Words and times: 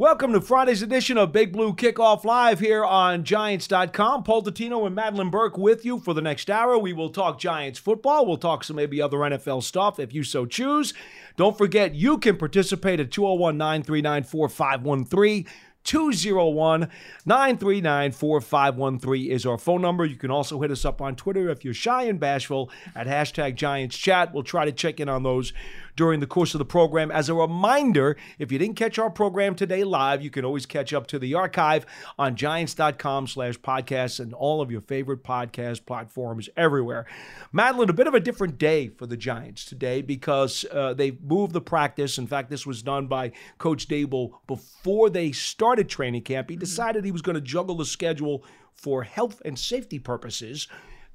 Welcome 0.00 0.32
to 0.32 0.40
Friday's 0.40 0.80
edition 0.80 1.18
of 1.18 1.30
Big 1.30 1.52
Blue 1.52 1.74
Kickoff 1.74 2.24
Live 2.24 2.58
here 2.58 2.82
on 2.82 3.22
Giants.com. 3.22 4.22
Paul 4.22 4.42
Dottino 4.42 4.86
and 4.86 4.96
Madelyn 4.96 5.30
Burke 5.30 5.58
with 5.58 5.84
you 5.84 5.98
for 5.98 6.14
the 6.14 6.22
next 6.22 6.48
hour. 6.48 6.78
We 6.78 6.94
will 6.94 7.10
talk 7.10 7.38
Giants 7.38 7.78
football. 7.78 8.24
We'll 8.24 8.38
talk 8.38 8.64
some 8.64 8.76
maybe 8.76 9.02
other 9.02 9.18
NFL 9.18 9.62
stuff 9.62 10.00
if 10.00 10.14
you 10.14 10.24
so 10.24 10.46
choose. 10.46 10.94
Don't 11.36 11.58
forget, 11.58 11.94
you 11.94 12.16
can 12.16 12.38
participate 12.38 12.98
at 12.98 13.10
201 13.10 13.58
939 13.58 14.22
4513. 14.22 15.46
201 15.84 16.88
939 17.26 18.12
4513 18.12 19.30
is 19.30 19.44
our 19.44 19.58
phone 19.58 19.82
number. 19.82 20.06
You 20.06 20.16
can 20.16 20.30
also 20.30 20.60
hit 20.60 20.70
us 20.70 20.84
up 20.86 21.02
on 21.02 21.16
Twitter 21.16 21.50
if 21.50 21.62
you're 21.64 21.74
shy 21.74 22.04
and 22.04 22.18
bashful 22.18 22.70
at 22.94 23.06
hashtag 23.06 23.54
Giants 23.54 23.98
Chat. 23.98 24.32
We'll 24.32 24.44
try 24.44 24.64
to 24.64 24.72
check 24.72 24.98
in 24.98 25.10
on 25.10 25.22
those 25.22 25.52
during 26.00 26.20
the 26.20 26.26
course 26.26 26.54
of 26.54 26.58
the 26.58 26.64
program. 26.64 27.10
As 27.10 27.28
a 27.28 27.34
reminder, 27.34 28.16
if 28.38 28.50
you 28.50 28.58
didn't 28.58 28.76
catch 28.76 28.98
our 28.98 29.10
program 29.10 29.54
today 29.54 29.84
live, 29.84 30.22
you 30.22 30.30
can 30.30 30.46
always 30.46 30.64
catch 30.64 30.94
up 30.94 31.06
to 31.08 31.18
the 31.18 31.34
archive 31.34 31.84
on 32.18 32.36
giants.com 32.36 33.26
slash 33.26 33.60
podcasts 33.60 34.18
and 34.18 34.32
all 34.32 34.62
of 34.62 34.70
your 34.70 34.80
favorite 34.80 35.22
podcast 35.22 35.84
platforms 35.84 36.48
everywhere. 36.56 37.04
Madelyn, 37.52 37.90
a 37.90 37.92
bit 37.92 38.06
of 38.06 38.14
a 38.14 38.20
different 38.20 38.56
day 38.56 38.88
for 38.88 39.06
the 39.06 39.16
Giants 39.18 39.66
today 39.66 40.00
because 40.00 40.64
uh, 40.72 40.94
they 40.94 41.18
moved 41.22 41.52
the 41.52 41.60
practice. 41.60 42.16
In 42.16 42.26
fact, 42.26 42.48
this 42.48 42.64
was 42.64 42.82
done 42.82 43.06
by 43.06 43.32
Coach 43.58 43.86
Daboll 43.86 44.30
before 44.46 45.10
they 45.10 45.32
started 45.32 45.90
training 45.90 46.22
camp. 46.22 46.48
He 46.48 46.56
decided 46.56 47.04
he 47.04 47.12
was 47.12 47.20
going 47.20 47.34
to 47.34 47.42
juggle 47.42 47.74
the 47.74 47.84
schedule 47.84 48.42
for 48.72 49.02
health 49.02 49.42
and 49.44 49.58
safety 49.58 49.98
purposes. 49.98 50.66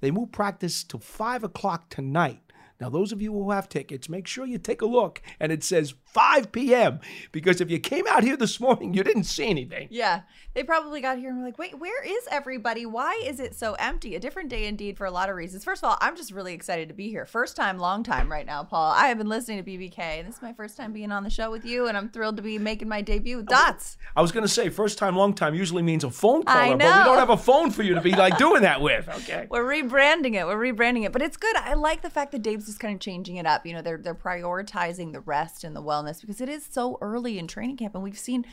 They 0.02 0.12
moved 0.12 0.32
practice 0.32 0.84
to 0.84 1.00
5 1.00 1.44
o'clock 1.44 1.90
tonight. 1.90 2.45
Now, 2.80 2.90
those 2.90 3.12
of 3.12 3.22
you 3.22 3.32
who 3.32 3.52
have 3.52 3.70
tickets, 3.70 4.10
make 4.10 4.28
sure 4.28 4.46
you 4.46 4.58
take 4.58 4.82
a 4.82 4.86
look 4.86 5.22
and 5.40 5.52
it 5.52 5.64
says 5.64 5.94
5 6.16 6.54
p.m. 6.54 7.02
because 7.34 7.60
if 7.60 7.70
you 7.70 7.78
came 7.78 8.08
out 8.08 8.24
here 8.24 8.38
this 8.38 8.58
morning, 8.62 8.94
you 8.94 9.04
didn't 9.04 9.26
see 9.26 9.50
anything. 9.50 9.90
Yeah, 9.92 10.22
they 10.54 10.64
probably 10.64 11.02
got 11.02 11.18
here 11.18 11.28
and 11.28 11.40
were 11.40 11.44
like, 11.44 11.60
wait, 11.60 11.78
where 11.78 12.02
is 12.02 12.26
everybody? 12.32 12.86
Why 12.86 13.22
is 13.26 13.42
it 13.42 13.54
so 13.54 13.74
empty? 13.74 14.16
A 14.16 14.20
different 14.22 14.48
day 14.48 14.66
indeed 14.66 14.98
for 14.98 15.06
a 15.06 15.12
lot 15.12 15.30
of 15.30 15.36
reasons. 15.36 15.66
First 15.66 15.84
of 15.84 15.90
all, 15.90 15.98
I'm 16.00 16.16
just 16.16 16.32
really 16.32 16.54
excited 16.54 16.88
to 16.88 16.94
be 16.94 17.10
here. 17.10 17.26
First 17.26 17.58
time, 17.58 17.78
long 17.78 18.02
time 18.02 18.32
right 18.32 18.46
now, 18.46 18.64
Paul. 18.64 18.94
I 18.94 19.08
have 19.08 19.18
been 19.18 19.28
listening 19.28 19.62
to 19.62 19.70
BBK, 19.70 20.00
and 20.00 20.26
this 20.30 20.38
is 20.38 20.42
my 20.42 20.54
first 20.54 20.78
time 20.78 20.94
being 20.94 21.12
on 21.12 21.26
the 21.26 21.30
show 21.30 21.52
with 21.52 21.66
you, 21.66 21.88
and 21.90 21.98
I'm 21.98 22.08
thrilled 22.08 22.38
to 22.38 22.42
be 22.42 22.58
making 22.58 22.88
my 22.88 23.02
debut 23.02 23.36
with 23.36 23.48
Dots. 23.48 23.98
I 24.16 24.22
was 24.22 24.32
going 24.32 24.46
to 24.46 24.48
say, 24.48 24.70
first 24.70 24.98
time, 24.98 25.18
long 25.18 25.34
time 25.34 25.54
usually 25.54 25.84
means 25.84 26.06
a 26.06 26.10
phone 26.10 26.44
caller, 26.44 26.76
I 26.76 26.78
but 26.78 27.00
we 27.00 27.04
don't 27.04 27.18
have 27.20 27.30
a 27.30 27.36
phone 27.36 27.72
for 27.72 27.84
you 27.84 27.94
to 27.94 28.00
be 28.00 28.12
like 28.12 28.38
doing 28.46 28.62
that 28.62 28.80
with. 28.80 29.10
Okay. 29.10 29.48
We're 29.50 29.66
rebranding 29.66 30.36
it. 30.36 30.48
We're 30.48 30.74
rebranding 30.74 31.06
it, 31.06 31.12
but 31.12 31.22
it's 31.22 31.36
good. 31.36 31.58
I 31.58 31.74
like 31.74 32.02
the 32.02 32.10
fact 32.10 32.32
that 32.32 32.42
Dave's 32.42 32.68
just 32.68 32.80
kind 32.80 32.94
of 32.94 33.02
changing 33.02 33.36
it 33.36 33.46
up. 33.46 33.66
You 33.66 33.74
know, 33.74 33.82
they're 33.82 33.98
they're 33.98 34.16
prioritizing 34.16 35.12
the 35.12 35.20
rest 35.20 35.66
and 35.66 35.76
the 35.76 35.84
wellness 35.84 36.05
because 36.06 36.42
it 36.42 36.50
is 36.50 36.68
so 36.70 36.98
early 37.02 37.38
in 37.40 37.48
training 37.48 37.78
camp, 37.78 37.96
and 37.96 38.04
we've 38.04 38.18
seen 38.18 38.46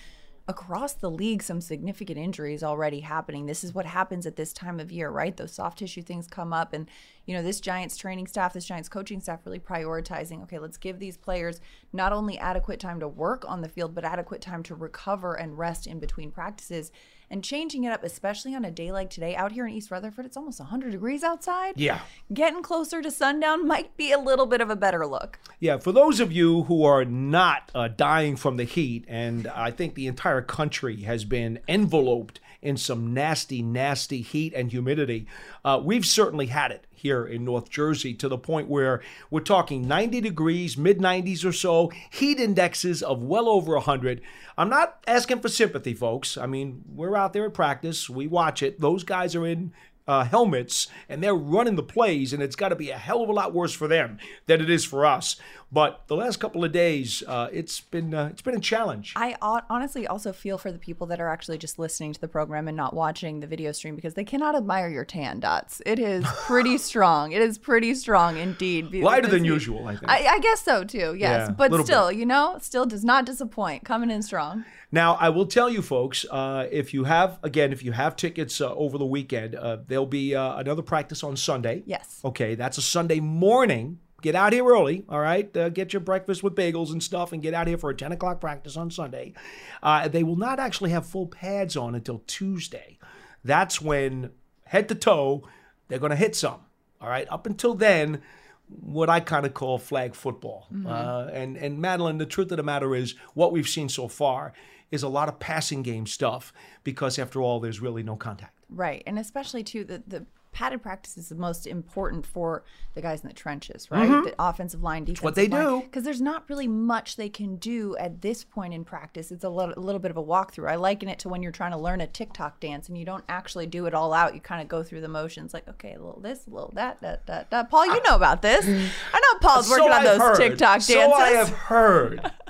across 0.48 0.94
the 0.94 1.10
league 1.10 1.42
some 1.42 1.60
significant 1.60 2.18
injuries 2.18 2.64
already 2.64 3.00
happening. 3.00 3.46
This 3.46 3.62
is 3.62 3.72
what 3.72 3.86
happens 3.86 4.26
at 4.26 4.34
this 4.34 4.52
time 4.52 4.80
of 4.80 4.90
year, 4.90 5.08
right? 5.08 5.36
Those 5.36 5.52
soft 5.52 5.78
tissue 5.78 6.02
things 6.02 6.26
come 6.26 6.52
up, 6.52 6.72
and 6.72 6.88
you 7.26 7.34
know, 7.34 7.42
this 7.42 7.60
Giants 7.60 7.96
training 7.96 8.26
staff, 8.26 8.52
this 8.52 8.64
Giants 8.64 8.88
coaching 8.88 9.20
staff, 9.20 9.40
really 9.44 9.60
prioritizing. 9.60 10.42
Okay, 10.42 10.58
let's 10.58 10.78
give 10.78 10.98
these 10.98 11.16
players 11.16 11.60
not 11.92 12.12
only 12.12 12.38
adequate 12.38 12.80
time 12.80 12.98
to 13.00 13.08
work 13.08 13.44
on 13.46 13.60
the 13.60 13.68
field, 13.68 13.94
but 13.94 14.04
adequate 14.04 14.40
time 14.40 14.62
to 14.64 14.74
recover 14.74 15.34
and 15.34 15.58
rest 15.58 15.86
in 15.86 16.00
between 16.00 16.32
practices. 16.32 16.90
And 17.32 17.42
changing 17.42 17.84
it 17.84 17.88
up, 17.88 18.04
especially 18.04 18.54
on 18.54 18.66
a 18.66 18.70
day 18.70 18.92
like 18.92 19.08
today, 19.08 19.34
out 19.34 19.52
here 19.52 19.66
in 19.66 19.72
East 19.72 19.90
Rutherford, 19.90 20.26
it's 20.26 20.36
almost 20.36 20.60
100 20.60 20.92
degrees 20.92 21.24
outside. 21.24 21.72
Yeah. 21.78 22.00
Getting 22.34 22.62
closer 22.62 23.00
to 23.00 23.10
sundown 23.10 23.66
might 23.66 23.96
be 23.96 24.12
a 24.12 24.18
little 24.18 24.44
bit 24.44 24.60
of 24.60 24.68
a 24.68 24.76
better 24.76 25.06
look. 25.06 25.38
Yeah, 25.58 25.78
for 25.78 25.92
those 25.92 26.20
of 26.20 26.30
you 26.30 26.64
who 26.64 26.84
are 26.84 27.06
not 27.06 27.70
uh, 27.74 27.88
dying 27.88 28.36
from 28.36 28.58
the 28.58 28.64
heat, 28.64 29.06
and 29.08 29.46
I 29.46 29.70
think 29.70 29.94
the 29.94 30.08
entire 30.08 30.42
country 30.42 31.02
has 31.04 31.24
been 31.24 31.58
enveloped 31.66 32.38
in 32.62 32.76
some 32.76 33.12
nasty, 33.12 33.60
nasty 33.60 34.22
heat 34.22 34.54
and 34.54 34.70
humidity, 34.70 35.26
uh, 35.64 35.80
we've 35.82 36.06
certainly 36.06 36.46
had 36.46 36.70
it 36.70 36.86
here 36.90 37.26
in 37.26 37.44
North 37.44 37.68
Jersey 37.68 38.14
to 38.14 38.28
the 38.28 38.38
point 38.38 38.68
where 38.68 39.02
we're 39.30 39.40
talking 39.40 39.86
90 39.86 40.20
degrees, 40.20 40.78
mid 40.78 40.98
90s 40.98 41.44
or 41.44 41.52
so, 41.52 41.90
heat 42.10 42.38
indexes 42.38 43.02
of 43.02 43.22
well 43.22 43.48
over 43.48 43.74
100. 43.74 44.22
I'm 44.56 44.68
not 44.68 45.02
asking 45.06 45.40
for 45.40 45.48
sympathy, 45.48 45.94
folks. 45.94 46.38
I 46.38 46.46
mean, 46.46 46.82
we're 46.88 47.16
out 47.16 47.32
there 47.32 47.46
at 47.46 47.54
practice, 47.54 48.08
we 48.08 48.26
watch 48.26 48.62
it. 48.62 48.80
Those 48.80 49.02
guys 49.02 49.34
are 49.34 49.46
in 49.46 49.72
uh, 50.06 50.24
helmets 50.24 50.88
and 51.08 51.22
they're 51.22 51.34
running 51.34 51.76
the 51.76 51.82
plays, 51.82 52.32
and 52.32 52.42
it's 52.42 52.56
got 52.56 52.68
to 52.70 52.76
be 52.76 52.90
a 52.90 52.98
hell 52.98 53.22
of 53.22 53.28
a 53.28 53.32
lot 53.32 53.54
worse 53.54 53.72
for 53.72 53.88
them 53.88 54.18
than 54.46 54.60
it 54.60 54.70
is 54.70 54.84
for 54.84 55.06
us. 55.06 55.36
But 55.72 56.02
the 56.06 56.16
last 56.16 56.38
couple 56.38 56.64
of 56.64 56.72
days, 56.72 57.22
uh, 57.26 57.48
it's 57.50 57.80
been 57.80 58.12
uh, 58.12 58.28
it's 58.30 58.42
been 58.42 58.54
a 58.54 58.60
challenge. 58.60 59.14
I 59.16 59.36
honestly 59.40 60.06
also 60.06 60.30
feel 60.30 60.58
for 60.58 60.70
the 60.70 60.78
people 60.78 61.06
that 61.06 61.18
are 61.18 61.30
actually 61.30 61.56
just 61.56 61.78
listening 61.78 62.12
to 62.12 62.20
the 62.20 62.28
program 62.28 62.68
and 62.68 62.76
not 62.76 62.92
watching 62.92 63.40
the 63.40 63.46
video 63.46 63.72
stream 63.72 63.96
because 63.96 64.12
they 64.12 64.24
cannot 64.24 64.54
admire 64.54 64.90
your 64.90 65.06
tan 65.06 65.40
dots. 65.40 65.80
It 65.86 65.98
is 65.98 66.24
pretty 66.44 66.76
strong. 66.76 67.32
It 67.32 67.40
is 67.40 67.56
pretty 67.56 67.94
strong 67.94 68.36
indeed. 68.36 68.92
Lighter 68.92 69.28
than 69.28 69.46
usual, 69.46 69.88
I 69.88 69.96
think. 69.96 70.10
I, 70.10 70.26
I 70.26 70.38
guess 70.40 70.60
so 70.60 70.84
too. 70.84 71.16
Yes, 71.18 71.48
Yeah, 71.48 71.50
but 71.50 71.84
still, 71.86 72.12
you 72.12 72.26
know, 72.26 72.58
still 72.60 72.84
does 72.84 73.02
not 73.02 73.24
disappoint. 73.24 73.84
Coming 73.84 74.10
in 74.10 74.22
strong. 74.22 74.66
Now, 74.94 75.14
I 75.14 75.30
will 75.30 75.46
tell 75.46 75.70
you, 75.70 75.80
folks, 75.80 76.26
uh, 76.30 76.68
if 76.70 76.92
you 76.92 77.04
have, 77.04 77.38
again, 77.42 77.72
if 77.72 77.82
you 77.82 77.92
have 77.92 78.14
tickets 78.14 78.60
uh, 78.60 78.74
over 78.74 78.98
the 78.98 79.06
weekend, 79.06 79.54
uh, 79.54 79.78
there'll 79.86 80.04
be 80.04 80.34
uh, 80.34 80.58
another 80.58 80.82
practice 80.82 81.24
on 81.24 81.34
Sunday. 81.34 81.82
Yes. 81.86 82.20
Okay, 82.22 82.56
that's 82.56 82.76
a 82.76 82.82
Sunday 82.82 83.18
morning. 83.18 84.00
Get 84.22 84.34
out 84.34 84.52
here 84.52 84.64
early, 84.64 85.04
all 85.08 85.20
right? 85.20 85.54
Uh, 85.56 85.68
get 85.68 85.92
your 85.92 86.00
breakfast 86.00 86.42
with 86.42 86.54
bagels 86.54 86.92
and 86.92 87.02
stuff 87.02 87.32
and 87.32 87.42
get 87.42 87.52
out 87.52 87.66
here 87.66 87.76
for 87.76 87.90
a 87.90 87.94
10 87.94 88.12
o'clock 88.12 88.40
practice 88.40 88.76
on 88.76 88.90
Sunday. 88.90 89.34
Uh, 89.82 90.08
they 90.08 90.22
will 90.22 90.36
not 90.36 90.58
actually 90.58 90.90
have 90.90 91.04
full 91.04 91.26
pads 91.26 91.76
on 91.76 91.94
until 91.94 92.22
Tuesday. 92.26 92.98
That's 93.44 93.80
when, 93.80 94.30
head 94.64 94.88
to 94.88 94.94
toe, 94.94 95.46
they're 95.88 95.98
going 95.98 96.10
to 96.10 96.16
hit 96.16 96.34
some, 96.34 96.60
all 97.00 97.08
right? 97.08 97.26
Up 97.30 97.46
until 97.46 97.74
then, 97.74 98.22
what 98.68 99.10
I 99.10 99.20
kind 99.20 99.44
of 99.44 99.52
call 99.52 99.78
flag 99.78 100.14
football. 100.14 100.68
Uh, 100.86 101.28
and, 101.32 101.56
and 101.56 101.78
Madelyn, 101.78 102.18
the 102.18 102.24
truth 102.24 102.50
of 102.52 102.56
the 102.56 102.62
matter 102.62 102.94
is, 102.94 103.14
what 103.34 103.52
we've 103.52 103.68
seen 103.68 103.88
so 103.88 104.08
far 104.08 104.52
is 104.90 105.02
a 105.02 105.08
lot 105.08 105.28
of 105.28 105.38
passing 105.40 105.82
game 105.82 106.06
stuff 106.06 106.52
because, 106.84 107.18
after 107.18 107.42
all, 107.42 107.60
there's 107.60 107.80
really 107.80 108.02
no 108.02 108.16
contact. 108.16 108.56
Right. 108.74 109.02
And 109.06 109.18
especially 109.18 109.62
too 109.62 109.84
the 109.84 110.02
the 110.06 110.26
padded 110.52 110.82
practice 110.82 111.16
is 111.16 111.28
the 111.30 111.34
most 111.34 111.66
important 111.66 112.26
for 112.26 112.62
the 112.94 113.00
guys 113.00 113.22
in 113.22 113.28
the 113.28 113.34
trenches, 113.34 113.90
right? 113.90 114.06
The 114.24 114.34
offensive 114.38 114.82
line, 114.82 115.04
defensive 115.04 115.18
Mm-hmm. 115.22 115.24
what 115.24 115.34
they 115.34 115.48
do. 115.48 115.80
Because 115.80 116.04
there's 116.04 116.20
not 116.20 116.44
really 116.48 116.68
much 116.68 117.16
they 117.16 117.30
can 117.30 117.56
do 117.56 117.96
at 117.96 118.20
this 118.20 118.44
point 118.44 118.74
in 118.74 118.84
practice. 118.84 119.32
It's 119.32 119.44
a 119.44 119.48
little, 119.48 119.74
a 119.76 119.80
little 119.80 119.98
bit 119.98 120.10
of 120.10 120.16
a 120.18 120.22
walkthrough. 120.22 120.70
I 120.70 120.76
liken 120.76 121.08
it 121.08 121.18
to 121.20 121.30
when 121.30 121.42
you're 121.42 121.52
trying 121.52 121.72
to 121.72 121.78
learn 121.78 122.00
a 122.02 122.06
TikTok 122.06 122.60
dance 122.60 122.88
and 122.88 122.98
you 122.98 123.06
don't 123.06 123.24
actually 123.30 123.66
do 123.66 123.86
it 123.86 123.94
all 123.94 124.12
out. 124.12 124.34
You 124.34 124.40
kind 124.40 124.60
of 124.60 124.68
go 124.68 124.82
through 124.82 125.00
the 125.00 125.08
motions, 125.08 125.54
like 125.54 125.66
okay, 125.68 125.94
a 125.94 125.98
little 126.02 126.20
this, 126.20 126.46
a 126.46 126.50
little 126.50 126.70
that, 126.74 127.00
that, 127.00 127.26
that, 127.26 127.50
that. 127.50 127.70
Paul, 127.70 127.86
you 127.86 128.02
know 128.02 128.14
about 128.16 128.42
this. 128.42 128.66
I 128.66 129.20
know 129.20 129.38
Paul's 129.40 129.70
working 129.70 129.86
So 129.86 129.92
on 129.92 129.98
I've 130.00 130.04
those 130.04 130.18
heard. 130.20 130.36
TikTok 130.36 130.68
dances. 130.80 130.88
So 130.94 131.12
I 131.14 131.28
have 131.30 131.48
heard. 131.48 132.30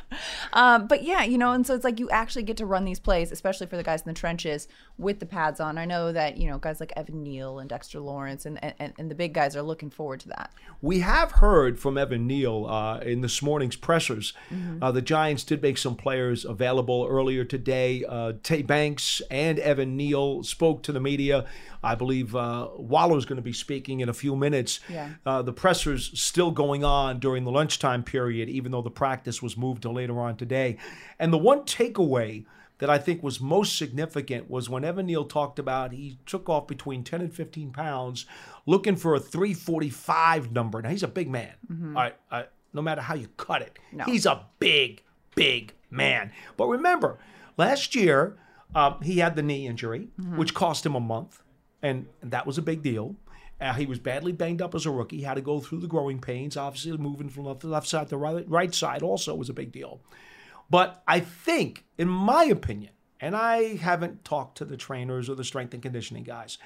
Um, 0.53 0.87
but 0.87 1.03
yeah, 1.03 1.23
you 1.23 1.39
know, 1.39 1.53
and 1.53 1.67
so 1.67 1.75
it's 1.75 1.85
like 1.85 1.99
you 1.99 2.11
actually 2.11 2.43
get 2.43 2.57
to 2.59 2.67
run 2.67 2.85
these 2.85 3.01
plays, 3.01 3.33
especially 3.33 3.67
for 3.67 3.77
the 3.77 3.83
guys 3.83 4.03
in 4.03 4.09
the 4.09 4.15
trenches 4.15 4.69
with 4.99 5.21
the 5.21 5.27
pads 5.27 5.61
on. 5.61 5.79
I 5.79 5.85
know 5.85 6.13
that, 6.13 6.37
you 6.37 6.49
know, 6.49 6.59
guys 6.59 6.81
like 6.81 6.93
Evan 6.97 7.23
Neal 7.23 7.59
and 7.59 7.69
Dexter 7.69 8.01
Lawrence 8.01 8.47
and, 8.47 8.59
and, 8.63 8.93
and 8.99 9.11
the 9.11 9.15
big 9.15 9.33
guys 9.33 9.57
are 9.57 9.63
looking 9.63 9.91
forward 9.91 10.21
to 10.21 10.29
that. 10.29 10.53
We 10.81 11.01
have 11.01 11.33
heard 11.33 11.79
from 11.79 11.97
Evan 11.97 12.27
Neal 12.27 12.67
uh, 12.67 12.99
in 12.99 13.21
this 13.21 13.41
morning's 13.43 13.77
pressers. 13.77 14.33
Mm-hmm. 14.51 14.83
Uh, 14.83 14.93
the 14.93 15.03
Giants 15.03 15.45
did 15.45 15.63
make 15.63 15.79
some 15.79 15.97
players 15.97 16.45
available 16.45 17.07
earlier 17.09 17.45
today. 17.45 18.05
Uh, 18.09 18.35
Tay 18.43 18.63
Banks 18.63 19.23
and 19.31 19.59
Evan 19.59 19.97
Neal 19.97 20.43
spoke 20.43 20.83
to 20.83 20.93
the 20.93 21.01
media. 21.01 21.47
I 21.83 21.95
believe 21.95 22.35
uh, 22.37 22.69
Waller's 22.77 23.25
going 23.25 23.37
to 23.37 23.43
be 23.43 23.53
speaking 23.53 24.01
in 24.01 24.09
a 24.09 24.13
few 24.15 24.37
minutes. 24.37 24.81
Yeah. 24.89 25.11
Uh, 25.27 25.43
the 25.43 25.53
pressers 25.53 26.11
still 26.21 26.51
going 26.51 26.85
on 26.85 27.19
during 27.19 27.45
the 27.45 27.51
lunchtime 27.51 28.03
period, 28.05 28.49
even 28.49 28.73
though 28.73 28.83
the 28.83 28.91
practice 28.91 29.43
was 29.43 29.57
moved 29.57 29.83
to 29.83 29.91
later 29.91 30.21
on 30.21 30.37
today. 30.37 30.77
And 31.19 31.33
the 31.33 31.39
one 31.39 31.63
takeaway 31.63 32.45
that 32.79 32.91
I 32.91 32.99
think 32.99 33.23
was 33.23 33.41
most 33.41 33.77
significant 33.77 34.51
was 34.51 34.69
when 34.69 34.85
Evan 34.85 35.07
Neal 35.07 35.25
talked 35.25 35.59
about 35.61 35.93
he 35.93 36.19
took 36.27 36.49
off 36.49 36.67
between 36.67 37.05
10 37.05 37.21
and 37.21 37.33
15 37.33 37.71
pounds 37.71 38.27
looking 38.67 38.97
for 38.97 39.15
a 39.15 39.21
345 39.21 40.53
number. 40.53 40.83
Now, 40.83 40.91
he's 40.91 41.03
a 41.03 41.09
big 41.09 41.31
man. 41.31 41.53
Uh, 42.31 42.43
no 42.73 42.83
matter 42.83 43.01
how 43.01 43.15
you 43.15 43.29
cut 43.37 43.63
it, 43.63 43.79
No. 43.93 44.05
he's 44.05 44.27
a 44.27 44.47
big, 44.59 45.03
big 45.35 45.75
man. 45.91 46.33
But 46.57 46.67
remember, 46.69 47.19
last 47.57 47.95
year, 47.95 48.37
uh, 48.75 48.99
he 49.01 49.19
had 49.19 49.37
the 49.37 49.43
knee 49.43 49.67
injury, 49.67 50.09
which 50.37 50.55
cost 50.55 50.87
him 50.87 50.95
a 50.95 51.01
month, 51.01 51.43
and 51.83 52.07
that 52.23 52.47
was 52.47 52.59
a 52.59 52.63
big 52.63 52.83
deal. 52.83 53.17
Uh, 53.61 53.73
he 53.75 53.87
was 53.87 53.99
badly 53.99 54.33
banged 54.33 54.61
up 54.61 54.75
as 54.75 54.87
a 54.87 54.91
rookie. 54.91 55.23
Had 55.23 55.35
to 55.35 55.41
go 55.41 55.61
through 55.61 55.81
the 55.81 55.87
growing 55.87 56.21
pains. 56.21 56.57
Obviously, 56.57 56.97
moving 56.97 57.29
from 57.29 57.45
left, 57.45 57.65
left 57.65 57.87
side 57.87 58.09
to 58.09 58.17
right, 58.17 58.49
right 58.49 58.75
side 58.75 59.03
also 59.03 59.35
was 59.35 59.49
a 59.49 59.55
big 59.55 59.71
deal. 59.71 60.01
But 60.69 61.03
I 61.07 61.21
think, 61.21 61.85
in 61.99 62.09
my 62.09 62.45
opinion, 62.45 62.93
and 63.21 63.37
I 63.37 63.77
haven't 63.77 64.25
talked 64.25 64.59
to 64.59 64.65
the 64.65 64.77
trainers 64.77 65.31
or 65.31 65.37
the 65.37 65.45
strength 65.45 65.75
and 65.75 65.83
conditioning 65.83 66.25
guys, 66.25 66.59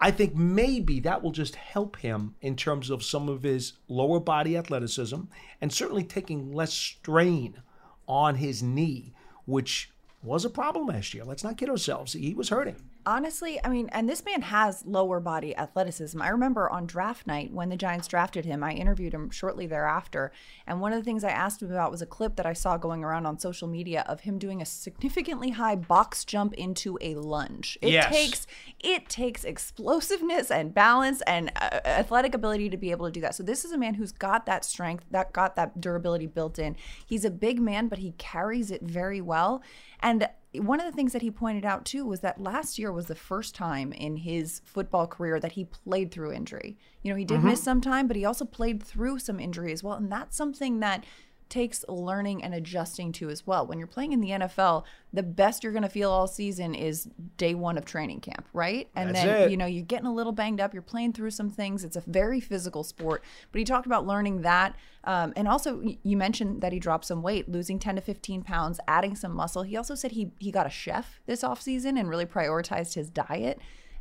I 0.00 0.10
think 0.10 0.34
maybe 0.34 1.00
that 1.00 1.22
will 1.22 1.32
just 1.32 1.56
help 1.56 1.96
him 1.96 2.34
in 2.40 2.56
terms 2.56 2.90
of 2.90 3.02
some 3.02 3.28
of 3.28 3.42
his 3.42 3.74
lower 3.88 4.20
body 4.20 4.56
athleticism 4.56 5.22
and 5.60 5.72
certainly 5.72 6.04
taking 6.04 6.52
less 6.52 6.72
strain 6.72 7.62
on 8.06 8.36
his 8.36 8.62
knee, 8.62 9.12
which 9.44 9.90
was 10.22 10.44
a 10.44 10.50
problem 10.50 10.86
last 10.86 11.14
year. 11.14 11.24
Let's 11.24 11.42
not 11.42 11.56
kid 11.56 11.70
ourselves. 11.70 12.12
He 12.12 12.34
was 12.34 12.50
hurting. 12.50 12.87
Honestly, 13.08 13.58
I 13.64 13.70
mean, 13.70 13.88
and 13.92 14.06
this 14.06 14.22
man 14.22 14.42
has 14.42 14.84
lower 14.84 15.18
body 15.18 15.56
athleticism. 15.56 16.20
I 16.20 16.28
remember 16.28 16.68
on 16.68 16.84
draft 16.84 17.26
night 17.26 17.50
when 17.50 17.70
the 17.70 17.76
Giants 17.76 18.06
drafted 18.06 18.44
him, 18.44 18.62
I 18.62 18.72
interviewed 18.72 19.14
him 19.14 19.30
shortly 19.30 19.66
thereafter. 19.66 20.30
And 20.66 20.82
one 20.82 20.92
of 20.92 20.98
the 20.98 21.04
things 21.06 21.24
I 21.24 21.30
asked 21.30 21.62
him 21.62 21.72
about 21.72 21.90
was 21.90 22.02
a 22.02 22.06
clip 22.06 22.36
that 22.36 22.44
I 22.44 22.52
saw 22.52 22.76
going 22.76 23.02
around 23.02 23.24
on 23.24 23.38
social 23.38 23.66
media 23.66 24.04
of 24.06 24.20
him 24.20 24.38
doing 24.38 24.60
a 24.60 24.66
significantly 24.66 25.52
high 25.52 25.74
box 25.74 26.22
jump 26.22 26.52
into 26.52 26.98
a 27.00 27.14
lunge. 27.14 27.78
It 27.80 27.92
Yes. 27.92 28.14
takes 28.14 28.46
it 28.78 29.08
takes 29.08 29.42
explosiveness 29.42 30.50
and 30.50 30.74
balance 30.74 31.22
and 31.22 31.50
uh, 31.56 31.80
athletic 31.86 32.34
ability 32.34 32.68
to 32.68 32.76
be 32.76 32.90
able 32.90 33.06
to 33.06 33.12
do 33.12 33.22
that. 33.22 33.34
So 33.34 33.42
this 33.42 33.64
is 33.64 33.72
a 33.72 33.78
man 33.78 33.94
who's 33.94 34.12
got 34.12 34.44
that 34.44 34.66
strength, 34.66 35.06
that 35.12 35.32
got 35.32 35.56
that 35.56 35.80
durability 35.80 36.26
built 36.26 36.58
in. 36.58 36.76
He's 37.06 37.24
a 37.24 37.30
big 37.30 37.58
man, 37.58 37.88
but 37.88 38.00
he 38.00 38.12
carries 38.18 38.70
it 38.70 38.82
very 38.82 39.22
well. 39.22 39.62
And 40.00 40.28
one 40.54 40.80
of 40.80 40.86
the 40.86 40.92
things 40.92 41.12
that 41.12 41.22
he 41.22 41.30
pointed 41.30 41.64
out 41.64 41.84
too 41.84 42.06
was 42.06 42.20
that 42.20 42.40
last 42.40 42.78
year 42.78 42.90
was 42.90 43.06
the 43.06 43.14
first 43.14 43.54
time 43.54 43.92
in 43.92 44.16
his 44.16 44.62
football 44.64 45.06
career 45.06 45.38
that 45.38 45.52
he 45.52 45.64
played 45.64 46.10
through 46.10 46.32
injury. 46.32 46.78
You 47.02 47.10
know, 47.12 47.16
he 47.16 47.24
did 47.24 47.38
mm-hmm. 47.38 47.48
miss 47.48 47.62
some 47.62 47.80
time, 47.80 48.06
but 48.06 48.16
he 48.16 48.24
also 48.24 48.44
played 48.44 48.82
through 48.82 49.18
some 49.18 49.38
injury 49.38 49.72
as 49.72 49.82
well. 49.82 49.94
And 49.94 50.10
that's 50.10 50.36
something 50.36 50.80
that 50.80 51.04
takes 51.48 51.84
learning 51.88 52.42
and 52.42 52.54
adjusting 52.54 53.12
to 53.12 53.30
as 53.30 53.46
well. 53.46 53.66
When 53.66 53.78
you're 53.78 53.86
playing 53.86 54.12
in 54.12 54.20
the 54.20 54.30
NFL, 54.30 54.84
the 55.12 55.22
best 55.22 55.62
you're 55.62 55.72
going 55.72 55.82
to 55.82 55.88
feel 55.88 56.10
all 56.10 56.26
season 56.26 56.74
is 56.74 57.08
day 57.36 57.54
one 57.54 57.78
of 57.78 57.84
training 57.84 58.20
camp, 58.20 58.46
right? 58.52 58.88
And 58.94 59.10
That's 59.10 59.24
then, 59.24 59.42
it. 59.42 59.50
you 59.50 59.56
know, 59.56 59.66
you're 59.66 59.84
getting 59.84 60.06
a 60.06 60.12
little 60.12 60.32
banged 60.32 60.60
up, 60.60 60.72
you're 60.72 60.82
playing 60.82 61.14
through 61.14 61.30
some 61.30 61.50
things. 61.50 61.84
It's 61.84 61.96
a 61.96 62.02
very 62.06 62.40
physical 62.40 62.84
sport. 62.84 63.24
But 63.50 63.58
he 63.58 63.64
talked 63.64 63.86
about 63.86 64.06
learning 64.06 64.42
that. 64.42 64.76
Um, 65.04 65.32
and 65.36 65.48
also, 65.48 65.82
you 66.02 66.16
mentioned 66.16 66.60
that 66.60 66.72
he 66.72 66.78
dropped 66.78 67.06
some 67.06 67.22
weight, 67.22 67.48
losing 67.48 67.78
10 67.78 67.96
to 67.96 68.00
15 68.00 68.42
pounds, 68.42 68.80
adding 68.86 69.16
some 69.16 69.34
muscle. 69.34 69.62
He 69.62 69.76
also 69.76 69.94
said 69.94 70.12
he, 70.12 70.32
he 70.38 70.50
got 70.50 70.66
a 70.66 70.70
chef 70.70 71.20
this 71.26 71.42
offseason 71.42 71.98
and 71.98 72.08
really 72.08 72.26
prioritized 72.26 72.94
his 72.94 73.08
diet 73.08 73.58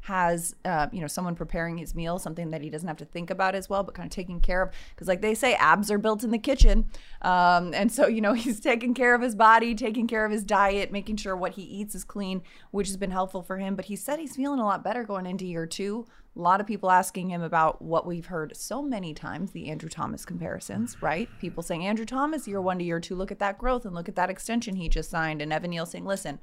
has 0.08 0.56
uh, 0.64 0.88
you 0.94 1.02
know 1.02 1.08
someone 1.08 1.36
preparing 1.36 1.78
his 1.78 1.94
meal 1.94 2.18
something 2.18 2.50
that 2.52 2.62
he 2.62 2.70
doesn't 2.70 2.88
have 2.88 2.96
to 2.96 3.04
think 3.04 3.30
about 3.30 3.56
as 3.56 3.68
well 3.68 3.84
but 3.84 3.94
kind 3.94 4.08
of 4.08 4.12
taking 4.12 4.40
care 4.40 4.62
of 4.62 4.72
because 4.96 5.06
like 5.06 5.22
they 5.22 5.36
say 5.36 5.54
abs 5.56 5.92
are 5.92 5.98
built 5.98 6.24
in 6.24 6.32
the 6.32 6.38
kitchen 6.38 6.86
um, 7.24 7.74
and 7.74 7.92
so 7.92 8.08
you 8.08 8.22
know 8.22 8.32
he's 8.46 8.62
taking 8.62 8.94
care 8.94 9.14
of 9.14 9.22
his 9.22 9.36
body 9.36 9.76
taking 9.76 10.08
care 10.08 10.24
of 10.24 10.32
his 10.32 10.46
diet 10.46 10.94
making 10.94 11.18
sure 11.18 11.36
what 11.36 11.54
he 11.54 11.62
eats 11.62 11.94
is 11.94 12.06
clean 12.06 12.42
which 12.72 12.88
has 12.88 12.96
been 12.96 13.12
helpful 13.12 13.42
for 13.42 13.58
him 13.58 13.76
but 13.76 13.86
he 13.86 13.98
said 13.98 14.18
he's 14.18 14.38
feeling 14.38 14.62
a 14.62 14.66
lot 14.66 14.82
better 14.82 15.04
going 15.04 15.26
into 15.26 15.46
year 15.46 15.66
two 15.66 16.06
a 16.38 16.40
lot 16.40 16.62
of 16.62 16.68
people 16.68 16.90
asking 16.90 17.30
him 17.30 17.42
about 17.42 17.82
what 17.82 18.06
we've 18.06 18.28
heard 18.28 18.56
so 18.56 18.82
many 18.82 19.14
times 19.14 19.52
the 19.52 19.70
Andrew 19.70 19.90
Thomas 19.90 20.24
comparisons, 20.24 21.02
right? 21.02 21.28
People 21.40 21.64
saying, 21.64 21.84
Andrew 21.84 22.06
Thomas, 22.06 22.48
year 22.48 22.62
one 22.62 22.78
to 22.78 22.86
year 22.86 23.00
two, 23.00 23.16
look 23.16 23.32
at 23.32 23.40
that 23.40 23.58
growth 23.58 23.86
and 23.86 23.96
look 23.96 24.08
at 24.08 24.16
that 24.18 24.30
extension 24.30 24.76
he 24.76 24.88
just 24.88 25.10
signed. 25.10 25.42
And 25.42 25.52
Evan 25.52 25.72
Neal 25.72 25.88
saying, 25.88 26.06
listen, 26.06 26.38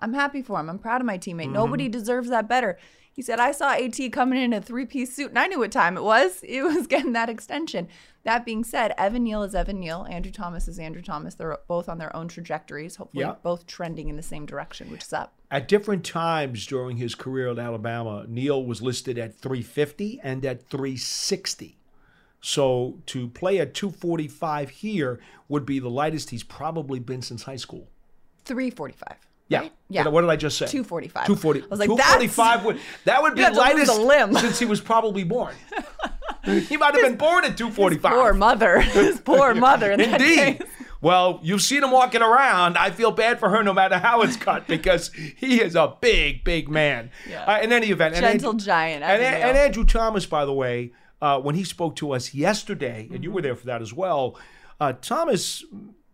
I'm 0.00 0.14
happy 0.14 0.42
for 0.42 0.60
him. 0.60 0.68
I'm 0.68 0.78
proud 0.78 1.00
of 1.00 1.06
my 1.06 1.18
teammate. 1.18 1.50
Nobody 1.50 1.88
deserves 1.88 2.28
that 2.30 2.48
better. 2.48 2.78
He 3.18 3.22
said, 3.22 3.40
I 3.40 3.50
saw 3.50 3.72
AT 3.72 3.98
coming 4.12 4.40
in 4.40 4.52
a 4.52 4.60
three 4.60 4.86
piece 4.86 5.12
suit 5.12 5.30
and 5.30 5.40
I 5.40 5.48
knew 5.48 5.58
what 5.58 5.72
time 5.72 5.96
it 5.96 6.04
was. 6.04 6.40
It 6.48 6.62
was 6.62 6.86
getting 6.86 7.14
that 7.14 7.28
extension. 7.28 7.88
That 8.22 8.44
being 8.44 8.62
said, 8.62 8.94
Evan 8.96 9.24
Neal 9.24 9.42
is 9.42 9.56
Evan 9.56 9.80
Neal. 9.80 10.06
Andrew 10.08 10.30
Thomas 10.30 10.68
is 10.68 10.78
Andrew 10.78 11.02
Thomas. 11.02 11.34
They're 11.34 11.58
both 11.66 11.88
on 11.88 11.98
their 11.98 12.14
own 12.14 12.28
trajectories, 12.28 12.94
hopefully 12.94 13.24
Yeah. 13.24 13.34
both 13.42 13.66
trending 13.66 14.08
in 14.08 14.14
the 14.14 14.22
same 14.22 14.46
direction, 14.46 14.88
which 14.92 15.02
is 15.02 15.12
up. 15.12 15.32
At 15.50 15.66
different 15.66 16.04
times 16.04 16.64
during 16.64 16.98
his 16.98 17.16
career 17.16 17.48
at 17.50 17.58
Alabama, 17.58 18.24
Neal 18.28 18.64
was 18.64 18.82
listed 18.82 19.18
at 19.18 19.34
350 19.34 20.20
and 20.22 20.46
at 20.46 20.62
360. 20.68 21.76
So 22.40 23.00
to 23.06 23.26
play 23.26 23.58
at 23.58 23.74
245 23.74 24.70
here 24.70 25.18
would 25.48 25.66
be 25.66 25.80
the 25.80 25.90
lightest 25.90 26.30
he's 26.30 26.44
probably 26.44 27.00
been 27.00 27.22
since 27.22 27.42
high 27.42 27.56
school. 27.56 27.88
345. 28.44 29.27
Yeah. 29.48 29.60
Right? 29.60 29.72
Yeah. 29.88 30.08
What 30.08 30.20
did 30.20 30.30
I 30.30 30.36
just 30.36 30.58
say? 30.58 30.66
245. 30.66 31.26
240. 31.26 31.62
I 31.62 31.66
was 31.68 31.78
like, 31.80 31.88
245 31.88 32.64
would 32.66 32.78
that 33.04 33.22
would 33.22 33.34
be 33.34 33.42
lightest 33.48 33.98
limb. 33.98 34.34
since 34.36 34.58
he 34.58 34.66
was 34.66 34.80
probably 34.80 35.24
born. 35.24 35.54
he 36.44 36.76
might 36.76 36.94
have 36.94 37.02
been 37.02 37.16
born 37.16 37.44
at 37.44 37.56
245. 37.56 38.12
Poor 38.12 38.34
mother. 38.34 38.80
His 38.82 39.20
poor 39.20 39.54
mother. 39.54 39.92
Indeed. 39.92 40.62
Well, 41.00 41.38
you've 41.44 41.62
seen 41.62 41.84
him 41.84 41.92
walking 41.92 42.22
around. 42.22 42.76
I 42.76 42.90
feel 42.90 43.12
bad 43.12 43.38
for 43.38 43.48
her 43.50 43.62
no 43.62 43.72
matter 43.72 43.98
how 43.98 44.22
it's 44.22 44.36
cut 44.36 44.66
because 44.66 45.12
he 45.12 45.60
is 45.62 45.76
a 45.76 45.94
big, 46.00 46.42
big 46.42 46.68
man. 46.68 47.10
Yeah. 47.30 47.44
Uh, 47.44 47.60
in 47.60 47.72
any 47.72 47.90
event, 47.90 48.16
and 48.16 48.24
Gentle 48.24 48.50
Andrew- 48.50 48.66
giant, 48.66 49.04
And, 49.04 49.22
and 49.22 49.56
Andrew 49.56 49.84
Thomas, 49.84 50.26
by 50.26 50.44
the 50.44 50.52
way, 50.52 50.92
uh, 51.22 51.38
when 51.40 51.54
he 51.54 51.62
spoke 51.62 51.94
to 51.96 52.10
us 52.12 52.34
yesterday, 52.34 53.02
and 53.02 53.10
Mm-hmm. 53.12 53.22
you 53.22 53.30
were 53.30 53.42
there 53.42 53.54
for 53.54 53.66
that 53.66 53.80
as 53.80 53.92
well, 53.94 54.36
uh, 54.80 54.92
Thomas, 55.00 55.64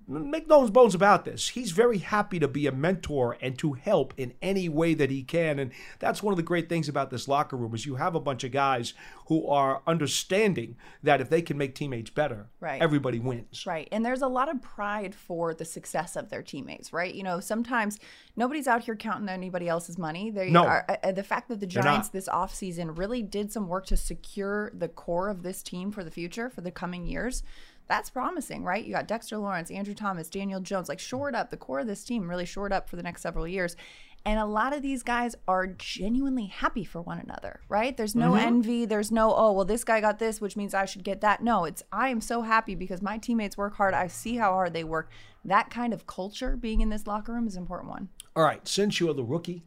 make 0.07 0.47
no 0.49 0.69
bones 0.69 0.95
about 0.95 1.25
this. 1.25 1.49
He's 1.51 1.71
very 1.73 1.99
happy 1.99 2.39
to 2.39 2.49
be 2.49 2.67
a 2.67 2.73
mentor 2.73 3.37
and 3.41 3.59
to 3.59 3.73
help 3.73 4.13
in 4.17 4.35
any 4.43 4.69
way 4.69 4.95
that 4.95 5.11
he 5.11 5.23
can. 5.23 5.59
And 5.59 5.73
that's 5.99 6.23
one 6.23 6.33
of 6.33 6.37
the 6.37 6.43
great 6.43 6.69
things 6.69 6.89
about 6.89 7.11
this 7.11 7.27
locker 7.29 7.57
room 7.57 7.75
is 7.75 7.87
you 7.87 7.95
have 7.97 8.15
a 8.15 8.21
bunch 8.21 8.45
of 8.45 8.53
guys 8.53 8.93
who 9.29 9.47
are 9.49 9.83
understanding 9.87 10.77
that 11.03 11.21
if 11.21 11.31
they 11.31 11.41
can 11.43 11.57
make 11.57 11.75
teammates 11.75 12.11
better, 12.11 12.49
Right. 12.61 12.81
everybody 12.83 13.19
wins. 13.19 13.65
Right. 13.67 13.89
And 13.91 14.05
there's 14.05 14.23
a 14.23 14.29
lot 14.29 14.49
of 14.49 14.61
pride 14.61 15.15
for 15.15 15.55
the 15.55 15.65
success 15.65 16.17
of 16.17 16.29
their 16.29 16.43
teammates, 16.43 16.93
right? 16.93 17.15
You 17.15 17.23
know, 17.23 17.41
sometimes 17.41 17.99
nobody's 18.37 18.69
out 18.69 18.83
here 18.85 18.97
counting 18.97 19.29
anybody 19.29 19.69
else's 19.69 19.97
money. 19.99 20.31
They 20.31 20.51
No. 20.51 20.67
are 20.67 20.87
uh, 21.03 21.13
the 21.13 21.23
fact 21.23 21.49
that 21.49 21.61
the 21.61 21.67
Giants 21.67 22.11
this 22.11 22.29
offseason 22.29 22.97
really 22.99 23.23
did 23.23 23.51
some 23.53 23.69
work 23.69 23.87
to 23.87 23.97
secure 23.97 24.71
the 24.75 24.89
core 24.89 25.29
of 25.29 25.43
this 25.43 25.63
team 25.63 25.91
for 25.91 26.05
the 26.05 26.11
future, 26.11 26.51
for 26.51 26.61
the 26.61 26.71
coming 26.71 27.07
years. 27.07 27.43
That's 27.89 28.11
promising, 28.11 28.65
right? 28.65 28.85
You 28.85 28.95
got 28.95 29.07
Dexter 29.09 29.37
Lawrence, 29.39 29.71
Andrew 29.71 29.95
Thomas, 29.95 30.29
Daniel 30.29 30.61
Jones, 30.61 30.89
like 30.89 30.99
shored 31.01 31.35
up 31.35 31.51
the 31.51 31.57
core 31.57 31.81
of 31.81 31.87
this 31.87 32.03
team, 32.05 32.29
really 32.29 32.47
shored 32.47 32.73
up 32.73 32.89
for 32.89 32.97
the 32.97 33.03
next 33.03 33.23
several 33.23 33.47
years. 33.47 33.77
And 34.27 34.41
a 34.41 34.47
lot 34.47 34.75
of 34.75 34.81
these 34.81 35.03
guys 35.03 35.37
are 35.47 35.67
genuinely 35.67 36.47
happy 36.47 36.83
for 36.83 37.03
one 37.03 37.19
another, 37.19 37.61
right? 37.69 37.95
There's 37.95 38.15
no 38.15 38.31
Mm-hmm. 38.33 38.47
envy. 38.47 38.85
There's 38.87 39.13
no, 39.13 39.35
oh, 39.37 39.53
well, 39.53 39.67
this 39.67 39.85
guy 39.85 40.01
got 40.01 40.19
this, 40.19 40.41
which 40.41 40.57
means 40.57 40.73
I 40.73 40.87
should 40.87 41.05
get 41.05 41.21
that. 41.21 41.43
No, 41.43 41.67
it's, 41.67 41.83
I 41.93 42.09
am 42.09 42.23
so 42.23 42.41
happy 42.41 42.75
because 42.75 43.03
my 43.03 43.19
teammates 43.19 43.59
work 43.59 43.77
hard. 43.77 43.93
I 43.93 44.07
see 44.07 44.37
how 44.37 44.53
hard 44.53 44.73
they 44.73 44.83
work. 44.83 45.11
That 45.45 45.69
kind 45.69 45.93
of 45.93 46.07
culture 46.07 46.57
being 46.57 46.81
in 46.81 46.89
this 46.89 47.07
locker 47.07 47.35
room 47.35 47.47
is 47.47 47.55
an 47.57 47.63
important 47.65 47.91
one. 47.91 48.09
All 48.35 48.45
right, 48.45 48.67
since 48.67 48.99
you're 48.99 49.13
the 49.13 49.23
rookie 49.23 49.63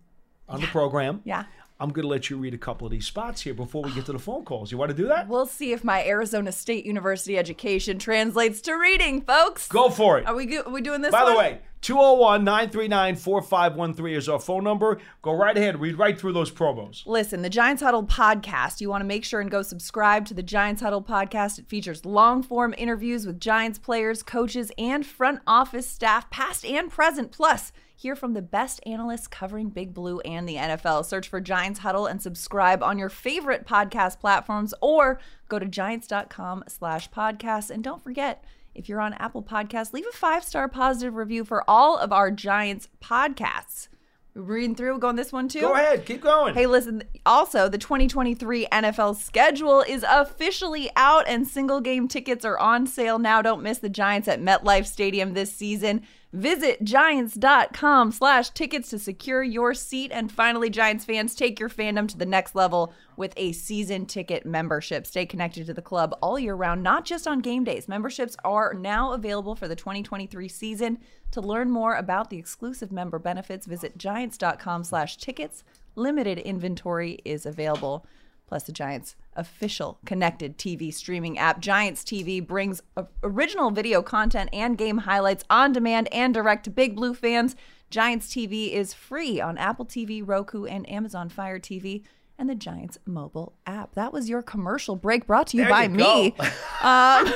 on 0.49 0.59
the 0.59 0.65
program, 0.67 1.21
Yeah. 1.23 1.43
I'm 1.79 1.89
going 1.89 2.03
to 2.03 2.09
let 2.09 2.29
you 2.31 2.37
read 2.37 2.55
a 2.55 2.57
couple 2.57 2.87
of 2.87 2.91
these 2.91 3.05
spots 3.05 3.41
here 3.41 3.53
before 3.53 3.83
we 3.83 3.91
get 3.93 4.05
to 4.07 4.11
the 4.11 4.17
phone 4.19 4.43
calls. 4.45 4.71
You 4.71 4.79
want 4.79 4.89
to 4.89 4.97
do 4.97 5.07
that? 5.09 5.27
We'll 5.27 5.45
see 5.45 5.73
if 5.73 5.83
my 5.83 6.03
Arizona 6.03 6.51
State 6.51 6.87
University 6.87 7.37
education 7.37 7.99
translates 7.99 8.61
to 8.61 8.73
reading, 8.73 9.21
folks. 9.21 9.67
Go 9.67 9.89
for 9.91 10.17
it. 10.17 10.25
Are 10.25 10.33
we, 10.35 10.47
go- 10.47 10.63
are 10.65 10.71
we 10.71 10.81
doing 10.81 11.01
this 11.01 11.11
By 11.11 11.29
the 11.29 11.37
way, 11.37 11.59
201 11.81 12.43
939 12.43 13.15
4513 13.15 14.15
is 14.15 14.29
our 14.29 14.39
phone 14.39 14.63
number. 14.63 14.97
Go 15.21 15.33
right 15.33 15.57
ahead, 15.57 15.79
read 15.79 15.97
right 15.97 16.19
through 16.19 16.33
those 16.33 16.51
promos. 16.51 17.05
Listen, 17.05 17.41
the 17.41 17.49
Giants 17.49 17.81
Huddle 17.81 18.03
podcast, 18.03 18.81
you 18.81 18.89
want 18.89 19.01
to 19.01 19.07
make 19.07 19.23
sure 19.23 19.41
and 19.41 19.51
go 19.51 19.61
subscribe 19.61 20.25
to 20.25 20.33
the 20.33 20.43
Giants 20.43 20.81
Huddle 20.81 21.03
podcast. 21.03 21.59
It 21.59 21.67
features 21.67 22.05
long 22.05 22.41
form 22.41 22.73
interviews 22.77 23.25
with 23.25 23.39
Giants 23.39 23.79
players, 23.79 24.23
coaches, 24.23 24.71
and 24.77 25.05
front 25.05 25.41
office 25.45 25.87
staff, 25.87 26.29
past 26.29 26.65
and 26.65 26.89
present. 26.89 27.31
Plus, 27.31 27.71
hear 27.95 28.15
from 28.15 28.33
the 28.33 28.41
best 28.41 28.79
analysts 28.85 29.27
covering 29.27 29.69
Big 29.69 29.93
Blue 29.93 30.19
and 30.21 30.47
the 30.47 30.55
NFL. 30.55 31.05
Search 31.05 31.27
for 31.27 31.41
Giants 31.41 31.79
Huddle 31.79 32.05
and 32.05 32.21
subscribe 32.21 32.81
on 32.83 32.97
your 32.97 33.09
favorite 33.09 33.65
podcast 33.65 34.19
platforms 34.19 34.73
or 34.81 35.19
go 35.49 35.59
to 35.59 35.65
giants.com 35.65 36.63
slash 36.67 37.09
podcasts. 37.09 37.69
And 37.69 37.83
don't 37.83 38.03
forget, 38.03 38.43
if 38.77 38.87
you're 38.87 39.01
on 39.01 39.13
Apple 39.13 39.43
Podcasts, 39.43 39.91
leave 39.91 40.05
a 40.07 40.15
five 40.15 40.43
star 40.43 40.69
positive 40.69 41.15
review 41.15 41.43
for 41.43 41.63
all 41.67 41.97
of 41.97 42.13
our 42.13 42.31
Giants 42.31 42.87
podcasts. 43.01 43.87
We're 44.35 44.43
reading 44.43 44.75
through, 44.75 44.99
going 44.99 45.15
this 45.15 45.33
one 45.33 45.47
too. 45.47 45.61
Go 45.61 45.73
ahead, 45.73 46.05
keep 46.05 46.21
going. 46.21 46.53
Hey, 46.53 46.67
listen, 46.67 47.01
also, 47.25 47.67
the 47.67 47.79
2023 47.79 48.67
NFL 48.67 49.15
schedule 49.15 49.81
is 49.81 50.05
officially 50.07 50.91
out 50.95 51.27
and 51.27 51.47
single 51.47 51.81
game 51.81 52.07
tickets 52.07 52.45
are 52.45 52.59
on 52.59 52.85
sale 52.85 53.17
now. 53.17 53.41
Don't 53.41 53.63
miss 53.63 53.79
the 53.79 53.89
Giants 53.89 54.27
at 54.27 54.39
MetLife 54.39 54.85
Stadium 54.85 55.33
this 55.33 55.51
season. 55.51 56.03
Visit 56.33 56.83
giants.com 56.83 58.11
slash 58.11 58.49
tickets 58.49 58.89
to 58.89 58.99
secure 58.99 59.41
your 59.43 59.73
seat. 59.73 60.11
And 60.11 60.29
finally, 60.29 60.69
Giants 60.69 61.05
fans, 61.05 61.33
take 61.33 61.57
your 61.57 61.69
fandom 61.69 62.07
to 62.09 62.17
the 62.17 62.25
next 62.25 62.53
level 62.53 62.93
with 63.15 63.33
a 63.37 63.53
season 63.53 64.05
ticket 64.05 64.45
membership. 64.45 65.07
Stay 65.07 65.25
connected 65.25 65.65
to 65.67 65.73
the 65.73 65.81
club 65.81 66.17
all 66.21 66.37
year 66.37 66.53
round, 66.53 66.83
not 66.83 67.05
just 67.05 67.27
on 67.27 67.39
game 67.39 67.63
days. 67.63 67.87
Memberships 67.87 68.35
are 68.43 68.73
now 68.73 69.13
available 69.13 69.55
for 69.55 69.69
the 69.69 69.75
2023 69.75 70.49
season. 70.49 70.99
To 71.31 71.41
learn 71.41 71.71
more 71.71 71.95
about 71.95 72.29
the 72.29 72.37
exclusive 72.37 72.91
member 72.91 73.19
benefits, 73.19 73.65
visit 73.65 73.97
giants.com 73.97 74.83
slash 74.83 75.17
tickets. 75.17 75.63
Limited 75.95 76.39
inventory 76.39 77.19
is 77.23 77.45
available. 77.45 78.05
Plus 78.47 78.63
the 78.63 78.71
Giants' 78.71 79.15
official 79.35 79.99
connected 80.05 80.57
TV 80.57 80.93
streaming 80.93 81.37
app. 81.37 81.59
Giants 81.59 82.03
TV 82.03 82.45
brings 82.45 82.81
original 83.21 83.71
video 83.71 84.01
content 84.01 84.49
and 84.53 84.77
game 84.77 84.99
highlights 84.99 85.43
on 85.49 85.73
demand 85.73 86.07
and 86.11 86.33
direct 86.33 86.63
to 86.63 86.69
Big 86.69 86.95
Blue 86.95 87.13
fans. 87.13 87.55
Giants 87.89 88.27
TV 88.27 88.73
is 88.73 88.93
free 88.93 89.39
on 89.39 89.57
Apple 89.57 89.85
TV, 89.85 90.21
Roku, 90.25 90.65
and 90.65 90.89
Amazon 90.89 91.29
Fire 91.29 91.59
TV. 91.59 92.03
And 92.39 92.47
the 92.47 92.55
Giants 92.55 92.99
mobile 93.05 93.53
app. 93.65 93.95
That 93.95 94.13
was 94.13 94.29
your 94.29 94.43
commercial 94.43 94.95
break 94.95 95.25
brought 95.25 95.47
to 95.47 95.57
you 95.57 95.63
There 95.63 95.71
by 95.71 95.83
you 95.83 95.89
me. 95.89 96.35
Um, 96.79 97.25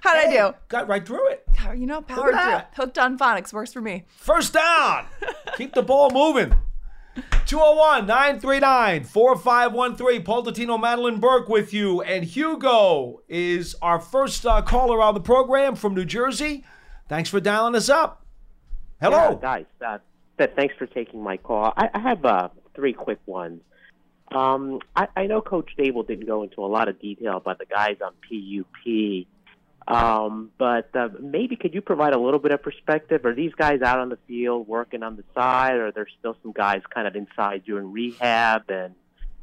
how 0.00 0.14
did 0.14 0.28
I 0.28 0.30
do? 0.32 0.54
Got 0.66 0.88
right 0.88 1.06
through 1.06 1.28
it. 1.28 1.46
You 1.76 1.86
know, 1.86 2.02
power 2.02 2.32
through. 2.32 2.82
Hooked 2.84 2.98
on 2.98 3.16
phonics 3.16 3.52
works 3.52 3.72
for 3.72 3.80
me. 3.80 4.04
First 4.16 4.54
down. 4.54 5.06
Keep 5.56 5.74
the 5.74 5.82
ball 5.82 6.10
moving. 6.10 6.54
201 7.46 8.06
939 8.06 9.04
4513. 9.04 10.22
Paul 10.22 10.44
Dottino, 10.44 10.80
Madelyn 10.80 11.20
Burke 11.20 11.48
with 11.48 11.72
you. 11.72 12.02
And 12.02 12.24
Hugo 12.24 13.22
is 13.28 13.74
our 13.80 14.00
first 14.00 14.44
uh, 14.46 14.62
caller 14.62 15.00
on 15.00 15.14
the 15.14 15.20
program 15.20 15.76
from 15.76 15.94
New 15.94 16.04
Jersey. 16.04 16.64
Thanks 17.08 17.30
for 17.30 17.40
dialing 17.40 17.74
us 17.74 17.88
up. 17.88 18.24
Hello. 19.00 19.38
Yeah, 19.42 19.62
guys. 19.80 20.00
Uh, 20.38 20.46
thanks 20.56 20.74
for 20.76 20.86
taking 20.86 21.22
my 21.22 21.36
call. 21.36 21.72
I, 21.76 21.88
I 21.94 21.98
have 22.00 22.24
uh, 22.24 22.48
three 22.74 22.92
quick 22.92 23.20
ones. 23.26 23.62
Um, 24.30 24.80
I, 24.94 25.08
I 25.16 25.26
know 25.26 25.40
Coach 25.40 25.70
Daboll 25.78 26.06
didn't 26.06 26.26
go 26.26 26.42
into 26.42 26.62
a 26.62 26.66
lot 26.66 26.88
of 26.88 27.00
detail 27.00 27.38
about 27.38 27.58
the 27.58 27.66
guys 27.66 27.96
on 28.04 28.12
PUP, 28.28 29.26
um, 29.88 30.50
but 30.58 30.94
uh, 30.94 31.08
maybe 31.18 31.56
could 31.56 31.72
you 31.74 31.80
provide 31.80 32.12
a 32.14 32.18
little 32.20 32.38
bit 32.38 32.52
of 32.52 32.62
perspective? 32.62 33.24
Are 33.24 33.34
these 33.34 33.54
guys 33.54 33.80
out 33.82 33.98
on 33.98 34.10
the 34.10 34.18
field 34.28 34.68
working 34.68 35.02
on 35.02 35.16
the 35.16 35.24
side, 35.34 35.74
or 35.76 35.86
are 35.88 35.92
there 35.92 36.06
still 36.18 36.36
some 36.42 36.52
guys 36.52 36.82
kind 36.94 37.06
of 37.08 37.16
inside 37.16 37.64
doing 37.64 37.90
rehab? 37.90 38.70
And 38.70 38.94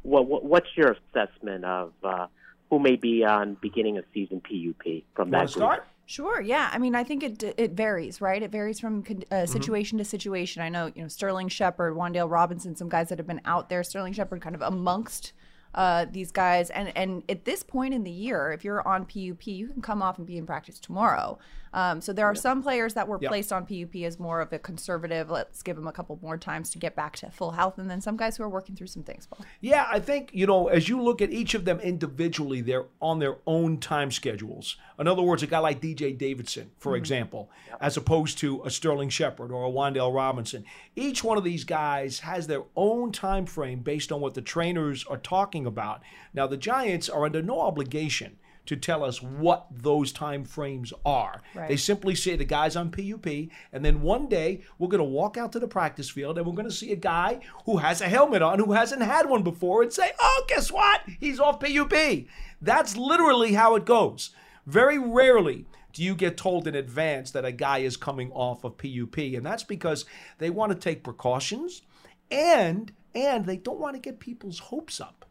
what, 0.02 0.26
what 0.26 0.44
what's 0.44 0.68
your 0.76 0.96
assessment 0.96 1.64
of 1.64 1.92
uh, 2.04 2.28
who 2.70 2.78
may 2.78 2.94
be 2.96 3.24
on 3.24 3.54
beginning 3.60 3.98
of 3.98 4.04
season 4.14 4.40
PUP 4.40 5.02
from 5.14 5.30
that 5.30 5.48
to 5.48 5.54
group? 5.54 5.64
start? 5.64 5.86
Sure. 6.08 6.40
Yeah. 6.40 6.70
I 6.72 6.78
mean, 6.78 6.94
I 6.94 7.02
think 7.02 7.24
it 7.24 7.42
it 7.58 7.72
varies, 7.72 8.20
right? 8.20 8.40
It 8.40 8.52
varies 8.52 8.78
from 8.78 9.02
con- 9.02 9.24
uh, 9.32 9.34
Mm-hmm. 9.34 9.52
situation 9.52 9.98
to 9.98 10.04
situation. 10.04 10.62
I 10.62 10.68
know, 10.68 10.92
you 10.94 11.02
know, 11.02 11.08
Sterling 11.08 11.48
Shepard, 11.48 11.96
Wan'Dale 11.96 12.30
Robinson, 12.30 12.76
some 12.76 12.88
guys 12.88 13.08
that 13.08 13.18
have 13.18 13.26
been 13.26 13.40
out 13.44 13.68
there. 13.68 13.82
Sterling 13.82 14.12
Shepard, 14.12 14.40
kind 14.40 14.54
of 14.54 14.62
amongst 14.62 15.32
uh, 15.76 16.06
these 16.10 16.32
guys, 16.32 16.70
and 16.70 16.90
and 16.96 17.22
at 17.28 17.44
this 17.44 17.62
point 17.62 17.94
in 17.94 18.02
the 18.02 18.10
year, 18.10 18.50
if 18.50 18.64
you're 18.64 18.86
on 18.88 19.04
PUP, 19.04 19.46
you 19.46 19.68
can 19.68 19.82
come 19.82 20.02
off 20.02 20.18
and 20.18 20.26
be 20.26 20.38
in 20.38 20.46
practice 20.46 20.80
tomorrow. 20.80 21.38
Um, 21.76 22.00
so 22.00 22.14
there 22.14 22.24
are 22.24 22.34
some 22.34 22.62
players 22.62 22.94
that 22.94 23.06
were 23.06 23.18
Yep. 23.20 23.28
placed 23.28 23.52
on 23.52 23.66
PUP 23.66 23.94
as 24.06 24.18
more 24.18 24.40
of 24.40 24.50
a 24.50 24.58
conservative. 24.58 25.30
Let's 25.30 25.62
give 25.62 25.76
them 25.76 25.86
a 25.86 25.92
couple 25.92 26.18
more 26.22 26.38
times 26.38 26.70
to 26.70 26.78
get 26.78 26.96
back 26.96 27.16
to 27.16 27.30
full 27.30 27.50
health, 27.50 27.76
and 27.76 27.90
then 27.90 28.00
some 28.00 28.16
guys 28.16 28.38
who 28.38 28.44
are 28.44 28.48
working 28.48 28.74
through 28.74 28.86
some 28.86 29.02
things. 29.02 29.26
Paul. 29.26 29.44
Yeah, 29.60 29.86
I 29.90 30.00
think, 30.00 30.30
you 30.32 30.46
know, 30.46 30.68
as 30.68 30.88
you 30.88 31.02
look 31.02 31.20
at 31.20 31.30
each 31.30 31.52
of 31.54 31.66
them 31.66 31.78
individually, 31.80 32.62
they're 32.62 32.86
on 33.02 33.18
their 33.18 33.36
own 33.46 33.76
time 33.76 34.10
schedules. 34.10 34.78
In 34.98 35.06
other 35.06 35.20
words, 35.20 35.42
a 35.42 35.46
guy 35.46 35.58
like 35.58 35.82
DJ 35.82 36.16
Davidson, 36.16 36.70
for 36.78 36.96
example, 36.96 37.50
as 37.78 37.98
opposed 37.98 38.38
to 38.38 38.62
a 38.64 38.70
Sterling 38.70 39.10
Shepard 39.10 39.52
or 39.52 39.66
a 39.66 39.70
Wan'Dale 39.70 40.14
Robinson. 40.14 40.64
Each 40.96 41.22
one 41.22 41.36
of 41.36 41.44
these 41.44 41.64
guys 41.64 42.20
has 42.20 42.46
their 42.46 42.62
own 42.74 43.12
time 43.12 43.44
frame 43.44 43.80
based 43.80 44.10
on 44.10 44.22
what 44.22 44.32
the 44.32 44.40
trainers 44.40 45.04
are 45.06 45.18
talking 45.18 45.66
about. 45.66 46.00
Now, 46.32 46.46
the 46.46 46.56
Giants 46.56 47.10
are 47.10 47.26
under 47.26 47.42
no 47.42 47.60
obligation 47.60 48.38
to 48.66 48.76
tell 48.76 49.04
us 49.04 49.22
what 49.22 49.66
those 49.70 50.12
time 50.12 50.44
frames 50.44 50.92
are. 51.04 51.42
Right. 51.54 51.68
They 51.68 51.76
simply 51.76 52.14
say 52.14 52.36
the 52.36 52.44
guy's 52.44 52.76
on 52.76 52.90
PUP, 52.90 53.26
and 53.72 53.84
then 53.84 54.02
one 54.02 54.28
day 54.28 54.62
we're 54.78 54.88
going 54.88 54.98
to 54.98 55.04
walk 55.04 55.36
out 55.36 55.52
to 55.52 55.58
the 55.58 55.68
practice 55.68 56.10
field 56.10 56.38
and 56.38 56.46
we're 56.46 56.54
going 56.54 56.68
to 56.68 56.74
see 56.74 56.92
a 56.92 56.96
guy 56.96 57.40
who 57.64 57.78
has 57.78 58.00
a 58.00 58.08
helmet 58.08 58.42
on 58.42 58.58
who 58.58 58.72
hasn't 58.72 59.02
had 59.02 59.28
one 59.28 59.42
before 59.42 59.82
and 59.82 59.92
say, 59.92 60.12
oh, 60.20 60.44
guess 60.48 60.70
what? 60.70 61.02
He's 61.20 61.40
off 61.40 61.60
PUP. 61.60 62.26
That's 62.60 62.96
literally 62.96 63.52
how 63.52 63.76
it 63.76 63.84
goes. 63.84 64.30
Very 64.66 64.98
rarely 64.98 65.66
do 65.92 66.02
you 66.02 66.14
get 66.14 66.36
told 66.36 66.66
in 66.66 66.74
advance 66.74 67.30
that 67.30 67.44
a 67.44 67.52
guy 67.52 67.78
is 67.78 67.96
coming 67.96 68.30
off 68.32 68.64
of 68.64 68.76
PUP, 68.76 69.16
and 69.18 69.46
that's 69.46 69.64
because 69.64 70.04
they 70.38 70.50
want 70.50 70.72
to 70.72 70.78
take 70.78 71.02
precautions 71.02 71.82
and 72.30 72.92
and 73.14 73.46
they 73.46 73.56
don't 73.56 73.78
want 73.78 73.94
to 73.94 74.00
get 74.00 74.20
people's 74.20 74.58
hopes 74.58 75.00
up. 75.00 75.25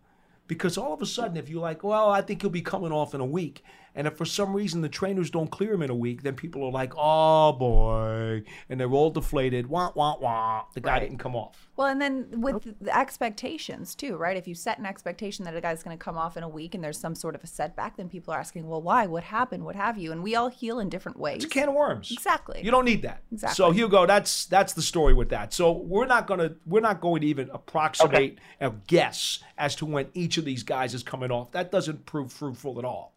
Because 0.48 0.78
all 0.78 0.94
of 0.94 1.02
a 1.02 1.06
sudden, 1.06 1.38
if 1.38 1.50
you're 1.50 1.62
like, 1.62 1.84
well, 1.84 2.10
I 2.10 2.22
think 2.22 2.42
he'll 2.42 2.52
be 2.52 2.62
coming 2.62 2.92
off 2.92 3.16
in 3.16 3.22
a 3.22 3.25
week, 3.25 3.64
and 3.96 4.08
if 4.08 4.18
for 4.18 4.25
some 4.25 4.54
reason 4.54 4.82
the 4.82 4.90
trainers 4.90 5.30
don't 5.30 5.50
clear 5.50 5.74
him 5.74 5.82
in 5.82 5.90
a 5.90 5.96
week, 5.96 6.24
then 6.24 6.36
people 6.36 6.64
are 6.64 6.72
like, 6.72 6.94
oh 6.98 7.54
boy, 7.54 8.44
and 8.70 8.80
they're 8.80 8.92
all 8.92 9.10
deflated. 9.10 9.68
Wah 9.68 9.92
wah 9.96 10.18
wah. 10.20 10.66
The 10.74 10.82
guy 10.82 11.00
didn't 11.00 11.18
come 11.18 11.36
off. 11.36 11.70
Well, 11.75 11.88
and 11.88 12.02
then 12.02 12.28
with 12.32 12.75
the 12.80 12.98
expectations 12.98 13.96
too, 13.96 14.16
right? 14.16 14.38
If 14.38 14.48
you 14.48 14.56
set 14.56 14.80
an 14.80 14.86
expectation 14.86 15.46
that 15.46 15.56
a 15.56 15.62
guy's 15.62 15.84
going 15.84 15.98
to 15.98 16.04
come 16.04 16.18
off 16.18 16.38
in 16.38 16.44
a 16.44 16.50
week 16.50 16.75
and 16.75 16.84
there's 16.84 16.98
some 16.98 17.16
sort 17.16 17.36
of 17.36 17.44
a 17.44 17.48
setback, 17.48 17.98
then 17.98 18.08
people 18.10 18.34
are 18.34 18.40
asking, 18.40 18.68
well, 18.68 18.82
why? 18.82 19.08
What 19.08 19.24
happened? 19.24 19.66
What 19.66 19.75
have 19.75 19.98
you? 19.98 20.12
And 20.12 20.24
we 20.24 20.36
all 20.36 20.50
heal 20.50 20.80
in 20.80 20.90
different 20.90 21.20
ways. 21.20 21.44
It's 21.44 21.46
a 21.46 21.50
can 21.50 21.70
of 21.70 21.75
worms. 21.75 22.12
Exactly. 22.12 22.62
You 22.64 22.72
don't 22.72 22.86
need 22.86 23.02
that. 23.02 23.24
Exactly. 23.32 23.56
So 23.56 23.72
Hugo, 23.72 24.06
that's 24.06 24.46
that's 24.46 24.74
the 24.74 24.82
story 24.82 25.14
with 25.14 25.30
that. 25.30 25.54
So 25.54 25.72
we're 25.72 26.06
not 26.06 26.28
gonna 26.28 26.56
we're 26.66 26.82
not 26.82 27.02
going 27.02 27.22
to 27.22 27.28
even 27.28 27.50
approximate 27.52 28.40
a 28.62 28.72
guess 28.88 29.40
as 29.58 29.75
to 29.78 29.86
when 29.86 30.08
each 30.14 30.38
of 30.38 30.46
these 30.46 30.64
guys 30.64 30.94
is 30.94 31.04
coming 31.04 31.32
off. 31.32 31.52
That 31.52 31.72
doesn't 31.72 32.06
prove 32.06 32.32
fruitful 32.32 32.80
at 32.80 32.86
all. 32.86 33.14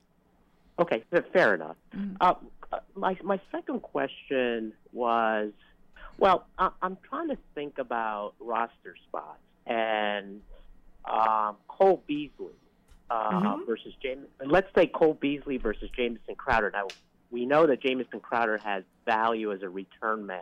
Okay, 0.78 1.02
fair 1.32 1.54
enough. 1.54 1.76
Uh, 2.20 2.34
uh, 2.72 2.78
my 2.94 3.16
my 3.22 3.40
second 3.50 3.82
question 3.82 4.72
was, 4.92 5.50
well, 6.18 6.46
I, 6.58 6.70
I'm 6.82 6.96
trying 7.08 7.28
to 7.28 7.38
think 7.54 7.78
about 7.78 8.34
roster 8.38 8.94
spots 9.08 9.40
and 9.66 10.40
um, 11.04 11.56
Cole 11.66 12.02
Beasley 12.06 12.54
uh, 13.10 13.56
versus 13.66 13.92
James. 14.02 14.26
Let's 14.44 14.68
say 14.74 14.86
Cole 14.86 15.14
Beasley 15.14 15.56
versus 15.56 15.90
Jamison 15.96 16.34
Crowder. 16.36 16.70
Now 16.72 16.88
we 17.30 17.44
know 17.44 17.66
that 17.66 17.82
Jamison 17.82 18.20
Crowder 18.20 18.58
has 18.58 18.84
value 19.04 19.52
as 19.52 19.62
a 19.62 19.68
return 19.68 20.26
man. 20.26 20.40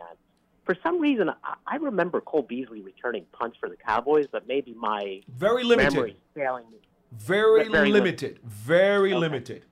For 0.65 0.75
some 0.83 0.99
reason, 0.99 1.29
I, 1.29 1.55
I 1.65 1.75
remember 1.77 2.21
Cole 2.21 2.43
Beasley 2.43 2.81
returning 2.81 3.25
punts 3.31 3.57
for 3.59 3.69
the 3.69 3.77
Cowboys, 3.77 4.27
but 4.31 4.47
maybe 4.47 4.75
my 4.77 5.21
Very 5.29 5.63
limited. 5.63 5.93
memory 5.93 6.11
is 6.11 6.17
failing 6.35 6.65
me. 6.69 6.77
Very, 7.13 7.69
Very 7.69 7.89
limited. 7.91 8.39
Very 8.43 9.13
limited. 9.13 9.63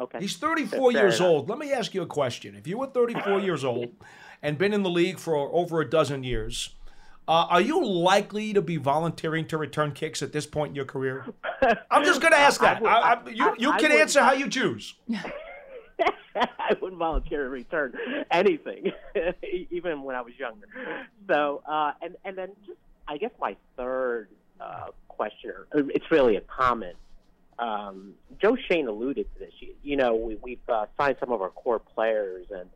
Okay, 0.00 0.18
He's 0.20 0.36
34 0.38 0.92
Fair 0.92 1.02
years 1.02 1.20
enough. 1.20 1.28
old. 1.30 1.48
Let 1.50 1.58
me 1.58 1.72
ask 1.72 1.92
you 1.94 2.02
a 2.02 2.06
question. 2.06 2.54
If 2.54 2.66
you 2.66 2.78
were 2.78 2.86
34 2.86 3.40
years 3.48 3.64
old 3.64 3.90
and 4.42 4.56
been 4.56 4.72
in 4.72 4.82
the 4.82 4.88
league 4.90 5.18
for 5.18 5.36
over 5.36 5.80
a 5.82 5.88
dozen 5.88 6.24
years, 6.24 6.70
uh, 7.28 7.46
are 7.50 7.60
you 7.60 7.84
likely 7.84 8.52
to 8.54 8.62
be 8.62 8.76
volunteering 8.78 9.46
to 9.48 9.58
return 9.58 9.92
kicks 9.92 10.22
at 10.22 10.32
this 10.32 10.46
point 10.46 10.70
in 10.70 10.74
your 10.74 10.86
career? 10.86 11.26
I'm 11.90 12.04
just 12.04 12.20
going 12.20 12.32
to 12.38 12.38
ask 12.38 12.60
that. 12.62 12.80
would- 12.80 12.88
I, 12.90 13.12
I, 13.14 13.28
you 13.28 13.54
you 13.58 13.70
I 13.70 13.78
can 13.78 13.90
would- 13.92 14.00
answer 14.00 14.20
how 14.22 14.32
you 14.32 14.48
choose. 14.48 14.94
I 16.36 16.74
wouldn't 16.80 16.98
volunteer 16.98 17.44
to 17.44 17.50
return 17.50 17.92
anything, 18.30 18.92
even 19.70 20.02
when 20.02 20.14
I 20.16 20.20
was 20.22 20.32
younger. 20.38 20.66
So, 21.28 21.62
uh, 21.68 21.92
and 22.00 22.16
and 22.24 22.38
then 22.38 22.50
just 22.66 22.78
I 23.08 23.16
guess 23.18 23.32
my 23.40 23.56
third 23.76 24.28
uh, 24.60 24.86
question, 25.08 25.52
it's 25.74 26.10
really 26.10 26.36
a 26.36 26.40
comment. 26.42 26.96
Um, 27.60 28.14
Joe 28.40 28.56
Schoen 28.56 28.88
alluded 28.88 29.26
to 29.34 29.38
this. 29.38 29.52
You, 29.60 29.74
you 29.82 29.96
know, 29.96 30.16
we, 30.16 30.36
we've 30.36 30.68
uh, 30.68 30.86
signed 30.98 31.16
some 31.20 31.30
of 31.30 31.42
our 31.42 31.50
core 31.50 31.78
players, 31.78 32.46
and 32.50 32.68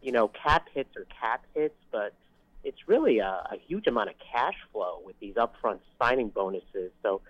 you 0.00 0.10
know, 0.10 0.28
cap 0.28 0.68
hits 0.74 0.96
are 0.96 1.06
cap 1.20 1.44
hits, 1.54 1.76
but 1.92 2.14
it's 2.64 2.88
really 2.88 3.18
a, 3.18 3.26
a 3.52 3.56
huge 3.68 3.86
amount 3.86 4.08
of 4.08 4.14
cash 4.32 4.56
flow 4.72 5.00
with 5.04 5.18
these 5.20 5.34
upfront 5.34 5.80
signing 6.00 6.28
bonuses. 6.28 6.90
So, 7.02 7.20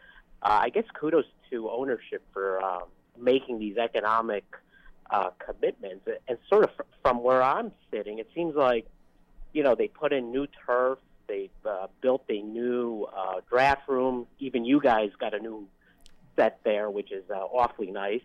uh, 0.42 0.60
I 0.62 0.68
guess 0.68 0.84
kudos 0.94 1.24
to 1.50 1.70
ownership 1.70 2.22
for 2.32 2.62
um, 2.64 2.84
making 3.18 3.58
these 3.58 3.76
economic 3.76 4.44
uh, 5.10 5.30
commitments. 5.38 6.08
And 6.28 6.38
sort 6.48 6.64
of 6.64 6.70
fr- 6.76 6.82
from 7.02 7.22
where 7.22 7.42
I'm 7.42 7.72
sitting, 7.90 8.18
it 8.18 8.28
seems 8.34 8.54
like, 8.54 8.86
you 9.52 9.62
know, 9.62 9.74
they 9.74 9.88
put 9.88 10.12
in 10.12 10.30
new 10.30 10.46
turf, 10.66 10.98
they 11.28 11.50
uh, 11.64 11.88
built 12.00 12.24
a 12.28 12.40
new 12.42 13.06
uh, 13.14 13.40
draft 13.48 13.88
room. 13.88 14.26
Even 14.38 14.64
you 14.64 14.80
guys 14.80 15.10
got 15.18 15.34
a 15.34 15.38
new 15.38 15.66
set 16.36 16.60
there, 16.64 16.90
which 16.90 17.12
is 17.12 17.24
uh, 17.30 17.34
awfully 17.34 17.90
nice. 17.90 18.22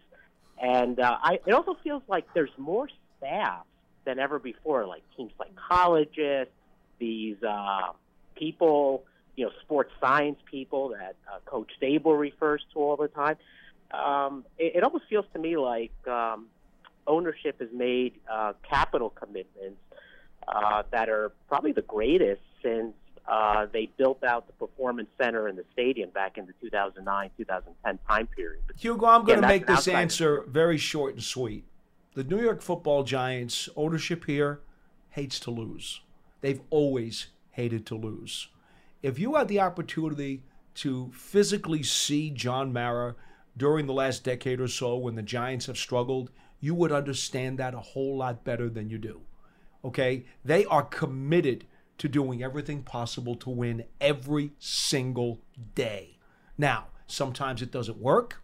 And 0.61 0.99
uh, 0.99 1.17
I, 1.21 1.39
it 1.45 1.53
also 1.53 1.77
feels 1.83 2.03
like 2.07 2.25
there's 2.33 2.55
more 2.57 2.89
staff 3.17 3.65
than 4.05 4.19
ever 4.19 4.39
before, 4.39 4.85
like 4.87 5.03
team 5.15 5.29
psychologists, 5.37 6.53
these 6.99 7.41
uh, 7.43 7.91
people, 8.35 9.03
you 9.35 9.45
know, 9.45 9.51
sports 9.61 9.91
science 9.99 10.39
people 10.49 10.89
that 10.89 11.15
uh, 11.31 11.39
Coach 11.45 11.71
Daboll 11.81 12.19
refers 12.19 12.63
to 12.73 12.79
all 12.79 12.95
the 12.95 13.07
time. 13.07 13.35
Um, 13.91 14.45
it, 14.57 14.77
it 14.77 14.83
almost 14.83 15.05
feels 15.09 15.25
to 15.33 15.39
me 15.39 15.57
like 15.57 15.91
um, 16.07 16.47
ownership 17.05 17.59
has 17.59 17.69
made 17.71 18.13
uh, 18.31 18.53
capital 18.67 19.09
commitments 19.09 19.79
uh, 20.47 20.83
that 20.91 21.09
are 21.09 21.31
probably 21.47 21.71
the 21.71 21.81
greatest 21.81 22.41
since 22.63 22.93
uh, 23.27 23.65
they 23.72 23.89
built 23.98 24.24
out 24.24 24.48
the 24.48 24.53
performance 24.53 25.10
center 25.22 25.48
and 25.48 25.57
the 25.57 25.65
stadium 25.74 26.10
back 26.12 26.38
in 26.38 26.46
the 26.46 26.53
2009 26.62 27.29
2010 27.38 28.00
time 28.07 28.27
period. 28.27 28.63
Hugo, 28.77 29.05
I'm 29.05 29.25
going 29.25 29.41
to 29.41 29.48
make 29.48 29.67
this 29.67 29.88
answer 29.88 30.46
very 30.48 30.77
short 30.77 31.15
and 31.15 31.24
sweet. 31.24 31.65
The 32.13 32.24
New 32.24 32.41
York 32.41 32.62
football 32.62 33.03
Giants 33.03 33.69
ownership 33.75 34.25
here 34.25 34.62
hates 35.10 35.39
to 35.41 35.51
lose. 35.51 36.01
They've 36.41 36.62
always 36.69 37.27
hated 37.51 37.86
to 37.88 37.96
lose. 37.96 38.48
If 39.03 39.19
you 39.19 39.36
had 39.36 39.48
the 39.48 39.60
opportunity 39.60 40.43
to 40.75 41.12
physically 41.13 41.84
see 41.84 42.29
John 42.29 42.72
Mara 42.72 43.15
during 43.57 43.88
the 43.88 43.93
last 43.93 44.24
decade 44.24 44.60
or 44.60 44.67
so 44.67 44.96
when 44.96 45.15
the 45.15 45.22
Giants 45.22 45.65
have 45.65 45.77
struggled, 45.77 46.29
you 46.60 46.74
would 46.75 46.91
understand 46.91 47.57
that 47.57 47.74
a 47.74 47.79
whole 47.79 48.17
lot 48.17 48.43
better 48.43 48.69
than 48.69 48.89
you 48.89 48.98
do. 48.98 49.22
Okay? 49.84 50.25
They 50.46 50.65
are 50.65 50.84
committed 50.84 51.65
to 51.98 52.08
doing 52.08 52.44
everything 52.44 52.84
possible 52.84 53.36
to 53.36 53.50
win 53.50 53.86
every 54.00 54.51
single 54.60 55.39
day. 55.75 56.18
Now, 56.58 56.88
sometimes 57.08 57.62
it 57.62 57.72
doesn't 57.72 57.98
work. 57.98 58.42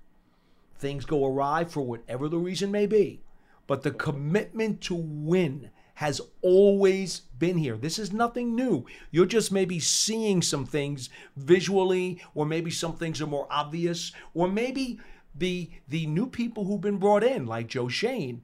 Things 0.78 1.06
go 1.06 1.26
awry 1.26 1.66
for 1.66 1.82
whatever 1.82 2.28
the 2.28 2.38
reason 2.38 2.72
may 2.72 2.86
be. 2.86 3.22
But 3.68 3.84
the 3.84 3.92
commitment 3.92 4.82
to 4.82 4.96
win 4.96 5.70
has 5.96 6.20
always 6.42 7.22
been 7.38 7.58
here. 7.58 7.78
This 7.78 8.00
is 8.00 8.12
nothing 8.12 8.56
new. 8.56 8.86
You're 9.12 9.26
just 9.26 9.52
maybe 9.52 9.80
seeing 9.80 10.42
some 10.42 10.66
things 10.66 11.10
visually, 11.38 12.20
or 12.34 12.46
maybe 12.46 12.72
some 12.72 12.96
things 12.98 13.22
are 13.22 13.28
more 13.28 13.48
obvious, 13.50 14.12
or 14.34 14.48
maybe 14.48 15.00
the 15.36 15.70
the 15.88 16.06
new 16.08 16.28
people 16.28 16.66
who've 16.66 16.82
been 16.82 16.98
brought 16.98 17.24
in, 17.24 17.46
like 17.46 17.68
Joe 17.68 17.88
Schoen, 17.88 18.42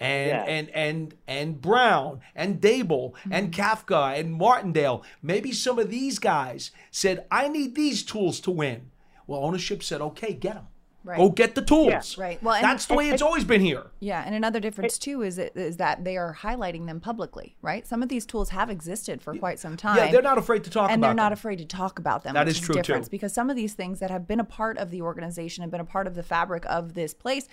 and 0.00 0.28
Yeah. 0.28 0.44
and 0.44 0.70
and 0.70 1.14
and 1.26 1.60
Brown 1.60 2.20
and 2.34 2.60
Daboll 2.60 3.14
and 3.30 3.52
mm-hmm. 3.52 3.60
Kafka 3.60 4.18
and 4.18 4.32
Martindale. 4.32 5.02
Maybe 5.22 5.52
some 5.52 5.78
of 5.78 5.90
these 5.90 6.18
guys 6.18 6.70
said, 6.90 7.26
"I 7.30 7.48
need 7.48 7.74
these 7.74 8.02
tools 8.02 8.40
to 8.40 8.50
win." 8.50 8.90
Well, 9.26 9.44
ownership 9.44 9.82
said, 9.82 10.00
"Okay, 10.00 10.32
get 10.32 10.54
them. 10.54 10.66
Right. 11.04 11.16
Go 11.16 11.30
get 11.30 11.54
the 11.54 11.62
tools." 11.62 12.18
Right. 12.18 12.42
Well, 12.42 12.54
and- 12.54 12.64
that's 12.64 12.86
the 12.86 12.94
way 12.94 13.08
it's 13.08 13.22
always 13.22 13.44
been 13.44 13.60
here. 13.60 13.86
Yeah, 14.00 14.22
and 14.24 14.34
another 14.34 14.60
difference 14.60 14.98
too 14.98 15.22
is 15.22 15.38
it- 15.38 15.56
is 15.56 15.78
that 15.78 16.04
they 16.04 16.16
are 16.16 16.36
highlighting 16.40 16.86
them 16.86 17.00
publicly, 17.00 17.56
right? 17.62 17.86
Some 17.86 18.02
of 18.02 18.08
these 18.08 18.26
tools 18.26 18.50
have 18.50 18.68
existed 18.68 19.22
for 19.22 19.34
quite 19.34 19.58
some 19.58 19.76
time. 19.76 19.96
Yeah, 19.96 20.10
they're 20.10 20.22
not 20.22 20.38
afraid 20.38 20.64
to 20.64 20.70
talk 20.70 20.90
and 20.90 21.02
they're 21.02 21.14
not 21.14 21.32
afraid 21.32 21.58
to 21.58 21.64
talk 21.64 21.98
about 21.98 22.24
them. 22.24 22.34
That 22.34 22.48
is 22.48 22.60
true, 22.60 22.74
too. 22.74 22.82
difference 22.82 23.08
because 23.08 23.32
some 23.32 23.48
of 23.48 23.56
these 23.56 23.74
things 23.74 24.00
that 24.00 24.10
have 24.10 24.26
been 24.26 24.40
a 24.40 24.44
part 24.44 24.76
of 24.78 24.90
the 24.90 25.02
organization 25.02 25.62
and 25.62 25.72
been 25.72 25.80
a 25.80 25.84
part 25.84 26.06
of 26.06 26.14
the 26.14 26.22
fabric 26.22 26.64
of 26.66 26.94
this 26.94 27.14
place. 27.14 27.48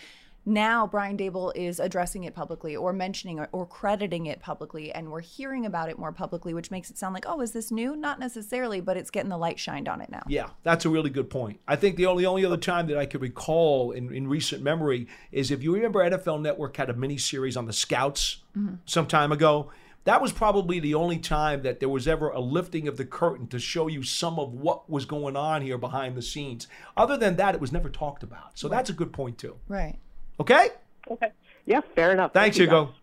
Now 0.46 0.86
Brian 0.86 1.18
Daboll 1.18 1.52
is 1.56 1.80
addressing 1.80 2.24
it 2.24 2.36
publicly 2.36 2.76
or 2.76 2.94
mentioning 2.94 3.40
it 3.40 3.50
or 3.52 3.66
crediting 3.66 4.28
it 4.28 4.40
publicly, 4.40 4.92
and 4.92 5.12
we're 5.12 5.22
hearing 5.22 5.66
about 5.66 5.90
it 5.90 5.98
more 5.98 6.12
publicly, 6.12 6.54
which 6.54 6.70
makes 6.70 6.92
it 6.92 6.98
sound 6.98 7.14
like, 7.14 7.26
oh, 7.28 7.42
is 7.42 7.52
this 7.52 7.72
new? 7.72 7.96
Not 7.96 8.20
necessarily, 8.20 8.80
but 8.80 8.96
it's 8.96 9.10
getting 9.10 9.30
the 9.30 9.38
light 9.38 9.60
shined 9.60 9.88
on 9.88 10.02
it 10.02 10.10
now. 10.12 10.24
Yeah, 10.28 10.50
that's 10.64 10.86
a 10.86 10.90
really 10.90 11.10
good 11.10 11.30
point. 11.30 11.60
I 11.68 11.76
think 11.76 11.96
the 11.96 12.06
only 12.06 12.26
only 12.26 12.46
other 12.46 12.58
time 12.58 12.88
that 12.88 12.98
I 12.98 13.06
could 13.06 13.22
recall 13.22 13.92
in, 13.92 14.14
in 14.14 14.28
recent 14.28 14.62
memory 14.62 15.08
is 15.32 15.50
if 15.50 15.64
you 15.64 15.74
remember 15.74 16.00
NFL 16.00 16.42
Network 16.42 16.78
had 16.78 16.90
a 16.90 16.94
mini 16.94 17.18
series 17.18 17.58
on 17.58 17.66
the 17.66 17.74
scouts 17.74 18.44
mm-hmm. 18.56 18.76
some 18.86 19.08
time 19.08 19.32
ago. 19.32 19.72
That 20.04 20.22
was 20.22 20.32
probably 20.32 20.80
the 20.80 20.94
only 20.94 21.18
time 21.18 21.64
that 21.64 21.80
there 21.80 21.90
was 21.90 22.08
ever 22.08 22.30
a 22.30 22.40
lifting 22.40 22.88
of 22.88 22.96
the 22.96 23.06
curtain 23.06 23.48
to 23.48 23.58
show 23.58 23.88
you 23.88 24.04
some 24.04 24.38
of 24.38 24.54
what 24.54 24.88
was 24.88 25.06
going 25.06 25.36
on 25.36 25.64
here 25.64 25.80
behind 25.80 26.16
the 26.16 26.22
scenes. 26.22 26.68
Other 26.96 27.18
than 27.18 27.38
that, 27.38 27.56
it 27.56 27.62
was 27.62 27.72
never 27.72 27.90
talked 27.90 28.22
about. 28.22 28.60
So 28.60 28.68
that's 28.68 28.92
a 28.92 28.94
good 28.94 29.12
point 29.12 29.40
too. 29.40 29.56
Right. 29.68 29.98
Okay? 30.40 30.70
Okay. 31.10 31.32
Yeah, 31.66 31.82
fair 31.96 32.12
enough. 32.12 32.34
Thanks, 32.34 32.58
Thank 32.58 32.70
you, 32.70 32.76
Hugo. 32.76 32.94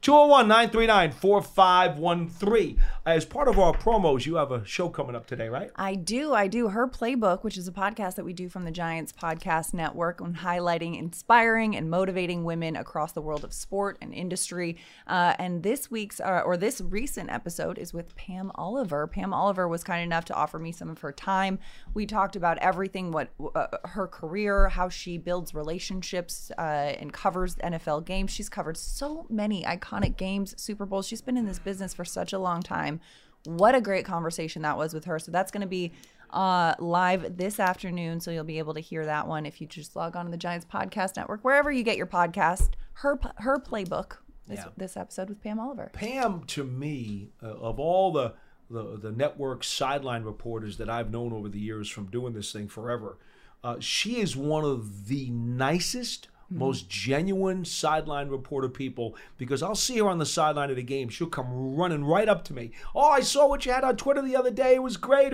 201 0.00 0.46
939 0.46 1.10
4513. 1.10 2.78
As 3.04 3.24
part 3.24 3.48
of 3.48 3.58
our 3.58 3.72
promos, 3.72 4.26
you 4.26 4.36
have 4.36 4.52
a 4.52 4.64
show 4.64 4.88
coming 4.88 5.16
up 5.16 5.26
today, 5.26 5.48
right? 5.48 5.72
I 5.74 5.96
do. 5.96 6.34
I 6.34 6.46
do. 6.46 6.68
Her 6.68 6.86
Playbook, 6.86 7.42
which 7.42 7.58
is 7.58 7.66
a 7.66 7.72
podcast 7.72 8.14
that 8.14 8.24
we 8.24 8.32
do 8.32 8.48
from 8.48 8.64
the 8.64 8.70
Giants 8.70 9.12
Podcast 9.12 9.74
Network 9.74 10.20
on 10.20 10.36
highlighting, 10.36 10.96
inspiring, 10.96 11.74
and 11.74 11.90
motivating 11.90 12.44
women 12.44 12.76
across 12.76 13.10
the 13.10 13.20
world 13.20 13.42
of 13.42 13.52
sport 13.52 13.98
and 14.00 14.14
industry. 14.14 14.76
Uh, 15.08 15.34
and 15.38 15.64
this 15.64 15.90
week's, 15.90 16.20
uh, 16.20 16.42
or 16.44 16.56
this 16.56 16.80
recent 16.80 17.28
episode, 17.28 17.76
is 17.76 17.92
with 17.92 18.14
Pam 18.14 18.52
Oliver. 18.54 19.08
Pam 19.08 19.34
Oliver 19.34 19.66
was 19.66 19.82
kind 19.82 20.04
enough 20.04 20.26
to 20.26 20.34
offer 20.34 20.60
me 20.60 20.70
some 20.70 20.90
of 20.90 21.00
her 21.00 21.12
time. 21.12 21.58
We 21.92 22.06
talked 22.06 22.36
about 22.36 22.58
everything 22.58 23.10
what 23.10 23.30
uh, 23.54 23.66
her 23.84 24.06
career, 24.06 24.68
how 24.68 24.90
she 24.90 25.18
builds 25.18 25.54
relationships 25.54 26.52
uh, 26.56 26.60
and 27.00 27.12
covers 27.12 27.56
NFL 27.56 28.04
games. 28.04 28.30
She's 28.30 28.48
covered 28.48 28.76
so 28.76 29.26
many 29.28 29.64
iconic 29.64 29.87
games, 30.16 30.54
Super 30.60 30.86
Bowls. 30.86 31.06
She's 31.06 31.22
been 31.22 31.36
in 31.36 31.46
this 31.46 31.58
business 31.58 31.94
for 31.94 32.04
such 32.04 32.32
a 32.32 32.38
long 32.38 32.62
time. 32.62 33.00
What 33.44 33.74
a 33.74 33.80
great 33.80 34.04
conversation 34.04 34.62
that 34.62 34.76
was 34.76 34.92
with 34.94 35.04
her. 35.04 35.18
So 35.18 35.30
that's 35.32 35.50
going 35.50 35.60
to 35.62 35.66
be 35.68 35.92
uh, 36.30 36.74
live 36.78 37.36
this 37.36 37.58
afternoon. 37.60 38.20
So 38.20 38.30
you'll 38.30 38.44
be 38.44 38.58
able 38.58 38.74
to 38.74 38.80
hear 38.80 39.06
that 39.06 39.26
one 39.26 39.46
if 39.46 39.60
you 39.60 39.66
just 39.66 39.96
log 39.96 40.16
on 40.16 40.24
to 40.26 40.30
the 40.30 40.36
Giants 40.36 40.66
Podcast 40.70 41.16
Network, 41.16 41.42
wherever 41.42 41.70
you 41.72 41.82
get 41.82 41.96
your 41.96 42.06
podcast. 42.06 42.70
Her 42.94 43.18
her 43.36 43.58
playbook. 43.58 44.16
This, 44.46 44.60
Yeah. 44.60 44.68
this 44.76 44.96
episode 44.96 45.28
with 45.28 45.42
Pam 45.42 45.60
Oliver. 45.60 45.90
Pam, 45.92 46.42
to 46.48 46.64
me, 46.64 47.28
uh, 47.42 47.48
of 47.48 47.78
all 47.78 48.12
the, 48.12 48.32
the 48.70 48.98
the 48.98 49.12
network 49.12 49.62
sideline 49.62 50.24
reporters 50.24 50.78
that 50.78 50.88
I've 50.90 51.10
known 51.10 51.32
over 51.32 51.48
the 51.48 51.60
years 51.60 51.88
from 51.88 52.06
doing 52.06 52.32
this 52.32 52.50
thing 52.52 52.66
forever, 52.66 53.18
uh, 53.62 53.76
she 53.78 54.20
is 54.20 54.36
one 54.36 54.64
of 54.64 55.06
the 55.08 55.30
nicest, 55.30 56.28
most 56.50 56.88
genuine 56.88 57.64
sideline 57.64 58.28
reporter 58.28 58.68
people. 58.68 59.14
Because 59.36 59.62
I'll 59.62 59.74
see 59.74 59.98
her 59.98 60.08
on 60.08 60.18
the 60.18 60.26
sideline 60.26 60.70
of 60.70 60.76
the 60.76 60.82
game, 60.82 61.08
she'll 61.08 61.26
come 61.26 61.74
running 61.76 62.04
right 62.04 62.28
up 62.28 62.44
to 62.44 62.54
me. 62.54 62.70
Oh, 62.94 63.08
I 63.10 63.20
saw 63.20 63.46
what 63.46 63.66
you 63.66 63.72
had 63.72 63.84
on 63.84 63.96
Twitter 63.96 64.22
the 64.22 64.36
other 64.36 64.50
day. 64.50 64.74
It 64.76 64.82
was 64.82 64.96
great. 64.96 65.32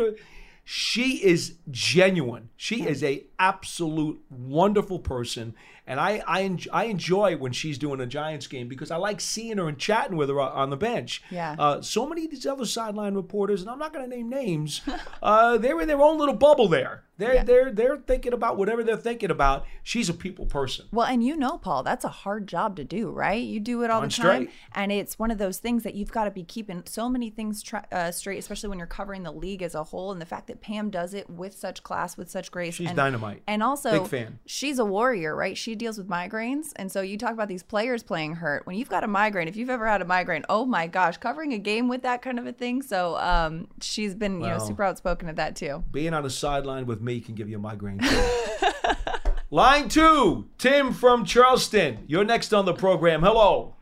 She 0.67 1.23
is 1.23 1.57
genuine. 1.71 2.49
She 2.57 2.87
is 2.87 3.05
a 3.05 3.25
absolute 3.39 4.23
wonderful 4.31 4.99
person, 4.99 5.55
and 5.87 6.01
I 6.01 6.23
I, 6.27 6.43
en- 6.43 6.59
I 6.73 6.85
enjoy 6.85 7.37
when 7.37 7.53
she's 7.53 7.77
doing 7.77 8.01
a 8.01 8.07
Giants 8.07 8.47
game 8.47 8.67
because 8.67 8.91
I 8.91 8.97
like 8.97 9.21
seeing 9.21 9.59
her 9.59 9.69
and 9.69 9.79
chatting 9.79 10.17
with 10.17 10.31
her 10.31 10.41
on- 10.41 10.53
on 10.53 10.71
the 10.71 10.79
bench. 10.79 11.23
Yeah. 11.31 11.55
Uh, 11.59 11.83
so 11.83 12.07
many 12.09 12.25
of 12.25 12.31
these 12.31 12.47
other 12.47 12.65
sideline 12.65 13.13
reporters, 13.15 13.61
and 13.61 13.69
I'm 13.71 13.79
not 13.79 13.93
going 13.93 14.09
to 14.09 14.17
name 14.17 14.31
names, 14.31 14.81
uh, 15.23 15.59
they're 15.59 15.83
in 15.83 15.89
their 15.89 16.01
own 16.01 16.19
little 16.19 16.35
bubble 16.35 16.69
there. 16.69 17.05
They're 17.17 17.35
Yeah. 17.35 17.45
they're 17.45 17.71
they're 17.73 17.97
thinking 17.99 18.33
about 18.33 18.57
whatever 18.57 18.83
they're 18.83 18.97
thinking 18.97 19.31
about. 19.31 19.65
She's 19.83 20.09
a 20.09 20.15
people 20.15 20.47
person. 20.47 20.87
Well, 20.93 21.07
and 21.07 21.23
you 21.23 21.37
know, 21.37 21.59
Paul, 21.59 21.83
that's 21.83 22.05
a 22.05 22.09
hard 22.09 22.47
job 22.49 22.77
to 22.77 22.85
do, 22.85 23.11
right? 23.11 23.43
You 23.43 23.61
do 23.61 23.83
it 23.85 23.91
all 23.91 24.01
Darn 24.01 24.09
the 24.09 24.15
time, 24.15 24.43
straight. 24.45 24.51
and 24.75 24.91
it's 24.91 25.19
one 25.19 25.31
of 25.31 25.39
those 25.39 25.59
things 25.59 25.85
that 25.85 25.95
you've 25.95 26.11
got 26.11 26.25
to 26.25 26.31
be 26.31 26.43
keeping 26.43 26.83
so 26.87 27.09
many 27.09 27.31
things 27.31 27.63
tra- 27.63 27.87
uh, 27.93 28.11
straight, 28.11 28.39
especially 28.39 28.69
when 28.69 28.79
you're 28.79 28.87
covering 28.89 29.23
the 29.23 29.31
league 29.33 29.63
as 29.63 29.75
a 29.75 29.85
whole. 29.85 30.11
And 30.11 30.21
the 30.21 30.27
fact 30.27 30.49
that 30.49 30.61
Pam 30.61 30.91
does 30.91 31.15
it 31.15 31.31
with 31.31 31.55
such 31.55 31.83
class, 31.83 32.17
with 32.17 32.31
such 32.31 32.51
grace, 32.51 32.75
She's 32.75 32.89
and, 32.89 32.97
dynamite. 32.97 33.43
And 33.47 33.63
also, 33.63 34.01
Big 34.01 34.09
fan. 34.09 34.39
she's 34.47 34.79
a 34.81 34.85
warrior, 34.85 35.37
right? 35.37 35.57
She 35.57 35.75
deals 35.77 35.99
with 35.99 36.09
migraines, 36.09 36.73
and 36.77 36.91
so 36.91 37.01
you 37.01 37.17
talk 37.17 37.33
about 37.33 37.49
these 37.49 37.63
players 37.63 38.03
playing 38.03 38.35
hurt. 38.37 38.67
When 38.67 38.77
you've 38.77 38.89
got 38.89 39.05
a 39.05 39.09
migraine, 39.09 39.47
if 39.47 39.55
you've 39.57 39.71
ever 39.71 39.87
had 39.87 40.03
a 40.03 40.05
migraine, 40.05 40.45
oh 40.49 40.65
my 40.65 40.87
gosh, 40.89 41.17
covering 41.19 41.53
a 41.53 41.59
game 41.59 41.87
with 41.89 42.03
that 42.03 42.23
kind 42.23 42.39
of 42.39 42.47
a 42.47 42.53
thing. 42.53 42.83
So 42.83 43.17
um, 43.19 43.69
she's 43.81 44.15
been, 44.15 44.41
you 44.41 44.49
know, 44.49 44.59
super 44.59 44.83
outspoken 44.83 45.29
at 45.29 45.37
that 45.37 45.55
too. 45.55 45.85
Being 45.93 46.13
on 46.15 46.23
the 46.25 46.31
sideline 46.31 46.87
with 46.87 47.01
me 47.05 47.21
can 47.21 47.35
give 47.35 47.49
you 47.49 47.57
a 47.57 47.61
migraine. 47.61 48.01
Line 49.51 49.89
two, 49.89 50.49
Tim 50.59 50.93
from 50.93 51.25
Charleston. 51.25 51.99
You're 52.09 52.25
next 52.25 52.53
on 52.53 52.65
the 52.65 52.75
program. 52.75 53.23
Hello. 53.23 53.75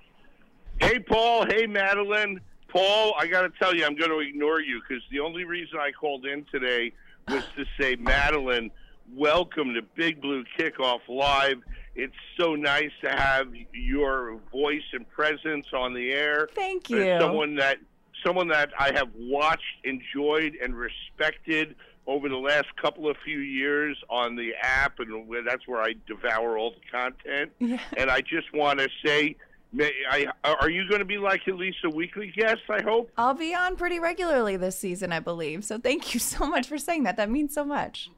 Hey, 0.80 0.98
Paul. 0.98 1.46
Hey, 1.46 1.66
Madelyn. 1.66 2.40
Paul, 2.68 3.14
I 3.18 3.26
got 3.26 3.42
to 3.42 3.50
tell 3.58 3.74
you, 3.74 3.84
I'm 3.84 3.94
going 3.94 4.10
to 4.10 4.20
ignore 4.20 4.60
you 4.60 4.80
because 4.80 5.02
the 5.10 5.20
only 5.20 5.44
reason 5.44 5.78
I 5.78 5.92
called 5.92 6.26
in 6.26 6.44
today 6.50 6.92
was 7.28 7.44
to 7.56 7.64
say, 7.78 7.96
Madelyn, 7.96 8.70
welcome 9.14 9.74
to 9.74 9.82
Big 9.94 10.20
Blue 10.20 10.44
Kickoff 10.58 11.00
Live. 11.08 11.62
It's 11.94 12.14
so 12.38 12.54
nice 12.54 12.90
to 13.02 13.10
have 13.10 13.48
your 13.72 14.40
voice 14.50 14.82
and 14.92 15.08
presence 15.08 15.66
on 15.74 15.92
the 15.92 16.12
air. 16.12 16.48
Thank 16.54 16.90
As 16.90 16.90
you. 16.90 17.18
Someone 17.20 17.56
that 17.56 17.78
someone 18.24 18.48
that 18.48 18.70
I 18.78 18.92
have 18.92 19.10
watched, 19.18 19.84
enjoyed, 19.84 20.56
and 20.62 20.74
respected 20.74 21.74
over 22.06 22.28
the 22.28 22.36
last 22.36 22.66
couple 22.80 23.08
of 23.08 23.16
few 23.24 23.38
years 23.38 23.96
on 24.10 24.34
the 24.36 24.52
app, 24.60 24.98
and 24.98 25.26
where- 25.28 25.42
that's 25.42 25.66
where 25.68 25.80
I 25.80 25.94
devour 26.06 26.58
all 26.58 26.72
the 26.72 26.80
content. 26.90 27.52
Yeah. 27.58 27.78
And 27.96 28.10
I 28.10 28.20
just 28.20 28.52
want 28.52 28.80
to 28.80 28.88
say, 29.04 29.36
may 29.72 29.92
I, 30.10 30.26
are 30.44 30.68
you 30.70 30.88
going 30.88 30.98
to 30.98 31.04
be 31.04 31.18
like 31.18 31.46
at 31.46 31.54
least 31.56 31.78
a 31.84 31.90
weekly 31.90 32.32
guest? 32.36 32.62
I 32.68 32.82
hope. 32.82 33.10
I'll 33.16 33.34
be 33.34 33.54
on 33.54 33.76
pretty 33.76 34.00
regularly 34.00 34.56
this 34.56 34.76
season, 34.76 35.12
I 35.12 35.20
believe. 35.20 35.64
So 35.64 35.78
thank 35.78 36.12
you 36.14 36.20
so 36.20 36.46
much 36.46 36.66
for 36.66 36.78
saying 36.78 37.04
that. 37.04 37.16
That 37.16 37.30
means 37.30 37.54
so 37.54 37.64
much. 37.64 38.10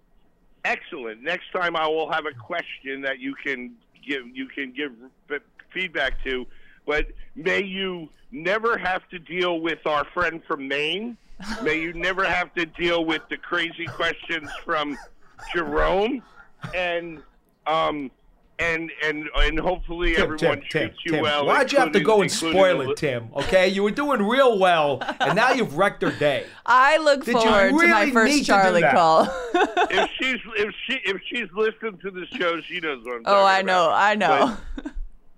Excellent. 0.65 1.23
Next 1.23 1.53
time 1.53 1.77
I 1.77 1.87
will 1.87 2.11
have 2.11 2.25
a 2.25 2.33
question 2.33 3.03
that 3.03 3.19
you 3.19 3.35
can 3.35 3.75
give 4.07 4.27
you 4.35 4.47
can 4.49 4.73
give 4.73 4.93
feedback 5.75 6.23
to, 6.25 6.47
but 6.87 7.07
may 7.37 7.63
you 7.63 8.09
never 8.31 8.79
have 8.79 9.07
to 9.11 9.19
deal 9.19 9.61
with 9.61 9.87
our 9.87 10.05
friend 10.15 10.41
from 10.49 10.67
Maine. 10.67 11.19
May 11.63 11.81
you 11.81 11.93
never 11.93 12.25
have 12.25 12.55
to 12.55 12.67
deal 12.67 13.05
with 13.05 13.23
the 13.29 13.37
crazy 13.37 13.87
questions 13.87 14.51
from 14.65 14.97
Jerome, 15.53 16.23
and 16.75 17.23
um 17.67 18.11
and 18.59 18.91
and 19.03 19.29
and 19.37 19.59
hopefully 19.59 20.15
Tim, 20.15 20.23
everyone 20.23 20.39
Tim, 20.39 20.61
Tim, 20.61 20.69
treats 20.89 21.05
you 21.05 21.13
Tim. 21.13 21.23
well. 21.23 21.47
Why'd 21.47 21.73
you 21.73 21.79
have 21.79 21.93
to 21.93 22.01
go 22.01 22.23
and 22.23 22.31
spoil 22.31 22.81
it, 22.83 22.97
Tim? 22.97 23.29
Okay, 23.35 23.69
you 23.69 23.83
were 23.83 23.91
doing 23.91 24.23
real 24.23 24.59
well, 24.59 25.03
and 25.21 25.35
now 25.35 25.53
you've 25.53 25.77
wrecked 25.77 26.03
her 26.03 26.13
day. 26.13 26.47
I 26.65 26.99
look 26.99 27.25
Did 27.25 27.35
you 27.35 27.41
forward 27.41 27.81
to 27.83 27.89
my 27.89 28.11
first 28.11 28.33
need 28.33 28.41
to 28.41 28.45
do 28.45 28.53
Charlie 28.53 28.83
call. 28.83 29.29
if 29.55 30.11
she's 30.21 30.39
if 30.57 30.75
she 30.87 30.95
if 31.05 31.21
she's 31.27 31.49
listening 31.55 31.99
to 31.99 32.11
the 32.11 32.27
show, 32.27 32.61
she 32.61 32.81
knows 32.81 33.05
what 33.05 33.17
I'm 33.17 33.23
oh, 33.27 33.45
I 33.45 33.63
know, 33.63 33.87
about. 33.87 34.01
I 34.01 34.15
know. 34.15 34.57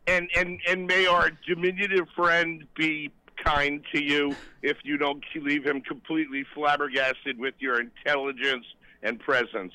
and 0.06 0.28
and 0.36 0.60
and 0.68 0.86
may 0.86 1.06
our 1.06 1.30
diminutive 1.46 2.08
friend 2.14 2.66
be 2.76 3.10
kind 3.46 3.84
to 3.92 4.02
you 4.02 4.34
if 4.62 4.78
you 4.82 4.96
don't 4.96 5.22
leave 5.36 5.64
him 5.64 5.80
completely 5.80 6.44
flabbergasted 6.54 7.38
with 7.38 7.54
your 7.58 7.80
intelligence 7.80 8.66
and 9.02 9.18
presence. 9.20 9.72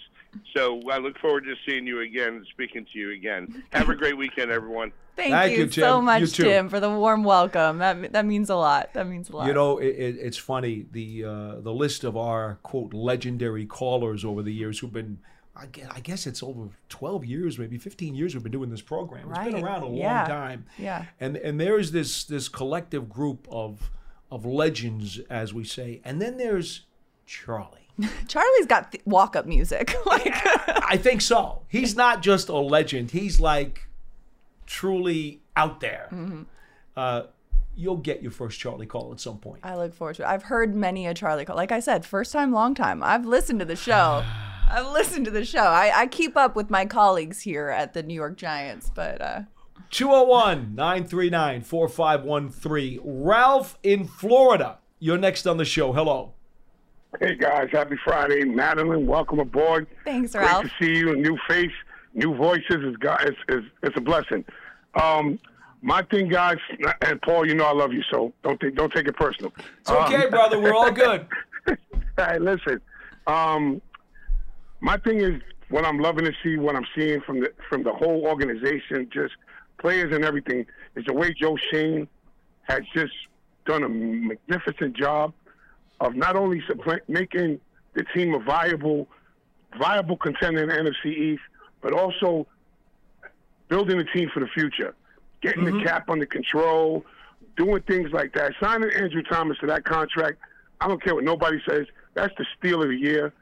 So 0.56 0.82
I 0.90 0.98
look 0.98 1.18
forward 1.20 1.44
to 1.46 1.56
seeing 1.66 1.86
you 1.86 2.02
again 2.02 2.36
and 2.36 2.48
speaking 2.52 2.86
to 2.92 3.00
you 3.00 3.12
again. 3.12 3.64
Have 3.72 3.90
a 3.90 3.96
great 3.96 4.18
weekend, 4.18 4.52
everyone. 4.52 4.92
Thank, 5.18 5.34
Thank 5.34 5.58
you, 5.58 5.66
you, 5.66 5.72
so 5.72 6.02
much, 6.02 6.34
too. 6.34 6.44
Tim, 6.44 6.70
for 6.70 6.80
the 6.80 6.90
warm 6.90 7.24
welcome. 7.26 7.80
That 7.80 8.14
that 8.14 8.26
means 8.26 8.50
a 8.50 8.56
lot. 8.56 8.94
That 8.94 9.08
means 9.08 9.30
a 9.30 9.36
lot. 9.36 9.48
You 9.48 9.54
know, 9.54 9.78
it, 9.78 9.88
it, 9.88 10.16
it's 10.20 10.38
funny 10.38 10.86
the 10.90 11.26
uh, 11.26 11.60
the 11.60 11.74
list 11.74 12.06
of 12.06 12.16
our 12.16 12.60
quote 12.64 12.94
legendary 12.94 13.66
callers 13.66 14.24
over 14.24 14.42
the 14.42 14.54
years 14.54 14.80
who've 14.80 14.92
been. 14.92 15.20
I 15.56 15.66
guess, 15.66 15.90
I 15.94 16.00
guess 16.00 16.28
it's 16.28 16.42
over 16.42 16.70
12 16.90 17.26
years, 17.26 17.60
maybe 17.60 17.78
15 17.78 18.16
years 18.16 18.34
we've 18.34 18.42
been 18.44 18.52
doing 18.54 18.70
this 18.70 18.82
program. 18.82 19.30
It's 19.32 19.40
been 19.54 19.64
around 19.64 19.84
a 19.84 19.86
long 19.88 19.98
Yeah. 19.98 20.26
time. 20.26 20.66
Yeah. 20.78 21.06
And 21.20 21.36
and 21.38 21.60
there 21.60 21.78
is 21.78 21.92
this 21.92 22.24
this 22.24 22.48
collective 22.48 23.10
group 23.10 23.48
of 23.52 23.92
of 24.32 24.46
legends, 24.46 25.20
as 25.30 25.54
we 25.54 25.66
say. 25.66 26.00
And 26.06 26.22
then 26.22 26.38
there's 26.38 26.86
Charlie. 27.26 27.90
Charlie's 28.30 28.66
got 28.66 28.94
th- 28.94 29.04
walk 29.06 29.36
up 29.36 29.46
music. 29.46 29.94
like, 30.06 30.32
I 30.90 30.96
think 30.98 31.20
so. 31.22 31.64
He's 31.68 31.96
not 31.98 32.22
just 32.22 32.48
a 32.48 32.56
legend. 32.58 33.12
He's 33.12 33.40
like 33.42 33.88
truly 34.66 35.42
out 35.58 35.82
there. 35.82 36.08
Mm-hmm. 36.12 36.44
Uh, 36.96 37.24
you'll 37.76 37.98
get 37.98 38.22
your 38.22 38.32
first 38.32 38.60
Charlie 38.60 38.86
call 38.86 39.12
at 39.12 39.20
some 39.20 39.38
point. 39.38 39.60
I 39.64 39.76
look 39.76 39.94
forward 39.94 40.16
to 40.16 40.24
it. 40.24 40.28
I've 40.28 40.44
heard 40.44 40.76
many 40.76 41.08
a 41.08 41.14
Charlie 41.14 41.46
call. 41.46 41.56
Like 41.58 41.72
I 41.72 41.80
said, 41.82 42.06
first 42.06 42.32
time, 42.32 42.52
long 42.54 42.74
time. 42.76 43.04
I've 43.04 43.26
listened 43.26 43.60
to 43.60 43.66
the 43.66 43.76
show. 43.76 44.24
I've 44.72 44.88
listened 44.94 45.26
to 45.26 45.32
the 45.32 45.44
show. 45.46 45.60
I, 45.64 45.92
I 45.94 46.08
keep 46.08 46.38
up 46.38 46.56
with 46.56 46.70
my 46.70 46.86
colleagues 46.86 47.42
here 47.42 47.70
at 47.70 47.94
the 47.94 48.02
New 48.04 48.14
York 48.14 48.38
Giants, 48.38 48.90
but 48.94 49.22
uh, 49.22 49.42
201 49.90 50.76
939 50.76 51.62
4513. 51.62 53.00
Ralph 53.04 53.78
in 53.84 54.06
Florida. 54.08 54.78
You're 55.00 55.18
next 55.18 55.46
on 55.46 55.58
the 55.58 55.66
show. 55.66 55.92
Hello. 55.94 56.34
Hey 57.20 57.36
guys, 57.36 57.68
happy 57.72 57.98
Friday. 58.06 58.44
Madelyn, 58.44 59.06
welcome 59.06 59.40
aboard. 59.40 59.88
thanks, 60.06 60.32
Great 60.32 60.46
Ralph. 60.46 60.64
to 60.64 60.72
see 60.80 60.98
you. 60.98 61.12
A 61.12 61.16
new 61.16 61.38
face, 61.50 61.72
new 62.14 62.34
voices 62.36 62.84
is 62.84 62.96
God 62.98 63.22
is 63.26 63.36
is 63.50 63.64
it's 63.84 63.98
a 63.98 64.02
blessing. 64.02 64.46
Um 64.96 65.38
my 65.84 66.04
thing, 66.04 66.30
guys, 66.30 66.58
and 67.02 67.20
Paul, 67.24 67.46
you 67.46 67.56
know 67.56 67.66
I 67.66 67.74
love 67.74 67.92
you, 67.92 68.04
so 68.12 68.32
don't 68.44 68.60
take 68.62 68.76
don't 68.76 68.94
take 68.94 69.08
it 69.08 69.16
personal. 69.18 69.52
It's 69.80 69.90
okay, 69.90 70.30
brother. 70.30 70.60
We're 70.60 70.74
all 70.74 70.92
good. 70.92 71.26
Hey, 72.18 72.40
listen. 72.40 72.82
Um, 73.26 73.82
my 74.82 74.98
thing 74.98 75.20
is 75.20 75.42
what 75.70 75.86
I'm 75.86 76.00
loving 76.00 76.26
to 76.26 76.34
see, 76.44 76.58
what 76.58 76.76
I'm 76.76 76.86
seeing 76.96 77.22
from 77.22 77.40
the 77.40 77.54
from 77.70 77.84
the 77.84 77.94
whole 77.94 78.26
organization, 78.26 79.10
just 79.12 79.34
players 79.80 80.14
and 80.14 80.26
everything, 80.26 80.66
is 80.96 81.06
the 81.06 81.14
way 81.14 81.34
Joe 81.34 81.56
Schoen 81.56 82.08
has 82.64 82.82
just 82.94 83.14
done 83.66 83.84
a 83.84 83.90
magnificent 83.90 84.98
job 84.98 85.34
of 86.00 86.16
not 86.16 86.36
only 86.36 86.62
making 87.08 87.60
the 87.94 88.04
team 88.14 88.34
a 88.34 88.40
viable, 88.40 89.08
viable 89.78 90.18
contender 90.18 90.64
in 90.64 90.70
the 90.70 90.92
NFC 90.92 91.16
East, 91.16 91.44
but 91.82 91.94
also 91.94 92.48
building 93.70 94.00
a 94.00 94.04
team 94.04 94.30
for 94.34 94.40
the 94.40 94.48
future, 94.48 94.96
getting 95.42 95.64
the 95.64 95.72
mm-hmm. 95.72 95.86
cap 95.86 96.10
under 96.10 96.26
control, 96.26 97.06
doing 97.56 97.82
things 97.84 98.12
like 98.12 98.34
that. 98.34 98.54
Signing 98.60 98.90
Andrew 98.96 99.22
Thomas 99.24 99.58
to 99.60 99.68
that 99.68 99.86
contract, 99.86 100.40
I 100.80 100.88
don't 100.88 101.02
care 101.02 101.14
what 101.14 101.24
nobody 101.24 101.62
says. 101.68 101.86
That's 102.14 102.34
the 102.38 102.46
steal 102.58 102.82
of 102.82 102.90
the 102.90 102.96
year. 102.96 103.34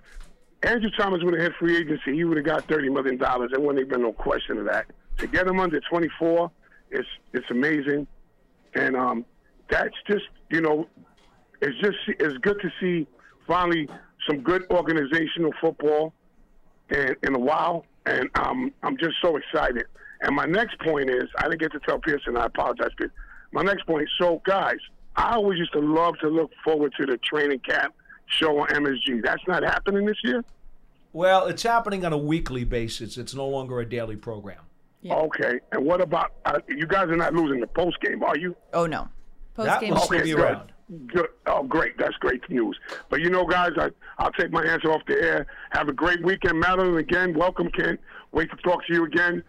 Andrew 0.63 0.89
Thomas 0.97 1.23
would 1.23 1.33
have 1.33 1.41
hit 1.41 1.53
free 1.59 1.77
agency. 1.77 2.13
He 2.13 2.23
would 2.23 2.37
have 2.37 2.45
got 2.45 2.67
thirty 2.67 2.89
million 2.89 3.17
dollars. 3.17 3.51
There 3.51 3.59
wouldn't 3.59 3.79
have 3.79 3.89
been 3.89 4.01
no 4.01 4.13
question 4.13 4.57
of 4.57 4.65
that. 4.65 4.87
To 5.17 5.27
get 5.27 5.47
him 5.47 5.59
under 5.59 5.79
twenty 5.81 6.09
four, 6.19 6.51
it's 6.91 7.07
it's 7.33 7.49
amazing, 7.49 8.07
and 8.73 8.95
um, 8.95 9.25
that's 9.69 9.95
just 10.07 10.25
you 10.49 10.61
know, 10.61 10.87
it's 11.61 11.77
just 11.79 11.97
it's 12.07 12.37
good 12.39 12.59
to 12.61 12.69
see 12.79 13.07
finally 13.47 13.87
some 14.27 14.41
good 14.41 14.65
organizational 14.69 15.51
football 15.61 16.13
in, 16.89 17.15
in 17.23 17.35
a 17.35 17.39
while, 17.39 17.85
and 18.05 18.29
um, 18.35 18.73
I'm 18.83 18.97
just 18.97 19.15
so 19.21 19.37
excited. 19.37 19.85
And 20.21 20.35
my 20.35 20.45
next 20.45 20.77
point 20.81 21.09
is, 21.09 21.25
I 21.37 21.43
didn't 21.43 21.61
get 21.61 21.71
to 21.71 21.79
tell 21.79 21.99
Pearson. 21.99 22.35
I 22.35 22.45
apologize, 22.45 22.89
but 22.97 23.09
my 23.53 23.61
next 23.61 23.85
point. 23.85 24.09
So, 24.19 24.41
guys, 24.45 24.77
I 25.15 25.35
always 25.35 25.57
used 25.57 25.73
to 25.73 25.79
love 25.79 26.15
to 26.21 26.27
look 26.27 26.51
forward 26.63 26.93
to 26.99 27.05
the 27.05 27.17
training 27.17 27.59
camp 27.59 27.93
show 28.29 28.59
on 28.59 28.67
MSG. 28.69 29.23
That's 29.23 29.45
not 29.47 29.63
happening 29.63 30.05
this 30.05 30.17
year. 30.23 30.43
Well, 31.13 31.47
it's 31.47 31.63
happening 31.63 32.05
on 32.05 32.13
a 32.13 32.17
weekly 32.17 32.63
basis. 32.63 33.17
It's 33.17 33.33
no 33.33 33.47
longer 33.47 33.79
a 33.79 33.89
daily 33.89 34.15
program. 34.15 34.61
Okay. 35.09 35.59
And 35.71 35.85
what 35.85 36.01
about 36.01 36.33
uh, 36.45 36.59
you 36.67 36.85
guys 36.85 37.09
are 37.09 37.15
not 37.15 37.33
losing 37.33 37.59
the 37.61 37.67
post 37.67 37.99
game, 38.01 38.23
are 38.23 38.37
you? 38.37 38.55
Oh 38.73 38.85
no, 38.85 39.07
post 39.55 39.67
That 39.67 39.81
game. 39.81 39.93
will 39.93 40.01
still 40.01 40.23
be 40.23 40.33
around. 40.33 40.71
Good. 41.07 41.27
Oh, 41.45 41.63
great. 41.63 41.97
That's 41.97 42.15
great 42.15 42.47
news. 42.49 42.77
But 43.09 43.21
you 43.21 43.29
know, 43.29 43.45
guys, 43.45 43.71
I, 43.77 43.89
I'll 44.17 44.31
take 44.31 44.51
my 44.51 44.63
answer 44.63 44.91
off 44.91 45.01
the 45.07 45.21
air. 45.21 45.47
Have 45.71 45.87
a 45.87 45.93
great 45.93 46.23
weekend, 46.23 46.61
Madelyn. 46.63 46.97
Again, 46.97 47.37
welcome, 47.37 47.69
Kent. 47.69 47.99
Wait 48.31 48.49
to 48.49 48.57
talk 48.57 48.85
to 48.87 48.93
you 48.93 49.05
again. 49.05 49.43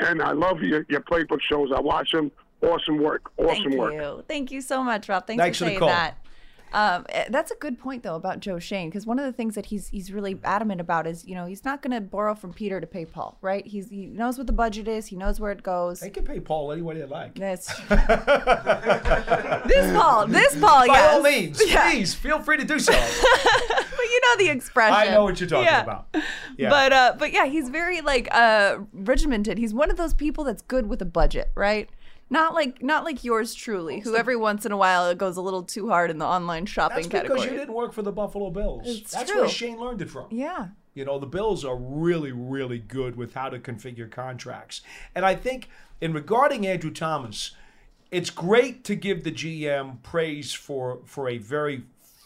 And 0.00 0.22
I 0.22 0.32
love 0.32 0.62
your, 0.62 0.86
your 0.88 1.00
playbook 1.00 1.42
shows. 1.42 1.70
I 1.74 1.80
watch 1.80 2.12
them. 2.12 2.30
Awesome 2.62 2.98
work. 2.98 3.30
Awesome 3.36 3.64
Thank 3.64 3.74
work. 3.74 3.90
Thank 3.92 4.02
you. 4.02 4.24
Thank 4.28 4.50
you 4.52 4.60
so 4.60 4.82
much, 4.82 5.08
Rob. 5.08 5.26
Thanks, 5.26 5.42
Thanks 5.42 5.58
for 5.58 5.64
for 5.64 5.70
saying 5.70 5.80
that. 5.80 6.18
Um, 6.72 7.06
eh, 7.08 7.26
that's 7.30 7.50
a 7.50 7.54
good 7.54 7.78
point 7.78 8.02
though 8.02 8.16
about 8.16 8.40
Joe 8.40 8.58
Schoen 8.58 8.88
because 8.90 9.06
one 9.06 9.18
of 9.18 9.24
the 9.24 9.32
things 9.32 9.54
that 9.54 9.66
he's 9.66 9.88
he's 9.88 10.12
really 10.12 10.38
adamant 10.44 10.80
about 10.80 11.06
is 11.06 11.24
you 11.24 11.34
know 11.34 11.46
he's 11.46 11.64
not 11.64 11.80
going 11.80 11.92
to 11.92 12.00
borrow 12.00 12.34
from 12.34 12.52
Peter 12.52 12.80
to 12.80 12.86
pay 12.86 13.04
Paul, 13.04 13.38
right? 13.40 13.66
He's 13.66 13.88
he 13.88 14.06
knows 14.06 14.36
what 14.36 14.46
the 14.46 14.52
budget 14.52 14.86
is, 14.88 15.06
he 15.06 15.16
knows 15.16 15.38
where 15.40 15.52
it 15.52 15.62
goes. 15.62 16.00
They 16.00 16.10
can 16.10 16.24
pay 16.24 16.40
Paul 16.40 16.72
any 16.72 16.82
way 16.82 16.96
they 16.98 17.04
like. 17.04 17.34
This 17.36 17.66
this 19.66 19.92
Paul, 19.96 20.26
this 20.26 20.54
Paul, 20.60 20.86
By 20.86 20.94
yes. 20.94 21.14
all 21.14 21.22
means, 21.22 21.62
Yeah. 21.66 21.90
please 21.90 22.14
feel 22.14 22.40
free 22.40 22.56
to 22.58 22.64
do 22.64 22.78
so. 22.78 22.92
But 23.96 24.04
you 24.12 24.20
know 24.20 24.36
the 24.44 24.50
expression. 24.50 24.94
I 24.94 25.06
know 25.10 25.24
what 25.24 25.40
you're 25.40 25.48
talking 25.48 25.64
Yeah. 25.64 25.82
about. 25.82 26.06
Yeah. 26.58 26.70
But 26.70 26.92
uh, 26.92 27.14
but 27.18 27.32
yeah, 27.32 27.44
he's 27.46 27.68
very 27.68 28.00
like 28.00 28.28
uh 28.32 28.78
regimented. 28.92 29.58
He's 29.58 29.74
one 29.74 29.90
of 29.90 29.96
those 29.98 30.14
people 30.14 30.42
that's 30.44 30.62
good 30.62 30.86
with 30.88 31.02
a 31.02 31.04
budget, 31.06 31.50
right? 31.54 31.90
Not 32.28 32.54
like 32.54 32.82
not 32.82 33.04
like 33.04 33.22
yours 33.22 33.54
truly, 33.54 34.00
who 34.00 34.16
every 34.16 34.36
once 34.36 34.66
in 34.66 34.72
a 34.72 34.76
while 34.76 35.08
it 35.08 35.18
goes 35.18 35.36
a 35.36 35.40
little 35.40 35.62
too 35.62 35.88
hard 35.88 36.10
in 36.10 36.18
the 36.18 36.24
online 36.26 36.66
shopping 36.66 36.96
That's 36.96 37.06
because 37.06 37.22
category. 37.22 37.50
you 37.50 37.56
didn't 37.56 37.74
work 37.74 37.92
for 37.92 38.02
the 38.02 38.10
Buffalo 38.12 38.50
Bills. 38.50 38.82
It's 38.84 39.12
That's 39.12 39.30
true. 39.30 39.42
where 39.42 39.48
Schoen 39.48 39.78
learned 39.78 40.02
it 40.02 40.10
from. 40.10 40.26
Yeah. 40.30 40.68
You 40.94 41.04
know, 41.04 41.18
the 41.18 41.26
Bills 41.26 41.64
are 41.64 41.76
really, 41.76 42.32
really 42.32 42.78
good 42.78 43.16
with 43.16 43.34
how 43.34 43.50
to 43.50 43.58
configure 43.58 44.10
contracts. 44.10 44.80
And 45.14 45.24
I 45.24 45.34
think 45.34 45.68
in 46.00 46.12
regarding 46.14 46.66
Andrew 46.66 46.90
Thomas, 46.90 47.54
it's 48.10 48.30
great 48.30 48.82
to 48.84 48.96
give 48.96 49.22
the 49.22 49.30
GM 49.32 50.02
praise 50.02 50.52
for 50.52 51.00
for 51.04 51.28
a 51.28 51.38
very 51.38 51.84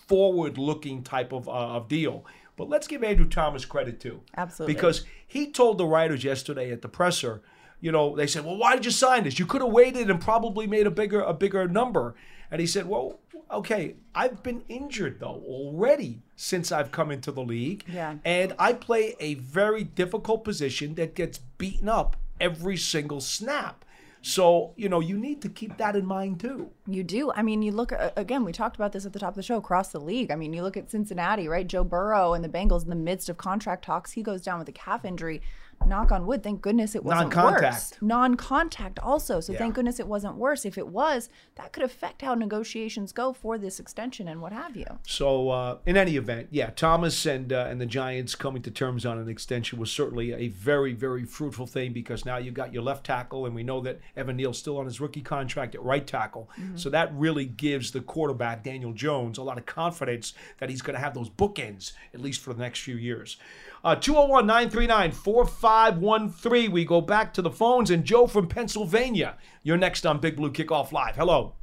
forward-looking 0.08 1.02
type 1.02 1.32
of 1.32 1.48
uh, 1.48 1.52
of 1.52 1.88
deal. 1.88 2.24
But 2.56 2.68
let's 2.68 2.86
give 2.86 3.02
Andrew 3.04 3.28
Thomas 3.28 3.64
credit 3.64 4.00
too. 4.00 4.20
Absolutely. 4.36 4.74
Because 4.74 5.04
he 5.26 5.50
told 5.50 5.78
the 5.78 5.86
writers 5.86 6.24
yesterday 6.24 6.70
at 6.72 6.82
the 6.82 6.88
presser, 6.88 7.42
you 7.80 7.92
know, 7.92 8.14
they 8.16 8.26
said, 8.26 8.44
"Well, 8.44 8.56
why 8.56 8.74
did 8.76 8.84
you 8.84 8.90
sign 8.90 9.24
this? 9.24 9.38
You 9.38 9.46
could 9.46 9.60
have 9.62 9.70
waited 9.72 10.10
and 10.10 10.20
probably 10.20 10.66
made 10.66 10.86
a 10.86 10.90
bigger 10.90 11.20
a 11.20 11.32
bigger 11.34 11.66
number." 11.68 12.14
And 12.50 12.60
he 12.60 12.66
said, 12.66 12.86
"Well, 12.86 13.20
okay, 13.50 13.94
I've 14.14 14.42
been 14.42 14.62
injured 14.68 15.20
though 15.20 15.42
already 15.46 16.22
since 16.36 16.70
I've 16.72 16.90
come 16.92 17.10
into 17.10 17.32
the 17.32 17.42
league, 17.42 17.84
Yeah. 17.92 18.16
and 18.24 18.54
I 18.58 18.72
play 18.72 19.14
a 19.20 19.34
very 19.34 19.84
difficult 19.84 20.44
position 20.44 20.94
that 20.96 21.14
gets 21.14 21.38
beaten 21.58 21.88
up 21.88 22.16
every 22.40 22.76
single 22.76 23.20
snap. 23.20 23.84
So, 24.22 24.72
you 24.76 24.88
know, 24.90 25.00
you 25.00 25.16
need 25.16 25.40
to 25.42 25.48
keep 25.48 25.78
that 25.78 25.96
in 25.96 26.04
mind 26.04 26.40
too. 26.40 26.70
You 26.86 27.02
do. 27.02 27.32
I 27.32 27.42
mean, 27.42 27.62
you 27.62 27.72
look 27.72 27.92
again, 28.16 28.44
we 28.44 28.52
talked 28.52 28.76
about 28.76 28.92
this 28.92 29.06
at 29.06 29.14
the 29.14 29.18
top 29.18 29.30
of 29.30 29.34
the 29.36 29.42
show 29.42 29.56
across 29.56 29.88
the 29.92 29.98
league. 30.00 30.30
I 30.30 30.36
mean, 30.36 30.52
you 30.52 30.62
look 30.62 30.76
at 30.76 30.90
Cincinnati, 30.90 31.48
right? 31.48 31.66
Joe 31.66 31.84
Burrow 31.84 32.34
and 32.34 32.44
the 32.44 32.48
Bengals 32.48 32.82
in 32.84 32.90
the 32.90 32.96
midst 32.96 33.30
of 33.30 33.38
contract 33.38 33.82
talks. 33.84 34.12
He 34.12 34.22
goes 34.22 34.42
down 34.42 34.58
with 34.58 34.68
a 34.68 34.72
calf 34.72 35.04
injury. 35.06 35.40
Knock 35.86 36.12
on 36.12 36.26
wood. 36.26 36.42
Thank 36.42 36.60
goodness 36.62 36.94
it 36.94 37.02
wasn't 37.04 37.34
Non-contact. 37.34 37.62
worse. 37.62 37.92
Non-contact 38.00 38.98
also. 39.00 39.40
So 39.40 39.52
Yeah. 39.52 39.58
thank 39.58 39.74
goodness 39.74 39.98
it 39.98 40.06
wasn't 40.06 40.36
worse. 40.36 40.64
If 40.64 40.78
it 40.78 40.86
was, 40.86 41.28
that 41.56 41.72
could 41.72 41.82
affect 41.82 42.22
how 42.22 42.34
negotiations 42.34 43.12
go 43.12 43.32
for 43.32 43.58
this 43.58 43.80
extension 43.80 44.28
and 44.28 44.40
what 44.40 44.52
have 44.52 44.76
you. 44.76 44.86
So, 45.06 45.48
uh, 45.48 45.78
in 45.86 45.96
any 45.96 46.16
event, 46.16 46.48
yeah, 46.52 46.70
Thomas 46.70 47.26
and 47.26 47.52
uh, 47.52 47.66
and 47.68 47.80
the 47.80 47.86
Giants 47.86 48.34
coming 48.34 48.62
to 48.62 48.70
terms 48.70 49.04
on 49.04 49.18
an 49.18 49.28
extension 49.28 49.78
was 49.80 49.90
certainly 49.90 50.32
a 50.32 50.48
very, 50.48 50.92
very 50.92 51.24
fruitful 51.24 51.66
thing 51.66 51.92
because 51.92 52.24
now 52.24 52.36
you've 52.36 52.54
got 52.54 52.72
your 52.72 52.82
left 52.82 53.04
tackle, 53.04 53.46
and 53.46 53.54
we 53.54 53.62
know 53.62 53.80
that 53.80 53.98
Evan 54.16 54.36
Neal's 54.36 54.58
still 54.58 54.78
on 54.78 54.84
his 54.84 55.00
rookie 55.00 55.22
contract 55.22 55.74
at 55.74 55.82
right 55.82 56.06
tackle. 56.06 56.48
So 56.76 56.90
that 56.90 57.12
really 57.14 57.46
gives 57.46 57.90
the 57.90 58.00
quarterback 58.00 58.62
Daniel 58.62 58.92
Jones 58.92 59.38
a 59.38 59.42
lot 59.42 59.58
of 59.58 59.66
confidence 59.66 60.34
that 60.58 60.68
he's 60.70 60.82
going 60.82 60.94
to 60.94 61.00
have 61.00 61.14
those 61.14 61.30
bookends 61.30 61.92
at 62.14 62.20
least 62.20 62.40
for 62.42 62.52
the 62.52 62.60
next 62.60 62.80
few 62.80 62.96
years. 62.96 63.38
Uh, 63.82 63.94
201 63.96 64.46
939 64.46 65.12
4513. 65.12 66.70
We 66.70 66.84
go 66.84 67.00
back 67.00 67.32
to 67.34 67.42
the 67.42 67.50
phones, 67.50 67.90
and 67.90 68.04
Joe 68.04 68.26
from 68.26 68.46
Pennsylvania. 68.46 69.36
You're 69.62 69.78
next 69.78 70.04
on 70.04 70.18
Big 70.20 70.36
Blue 70.36 70.50
Kickoff 70.52 70.92
Live. 70.92 71.16
Hello. 71.16 71.54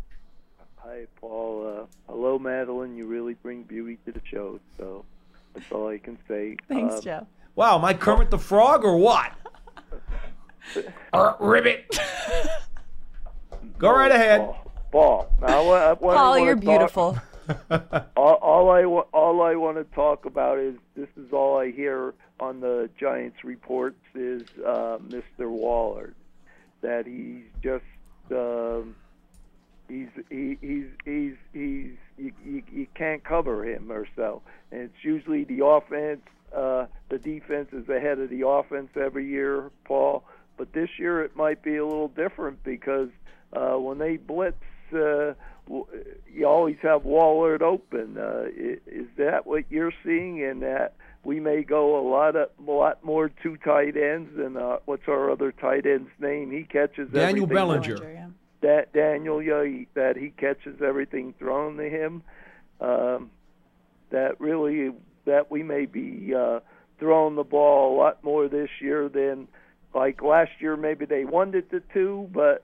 Hi, 0.77 1.06
Paul. 1.21 1.67
Uh, 1.82 1.86
hello, 2.12 2.39
Madelyn. 2.39 2.97
You 2.97 3.06
really 3.06 3.36
bring 3.36 3.63
beauty 3.63 3.99
to 4.06 4.12
the 4.12 4.21
show, 4.30 4.60
so 4.77 5.06
that's 5.53 5.71
all 5.71 5.89
I 5.89 5.99
can 5.99 6.17
say. 6.27 6.58
Thanks, 6.67 6.95
Um, 6.95 7.01
Joe. 7.01 7.27
Wow, 7.56 7.77
am 7.77 7.86
I 7.86 7.93
Kermit 7.93 8.32
the 8.32 8.39
Frog 8.39 8.84
or 8.84 8.97
what? 8.97 9.32
Uh, 11.13 11.34
ribbit. 11.39 11.97
Go 13.77 13.89
right 13.89 14.12
ahead. 14.12 14.41
Paul. 14.41 14.71
Paul. 14.91 15.32
Now, 15.39 15.47
I, 15.47 15.65
wa- 15.65 15.91
I 15.91 15.95
Paul, 15.95 16.30
wanna 16.32 16.43
you're 16.43 16.56
talk- 16.56 16.63
beautiful. 16.65 17.17
all, 18.18 18.34
all 18.36 18.70
I 18.70 18.84
all 18.84 19.42
I 19.42 19.56
want 19.56 19.78
to 19.78 19.84
talk 19.96 20.26
about 20.26 20.60
is 20.60 20.76
this 20.96 21.10
is 21.18 21.32
all 21.32 21.58
I 21.58 21.72
hear 21.72 22.14
on 22.40 22.60
the 22.60 22.90
Giants 23.00 23.44
reports 23.44 24.00
is 24.16 24.44
uh, 24.66 24.98
Mr. 25.08 25.50
Waller 25.50 26.14
that 26.82 27.06
he's 27.06 27.44
just 27.64 27.84
um, 28.32 28.96
he's 29.88 30.10
he, 30.30 30.58
he's 30.62 30.88
he's 31.06 31.36
he's 31.54 31.92
you, 32.18 32.32
you, 32.46 32.64
you 32.72 32.88
can't 32.96 33.24
cover 33.24 33.66
him 33.66 33.92
or 33.92 34.08
so, 34.16 34.42
and 34.72 34.82
it's 34.82 35.04
usually 35.04 35.44
the 35.44 35.66
offense. 35.66 36.22
Uh, 36.56 36.86
the 37.10 37.18
defense 37.18 37.70
is 37.74 37.88
ahead 37.90 38.20
of 38.20 38.30
the 38.30 38.48
offense 38.48 38.90
every 38.96 39.28
year, 39.28 39.70
Paul. 39.86 40.24
But 40.58 40.74
this 40.74 40.90
year 40.98 41.22
it 41.22 41.36
might 41.36 41.62
be 41.62 41.76
a 41.76 41.86
little 41.86 42.08
different 42.08 42.64
because 42.64 43.10
uh, 43.54 43.76
when 43.76 43.98
they 43.98 44.18
blitz, 44.18 44.58
uh, 44.94 45.34
you 45.69 46.47
always 46.47 46.77
have 46.82 47.03
Waller 47.06 47.62
open. 47.63 48.17
Uh, 48.17 48.45
i- 48.47 48.80
is 48.88 49.08
that 49.17 49.45
what 49.45 49.65
you're 49.69 49.93
seeing? 50.03 50.39
In 50.39 50.60
that 50.62 50.93
we 51.23 51.39
may 51.39 51.63
go 51.63 51.99
a 51.99 52.03
lot 52.08 52.36
of 52.36 52.49
a 52.65 52.71
lot 52.71 53.03
more 53.03 53.30
two 53.30 53.58
tight 53.58 53.97
ends 53.97 54.30
than 54.38 54.56
uh, 54.58 54.77
what's 54.86 55.08
our 55.08 55.30
other 55.32 55.51
tight 55.51 55.86
end's 55.86 56.10
name? 56.19 56.51
He 56.51 56.63
catches 56.63 57.10
Daniel 57.12 57.43
everything. 57.43 57.47
Bellinger. 57.56 57.97
That 58.62 58.91
Daniel, 58.93 59.41
yeah, 59.41 59.63
he, 59.65 59.88
that 59.93 60.17
he 60.17 60.30
catches 60.32 60.82
everything 60.82 61.34
thrown 61.38 61.77
to 61.77 61.89
him. 61.89 62.23
Um, 62.82 63.30
that 64.10 64.39
really 64.39 64.91
that 65.25 65.51
we 65.51 65.62
may 65.63 65.86
be 65.86 66.34
uh, 66.34 66.62
throwing 66.99 67.36
the 67.36 67.43
ball 67.43 67.95
a 67.95 67.97
lot 67.97 68.23
more 68.23 68.47
this 68.47 68.69
year 68.80 69.10
than 69.10 69.47
like 69.93 70.21
last 70.23 70.51
year. 70.60 70.75
Maybe 70.77 71.06
they 71.06 71.25
wanted 71.25 71.69
the 71.69 71.82
two, 71.93 72.30
but 72.34 72.63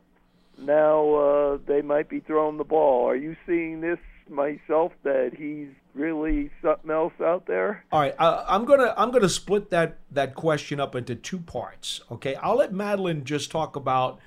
now 0.58 1.14
uh, 1.16 1.58
they 1.66 1.82
might 1.82 2.10
be 2.10 2.20
throwing 2.20 2.58
the 2.58 2.64
ball. 2.64 3.08
Are 3.08 3.16
you 3.16 3.36
seeing 3.46 3.82
this 3.82 4.00
myself 4.30 4.92
that 5.04 5.32
he's 5.38 5.68
really 5.94 6.50
something 6.62 6.92
else 6.92 7.14
out 7.22 7.46
there? 7.46 7.86
All 7.92 8.00
right, 8.00 8.16
I'm 8.20 8.66
gonna 8.66 8.94
I'm 8.98 9.12
gonna 9.12 9.30
split 9.30 9.70
that 9.72 9.98
that 10.12 10.36
question 10.36 10.80
up 10.80 10.96
into 10.96 11.16
two 11.16 11.40
parts. 11.40 12.02
Okay, 12.12 12.36
I'll 12.36 12.58
let 12.58 12.72
Madelyn 12.72 13.24
just 13.24 13.52
talk 13.52 13.76
about 13.76 14.20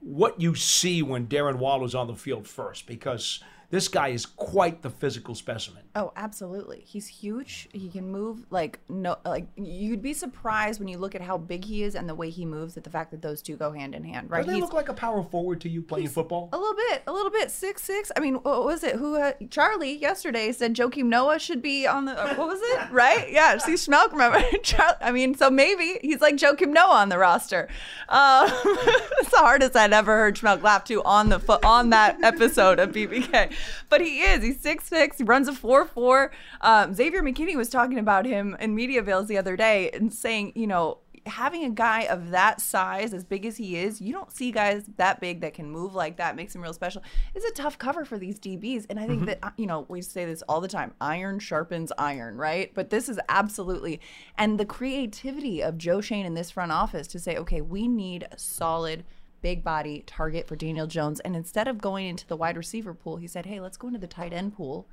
what 0.00 0.40
you 0.40 0.54
see 0.54 1.02
when 1.02 1.26
Darren 1.26 1.56
Waller's 1.56 1.94
on 1.94 2.06
the 2.06 2.14
field 2.14 2.46
first, 2.46 2.86
because 2.86 3.42
this 3.70 3.86
guy 3.88 4.08
is 4.08 4.24
quite 4.24 4.80
the 4.80 4.88
physical 4.88 5.34
specimen. 5.34 5.82
Oh, 5.94 6.12
absolutely. 6.16 6.82
He's 6.86 7.06
huge. 7.06 7.68
He 7.72 7.88
can 7.90 8.10
move 8.10 8.46
like 8.50 8.78
no 8.88 9.16
like 9.26 9.46
you'd 9.56 10.00
be 10.00 10.14
surprised 10.14 10.78
when 10.80 10.88
you 10.88 10.96
look 10.96 11.14
at 11.14 11.20
how 11.20 11.36
big 11.36 11.64
he 11.64 11.82
is 11.82 11.94
and 11.94 12.08
the 12.08 12.14
way 12.14 12.30
he 12.30 12.46
moves 12.46 12.76
at 12.78 12.84
the 12.84 12.90
fact 12.90 13.10
that 13.10 13.20
those 13.20 13.42
two 13.42 13.56
go 13.56 13.72
hand 13.72 13.94
in 13.94 14.04
hand, 14.04 14.30
right? 14.30 14.38
Doesn't 14.38 14.54
he 14.54 14.60
He's 14.60 14.64
look 14.64 14.72
like 14.72 14.88
a 14.88 14.94
power 14.94 15.22
forward 15.22 15.60
to 15.62 15.68
you 15.68 15.82
playing 15.82 16.08
football? 16.08 16.48
a 16.52 16.56
little 16.58 16.74
bit, 16.74 17.02
a 17.06 17.12
little 17.12 17.30
bit, 17.30 17.50
six 17.50 17.82
six. 17.82 18.10
I 18.16 18.20
mean, 18.20 18.36
what 18.36 18.64
was 18.64 18.82
it? 18.84 18.96
Who 18.96 19.16
uh, 19.16 19.32
Charlie 19.50 19.96
yesterday 19.98 20.50
said 20.52 20.74
Joakim 20.74 21.06
Noah 21.06 21.38
should 21.38 21.60
be 21.60 21.86
on 21.86 22.06
the. 22.06 22.12
uh, 22.18 22.34
What 22.36 22.48
was 22.48 22.60
it? 22.62 22.78
Right? 22.92 23.30
Yeah. 23.30 23.58
See, 23.58 23.72
Schmeelk, 23.74 24.12
remember? 24.12 24.40
Charlie, 24.62 24.96
I 25.02 25.10
mean, 25.12 25.34
so 25.34 25.50
maybe 25.50 25.98
he's 26.00 26.20
like 26.22 26.36
Joakim 26.36 26.68
Noah 26.68 26.96
on 26.96 27.08
the 27.10 27.18
roster. 27.18 27.68
Uh, 28.08 28.48
it's 28.64 29.30
the 29.30 29.36
hardest 29.38 29.76
I'd 29.76 29.92
ever 29.92 30.16
heard 30.16 30.36
Schmeelk 30.36 30.62
laugh 30.62 30.84
to 30.84 31.02
on 31.02 31.28
the 31.28 31.38
fo- 31.38 31.58
on 31.64 31.90
that 31.90 32.22
episode 32.22 32.78
of 32.78 32.92
BBK. 32.92 33.52
But 33.88 34.00
he 34.00 34.20
is. 34.20 34.42
He's 34.42 34.60
six 34.60 34.84
six. 34.84 35.18
He 35.18 35.24
runs 35.24 35.48
a 35.48 35.52
four 35.52 35.84
four. 35.84 36.30
Um, 36.60 36.94
Xavier 36.94 37.22
McKinney 37.22 37.56
was 37.56 37.68
talking 37.68 37.98
about 37.98 38.26
him 38.26 38.56
in 38.60 38.74
media 38.74 39.00
avails 39.00 39.28
the 39.28 39.38
other 39.38 39.56
day 39.56 39.90
and 39.90 40.12
saying, 40.12 40.52
you 40.54 40.66
know, 40.66 40.98
having 41.26 41.62
a 41.64 41.68
guy 41.70 42.02
of 42.04 42.30
that 42.30 42.58
size, 42.58 43.12
as 43.12 43.22
big 43.22 43.44
as 43.44 43.58
he 43.58 43.76
is, 43.76 44.00
you 44.00 44.14
don't 44.14 44.32
see 44.32 44.50
guys 44.50 44.84
that 44.96 45.20
big 45.20 45.42
that 45.42 45.52
can 45.52 45.70
move 45.70 45.94
like 45.94 46.16
that, 46.16 46.34
makes 46.34 46.54
him 46.54 46.62
real 46.62 46.72
special. 46.72 47.02
It's 47.34 47.44
a 47.44 47.50
tough 47.52 47.76
cover 47.76 48.06
for 48.06 48.16
these 48.18 48.38
DBs. 48.38 48.86
And 48.88 48.98
I 48.98 49.06
think 49.06 49.22
Mhm. 49.22 49.26
that, 49.26 49.38
uh, 49.42 49.50
you 49.58 49.66
know, 49.66 49.84
we 49.88 50.00
say 50.00 50.24
this 50.24 50.40
all 50.48 50.62
the 50.62 50.68
time 50.68 50.94
iron 51.02 51.38
sharpens 51.38 51.92
iron, 51.98 52.38
right? 52.38 52.72
But 52.72 52.88
this 52.88 53.10
is 53.10 53.20
absolutely, 53.28 54.00
and 54.38 54.58
the 54.58 54.64
creativity 54.64 55.62
of 55.62 55.76
Joe 55.76 56.00
Schoen 56.00 56.24
in 56.24 56.32
this 56.32 56.50
front 56.50 56.72
office 56.72 57.06
to 57.08 57.18
say, 57.18 57.36
okay, 57.36 57.60
we 57.60 57.88
need 57.88 58.26
a 58.32 58.38
solid, 58.38 59.04
big 59.40 59.62
body 59.62 60.02
target 60.06 60.46
for 60.46 60.56
Daniel 60.56 60.86
Jones. 60.86 61.20
And 61.20 61.36
instead 61.36 61.68
of 61.68 61.78
going 61.78 62.06
into 62.06 62.26
the 62.26 62.36
wide 62.36 62.56
receiver 62.56 62.94
pool, 62.94 63.16
he 63.16 63.26
said, 63.26 63.46
hey, 63.46 63.60
let's 63.60 63.76
go 63.76 63.88
into 63.88 64.00
the 64.00 64.06
tight 64.06 64.32
end 64.32 64.56
pool. 64.56 64.86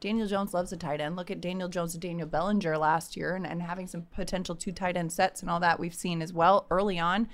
Daniel 0.00 0.26
Jones 0.26 0.52
loves 0.52 0.72
a 0.72 0.76
tight 0.76 1.00
end. 1.00 1.16
Look 1.16 1.30
at 1.30 1.40
Daniel 1.40 1.68
Jones 1.68 1.94
and 1.94 2.02
Daniel 2.02 2.28
Bellinger 2.28 2.76
last 2.76 3.16
year 3.16 3.34
and, 3.34 3.46
and 3.46 3.62
having 3.62 3.86
some 3.86 4.02
potential 4.14 4.54
two 4.54 4.72
tight 4.72 4.96
end 4.96 5.12
sets 5.12 5.40
and 5.40 5.50
all 5.50 5.60
that 5.60 5.80
we've 5.80 5.94
seen 5.94 6.20
as 6.20 6.32
well 6.32 6.66
early 6.70 6.98
on. 6.98 7.28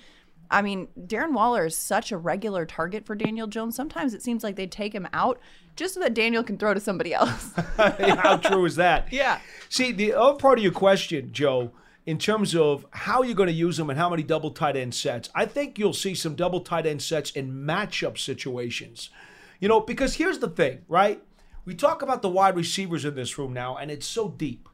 I 0.51 0.61
mean, 0.61 0.88
Darren 0.98 1.33
Waller 1.33 1.66
is 1.66 1.77
such 1.77 2.12
a 2.12 2.18
regular 2.18 2.66
target 2.66 3.07
for 3.07 3.14
Daniel 3.14 3.46
Jones. 3.46 3.75
Sometimes 3.75 4.12
it 4.12 4.22
seems 4.22 4.44
like 4.44 4.55
they 4.55 4.66
take 4.66 4.94
him 4.94 5.09
out 5.12 5.40
just 5.77 5.94
so 5.94 6.01
that 6.01 6.12
Daniel 6.12 6.44
can 6.44 6.59
throw 6.59 6.75
to 6.75 6.81
somebody 6.81 7.14
else. 7.14 7.53
How 7.77 8.37
true 8.37 8.66
is 8.66 8.77
that? 8.77 9.09
Yeah. 9.12 9.40
See, 9.70 9.92
the 9.92 10.12
other 10.12 10.38
part 10.38 10.59
of 10.59 10.62
your 10.62 10.72
question, 10.72 11.31
Joe, 11.33 11.72
in 12.05 12.19
terms 12.19 12.55
of 12.55 12.85
how 12.91 13.23
you're 13.23 13.35
going 13.35 13.49
to 13.49 13.53
use 13.53 13.77
them 13.77 13.91
and 13.91 13.99
how 13.99 14.11
many 14.11 14.23
double 14.23 14.51
tight 14.51 14.77
end 14.77 14.95
sets, 14.95 15.31
I 15.35 15.47
think 15.47 15.79
you'll 15.79 15.93
see 15.93 16.15
some 16.15 16.35
double 16.35 16.61
tight 16.61 16.87
end 16.87 17.03
sets 17.03 17.31
in 17.31 17.53
matchup 17.53 18.19
situations. 18.19 19.11
You 19.61 19.69
know, 19.69 19.81
because 19.81 20.15
here's 20.15 20.38
the 20.38 20.49
thing, 20.49 20.85
right? 20.88 21.23
We 21.65 21.75
talk 21.75 22.03
about 22.03 22.23
the 22.23 22.29
wide 22.29 22.57
receivers 22.57 23.05
in 23.05 23.15
this 23.15 23.38
room 23.38 23.53
now, 23.53 23.77
and 23.77 23.91
it's 23.91 24.07
so 24.07 24.29
deep. 24.29 24.69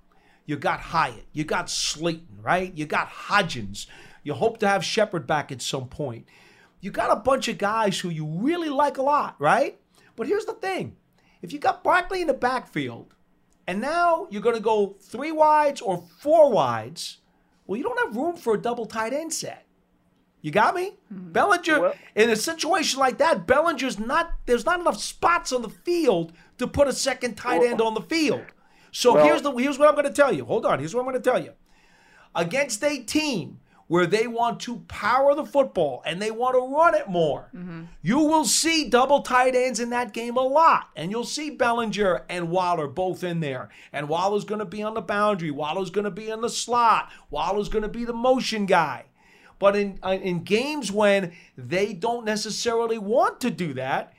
You 0.47 0.57
got 0.57 0.81
Hyatt, 0.81 1.27
you 1.33 1.45
got 1.45 1.69
Slayton, 1.69 2.39
right? 2.41 2.73
You 2.75 2.87
got 2.87 3.11
Hodgins. 3.11 3.87
You 4.23 4.33
hope 4.33 4.59
to 4.59 4.69
have 4.69 4.83
Shepard 4.83 5.27
back 5.27 5.53
at 5.53 5.61
some 5.61 5.89
point. 5.89 6.27
You 6.81 6.91
got 6.91 7.13
a 7.13 7.21
bunch 7.21 7.49
of 7.49 7.59
guys 7.59 7.99
who 7.99 8.09
you 8.09 8.25
really 8.25 8.71
like 8.71 8.97
a 8.97 9.03
lot, 9.03 9.37
right? 9.39 9.79
But 10.17 10.27
here's 10.27 10.47
the 10.47 10.55
thing 10.55 10.97
if 11.43 11.53
you 11.53 11.59
got 11.59 11.85
Barkley 11.85 12.23
in 12.23 12.27
the 12.27 12.35
backfield, 12.35 13.15
and 13.69 13.83
now 13.83 14.27
you're 14.31 14.41
going 14.41 14.57
to 14.57 14.63
go 14.63 14.97
three 14.99 15.31
wides 15.31 15.83
or 15.83 16.03
four 16.21 16.51
wides, 16.51 17.19
well, 17.67 17.77
you 17.77 17.85
don't 17.85 17.99
have 18.01 18.17
room 18.17 18.35
for 18.35 18.55
a 18.55 18.59
double 18.59 18.87
tight 18.87 19.13
end 19.13 19.31
set. 19.33 19.67
You 20.41 20.51
got 20.51 20.75
me? 20.75 20.95
Mm-hmm. 21.13 21.33
Bellinger, 21.33 21.93
in 22.15 22.31
a 22.31 22.37
situation 22.37 22.99
like 22.99 23.19
that, 23.19 23.47
Bellinger's 23.47 23.99
not, 23.99 24.33
there's 24.47 24.65
not 24.65 24.81
enough 24.81 24.97
spots 24.97 25.53
on 25.53 25.61
the 25.61 25.69
field 25.69 26.33
to 26.57 26.67
put 26.67 26.89
a 26.89 26.95
second 26.95 27.35
tight 27.35 27.63
end 27.63 27.83
on 27.83 27.93
the 27.93 28.01
field. 28.01 28.47
So 28.91 29.15
Well- 29.15 29.25
here's 29.27 29.43
the 29.43 29.53
here's 29.53 29.79
what 29.79 29.87
I'm 29.87 29.95
going 29.95 30.07
to 30.07 30.13
tell 30.13 30.33
you. 30.33 30.47
Hold 30.47 30.65
on. 30.65 30.79
Here's 30.79 30.95
what 30.95 31.03
I'm 31.03 31.07
going 31.07 31.23
to 31.23 31.31
tell 31.31 31.43
you. 31.43 31.53
Against 32.35 32.83
a 32.83 33.01
team 33.01 33.61
where 33.89 34.07
they 34.07 34.27
want 34.27 34.61
to 34.61 34.77
power 34.89 35.35
the 35.35 35.45
football 35.45 36.03
and 36.07 36.21
they 36.21 36.31
want 36.31 36.55
to 36.55 36.75
run 36.75 36.95
it 36.95 37.09
more, 37.09 37.51
you 38.03 38.19
will 38.19 38.45
see 38.45 38.89
double 38.89 39.23
tight 39.23 39.55
ends 39.55 39.81
in 39.81 39.91
that 39.91 40.13
game 40.13 40.37
a 40.37 40.43
lot. 40.43 40.91
And 40.95 41.11
you'll 41.11 41.25
see 41.25 41.51
Bellinger 41.51 42.25
and 42.29 42.51
Waller 42.51 42.87
both 42.87 43.25
in 43.25 43.41
there. 43.41 43.71
And 43.93 44.09
Waller's 44.09 44.45
going 44.45 44.59
to 44.61 44.65
be 44.67 44.83
on 44.83 44.95
the 44.95 45.01
boundary. 45.01 45.51
Waller's 45.51 45.91
going 45.91 46.05
to 46.05 46.11
be 46.11 46.29
in 46.29 46.43
the 46.43 46.51
slot. 46.51 47.11
Waller's 47.31 47.69
going 47.71 47.83
to 47.83 47.89
be 47.89 48.05
the 48.05 48.13
motion 48.13 48.67
guy. 48.67 49.07
But 49.59 49.75
in 49.75 49.99
uh, 50.05 50.19
in 50.23 50.45
games 50.45 50.93
when 50.93 51.33
they 51.57 51.93
don't 51.93 52.25
necessarily 52.25 52.99
want 52.99 53.41
to 53.41 53.51
do 53.51 53.75
that, 53.75 54.13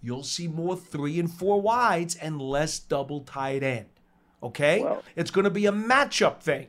you'll 0.00 0.22
see 0.22 0.48
more 0.48 0.76
three 0.76 1.18
and 1.20 1.30
four 1.30 1.60
wides 1.60 2.14
and 2.14 2.40
less 2.40 2.78
double 2.78 3.20
tight 3.20 3.62
end. 3.62 3.86
Okay? 4.42 4.80
it's 5.16 5.30
going 5.30 5.44
to 5.44 5.50
be 5.50 5.66
a 5.66 5.72
matchup 5.72 6.40
thing. 6.40 6.68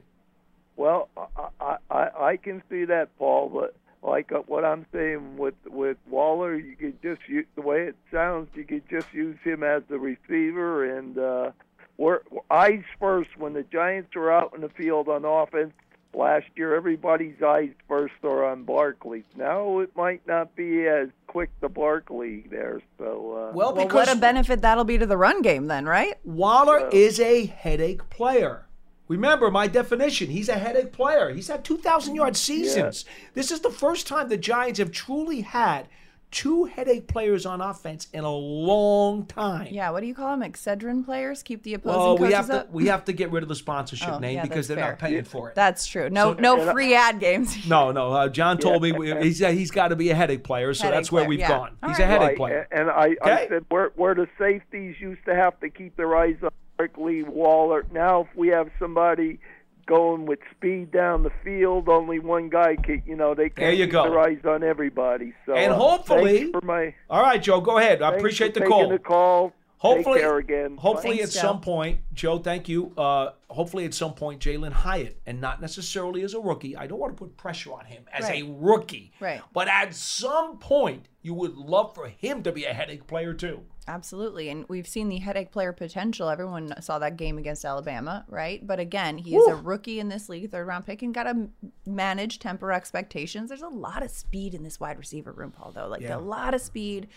Well, 0.77 1.09
I, 1.17 1.49
I 1.59 1.77
I 1.89 2.09
I 2.29 2.37
can 2.37 2.63
see 2.69 2.85
that, 2.85 3.09
Paul. 3.17 3.49
But 3.49 3.75
like 4.01 4.31
uh, 4.31 4.39
what 4.47 4.63
I'm 4.63 4.85
saying 4.93 5.37
with 5.37 5.55
with 5.65 5.97
Waller, 6.09 6.55
you 6.55 6.75
could 6.75 7.01
just 7.01 7.27
use 7.27 7.45
the 7.55 7.61
way 7.61 7.83
it 7.83 7.95
sounds. 8.11 8.49
You 8.55 8.63
could 8.63 8.87
just 8.89 9.13
use 9.13 9.37
him 9.43 9.63
as 9.63 9.83
the 9.89 9.99
receiver 9.99 10.97
and 10.97 11.17
uh, 11.17 11.51
we're, 11.97 12.19
eyes 12.51 12.83
first. 12.99 13.31
When 13.37 13.53
the 13.53 13.63
Giants 13.63 14.15
were 14.15 14.31
out 14.31 14.53
in 14.55 14.61
the 14.61 14.69
field 14.69 15.09
on 15.09 15.25
offense 15.25 15.73
last 16.13 16.45
year, 16.55 16.75
everybody's 16.75 17.41
eyes 17.41 17.71
first 17.87 18.13
are 18.23 18.45
on 18.45 18.63
Barkley. 18.63 19.23
Now 19.35 19.79
it 19.79 19.95
might 19.95 20.25
not 20.27 20.55
be 20.55 20.87
as 20.87 21.09
quick 21.25 21.49
to 21.61 21.69
Barkley 21.69 22.45
there. 22.49 22.81
So 22.99 23.49
uh, 23.49 23.55
Well, 23.55 23.73
well, 23.73 23.89
what 23.89 24.11
a 24.11 24.15
benefit 24.15 24.61
that'll 24.61 24.83
be 24.83 24.99
to 24.99 25.05
the 25.05 25.17
run 25.17 25.41
game 25.41 25.67
then, 25.67 25.85
right? 25.85 26.15
Waller 26.23 26.87
is 26.89 27.19
a 27.19 27.47
headache 27.47 28.07
player. 28.09 28.66
Remember 29.07 29.49
my 29.51 29.67
definition. 29.67 30.29
He's 30.29 30.49
a 30.49 30.57
headache 30.57 30.91
player. 30.91 31.29
He's 31.33 31.47
had 31.47 31.63
2,000 31.63 32.15
yard 32.15 32.35
seasons. 32.35 33.05
This 33.33 33.51
is 33.51 33.61
the 33.61 33.69
first 33.71 34.07
time 34.07 34.29
the 34.29 34.37
Giants 34.37 34.79
have 34.79 34.91
truly 34.91 35.41
had 35.41 35.87
two 36.29 36.65
headache 36.65 37.07
players 37.07 37.45
on 37.45 37.61
offense 37.61 38.09
in 38.11 38.25
a 38.25 38.29
long 38.35 39.25
time. 39.27 39.65
Yeah, 39.71 39.91
what 39.91 40.01
do 40.01 40.07
you 40.07 40.13
call 40.13 40.35
them? 40.37 40.51
Excedrin 40.51 41.05
players? 41.05 41.41
Keep 41.41 41.63
the 41.63 41.75
opposing 41.75 41.99
Well, 42.01 42.17
we 42.17 42.27
coaches 42.27 42.35
have 42.35 42.47
to 42.47 42.59
up? 42.59 42.71
we 42.73 42.87
have 42.87 43.05
to 43.05 43.13
get 43.13 43.31
rid 43.31 43.43
of 43.43 43.49
the 43.49 43.55
sponsorship 43.55 44.09
Oh, 44.09 44.19
name 44.19 44.35
yeah, 44.35 44.41
because 44.41 44.67
they're 44.67 44.75
that's 44.75 44.91
not 44.91 44.99
fair. 44.99 45.09
paying 45.09 45.23
for 45.23 45.49
it. 45.49 45.55
That's 45.55 45.85
true. 45.85 46.09
No, 46.09 46.33
So- 46.35 46.41
no 46.41 46.71
free 46.73 46.93
ad 46.93 47.21
games. 47.21 47.65
No, 47.67 47.93
no. 47.93 48.11
Uh, 48.11 48.27
John 48.27 48.57
told 48.57 48.83
me 48.83 48.91
we, 48.91 49.15
he's 49.23 49.39
he's 49.39 49.71
got 49.71 49.87
to 49.87 49.95
be 49.95 50.09
a 50.09 50.15
headache 50.15 50.43
player, 50.43 50.73
so 50.73 50.83
Headache 50.83 50.97
that's 50.97 51.11
where 51.13 51.21
player, 51.21 51.29
we've 51.29 51.39
yeah. 51.39 51.47
gone. 51.47 51.77
All 51.81 51.89
He's 51.89 51.97
right. 51.99 52.03
a 52.03 52.07
headache 52.07 52.27
Right, 52.27 52.37
player. 52.37 52.67
And 52.71 52.89
I, 52.89 53.15
I 53.23 53.31
Okay? 53.31 53.45
said 53.47 53.65
where 53.69 53.91
where 53.95 54.13
the 54.13 54.27
safeties 54.37 54.97
used 54.99 55.23
to 55.27 55.33
have 55.33 55.57
to 55.61 55.69
keep 55.69 55.95
their 55.95 56.13
eyes 56.13 56.35
on 56.43 56.49
Barkley, 56.77 57.23
Waller. 57.23 57.85
Now 57.91 58.21
if 58.21 58.27
we 58.35 58.49
have 58.49 58.69
somebody 58.79 59.39
going 59.87 60.25
with 60.25 60.39
speed 60.51 60.91
down 60.91 61.23
the 61.23 61.31
field, 61.43 61.87
only 61.89 62.19
one 62.19 62.49
guy 62.49 62.75
can. 62.75 63.01
You 63.05 63.15
know 63.15 63.33
they 63.33 63.43
There 63.49 63.67
can't 63.69 63.77
you 63.77 63.85
keep 63.85 63.93
go. 63.93 64.03
their 64.09 64.19
eyes 64.19 64.39
on 64.45 64.63
everybody. 64.63 65.33
So 65.45 65.53
and 65.55 65.73
uh, 65.73 65.77
hopefully, 65.77 66.37
thanks 66.39 66.51
for 66.59 66.65
my 66.65 66.93
all 67.09 67.21
right, 67.21 67.41
Joe, 67.41 67.61
go 67.61 67.77
ahead. 67.77 68.01
I 68.01 68.15
appreciate 68.15 68.53
for 68.53 68.59
the 68.61 68.65
taking 68.65 68.71
call. 68.71 68.89
The 68.89 68.99
call. 68.99 69.53
Hopefully, 69.79 70.15
Take 70.17 70.23
care 70.23 70.37
again. 70.39 70.75
hopefully 70.75 71.17
Thanks, 71.19 71.35
at 71.37 71.39
Joe. 71.41 71.47
some 71.49 71.61
point, 71.61 71.99
Joe. 72.11 72.39
Thank 72.39 72.67
you. 72.67 72.93
Uh, 72.97 73.29
hopefully 73.47 73.85
at 73.85 73.93
some 73.93 74.15
point, 74.15 74.41
Jalen 74.41 74.71
Hyatt, 74.71 75.21
and 75.27 75.39
not 75.39 75.61
necessarily 75.61 76.23
as 76.23 76.33
a 76.33 76.39
rookie. 76.39 76.75
I 76.75 76.87
don't 76.87 76.97
want 76.97 77.15
to 77.15 77.23
put 77.23 77.37
pressure 77.37 77.71
on 77.73 77.85
him 77.85 78.03
as 78.11 78.23
Right. 78.23 78.43
a 78.43 78.47
rookie, 78.57 79.11
Right. 79.19 79.39
But 79.53 79.67
at 79.67 79.93
some 79.93 80.57
point, 80.57 81.05
you 81.21 81.35
would 81.35 81.55
love 81.55 81.93
for 81.93 82.07
him 82.07 82.41
to 82.41 82.51
be 82.51 82.65
a 82.65 82.73
headache 82.73 83.05
player 83.05 83.35
too. 83.35 83.61
Absolutely. 83.87 84.49
And 84.49 84.65
we've 84.67 84.87
seen 84.87 85.07
the 85.09 85.17
headache 85.19 85.51
player 85.51 85.71
potential. 85.71 86.29
Everyone 86.29 86.73
saw 86.81 86.99
that 86.99 87.15
game 87.17 87.37
against 87.37 87.63
Alabama, 87.63 88.25
right? 88.27 88.65
But 88.65 88.79
again, 88.79 89.17
he 89.17 89.35
is 89.35 89.47
a 89.47 89.55
rookie 89.55 89.99
in 89.99 90.09
this 90.09 90.27
league, 90.27 90.51
third 90.51 90.67
round 90.67 90.85
pick, 90.85 91.01
and 91.01 91.13
got 91.13 91.23
to 91.23 91.47
manage, 91.85 92.39
temper 92.39 92.71
expectations. 92.73 93.49
There's 93.49 93.61
a 93.61 93.67
lot 93.69 94.03
of 94.03 94.11
speed 94.11 94.53
in 94.53 94.63
this 94.63 94.79
wide 94.79 94.97
receiver 94.97 95.31
room, 95.31 95.51
Paul, 95.51 95.71
though. 95.73 95.87
Like 95.87 96.01
Yeah. 96.01 96.17
a 96.17 96.19
lot 96.19 96.53
of 96.53 96.61
speed. 96.61 97.07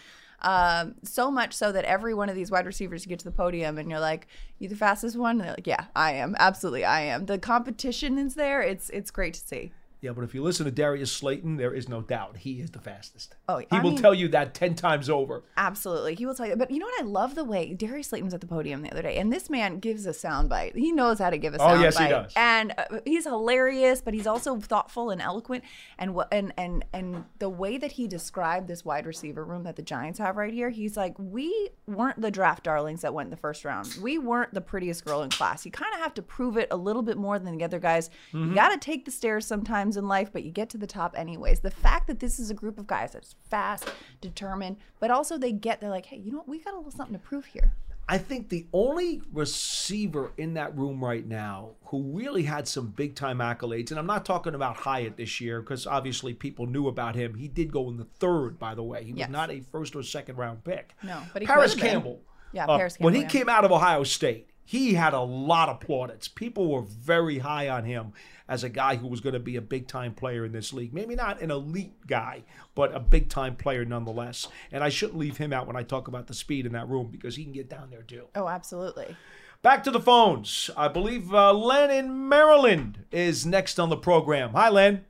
Um, 0.42 0.94
so 1.02 1.30
much 1.30 1.52
so 1.52 1.70
that 1.72 1.84
every 1.84 2.14
one 2.14 2.30
of 2.30 2.34
these 2.34 2.50
wide 2.50 2.64
receivers 2.64 3.04
get 3.04 3.18
to 3.18 3.24
the 3.26 3.30
podium 3.30 3.76
and 3.76 3.90
you're 3.90 4.00
like, 4.00 4.26
You 4.58 4.68
the 4.68 4.76
fastest 4.76 5.16
one? 5.16 5.32
And 5.32 5.40
they're 5.40 5.50
like, 5.54 5.66
Yeah, 5.66 5.84
I 5.94 6.12
am. 6.12 6.34
Absolutely 6.38 6.84
I 6.84 7.02
am. 7.02 7.26
The 7.26 7.38
competition 7.38 8.16
is 8.16 8.36
there. 8.36 8.62
It's 8.62 8.88
it's 8.90 9.10
great 9.10 9.34
to 9.34 9.40
see. 9.46 9.72
Yeah, 10.02 10.12
but 10.12 10.24
if 10.24 10.34
you 10.34 10.42
listen 10.42 10.64
to 10.64 10.70
Darius 10.72 11.12
Slayton, 11.12 11.56
there 11.56 11.74
is 11.74 11.88
no 11.88 12.00
doubt 12.00 12.38
he 12.38 12.60
is 12.60 12.70
the 12.70 12.78
fastest. 12.78 13.34
Oh, 13.48 13.58
he 13.58 13.66
I 13.70 13.80
will 13.82 13.90
mean- 13.90 14.00
tell 14.00 14.14
you 14.14 14.28
that 14.28 14.54
ten 14.54 14.74
times 14.74 15.10
over. 15.10 15.44
Absolutely. 15.56 16.14
He 16.14 16.24
will 16.24 16.34
tell 16.34 16.46
you. 16.46 16.56
But 16.56 16.70
you 16.70 16.78
know 16.78 16.86
what? 16.86 17.02
I 17.02 17.04
love 17.04 17.34
the 17.34 17.44
way 17.44 17.74
Darius 17.74 18.08
Slayton 18.08 18.24
was 18.26 18.32
at 18.34 18.40
the 18.40 18.46
podium 18.46 18.82
the 18.82 18.90
other 18.90 19.02
day, 19.02 19.16
and 19.18 19.30
this 19.32 19.50
man 19.50 19.78
gives 19.78 20.06
a 20.06 20.10
soundbite. 20.10 20.74
He 20.74 20.90
knows 20.92 21.18
how 21.18 21.28
to 21.30 21.36
give 21.38 21.54
a 21.54 21.58
Oh, 21.58 21.66
soundbite. 21.68 21.82
yes, 21.82 21.98
he 21.98 22.08
does. 22.08 22.32
And 22.36 22.74
uh, 22.78 23.00
he's 23.04 23.24
hilarious, 23.24 24.00
but 24.00 24.14
he's 24.14 24.26
also 24.26 24.56
thoughtful 24.58 25.10
and 25.10 25.20
eloquent. 25.20 25.64
And 25.98 26.14
what 26.14 26.28
and 26.32 26.52
and 26.56 26.84
and 26.92 27.24
the 27.38 27.50
way 27.50 27.76
that 27.76 27.92
he 27.92 28.06
described 28.08 28.68
this 28.68 28.84
wide 28.84 29.04
receiver 29.06 29.44
room 29.44 29.64
that 29.64 29.76
the 29.76 29.82
Giants 29.82 30.18
have 30.18 30.36
right 30.36 30.52
here, 30.54 30.70
he's 30.70 30.96
like, 30.96 31.14
we 31.18 31.68
weren't 31.86 32.20
the 32.20 32.30
draft 32.30 32.64
darlings 32.64 33.02
that 33.02 33.12
went 33.12 33.26
in 33.26 33.30
the 33.30 33.36
first 33.36 33.64
round. 33.66 33.94
We 34.00 34.16
weren't 34.18 34.54
the 34.54 34.60
prettiest 34.62 35.04
girl 35.04 35.22
in 35.22 35.30
class. 35.30 35.66
You 35.66 35.70
kind 35.72 35.92
of 35.94 36.00
have 36.00 36.14
to 36.14 36.22
prove 36.22 36.56
it 36.56 36.68
a 36.70 36.76
little 36.76 37.02
bit 37.02 37.18
more 37.18 37.38
than 37.38 37.56
the 37.58 37.64
other 37.64 37.78
guys. 37.78 38.08
Mm-hmm. 38.32 38.48
You 38.50 38.54
got 38.54 38.70
to 38.70 38.78
take 38.78 39.04
the 39.04 39.10
stairs 39.10 39.46
sometimes 39.46 39.89
in 39.96 40.08
life, 40.08 40.30
but 40.32 40.42
you 40.42 40.50
get 40.50 40.70
to 40.70 40.78
the 40.78 40.86
top 40.86 41.14
anyways. 41.16 41.60
The 41.60 41.70
fact 41.70 42.06
that 42.06 42.20
this 42.20 42.38
is 42.38 42.50
a 42.50 42.54
group 42.54 42.78
of 42.78 42.86
guys 42.86 43.12
that's 43.12 43.34
fast, 43.48 43.88
determined, 44.20 44.76
but 44.98 45.10
also 45.10 45.38
they 45.38 45.52
get, 45.52 45.80
they're 45.80 45.90
like, 45.90 46.06
hey, 46.06 46.18
you 46.18 46.30
know 46.30 46.38
what? 46.38 46.48
We 46.48 46.58
got 46.58 46.74
a 46.74 46.76
little 46.76 46.90
something 46.90 47.14
to 47.14 47.18
prove 47.18 47.46
here. 47.46 47.72
I 48.10 48.18
think 48.18 48.48
the 48.48 48.66
only 48.72 49.22
receiver 49.32 50.32
in 50.36 50.54
that 50.54 50.76
room 50.76 51.02
right 51.02 51.24
now 51.24 51.76
who 51.84 52.02
really 52.12 52.42
had 52.42 52.66
some 52.66 52.88
big 52.88 53.14
time 53.14 53.38
accolades, 53.38 53.90
and 53.90 54.00
I'm 54.00 54.06
not 54.06 54.24
talking 54.24 54.56
about 54.56 54.76
Hyatt 54.78 55.16
this 55.16 55.40
year 55.40 55.60
because 55.60 55.86
obviously 55.86 56.34
people 56.34 56.66
knew 56.66 56.88
about 56.88 57.14
him. 57.14 57.34
He 57.34 57.46
did 57.46 57.70
go 57.70 57.88
in 57.88 57.98
the 57.98 58.06
third, 58.18 58.58
by 58.58 58.74
the 58.74 58.82
way. 58.82 59.04
He 59.04 59.12
was 59.12 59.28
not 59.28 59.52
a 59.52 59.60
first 59.60 59.94
or 59.94 60.02
second 60.02 60.38
round 60.38 60.64
pick. 60.64 60.96
No, 61.04 61.22
but 61.32 61.42
he 61.42 61.46
Parris. 61.46 61.76
Campbell. 61.76 62.20
Yeah, 62.52 62.64
uh, 62.66 62.78
Parris 62.78 62.96
When 62.98 63.14
he 63.14 63.20
yeah. 63.20 63.28
came 63.28 63.48
out 63.48 63.64
of 63.64 63.70
Ohio 63.70 64.02
State, 64.02 64.49
he 64.70 64.94
had 64.94 65.14
a 65.14 65.20
lot 65.20 65.68
of 65.68 65.80
plaudits. 65.80 66.28
People 66.28 66.70
were 66.70 66.82
very 66.82 67.38
high 67.38 67.68
on 67.68 67.82
him 67.82 68.12
as 68.46 68.62
a 68.62 68.68
guy 68.68 68.94
who 68.94 69.08
was 69.08 69.20
going 69.20 69.32
to 69.32 69.40
be 69.40 69.56
a 69.56 69.60
big 69.60 69.88
time 69.88 70.14
player 70.14 70.44
in 70.44 70.52
this 70.52 70.72
league. 70.72 70.94
Maybe 70.94 71.16
not 71.16 71.40
an 71.40 71.50
elite 71.50 72.06
guy, 72.06 72.44
but 72.76 72.94
a 72.94 73.00
big 73.00 73.28
time 73.28 73.56
player 73.56 73.84
nonetheless. 73.84 74.46
And 74.70 74.84
I 74.84 74.88
shouldn't 74.88 75.18
leave 75.18 75.38
him 75.38 75.52
out 75.52 75.66
when 75.66 75.74
I 75.74 75.82
talk 75.82 76.06
about 76.06 76.28
the 76.28 76.34
speed 76.34 76.66
in 76.66 76.72
that 76.74 76.88
room 76.88 77.08
because 77.10 77.34
he 77.34 77.42
can 77.42 77.52
get 77.52 77.68
down 77.68 77.90
there 77.90 78.02
too. 78.02 78.28
Oh, 78.36 78.46
absolutely. 78.46 79.16
Back 79.60 79.82
to 79.82 79.90
the 79.90 79.98
phones. 79.98 80.70
I 80.76 80.86
believe 80.86 81.34
uh, 81.34 81.52
Len 81.52 81.90
in 81.90 82.28
Maryland 82.28 83.06
is 83.10 83.44
next 83.44 83.80
on 83.80 83.88
the 83.88 83.96
program. 83.96 84.50
Hi, 84.50 84.68
Len. 84.68 85.04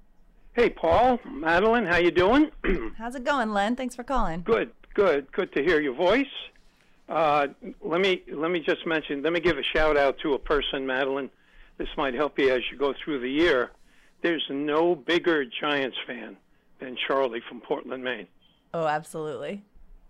Hey, 0.55 0.71
Paul, 0.71 1.19
Madelyn, 1.19 1.87
how 1.87 1.99
you 1.99 2.11
doing? 2.11 2.51
How's 2.97 3.15
it 3.15 3.25
going, 3.25 3.53
Len? 3.53 3.77
Thanks 3.77 3.95
for 3.95 4.05
calling. 4.05 4.41
good, 4.41 4.71
good, 4.95 5.31
good 5.33 5.53
to 5.53 5.63
hear 5.63 5.83
your 5.83 5.95
voice. 5.95 6.27
Uh, 7.11 7.49
let 7.83 8.01
me 8.01 8.23
let 8.33 8.51
me 8.53 8.61
just 8.61 8.87
mention. 8.87 9.23
Let 9.23 9.33
me 9.33 9.41
give 9.41 9.59
a 9.59 9.63
shout 9.63 9.97
out 9.97 10.17
to 10.23 10.35
a 10.35 10.39
person, 10.39 10.87
Madelyn. 10.87 11.29
This 11.77 11.89
might 11.97 12.15
help 12.15 12.39
you 12.39 12.53
as 12.55 12.63
you 12.71 12.79
go 12.79 12.95
through 13.05 13.21
the 13.21 13.29
year. 13.31 13.73
There's 14.23 14.45
no 14.49 14.95
bigger 14.95 15.45
Giants 15.45 15.97
fan 16.07 16.37
than 16.79 16.97
Charlie 17.09 17.43
from 17.49 17.61
Portland, 17.61 18.05
Maine. 18.05 18.27
Oh, 18.73 18.87
absolutely. 18.87 19.63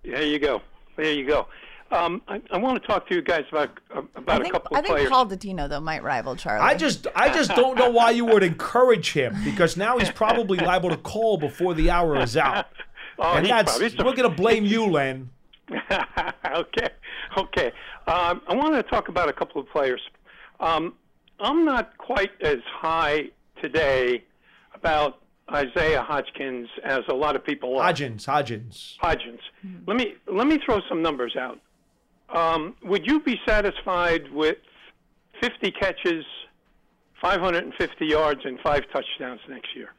There 0.05 0.23
you 0.23 0.39
go. 0.39 0.61
There 0.97 1.11
you 1.13 1.27
go. 1.27 1.47
Um, 1.93 2.23
I, 2.29 2.41
I 2.53 2.59
want 2.59 2.81
to 2.81 2.87
talk 2.87 3.09
to 3.09 3.15
you 3.15 3.23
guys 3.23 3.45
about 3.51 3.71
about 4.15 4.29
I 4.29 4.37
a 4.37 4.41
think, 4.43 4.53
couple 4.53 4.77
I 4.77 4.81
think 4.83 4.95
players. 4.95 5.09
Paul 5.09 5.27
Dottino, 5.27 5.69
though, 5.69 5.81
might 5.81 6.03
rival 6.03 6.37
Charlie. 6.37 6.61
I 6.65 6.75
just, 6.75 7.07
I 7.17 7.33
just 7.33 7.51
don't 7.55 7.77
know 7.79 7.91
why 7.91 8.11
you 8.11 8.25
would 8.27 8.43
encourage 8.45 9.13
him 9.13 9.37
because 9.45 9.77
now 9.77 9.99
he's 9.99 10.11
probably 10.11 10.59
liable 10.59 10.91
to 10.91 10.97
call 10.97 11.37
before 11.39 11.75
the 11.75 11.91
hour 11.91 12.21
is 12.21 12.37
out. 12.37 12.67
Oh, 13.23 13.35
and 13.35 13.45
he's 13.45 13.51
that's 13.51 13.77
probably- 13.77 14.05
we're 14.05 14.17
going 14.17 14.31
to 14.35 14.37
blame 14.37 14.65
you, 14.65 14.87
Len. 14.87 15.29
okay, 16.47 16.89
okay. 17.37 17.73
Um, 18.07 18.43
I 18.49 18.55
want 18.55 18.75
to 18.75 18.83
talk 18.83 19.09
about 19.09 19.29
a 19.29 19.33
couple 19.33 19.61
of 19.61 19.69
players. 19.69 20.01
Um, 20.59 20.95
I'm 21.39 21.65
not 21.65 21.97
quite 21.99 22.31
as 22.43 22.59
high 22.67 23.31
today 23.63 24.25
about 24.75 25.21
Isaiah 25.53 26.03
Hodgkins 26.03 26.69
as 26.85 27.01
a 27.09 27.15
lot 27.15 27.37
of 27.37 27.45
people 27.45 27.79
are. 27.79 27.93
Hodgins, 27.93 28.25
Hodgins. 28.27 28.97
Hodgins. 29.03 29.41
Let 29.87 29.97
me 29.97 30.15
let 30.27 30.47
me 30.47 30.59
throw 30.65 30.81
some 30.89 31.03
numbers 31.03 31.37
out. 31.37 31.59
Um, 32.29 32.77
would 32.85 33.07
you 33.07 33.21
be 33.21 33.41
satisfied 33.47 34.31
with 34.33 34.59
50 35.41 35.73
catches, 35.73 36.25
550 37.21 38.07
yards, 38.07 38.41
and 38.45 38.59
five 38.61 38.85
touchdowns 38.93 39.41
next 39.49 39.75
year? 39.75 39.93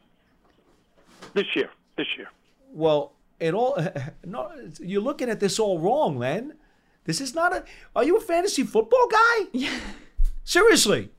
This 1.34 1.56
year. 1.56 1.70
This 1.98 2.08
year. 2.18 2.28
Well, 2.74 3.12
it 3.42 3.54
all 3.54 3.78
no, 4.26 4.52
you're 4.80 5.02
looking 5.02 5.30
at 5.30 5.40
this 5.40 5.60
all 5.60 5.80
wrong, 5.80 6.18
Len. 6.18 6.54
This 7.06 7.20
is 7.20 7.34
not 7.34 7.52
a. 7.54 7.64
Are 7.96 8.04
you 8.04 8.16
a 8.18 8.22
fantasy 8.22 8.64
football 8.64 9.08
guy? 9.12 9.38
Yeah. 9.54 9.78
Seriously, 10.44 11.12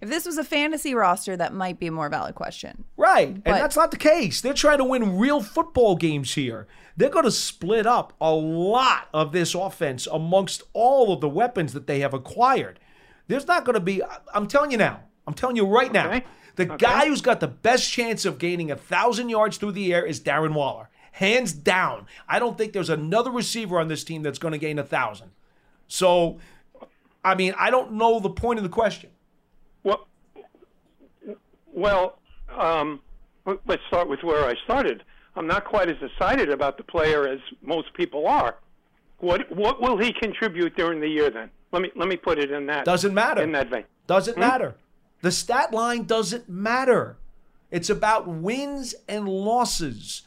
If 0.00 0.08
this 0.08 0.26
was 0.26 0.36
a 0.38 0.44
fantasy 0.44 0.94
roster, 0.94 1.36
that 1.36 1.54
might 1.54 1.78
be 1.80 1.86
a 1.86 1.92
more 1.92 2.08
valid 2.08 2.34
question. 2.34 2.84
right? 2.96 3.28
and 3.28 3.42
that's 3.44 3.76
not 3.76 3.90
the 3.90 3.96
case. 3.96 4.40
They're 4.40 4.52
trying 4.54 4.78
to 4.78 4.84
win 4.84 5.18
real 5.18 5.42
football 5.42 5.96
games 5.96 6.34
here. 6.34 6.66
They're 6.96 7.08
going 7.08 7.24
to 7.24 7.30
split 7.30 7.86
up 7.86 8.12
a 8.20 8.32
lot 8.32 9.08
of 9.14 9.32
this 9.32 9.54
offense 9.54 10.06
amongst 10.06 10.62
all 10.72 11.12
of 11.12 11.20
the 11.20 11.28
weapons 11.28 11.72
that 11.72 11.86
they 11.86 12.00
have 12.00 12.12
acquired. 12.14 12.78
There's 13.28 13.46
not 13.46 13.64
going 13.64 13.74
to 13.74 13.80
be. 13.80 14.02
I'm 14.34 14.46
telling 14.46 14.70
you 14.70 14.78
now. 14.78 15.00
I'm 15.26 15.34
telling 15.34 15.56
you 15.56 15.66
right 15.66 15.92
now. 15.92 16.08
Okay. 16.08 16.24
The 16.56 16.66
guy 16.66 17.06
who's 17.06 17.20
got 17.20 17.40
the 17.40 17.46
best 17.48 17.90
chance 17.90 18.24
of 18.24 18.38
gaining 18.38 18.70
a 18.70 18.76
thousand 18.76 19.28
yards 19.28 19.58
through 19.58 19.72
the 19.72 19.94
air 19.94 20.04
is 20.04 20.20
Darren 20.20 20.54
Waller, 20.54 20.90
hands 21.18 21.52
down. 21.52 22.06
I 22.28 22.38
don't 22.38 22.56
think 22.56 22.72
there's 22.72 22.90
another 22.90 23.30
receiver 23.32 23.80
on 23.80 23.88
this 23.88 24.04
team 24.04 24.22
that's 24.22 24.38
going 24.38 24.52
to 24.52 24.58
gain 24.58 24.78
a 24.78 24.84
thousand. 24.84 25.32
So, 25.88 26.38
I 27.24 27.34
mean, 27.34 27.54
I 27.58 27.70
don't 27.70 27.92
know 27.94 28.20
the 28.20 28.30
point 28.30 28.58
of 28.58 28.62
the 28.62 28.68
question. 28.68 29.10
Well, 29.82 30.06
well, 31.72 32.18
um, 32.56 33.00
let- 33.46 33.58
let's 33.66 33.82
start 33.88 34.08
with 34.08 34.22
where 34.22 34.44
I 34.46 34.54
started. 34.64 35.02
I'm 35.36 35.46
not 35.46 35.64
quite 35.64 35.88
as 35.88 35.96
excited 36.02 36.50
about 36.50 36.76
the 36.76 36.84
player 36.84 37.26
as 37.26 37.40
most 37.62 37.92
people 37.94 38.26
are. 38.26 38.56
What 39.18 39.50
what 39.50 39.80
will 39.80 39.98
he 39.98 40.12
contribute 40.12 40.76
during 40.76 41.00
the 41.00 41.08
year 41.08 41.28
then? 41.30 41.50
Let 41.72 41.82
me 41.82 41.90
let 41.96 42.08
me 42.08 42.16
put 42.16 42.38
it 42.38 42.52
in 42.52 42.66
that 42.66 42.84
Doesn't 42.84 43.12
matter. 43.14 43.42
in 43.42 43.50
that 43.52 43.68
vein. 43.68 43.84
Doesn't 44.06 44.34
Hmm? 44.34 44.40
matter. 44.40 44.76
The 45.22 45.32
stat 45.32 45.72
line 45.74 46.04
doesn't 46.04 46.48
matter. 46.48 47.16
It's 47.72 47.90
about 47.90 48.28
wins 48.28 48.94
and 49.08 49.28
losses. 49.28 50.22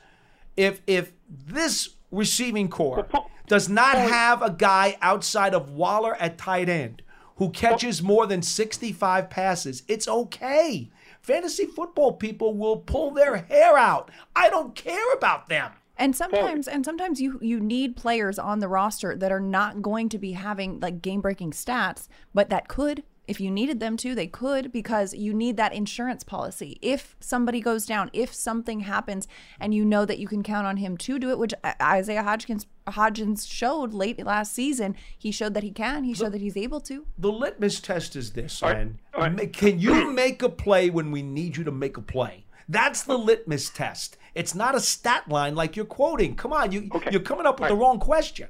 If 0.58 0.82
if 0.88 1.14
this 1.30 1.96
receiving 2.12 2.70
corps 2.70 3.08
does 3.48 3.70
not 3.70 3.98
have 3.98 4.42
a 4.42 4.52
guy 4.52 4.98
outside 5.02 5.54
of 5.54 5.70
Waller 5.70 6.16
at 6.16 6.38
tight 6.38 6.70
end 6.70 7.02
who 7.38 7.50
catches 7.50 8.04
more 8.04 8.28
than 8.28 8.42
65 8.42 9.30
passes, 9.30 9.84
it's 9.88 10.08
okay. 10.08 10.90
Fantasy 11.22 11.66
football 11.66 12.14
people 12.14 12.56
will 12.56 12.78
pull 12.78 13.12
their 13.12 13.38
hair 13.38 13.78
out. 13.78 14.12
I 14.36 14.50
don't 14.50 14.76
care 14.76 15.14
about 15.14 15.50
them. 15.50 15.72
And 15.98 16.16
sometimes, 16.16 16.68
and 16.68 16.84
sometimes 16.84 17.22
you 17.22 17.38
you 17.44 17.60
need 17.60 17.96
players 17.96 18.40
on 18.40 18.60
the 18.60 18.68
roster 18.68 19.16
that 19.16 19.32
are 19.32 19.40
not 19.40 19.84
going 19.84 20.10
to 20.10 20.18
be 20.18 20.32
having 20.32 20.80
like 20.80 21.02
game 21.02 21.22
breaking 21.22 21.52
stats, 21.52 22.08
but 22.34 22.50
that 22.50 22.68
could, 22.68 23.04
if 23.32 23.40
you 23.40 23.50
needed 23.50 23.80
them 23.80 23.96
to, 23.96 24.14
they 24.14 24.28
could 24.28 24.74
because 24.74 25.14
you 25.14 25.34
need 25.34 25.56
that 25.56 25.74
insurance 25.74 26.22
policy. 26.22 26.78
If 26.82 27.16
somebody 27.22 27.62
goes 27.62 27.86
down, 27.86 28.10
if 28.12 28.34
something 28.34 28.82
happens, 28.82 29.26
and 29.58 29.74
you 29.74 29.86
know 29.86 30.04
that 30.04 30.20
you 30.20 30.28
can 30.28 30.44
count 30.44 30.68
on 30.68 30.76
him 30.76 30.98
to 30.98 31.18
do 31.18 31.30
it, 31.30 31.40
which 31.40 31.54
Isaiah 31.82 32.24
Hodgkins 32.24 32.68
Hodgins 32.88 33.50
showed 33.50 33.94
late 33.94 34.22
last 34.26 34.54
season, 34.54 34.98
he 35.18 35.32
showed 35.32 35.54
that 35.54 35.64
he 35.64 35.72
can. 35.72 36.04
He 36.04 36.14
showed 36.14 36.34
that 36.34 36.42
he's 36.42 36.58
able 36.58 36.82
to. 36.82 37.06
The 37.18 37.32
litmus 37.32 37.80
test 37.80 38.18
is 38.18 38.34
this, 38.34 38.62
Len. 38.62 39.00
Ma- 39.18 39.30
Can 39.54 39.80
you 39.80 40.12
make 40.24 40.42
a 40.44 40.50
play 40.50 40.90
when 40.90 41.10
we 41.10 41.22
need 41.22 41.56
you 41.56 41.64
to 41.64 41.72
make 41.72 41.96
a 41.96 42.02
play? 42.02 42.44
That's 42.68 43.04
the 43.04 43.18
litmus 43.18 43.70
test. 43.70 44.18
It's 44.36 44.54
not 44.54 44.76
a 44.76 44.82
stat 44.82 45.30
line 45.30 45.56
like 45.56 45.78
you're 45.78 45.86
quoting. 45.86 46.36
Come 46.36 46.52
on, 46.52 46.74
you 46.74 46.90
you're 47.10 47.22
coming 47.22 47.46
up 47.46 47.62
with 47.62 47.70
the 47.70 47.76
wrong 47.76 47.98
question. 47.98 48.50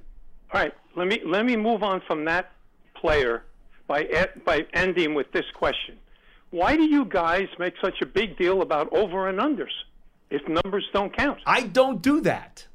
All 0.51 0.59
right, 0.59 0.73
let 0.95 1.07
me 1.07 1.21
let 1.23 1.45
me 1.45 1.55
move 1.55 1.83
on 1.83 2.01
from 2.07 2.25
that 2.25 2.51
player 2.95 3.43
by 3.91 3.99
by 4.45 4.57
ending 4.73 5.13
with 5.13 5.29
this 5.33 5.45
question: 5.61 5.95
Why 6.59 6.71
do 6.75 6.83
you 6.83 7.03
guys 7.05 7.47
make 7.59 7.75
such 7.81 8.01
a 8.01 8.05
big 8.19 8.37
deal 8.37 8.61
about 8.61 8.91
over 8.93 9.27
and 9.29 9.37
unders 9.39 9.75
if 10.29 10.41
numbers 10.47 10.85
don't 10.93 11.15
count? 11.15 11.39
I 11.45 11.61
don't 11.79 12.01
do 12.01 12.21
that. 12.21 12.67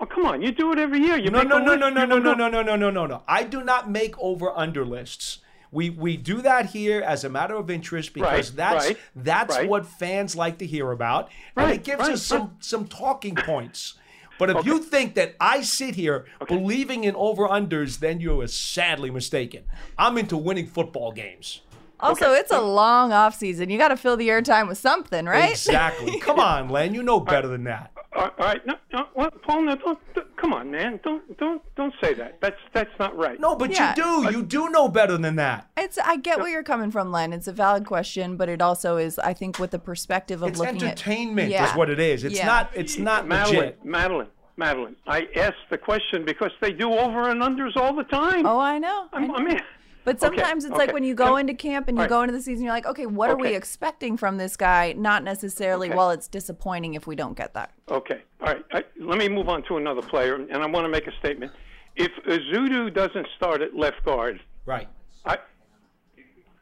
Oh, 0.00 0.06
come 0.06 0.26
on. 0.26 0.42
You 0.42 0.52
do 0.52 0.72
it 0.72 0.78
every 0.78 1.00
year. 1.00 1.16
You 1.18 1.30
no, 1.30 1.42
no, 1.42 1.58
no, 1.58 1.74
no, 1.74 1.88
no, 1.90 2.04
no, 2.06 2.18
no, 2.18 2.34
no, 2.34 2.48
no, 2.48 2.62
no, 2.62 2.76
no, 2.76 2.90
no, 2.90 3.06
no. 3.06 3.22
I 3.26 3.42
do 3.42 3.64
not 3.64 3.90
make 3.90 4.14
over 4.20 4.56
under 4.56 4.84
lists. 4.86 5.38
We 5.70 5.90
we 5.90 6.16
do 6.16 6.40
that 6.42 6.66
here 6.66 7.00
as 7.02 7.24
a 7.24 7.28
matter 7.28 7.56
of 7.56 7.68
interest 7.68 8.14
because 8.14 8.50
Right, 8.50 8.56
that's 8.56 8.86
right, 8.86 8.98
that's 9.16 9.56
right. 9.56 9.68
what 9.68 9.86
fans 9.86 10.36
like 10.36 10.58
to 10.58 10.66
hear 10.66 10.92
about, 10.92 11.28
and 11.56 11.66
Right, 11.66 11.74
it 11.80 11.84
gives 11.84 12.00
right, 12.00 12.12
us 12.12 12.22
some 12.22 12.40
right. 12.42 12.50
some 12.60 12.86
talking 12.86 13.34
points. 13.34 13.94
But 14.38 14.50
if 14.50 14.64
you 14.64 14.78
think 14.78 15.14
that 15.14 15.34
I 15.40 15.62
sit 15.62 15.96
here 15.96 16.26
believing 16.46 17.04
in 17.04 17.16
over 17.16 17.48
unders, 17.48 17.98
then 17.98 18.20
you 18.20 18.40
are 18.40 18.46
sadly 18.46 19.10
mistaken. 19.10 19.64
I'm 19.98 20.16
into 20.16 20.36
winning 20.36 20.66
football 20.66 21.12
games. 21.12 21.60
Also, 22.00 22.32
it's 22.32 22.52
a 22.52 22.60
long 22.60 23.12
off 23.12 23.34
season. 23.34 23.70
You 23.70 23.78
got 23.78 23.88
to 23.88 23.96
fill 23.96 24.16
the 24.16 24.28
airtime 24.28 24.68
with 24.68 24.78
something, 24.78 25.26
right? 25.26 25.50
Exactly. 25.50 26.18
Come 26.20 26.38
on, 26.38 26.68
Len. 26.68 26.94
You 26.94 27.02
know 27.02 27.20
better 27.20 27.48
than 27.48 27.64
that. 27.64 27.92
All 28.16 28.30
right, 28.38 28.66
no, 28.66 28.74
no, 28.92 29.06
what, 29.14 29.42
Paul? 29.42 29.62
No, 29.62 29.76
don't, 29.76 29.98
don't- 30.14 30.36
come 30.38 30.52
on, 30.52 30.70
man. 30.70 30.98
Don't, 31.04 31.36
don't, 31.38 31.62
don't 31.76 31.92
say 32.00 32.14
that. 32.14 32.40
That's, 32.40 32.56
that's 32.72 32.90
not 32.98 33.16
right. 33.16 33.38
No, 33.38 33.54
but 33.54 33.70
Yeah. 33.70 33.94
you 33.96 34.02
do. 34.30 34.38
You 34.38 34.42
do 34.44 34.70
know 34.70 34.88
better 34.88 35.18
than 35.18 35.36
that. 35.36 35.68
It's 35.76 35.98
I 35.98 36.16
get 36.16 36.38
where 36.38 36.48
you're 36.48 36.62
coming 36.62 36.90
from, 36.90 37.12
Len. 37.12 37.32
It's 37.32 37.46
a 37.46 37.52
valid 37.52 37.84
question, 37.84 38.36
but 38.36 38.48
it 38.48 38.62
also 38.62 38.96
is, 38.96 39.18
I 39.18 39.34
think, 39.34 39.58
with 39.58 39.72
the 39.72 39.78
perspective 39.78 40.42
of 40.42 40.56
looking 40.58 40.66
at. 40.66 40.74
It's 40.74 40.82
looking 40.82 40.88
entertainment, 40.90 41.52
at 41.52 41.70
is 41.70 41.76
what 41.76 41.90
it 41.90 42.00
is. 42.00 42.24
It's 42.24 42.36
Yeah. 42.36 42.46
not. 42.46 42.70
It's 42.74 42.98
not 42.98 43.26
Madelyn, 43.26 43.52
legit. 43.54 43.84
Madelyn, 43.86 44.26
Madelyn. 44.58 44.94
I 45.06 45.28
asked 45.36 45.68
the 45.70 45.78
question 45.78 46.24
because 46.24 46.50
they 46.60 46.72
do 46.72 46.92
over 46.92 47.28
and 47.28 47.42
unders 47.42 47.76
all 47.76 47.94
the 47.94 48.04
time. 48.04 48.46
Oh, 48.46 48.58
I 48.58 48.78
know. 48.78 49.08
I, 49.12 49.16
I'm, 49.18 49.30
I 49.32 49.42
mean, 49.42 49.60
But 50.08 50.16
Okay, 50.24 50.38
sometimes 50.38 50.64
it's 50.64 50.74
like 50.74 50.94
when 50.94 51.04
you 51.04 51.14
go 51.14 51.32
Can- 51.32 51.40
into 51.40 51.52
camp 51.52 51.86
and 51.88 51.98
you 51.98 52.02
Right. 52.04 52.08
go 52.08 52.22
into 52.22 52.32
the 52.32 52.40
season, 52.40 52.64
you're 52.64 52.72
like, 52.72 52.86
okay, 52.86 53.04
what 53.04 53.28
are 53.28 53.36
we 53.36 53.54
expecting 53.54 54.16
from 54.16 54.38
this 54.38 54.56
guy? 54.56 54.94
Not 54.96 55.22
necessarily, 55.22 55.88
Okay. 55.88 55.96
well, 55.98 56.10
it's 56.12 56.28
disappointing 56.28 56.94
if 56.94 57.06
we 57.06 57.14
don't 57.14 57.36
get 57.36 57.52
that. 57.52 57.72
Okay. 57.90 58.22
All 58.40 58.46
right. 58.46 58.64
I, 58.72 58.84
let 58.98 59.18
me 59.18 59.28
move 59.28 59.50
on 59.50 59.62
to 59.64 59.76
another 59.76 60.00
player, 60.00 60.36
and 60.36 60.50
I 60.62 60.64
want 60.66 60.86
to 60.86 60.88
make 60.88 61.06
a 61.08 61.12
statement. 61.18 61.52
If 61.94 62.10
Ezeudu 62.26 62.94
doesn't 62.94 63.26
start 63.36 63.60
at 63.60 63.76
left 63.76 64.02
guard, 64.02 64.40
Right. 64.64 64.88
I, 65.26 65.36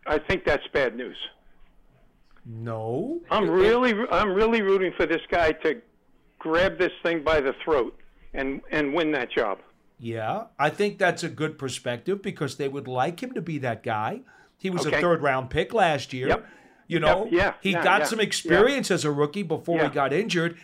I 0.08 0.18
think 0.18 0.44
that's 0.44 0.66
bad 0.72 0.96
news. 0.96 1.16
No. 2.44 3.20
I'm 3.30 3.48
really, 3.48 3.94
I'm 4.10 4.32
really 4.32 4.62
rooting 4.62 4.92
for 4.96 5.06
this 5.06 5.22
guy 5.30 5.52
to 5.52 5.80
grab 6.40 6.78
this 6.78 6.92
thing 7.04 7.22
by 7.22 7.40
the 7.40 7.52
throat 7.64 7.96
and 8.34 8.60
and 8.72 8.92
win 8.92 9.12
that 9.12 9.30
job. 9.30 9.58
Yeah, 9.98 10.44
I 10.58 10.70
think 10.70 10.98
that's 10.98 11.22
a 11.22 11.28
good 11.28 11.58
perspective 11.58 12.20
because 12.22 12.56
they 12.56 12.68
would 12.68 12.86
like 12.86 13.22
him 13.22 13.32
to 13.32 13.40
be 13.40 13.58
that 13.58 13.82
guy. 13.82 14.20
He 14.58 14.70
was 14.70 14.84
a 14.86 14.90
third 14.90 15.22
round 15.22 15.50
pick 15.50 15.72
last 15.72 16.12
year. 16.12 16.28
Yep. 16.28 16.46
You 16.88 17.00
know, 17.00 17.24
Yep, 17.24 17.32
yeah, 17.32 17.54
he 17.60 17.70
yeah, 17.72 17.82
got 17.82 18.00
yeah, 18.00 18.06
some 18.06 18.18
yeah. 18.20 18.26
experience 18.26 18.90
as 18.90 19.04
a 19.04 19.10
rookie 19.10 19.42
before 19.42 19.82
he 19.82 19.88
got 19.88 20.12
injured. 20.12 20.56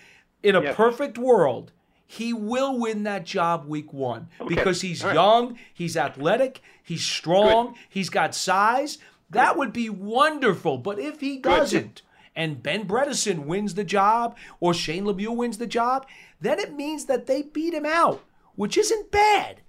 In 0.42 0.54
a 0.54 0.72
perfect 0.74 1.18
world, 1.18 1.72
he 2.06 2.32
will 2.32 2.78
win 2.78 3.02
that 3.04 3.24
job 3.24 3.66
week 3.66 3.92
one 3.92 4.28
Okay. 4.40 4.54
because 4.54 4.82
he's 4.82 5.02
right. 5.02 5.14
young, 5.14 5.58
he's 5.72 5.96
athletic, 5.96 6.60
he's 6.82 7.04
strong, 7.04 7.74
he's 7.88 8.08
got 8.10 8.34
size. 8.34 8.98
That 9.30 9.56
would 9.56 9.72
be 9.72 9.88
wonderful. 9.88 10.78
But 10.78 10.98
if 10.98 11.20
he 11.20 11.38
doesn't, 11.38 12.02
and 12.36 12.62
Ben 12.62 12.86
Bredeson 12.86 13.46
wins 13.46 13.74
the 13.74 13.84
job 13.84 14.36
or 14.60 14.74
Shane 14.74 15.04
Lemieux 15.04 15.34
wins 15.34 15.58
the 15.58 15.66
job, 15.66 16.06
then 16.40 16.58
it 16.60 16.74
means 16.74 17.06
that 17.06 17.26
they 17.26 17.42
beat 17.42 17.72
him 17.74 17.86
out, 17.86 18.22
which 18.57 18.76
isn't 18.76 19.11
bad. 19.11 19.61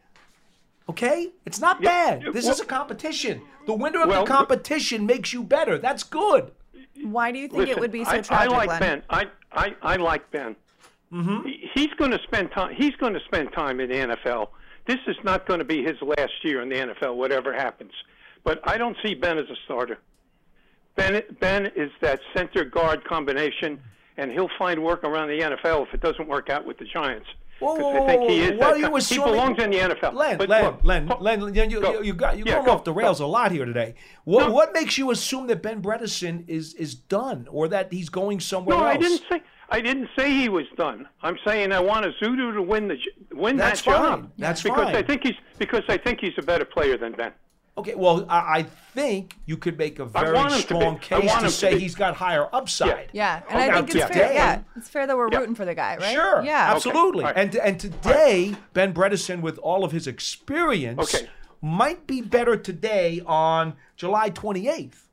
Okay? 0.89 1.31
It's 1.45 1.59
not 1.59 1.81
Yeah, 1.81 2.17
bad. 2.19 2.33
This 2.33 2.45
well- 2.45 2.53
is 2.53 2.59
a 2.59 2.65
competition. 2.65 3.41
The 3.65 3.73
winner 3.73 4.01
of 4.01 4.09
Well, 4.09 4.25
the 4.25 4.31
competition 4.31 5.05
makes 5.05 5.31
you 5.31 5.43
better. 5.43 5.77
That's 5.77 6.03
good. 6.03 6.51
Why 7.01 7.31
do 7.31 7.39
you 7.39 7.47
think 7.47 7.69
it 7.69 7.79
would 7.79 7.91
be 7.91 8.03
so 8.03 8.11
I, 8.11 8.19
tragic, 8.21 8.31
I 8.31 8.45
like 8.57 8.69
Len? 8.69 8.79
Ben. 8.79 9.03
I, 9.09 9.27
I, 9.51 9.75
I 9.81 9.95
like 9.95 10.29
Ben. 10.31 10.55
Mm-hmm. 11.11 11.47
He's 11.73 11.93
going 11.97 12.11
to 12.11 12.19
spend 12.23 12.51
time. 12.51 12.73
He's 12.75 12.95
going 12.95 13.13
to 13.13 13.19
spend 13.25 13.51
time 13.53 13.79
in 13.79 13.89
the 13.89 13.95
NFL. 14.15 14.49
This 14.85 14.99
is 15.07 15.15
not 15.23 15.45
going 15.45 15.59
to 15.59 15.65
be 15.65 15.83
his 15.83 16.01
last 16.01 16.33
year 16.43 16.61
in 16.61 16.69
the 16.69 16.75
NFL, 16.75 17.15
whatever 17.15 17.53
happens. 17.53 17.91
But 18.43 18.59
I 18.67 18.77
don't 18.77 18.97
see 19.03 19.13
Ben 19.13 19.37
as 19.37 19.45
a 19.49 19.55
starter. 19.65 19.99
Ben, 20.95 21.21
Ben 21.39 21.67
is 21.75 21.91
that 22.01 22.19
center 22.35 22.63
guard 22.65 23.03
combination, 23.05 23.79
and 24.17 24.31
he'll 24.31 24.49
find 24.59 24.83
work 24.83 25.03
around 25.03 25.29
the 25.29 25.39
NFL 25.39 25.87
if 25.87 25.93
it 25.93 26.01
doesn't 26.01 26.27
work 26.27 26.49
out 26.49 26.65
with 26.65 26.77
the 26.77 26.85
Giants. 26.85 27.27
Whoa, 27.63 27.75
'Cause 27.75 27.83
whoa, 27.83 28.03
I 28.03 28.07
think 28.07 28.29
he 28.29 28.39
whoa, 28.39 28.43
is 28.45 28.51
whoa, 28.51 28.57
what 28.57 28.73
are 28.73 28.79
you 28.79 28.95
assuming? 28.97 29.25
He 29.27 29.31
belongs 29.31 29.63
in 29.63 29.69
the 29.71 29.77
NFL. 29.79 30.13
Len, 30.13 30.37
But 30.37 30.49
Len, 30.49 30.63
look, 30.65 30.79
Len, 30.83 31.07
Paul- 31.07 31.17
Len, 31.21 31.41
you, 31.55 31.63
you, 31.63 31.81
Go. 31.81 32.01
you 32.01 32.13
got 32.13 32.37
you 32.37 32.43
Yeah, 32.45 32.53
going 32.53 32.65
go, 32.65 32.71
off 32.73 32.83
the 32.83 32.93
rails 32.93 33.19
go. 33.19 33.25
a 33.25 33.27
lot 33.27 33.51
here 33.51 33.65
today. 33.65 33.95
What 34.25 34.47
No. 34.47 34.53
what 34.53 34.73
makes 34.73 34.97
you 34.97 35.11
assume 35.11 35.47
that 35.47 35.61
Ben 35.61 35.81
Bredeson 35.81 36.43
is 36.47 36.73
is 36.75 36.95
done 36.95 37.47
or 37.49 37.67
that 37.69 37.91
he's 37.91 38.09
going 38.09 38.39
somewhere 38.39 38.77
No, 38.77 38.83
else? 38.85 38.95
I 38.95 38.97
didn't 38.97 39.21
say. 39.29 39.41
I 39.69 39.81
didn't 39.81 40.09
say 40.15 40.29
he 40.29 40.49
was 40.49 40.65
done. 40.77 41.07
I'm 41.23 41.37
saying 41.45 41.71
I 41.71 41.79
want 41.79 42.05
Ezeudu 42.05 42.53
to 42.53 42.61
win 42.61 42.87
the 42.89 42.97
win 43.33 43.57
That's 43.57 43.81
that 43.81 43.91
job. 43.91 44.19
fine. 44.21 44.31
That's 44.37 44.61
because 44.61 44.85
fine. 44.85 44.95
I 44.95 45.01
think 45.01 45.23
he's 45.23 45.35
because 45.57 45.83
I 45.89 45.97
think 45.97 46.19
he's 46.19 46.37
a 46.37 46.43
better 46.43 46.65
player 46.65 46.97
than 46.97 47.13
Ben. 47.13 47.31
Okay, 47.75 47.95
well, 47.95 48.25
I, 48.29 48.59
I 48.59 48.63
think 48.93 49.35
you 49.47 49.57
could 49.57 49.79
make 49.79 49.97
a 49.97 50.05
very 50.05 50.33
want 50.33 50.53
to 50.53 50.59
strong 50.59 50.99
case 50.99 51.21
to 51.31 51.37
him 51.37 51.43
to 51.43 51.49
say 51.49 51.73
be. 51.73 51.79
he's 51.79 51.95
got 51.95 52.15
higher 52.15 52.47
upside. 52.53 53.09
Yeah, 53.13 53.41
oh, 53.43 53.47
yeah. 53.49 53.49
and 53.49 53.57
Okay. 53.57 53.69
I 53.71 53.75
think 53.77 53.89
it's 53.89 53.95
Now, 53.99 54.07
fair. 54.09 54.33
Yeah, 54.33 54.61
it's 54.75 54.89
fair 54.89 55.07
that 55.07 55.17
we're 55.17 55.29
rooting 55.29 55.55
for 55.55 55.65
the 55.65 55.73
guy, 55.73 55.97
right? 55.97 56.13
Sure. 56.13 56.43
Yeah. 56.43 56.71
Absolutely. 56.75 57.23
All 57.23 57.31
right. 57.31 57.37
And 57.37 57.55
and 57.55 57.79
today, 57.79 58.53
Ben 58.73 58.93
Bredeson, 58.93 59.41
with 59.41 59.57
all 59.57 59.83
of 59.83 59.91
his 59.91 60.05
experience, 60.05 61.15
Okay. 61.15 61.27
might 61.63 62.05
be 62.05 62.21
better 62.21 62.55
today 62.57 63.21
on 63.25 63.73
July 63.95 64.29
28th. 64.29 65.07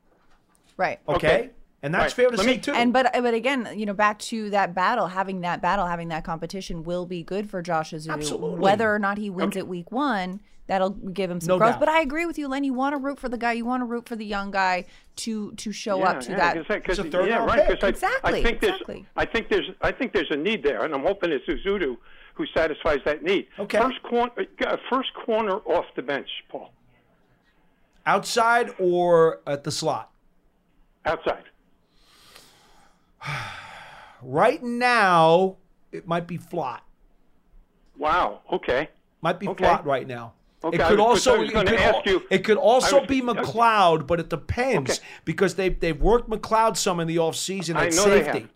Right. 0.76 0.98
Okay. 1.08 1.16
Okay. 1.16 1.50
And 1.82 1.94
that's 1.94 2.12
Right. 2.12 2.12
fair 2.12 2.30
to 2.30 2.36
Let 2.36 2.44
say 2.44 2.52
me- 2.56 2.58
too. 2.58 2.72
And 2.72 2.92
but 2.92 3.10
but 3.14 3.32
again, 3.32 3.68
you 3.74 3.86
know, 3.86 3.94
back 3.94 4.18
to 4.18 4.50
that 4.50 4.74
battle, 4.74 5.06
having 5.06 5.40
that 5.40 5.62
battle, 5.62 5.86
having 5.86 6.08
that 6.08 6.24
competition 6.24 6.82
will 6.84 7.06
be 7.06 7.22
good 7.22 7.48
for 7.48 7.62
Josh 7.62 7.92
Ezeudu. 7.92 8.12
Absolutely. 8.12 8.60
Whether 8.60 8.94
or 8.94 8.98
not 8.98 9.16
he 9.16 9.30
wins 9.30 9.56
at 9.56 9.66
week 9.66 9.90
one, 9.90 10.40
that'll 10.70 10.90
give 10.90 11.28
him 11.30 11.40
some 11.40 11.48
No 11.48 11.58
growth. 11.58 11.72
doubt. 11.72 11.80
But 11.80 11.88
I 11.88 12.00
agree 12.00 12.26
with 12.26 12.38
you, 12.38 12.46
Len. 12.46 12.62
You 12.62 12.72
want 12.72 12.92
to 12.94 12.98
root 12.98 13.18
for 13.18 13.28
the 13.28 13.36
guy. 13.36 13.52
You 13.52 13.64
want 13.64 13.80
to 13.80 13.86
root 13.86 14.08
for 14.08 14.14
the 14.14 14.24
young 14.24 14.50
guy 14.52 14.86
to 15.16 15.52
to 15.56 15.72
show 15.72 16.02
up 16.02 16.20
to 16.20 16.28
that. 16.36 16.54
'cause 16.54 16.64
I- 16.70 16.78
'cause- 16.80 16.98
It's 17.00 17.14
a 17.14 17.26
yeah, 17.26 17.44
right. 17.44 17.66
pick. 17.66 17.80
'cause 17.80 17.84
I, 17.86 17.88
Exactly, 17.88 18.38
I 18.38 18.42
think 18.42 18.60
there's, 18.60 18.72
exactly. 18.74 19.06
I 19.16 19.24
think 19.24 19.48
there's, 19.48 19.68
I 19.82 19.90
think 19.92 20.12
there's 20.12 20.30
a 20.30 20.36
need 20.36 20.62
there, 20.62 20.84
and 20.84 20.94
I'm 20.94 21.02
hoping 21.02 21.32
it's 21.32 21.44
Ezeudu 21.46 21.96
who 22.34 22.46
satisfies 22.54 23.00
that 23.04 23.22
need. 23.24 23.48
Okay. 23.58 23.78
First 23.78 24.00
corner, 24.04 24.32
uh, 24.66 24.76
first 24.88 25.12
corner 25.26 25.56
off 25.66 25.86
the 25.96 26.02
bench, 26.02 26.28
Paul. 26.48 26.72
Outside 28.06 28.70
or 28.78 29.40
at 29.46 29.64
the 29.64 29.70
slot? 29.72 30.10
Outside. 31.04 31.44
Right 34.22 34.62
now, 34.62 35.56
it 35.92 36.06
might 36.06 36.26
be 36.26 36.36
Flott. 36.36 36.80
Wow. 37.96 38.40
Okay. 38.52 38.90
Might 39.22 39.38
be 39.40 39.48
Okay. 39.48 39.64
Flott 39.64 39.84
right 39.86 40.06
now. 40.06 40.34
Okay, 40.62 40.76
It 40.76 40.88
could 40.88 41.00
also 41.00 41.40
it 41.42 41.52
could, 41.52 41.68
ask 41.72 41.94
al- 41.94 42.02
you- 42.04 42.22
it 42.30 42.44
could 42.44 42.58
also 42.58 42.98
was- 43.00 43.08
be 43.08 43.22
okay. 43.22 43.40
McLeod, 43.40 44.06
but 44.06 44.20
it 44.20 44.28
depends 44.28 44.98
Okay. 44.98 45.00
because 45.24 45.54
they've 45.54 45.78
they've 45.80 46.00
worked 46.00 46.28
McLeod 46.28 46.76
some 46.76 47.00
in 47.00 47.08
the 47.08 47.16
offseason 47.16 47.76
I 47.76 47.86
at 47.86 47.94
safety. 47.94 48.46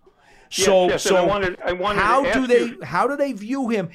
So 0.51 0.89
yes, 0.89 1.03
so 1.03 1.17
I 1.17 1.23
wanted- 1.25 1.59
I 1.65 1.73
wanted 1.73 2.01
how 2.03 2.23
do 2.31 2.47
they 2.47 2.65
you- 2.65 2.83
how 2.83 3.07
do 3.07 3.17
they 3.17 3.33
view 3.33 3.69
him 3.71 3.89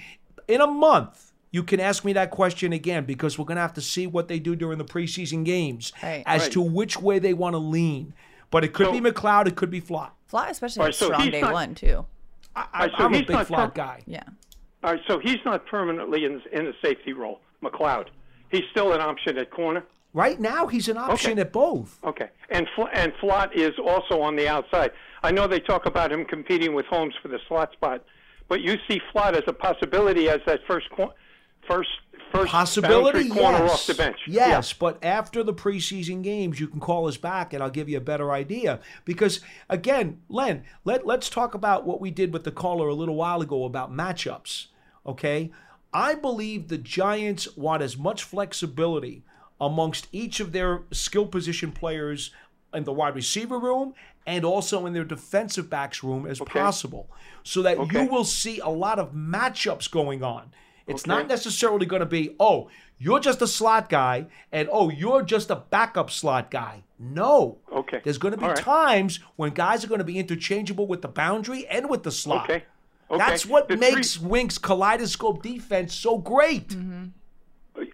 in 0.48 0.60
a 0.60 0.68
month? 0.68 1.32
You 1.52 1.62
can 1.64 1.80
ask 1.80 2.04
me 2.04 2.14
that 2.14 2.32
question 2.32 2.74
again 2.74 3.06
because 3.06 3.38
we're 3.38 3.46
gonna 3.46 3.62
have 3.62 3.74
to 3.76 3.82
see 3.82 4.08
what 4.08 4.28
they 4.28 4.40
do 4.40 4.56
during 4.56 4.78
the 4.80 4.86
preseason 4.86 5.46
games 5.46 5.94
Right. 6.02 6.24
as 6.26 6.44
Right. 6.44 6.52
to 6.54 6.62
which 6.62 7.00
way 7.00 7.20
they 7.20 7.34
want 7.36 7.54
to 7.54 7.60
lean. 7.60 8.14
But 8.52 8.64
it 8.64 8.74
could 8.74 8.88
So- 8.88 8.92
be 8.92 9.02
McLeod, 9.02 9.48
it 9.48 9.56
could 9.56 9.70
be 9.70 9.82
Flott. 9.82 10.12
Fly, 10.26 10.50
especially 10.50 10.82
on 10.82 10.86
right, 10.88 10.96
so 10.96 11.06
strong 11.08 11.30
day 11.30 11.42
not- 11.42 11.54
one 11.54 11.76
too. 11.76 12.06
I, 12.56 12.62
All 12.62 12.68
right, 12.74 12.92
so 12.98 13.04
I'm 13.06 13.14
a 13.14 13.18
he's 13.18 13.26
big 13.28 13.36
not 13.36 13.48
per- 13.48 13.68
guy. 13.76 14.02
Yeah. 14.08 14.24
All 14.84 14.92
right, 14.94 15.02
so 15.08 15.20
he's 15.20 15.38
not 15.46 15.66
permanently 15.68 16.26
in 16.26 16.42
in 16.52 16.66
the 16.66 16.74
safety 16.84 17.14
role, 17.14 17.40
McLeod. 17.64 18.08
He's 18.52 18.64
still 18.72 18.94
an 18.94 19.02
option 19.02 19.38
at 19.38 19.52
corner. 19.52 19.84
Right 20.14 20.40
now, 20.40 20.66
he's 20.68 20.88
an 20.90 20.98
option 20.98 21.34
Okay. 21.34 21.42
at 21.42 21.54
both. 21.54 22.00
Okay, 22.04 22.30
and 22.50 22.68
Fl- 22.76 22.88
and 22.94 23.14
Flott 23.22 23.54
is 23.54 23.74
also 23.78 24.22
on 24.22 24.36
the 24.36 24.48
outside. 24.48 24.92
I 25.22 25.32
know 25.32 25.46
they 25.46 25.60
talk 25.60 25.86
about 25.86 26.12
him 26.12 26.26
competing 26.26 26.74
with 26.74 26.88
Holmes 26.88 27.14
for 27.22 27.28
the 27.28 27.38
slot 27.48 27.72
spot, 27.74 28.04
but 28.48 28.62
you 28.62 28.78
see 28.88 29.00
Flott 29.14 29.34
as 29.36 29.44
a 29.46 29.54
possibility 29.54 30.28
as 30.28 30.40
that 30.48 30.62
first 30.68 30.90
cor- 30.90 31.14
first 31.70 31.90
first 32.32 32.52
Possibility, 32.52 33.28
corner 33.30 33.58
yes. 33.60 33.72
off 33.72 33.88
the 33.88 33.94
bench. 33.96 34.18
Yes, 34.28 34.72
but 34.74 35.04
after 35.04 35.44
the 35.44 35.54
preseason 35.54 36.22
games, 36.24 36.60
you 36.60 36.68
can 36.68 36.80
call 36.80 37.08
us 37.08 37.18
back 37.18 37.54
and 37.54 37.64
I'll 37.64 37.72
give 37.72 37.90
you 37.90 37.98
a 37.98 38.02
better 38.02 38.32
idea. 38.32 38.80
Because 39.04 39.40
again, 39.68 40.22
Len, 40.30 40.64
let, 40.86 41.08
let's 41.08 41.28
talk 41.28 41.56
about 41.56 41.86
what 41.88 42.00
we 42.00 42.12
did 42.12 42.32
with 42.32 42.44
the 42.44 42.52
caller 42.52 42.88
a 42.88 42.94
little 42.94 43.16
while 43.16 43.42
ago 43.42 43.66
about 43.66 43.92
matchups. 43.92 44.68
Okay? 45.08 45.50
I 45.94 46.16
believe 46.16 46.68
the 46.68 46.78
Giants 46.78 47.56
want 47.58 47.82
as 47.82 47.98
much 47.98 48.24
flexibility 48.24 49.24
amongst 49.60 50.08
each 50.12 50.40
of 50.40 50.52
their 50.52 50.84
skill 50.92 51.26
position 51.26 51.72
players 51.72 52.32
in 52.74 52.84
the 52.84 52.94
wide 52.94 53.16
receiver 53.16 53.58
room 53.60 53.94
and 54.28 54.46
also 54.46 54.86
in 54.86 54.94
their 54.94 55.04
defensive 55.04 55.70
backs 55.70 56.04
room 56.04 56.26
as 56.28 56.40
possible. 56.40 57.10
So 57.44 57.62
that 57.64 57.78
Okay. 57.78 58.04
you 58.04 58.10
will 58.10 58.24
see 58.26 58.60
a 58.60 58.70
lot 58.70 59.00
of 59.00 59.14
matchups 59.14 59.90
going 59.90 60.24
on. 60.24 60.52
It's 60.86 61.04
Okay. 61.04 61.12
not 61.12 61.28
necessarily 61.28 61.86
going 61.86 62.02
to 62.02 62.06
be, 62.06 62.36
oh, 62.40 62.70
you're 63.00 63.20
just 63.20 63.42
a 63.42 63.48
slot 63.48 63.90
guy, 63.90 64.28
and 64.52 64.68
oh, 64.72 64.90
you're 64.90 65.22
just 65.24 65.50
a 65.50 65.56
backup 65.56 66.12
slot 66.12 66.52
guy. 66.52 66.84
No. 67.00 67.58
Okay. 67.72 68.02
There's 68.04 68.18
going 68.18 68.34
to 68.34 68.38
be 68.38 68.46
right. 68.46 68.56
times 68.58 69.20
when 69.36 69.52
guys 69.52 69.84
are 69.84 69.88
going 69.88 70.00
to 70.00 70.04
be 70.06 70.20
interchangeable 70.20 70.86
with 70.86 71.02
the 71.02 71.08
boundary 71.08 71.66
and 71.68 71.90
with 71.90 72.04
the 72.04 72.12
slot. 72.12 72.50
Okay. 72.50 72.66
Okay. 73.12 73.18
That's 73.18 73.46
what 73.46 73.68
The 73.68 73.76
three- 73.78 73.96
makes 73.96 74.20
Wink's 74.20 74.58
kaleidoscope 74.58 75.42
defense 75.42 75.94
so 75.96 76.18
great. 76.18 76.70
Mm-hmm. 76.70 77.06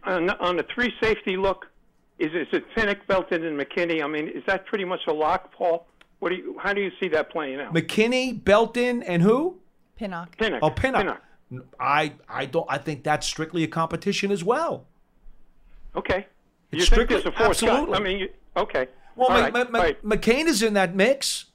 on, 0.04 0.30
on 0.30 0.58
the 0.58 0.66
three 0.74 0.92
safety 1.02 1.38
look, 1.38 1.68
is, 2.20 2.34
is 2.34 2.48
it 2.52 2.64
Pinnock, 2.76 3.06
Belton, 3.08 3.44
and 3.46 3.60
McKinney? 3.60 4.04
I 4.04 4.08
mean, 4.08 4.28
is 4.28 4.44
that 4.48 4.66
pretty 4.66 4.86
much 4.86 5.02
a 5.08 5.14
lock, 5.14 5.54
Paul? 5.54 5.88
What 6.20 6.30
do 6.30 6.36
you? 6.36 6.58
How 6.62 6.74
do 6.74 6.82
you 6.82 6.92
see 7.00 7.08
that 7.10 7.30
playing 7.30 7.60
out? 7.60 7.74
McKinney, 7.74 8.42
Belton, 8.44 9.04
and 9.04 9.22
who? 9.22 9.60
Pinnock. 9.98 10.38
Pinnock. 10.38 10.60
Oh, 10.64 10.70
Pinnock. 10.70 11.02
Pinnock. 11.50 11.66
I 11.80 12.14
I 12.30 12.46
don't. 12.46 12.66
I 12.70 12.78
think 12.78 13.04
that's 13.04 13.28
strictly 13.28 13.64
a 13.64 13.68
competition 13.68 14.32
as 14.32 14.44
well. 14.44 14.86
Okay. 15.96 16.26
You 16.72 16.80
It's 16.80 16.90
think 16.90 16.94
strictly- 17.08 17.16
there's 17.18 17.26
a 17.26 17.32
fourth 17.32 17.62
guy? 17.62 17.68
absolutely. 17.68 17.96
I 17.96 18.00
mean, 18.00 18.18
you, 18.20 18.30
okay. 18.58 18.88
Well, 19.16 19.28
All 19.28 19.34
Ma- 19.36 19.42
right, 19.42 19.54
Ma- 19.54 19.66
Ma- 19.70 19.80
all 19.80 19.86
right. 19.86 20.04
McCain 20.04 20.46
is 20.48 20.62
in 20.64 20.74
that 20.74 20.96
mix. 20.96 21.46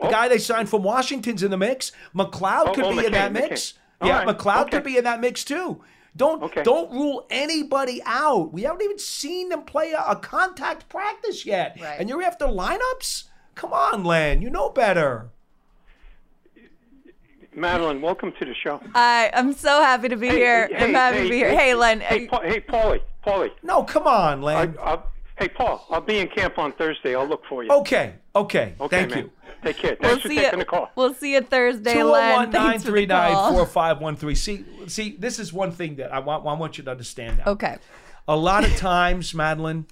The 0.00 0.08
guy 0.08 0.28
they 0.28 0.38
signed 0.38 0.68
from 0.68 0.82
Washington's 0.82 1.42
in 1.42 1.50
the 1.50 1.56
mix. 1.56 1.92
McLeod 2.14 2.64
Oh, 2.68 2.72
could 2.74 2.84
oh, 2.84 2.92
be 2.96 3.06
in 3.06 3.12
that 3.12 3.32
McCain, 3.32 3.48
mix. 3.50 3.74
All 4.00 4.08
yeah, 4.08 4.22
right, 4.24 4.36
McLeod 4.36 4.62
okay. 4.62 4.70
could 4.72 4.84
be 4.84 4.98
in 4.98 5.04
that 5.04 5.20
mix 5.20 5.42
too. 5.44 5.82
Don't 6.16 6.52
don't 6.64 6.90
rule 6.92 7.26
anybody 7.30 8.00
out. 8.06 8.52
We 8.52 8.62
haven't 8.62 8.82
even 8.82 8.98
seen 8.98 9.48
them 9.50 9.62
play 9.64 9.92
a, 9.92 10.02
a 10.02 10.16
contact 10.16 10.88
practice 10.88 11.44
yet, 11.44 11.78
Right. 11.80 11.96
and 12.00 12.08
you're 12.08 12.22
after 12.22 12.46
lineups. 12.46 13.24
Come 13.54 13.72
on, 13.72 14.04
Len, 14.04 14.40
you 14.42 14.48
know 14.50 14.70
better. 14.70 15.28
Madelyn, 17.56 18.00
welcome 18.02 18.32
to 18.38 18.44
the 18.44 18.54
show. 18.54 18.80
I 18.94 19.30
I'm 19.32 19.52
so 19.54 19.80
happy 19.82 20.08
to 20.10 20.16
be 20.16 20.28
here. 20.28 20.68
I'm 20.78 20.92
happy 20.92 21.22
to 21.24 21.28
be 21.30 21.36
here. 21.36 21.56
Hey, 21.56 21.74
Len. 21.74 22.00
Hey, 22.00 22.26
Pa- 22.26 22.42
hey, 22.42 22.60
Paulie. 22.60 23.00
Paulie. 23.26 23.50
No, 23.62 23.82
come 23.82 24.06
on, 24.06 24.42
Len. 24.42 24.76
I, 24.78 24.82
I'll, 24.82 25.10
hey, 25.38 25.48
Paul. 25.48 25.86
I'll 25.90 26.02
be 26.02 26.18
in 26.18 26.28
camp 26.28 26.58
on 26.58 26.72
Thursday. 26.72 27.14
I'll 27.14 27.26
look 27.26 27.44
for 27.48 27.64
you. 27.64 27.70
Okay, 27.70 28.14
okay. 28.34 28.74
Okay, 28.78 28.96
Thank 28.98 29.10
man. 29.14 29.18
you. 29.24 29.30
Take 29.62 29.76
care. 29.78 29.96
We'll 30.00 30.10
Thanks 30.10 30.22
for 30.22 30.28
see 30.28 30.36
taking 30.36 30.52
you. 30.52 30.58
the 30.58 30.64
call. 30.64 30.90
We'll 30.94 31.14
see 31.14 31.34
you 31.34 31.40
Thursday, 31.40 32.02
Len. 32.02 32.52
Thanks 32.52 32.84
for 32.84 32.92
the 32.92 33.06
call. 33.06 33.66
201-939-4513. 33.66 34.36
See, 34.36 34.64
see, 34.86 35.16
this 35.18 35.38
is 35.38 35.52
one 35.52 35.72
thing 35.72 35.96
that 35.96 36.12
I 36.12 36.18
want, 36.20 36.46
I 36.46 36.52
want 36.52 36.78
you 36.78 36.84
to 36.84 36.90
understand 36.90 37.38
now. 37.38 37.52
Okay. 37.52 37.78
A 38.28 38.36
lot 38.36 38.64
of 38.64 38.76
times, 38.76 39.32
Madelyn, 39.32 39.86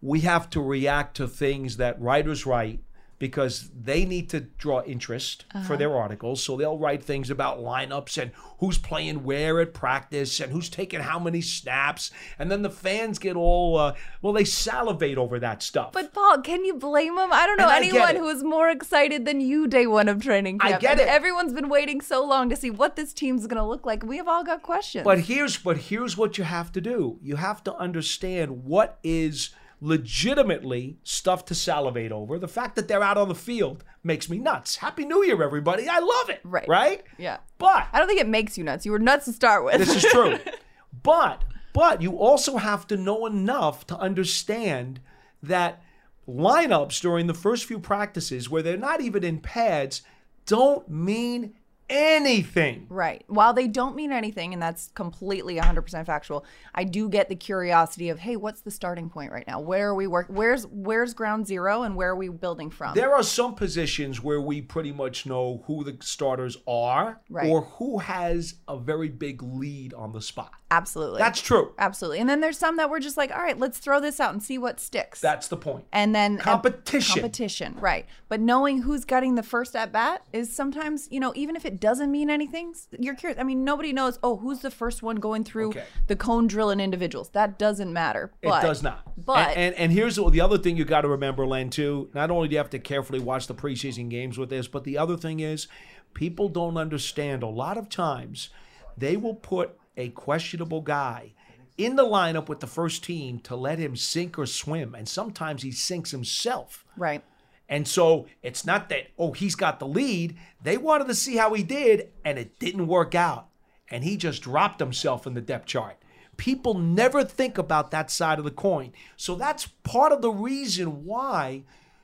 we 0.00 0.20
have 0.20 0.48
to 0.50 0.60
react 0.60 1.16
to 1.16 1.28
things 1.28 1.76
that 1.76 2.00
writers 2.00 2.46
write 2.46 2.80
because 3.20 3.68
they 3.78 4.04
need 4.04 4.28
to 4.30 4.40
draw 4.40 4.82
interest 4.82 5.44
for 5.52 5.58
Uh-huh. 5.58 5.76
their 5.76 5.94
articles. 5.96 6.42
So 6.42 6.56
they'll 6.56 6.78
write 6.78 7.04
things 7.04 7.30
about 7.30 7.58
lineups 7.60 8.20
and 8.20 8.32
who's 8.58 8.78
playing 8.78 9.22
where 9.24 9.60
at 9.60 9.74
practice 9.74 10.40
and 10.40 10.50
who's 10.50 10.68
taking 10.70 11.00
how 11.00 11.18
many 11.20 11.42
snaps. 11.42 12.10
And 12.38 12.50
then 12.50 12.62
the 12.62 12.70
fans 12.70 13.18
get 13.18 13.36
all, 13.36 13.76
uh, 13.78 13.94
well, 14.22 14.32
they 14.32 14.44
salivate 14.44 15.18
over 15.18 15.38
that 15.38 15.62
stuff. 15.62 15.92
But 15.92 16.12
Paul, 16.14 16.40
can 16.40 16.64
you 16.64 16.74
blame 16.74 17.14
them? 17.16 17.30
I 17.32 17.46
don't 17.46 17.58
know 17.58 17.68
And 17.68 17.84
anyone 17.84 18.16
who 18.16 18.28
is 18.28 18.42
more 18.42 18.70
excited 18.70 19.26
than 19.26 19.40
you 19.42 19.68
day 19.68 19.86
one 19.86 20.08
of 20.08 20.22
training 20.22 20.58
camp. 20.58 20.76
I 20.76 20.78
get 20.78 20.92
And 20.92 21.00
it. 21.00 21.08
Everyone's 21.08 21.52
been 21.52 21.68
waiting 21.68 22.00
so 22.00 22.24
long 22.24 22.48
to 22.48 22.56
see 22.56 22.70
what 22.70 22.96
this 22.96 23.12
team's 23.12 23.46
going 23.46 23.58
to 23.62 23.68
look 23.68 23.84
like. 23.84 24.02
We 24.02 24.16
have 24.16 24.28
all 24.28 24.42
got 24.44 24.62
questions. 24.62 25.04
But 25.04 25.20
here's 25.20 25.58
but 25.58 25.76
here's 25.76 26.16
what 26.16 26.38
you 26.38 26.44
have 26.44 26.72
to 26.72 26.80
do. 26.80 27.18
You 27.22 27.36
have 27.36 27.62
to 27.64 27.74
understand 27.76 28.64
what 28.64 28.98
is 29.04 29.50
legitimately 29.80 30.98
stuff 31.02 31.44
to 31.46 31.54
salivate 31.54 32.12
over. 32.12 32.38
The 32.38 32.48
fact 32.48 32.76
that 32.76 32.88
they're 32.88 33.02
out 33.02 33.16
on 33.16 33.28
the 33.28 33.34
field 33.34 33.84
makes 34.02 34.28
me 34.28 34.38
nuts. 34.38 34.76
Happy 34.76 35.04
New 35.04 35.24
Year, 35.24 35.42
everybody. 35.42 35.88
I 35.88 35.98
love 35.98 36.30
it. 36.30 36.40
Right. 36.44 36.68
Right? 36.68 37.02
yeah. 37.18 37.38
But 37.58 37.88
I 37.92 37.98
don't 37.98 38.08
think 38.08 38.20
it 38.20 38.28
makes 38.28 38.58
you 38.58 38.64
nuts. 38.64 38.84
You 38.84 38.92
were 38.92 38.98
nuts 38.98 39.24
to 39.26 39.32
start 39.32 39.64
with. 39.64 39.78
this 39.78 39.94
is 39.94 40.10
true. 40.10 40.38
but 41.02 41.44
but 41.72 42.02
you 42.02 42.16
also 42.16 42.56
have 42.56 42.86
to 42.88 42.96
know 42.96 43.26
enough 43.26 43.86
to 43.86 43.96
understand 43.96 45.00
that 45.42 45.82
lineups 46.28 47.00
during 47.00 47.26
the 47.26 47.34
first 47.34 47.64
few 47.64 47.78
practices 47.78 48.50
where 48.50 48.62
they're 48.62 48.76
not 48.76 49.00
even 49.00 49.24
in 49.24 49.40
pads 49.40 50.02
don't 50.46 50.88
mean 50.88 51.54
anything. 51.90 52.86
Right. 52.88 53.24
While 53.26 53.52
they 53.52 53.66
don't 53.68 53.94
mean 53.96 54.12
anything, 54.12 54.52
and 54.52 54.62
that's 54.62 54.88
completely 54.94 55.56
100% 55.56 56.06
factual, 56.06 56.44
I 56.74 56.84
do 56.84 57.08
get 57.08 57.28
the 57.28 57.34
curiosity 57.36 58.08
of, 58.08 58.20
hey, 58.20 58.36
what's 58.36 58.62
the 58.62 58.70
starting 58.70 59.10
point 59.10 59.32
right 59.32 59.46
now? 59.46 59.60
Where 59.60 59.88
are 59.88 59.94
we 59.94 60.06
work? 60.06 60.26
Where's 60.28 60.66
where's 60.66 61.14
ground 61.14 61.46
zero, 61.46 61.82
and 61.82 61.96
where 61.96 62.10
are 62.10 62.16
we 62.16 62.28
building 62.28 62.70
from? 62.70 62.94
There 62.94 63.14
are 63.14 63.22
some 63.22 63.54
positions 63.54 64.22
where 64.22 64.40
we 64.40 64.62
pretty 64.62 64.92
much 64.92 65.26
know 65.26 65.62
who 65.66 65.84
the 65.84 65.96
starters 66.00 66.56
are 66.66 67.20
Right. 67.28 67.48
or 67.50 67.62
who 67.62 67.98
has 67.98 68.54
a 68.68 68.78
very 68.78 69.08
big 69.08 69.42
lead 69.42 69.92
on 69.94 70.12
the 70.12 70.22
spot. 70.22 70.52
Absolutely. 70.72 71.18
That's 71.18 71.40
true. 71.40 71.72
Absolutely. 71.78 72.20
And 72.20 72.28
then 72.30 72.40
there's 72.40 72.56
some 72.56 72.76
that 72.76 72.88
we're 72.88 73.00
just 73.00 73.16
like, 73.16 73.32
all 73.32 73.42
right, 73.42 73.58
let's 73.58 73.78
throw 73.78 73.98
this 73.98 74.20
out 74.20 74.32
and 74.32 74.40
see 74.40 74.56
what 74.56 74.78
sticks. 74.78 75.20
That's 75.20 75.48
the 75.48 75.56
point. 75.56 75.84
and 75.92 76.14
then 76.14 76.32
and- 76.32 76.40
Competition. 76.40 77.14
competition, 77.22 77.76
right? 77.80 78.06
But 78.28 78.40
knowing 78.40 78.82
who's 78.82 79.04
getting 79.04 79.34
the 79.34 79.42
first 79.42 79.74
at 79.74 79.90
bat 79.90 80.22
is 80.32 80.54
sometimes, 80.54 81.08
you 81.10 81.18
know, 81.18 81.32
even 81.34 81.56
if 81.56 81.64
it 81.64 81.79
doesn't 81.80 82.10
mean 82.10 82.30
anything, 82.30 82.74
you're 82.98 83.14
curious. 83.14 83.38
I 83.40 83.42
mean, 83.42 83.64
nobody 83.64 83.92
knows. 83.92 84.18
Oh, 84.22 84.36
who's 84.36 84.60
the 84.60 84.70
first 84.70 85.02
one 85.02 85.16
going 85.16 85.42
through 85.44 85.70
Okay. 85.70 85.84
the 86.06 86.16
cone 86.16 86.46
drill 86.46 86.70
and 86.70 86.80
individuals? 86.80 87.30
That 87.30 87.58
doesn't 87.58 87.92
matter. 87.92 88.30
But, 88.42 88.62
it 88.62 88.66
does 88.66 88.82
not. 88.82 89.02
But 89.24 89.48
and, 89.48 89.56
and 89.58 89.74
and 89.76 89.92
here's 89.92 90.16
the 90.16 90.40
other 90.40 90.58
thing 90.58 90.76
you 90.76 90.84
got 90.84 91.00
to 91.02 91.08
remember, 91.08 91.46
Len. 91.46 91.70
Too. 91.70 92.10
Not 92.14 92.30
only 92.30 92.48
do 92.48 92.52
you 92.52 92.58
have 92.58 92.70
to 92.70 92.78
carefully 92.78 93.18
watch 93.18 93.46
the 93.46 93.54
preseason 93.54 94.08
games 94.08 94.38
with 94.38 94.50
this, 94.50 94.68
but 94.68 94.84
the 94.84 94.98
other 94.98 95.16
thing 95.16 95.40
is, 95.40 95.66
people 96.14 96.48
don't 96.48 96.76
understand. 96.76 97.42
A 97.42 97.46
lot 97.48 97.76
of 97.78 97.88
times, 97.88 98.50
they 98.96 99.16
will 99.16 99.34
put 99.34 99.76
a 99.96 100.10
questionable 100.10 100.80
guy 100.82 101.32
in 101.78 101.96
the 101.96 102.04
lineup 102.04 102.48
with 102.48 102.60
the 102.60 102.66
first 102.66 103.02
team 103.02 103.38
to 103.40 103.56
let 103.56 103.78
him 103.78 103.96
sink 103.96 104.38
or 104.38 104.44
swim, 104.46 104.94
and 104.94 105.08
sometimes 105.08 105.62
he 105.62 105.70
sinks 105.72 106.10
himself. 106.10 106.84
right. 106.96 107.22
And 107.70 107.86
so 107.86 108.26
it's 108.42 108.66
not 108.66 108.88
that, 108.88 109.06
oh, 109.16 109.32
he's 109.32 109.54
got 109.54 109.78
the 109.78 109.86
lead. 109.86 110.36
They 110.62 110.76
wanted 110.76 111.06
to 111.06 111.14
see 111.14 111.36
how 111.36 111.54
he 111.54 111.62
did, 111.62 112.10
and 112.24 112.36
it 112.36 112.58
didn't 112.58 112.88
work 112.88 113.14
out. 113.14 113.46
And 113.88 114.02
he 114.02 114.16
just 114.16 114.42
dropped 114.42 114.80
himself 114.80 115.24
in 115.26 115.34
the 115.34 115.40
depth 115.40 115.66
chart. 115.66 115.96
People 116.36 116.74
never 116.74 117.22
think 117.22 117.58
about 117.58 117.92
that 117.92 118.10
side 118.10 118.38
of 118.38 118.44
the 118.44 118.50
coin. 118.50 118.92
So 119.16 119.36
that's 119.36 119.68
part 119.84 120.10
of 120.10 120.20
the 120.20 120.32
reason 120.32 121.04
why 121.04 121.62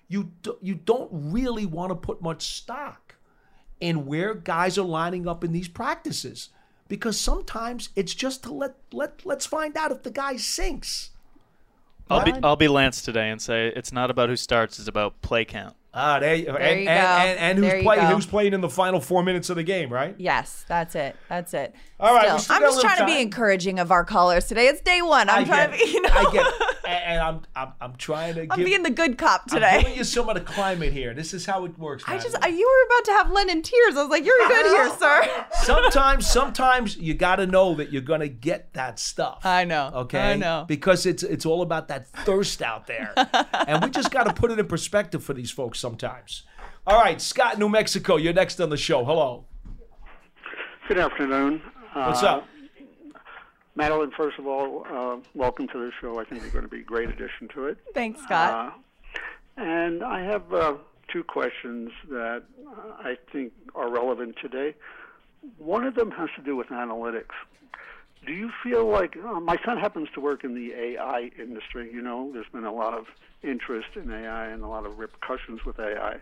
you, 0.08 0.30
do, 0.42 0.56
you 0.62 0.76
don't 0.76 1.10
really 1.12 1.66
want 1.66 1.90
to 1.90 1.96
put 1.96 2.22
much 2.22 2.42
stock 2.42 3.16
in 3.80 4.06
where 4.06 4.34
guys 4.34 4.78
are 4.78 4.82
lining 4.82 5.26
up 5.26 5.42
in 5.42 5.52
these 5.52 5.68
practices. 5.68 6.50
Because 6.88 7.18
sometimes 7.18 7.88
it's 7.96 8.14
just 8.14 8.44
to 8.44 8.52
let, 8.52 8.76
let 8.92 9.26
let's 9.26 9.46
find 9.46 9.76
out 9.76 9.90
if 9.90 10.04
the 10.04 10.10
guy 10.12 10.36
sinks. 10.36 11.10
I'll 12.08 12.24
be 12.24 12.32
I'll 12.42 12.56
be 12.56 12.68
Lance 12.68 13.02
today 13.02 13.30
and 13.30 13.40
say 13.40 13.72
it's 13.74 13.92
not 13.92 14.10
about 14.10 14.28
who 14.28 14.36
starts; 14.36 14.78
it's 14.78 14.88
about 14.88 15.20
play 15.22 15.44
count. 15.44 15.76
Ah, 15.98 16.18
there, 16.18 16.34
you, 16.34 16.48
and, 16.48 16.56
There 16.56 16.78
you 16.78 16.84
go. 16.84 16.90
and, 16.90 17.38
and 17.38 17.64
There 17.64 17.82
who's 17.82 18.10
who's 18.12 18.26
playing 18.26 18.52
in 18.52 18.60
the 18.60 18.68
final 18.68 19.00
four 19.00 19.22
minutes 19.22 19.48
of 19.48 19.56
the 19.56 19.62
game, 19.62 19.90
right? 19.90 20.14
Yes, 20.18 20.64
that's 20.68 20.94
it. 20.94 21.16
That's 21.30 21.54
it. 21.54 21.74
All 21.98 22.14
right, 22.14 22.28
I'm 22.28 22.60
just 22.60 22.80
trying 22.82 22.98
to 22.98 23.06
be 23.06 23.22
encouraging 23.22 23.78
of 23.78 23.90
our 23.90 24.04
callers 24.04 24.46
today. 24.46 24.66
It's 24.66 24.82
day 24.82 25.00
one. 25.00 25.30
I'm 25.30 25.44
I 25.44 25.44
trying 25.44 25.70
to 25.70 25.78
be, 25.78 25.90
you 25.90 26.02
know, 26.02 26.10
I 26.12 26.30
get 26.30 26.46
it. 26.46 26.76
And, 26.86 27.20
I'm, 27.20 27.40
I'm 27.56 27.72
I'm 27.80 27.96
trying 27.96 28.34
to 28.34 28.42
I'm 28.42 28.58
give 28.58 28.66
being 28.66 28.82
the 28.82 28.90
good 28.90 29.16
cop 29.16 29.46
today. 29.46 29.66
I'm 29.66 29.80
giving 29.80 29.96
you 29.96 30.04
some 30.04 30.28
of 30.28 30.34
the 30.34 30.42
climate 30.42 30.92
here. 30.92 31.14
This 31.14 31.32
is 31.32 31.46
how 31.46 31.64
it 31.64 31.78
works. 31.78 32.04
I 32.06 32.18
just, 32.18 32.36
I, 32.42 32.48
you 32.48 32.86
were 32.90 32.94
about 32.94 33.04
to 33.06 33.12
have 33.12 33.30
Len 33.32 33.48
in 33.48 33.62
tears. 33.62 33.96
I 33.96 34.02
was 34.02 34.10
like, 34.10 34.24
you're 34.26 34.46
good 34.46 34.66
here, 34.66 34.96
sir. 34.98 35.46
sometimes 35.62 36.26
sometimes 36.26 36.98
you 36.98 37.14
got 37.14 37.36
to 37.36 37.46
know 37.46 37.74
that 37.76 37.90
you're 37.90 38.02
gonna 38.02 38.28
get 38.28 38.74
that 38.74 38.98
stuff. 38.98 39.40
I 39.44 39.64
know. 39.64 39.90
Okay, 39.94 40.32
I 40.32 40.36
know. 40.36 40.66
because 40.68 41.06
it's 41.06 41.22
it's 41.22 41.46
all 41.46 41.62
about 41.62 41.88
that 41.88 42.08
thirst 42.08 42.60
out 42.60 42.86
there, 42.86 43.14
and 43.66 43.82
we 43.82 43.88
just 43.90 44.10
got 44.10 44.24
to 44.24 44.34
put 44.34 44.50
it 44.50 44.58
in 44.58 44.66
perspective 44.66 45.24
for 45.24 45.32
these 45.32 45.50
folks 45.50 45.78
sometimes. 45.86 46.42
All 46.84 47.00
right, 47.00 47.20
Scott, 47.20 47.58
New 47.60 47.68
Mexico, 47.68 48.16
you're 48.16 48.32
next 48.32 48.60
on 48.60 48.70
the 48.70 48.76
show. 48.76 49.04
Hello. 49.04 49.44
Good 50.88 50.98
afternoon. 50.98 51.62
What's 51.92 52.24
Uh, 52.24 52.38
up? 52.38 52.48
Madelyn, 53.78 54.12
first 54.16 54.36
of 54.40 54.46
all, 54.48 54.84
uh, 54.92 55.16
welcome 55.34 55.68
to 55.68 55.78
the 55.78 55.92
show. 56.00 56.18
I 56.18 56.24
think 56.24 56.42
you're 56.42 56.50
going 56.50 56.64
to 56.64 56.68
be 56.70 56.80
a 56.80 56.82
great 56.82 57.08
addition 57.08 57.46
to 57.54 57.66
it. 57.66 57.78
Thanks, 57.94 58.20
Scott. 58.22 58.74
Uh, 59.58 59.60
and 59.62 60.02
I 60.02 60.22
have 60.22 60.52
uh, 60.52 60.74
two 61.12 61.22
questions 61.22 61.92
that 62.10 62.42
uh, 62.66 62.72
I 63.10 63.16
think 63.32 63.52
are 63.76 63.88
relevant 63.88 64.34
today. 64.42 64.74
One 65.58 65.84
of 65.84 65.94
them 65.94 66.10
has 66.12 66.30
to 66.36 66.42
do 66.42 66.56
with 66.56 66.66
analytics. 66.68 67.34
Do 68.26 68.32
you 68.32 68.50
feel 68.62 68.86
like 68.86 69.16
uh, 69.16 69.38
my 69.38 69.56
son 69.64 69.78
happens 69.78 70.08
to 70.14 70.20
work 70.20 70.42
in 70.42 70.54
the 70.54 70.72
AI 70.74 71.30
industry? 71.38 71.90
You 71.92 72.02
know, 72.02 72.30
there's 72.32 72.48
been 72.52 72.64
a 72.64 72.72
lot 72.72 72.92
of 72.92 73.06
interest 73.42 73.90
in 73.94 74.10
AI 74.10 74.48
and 74.48 74.64
a 74.64 74.66
lot 74.66 74.84
of 74.84 74.98
repercussions 74.98 75.64
with 75.64 75.78
AI. 75.78 76.16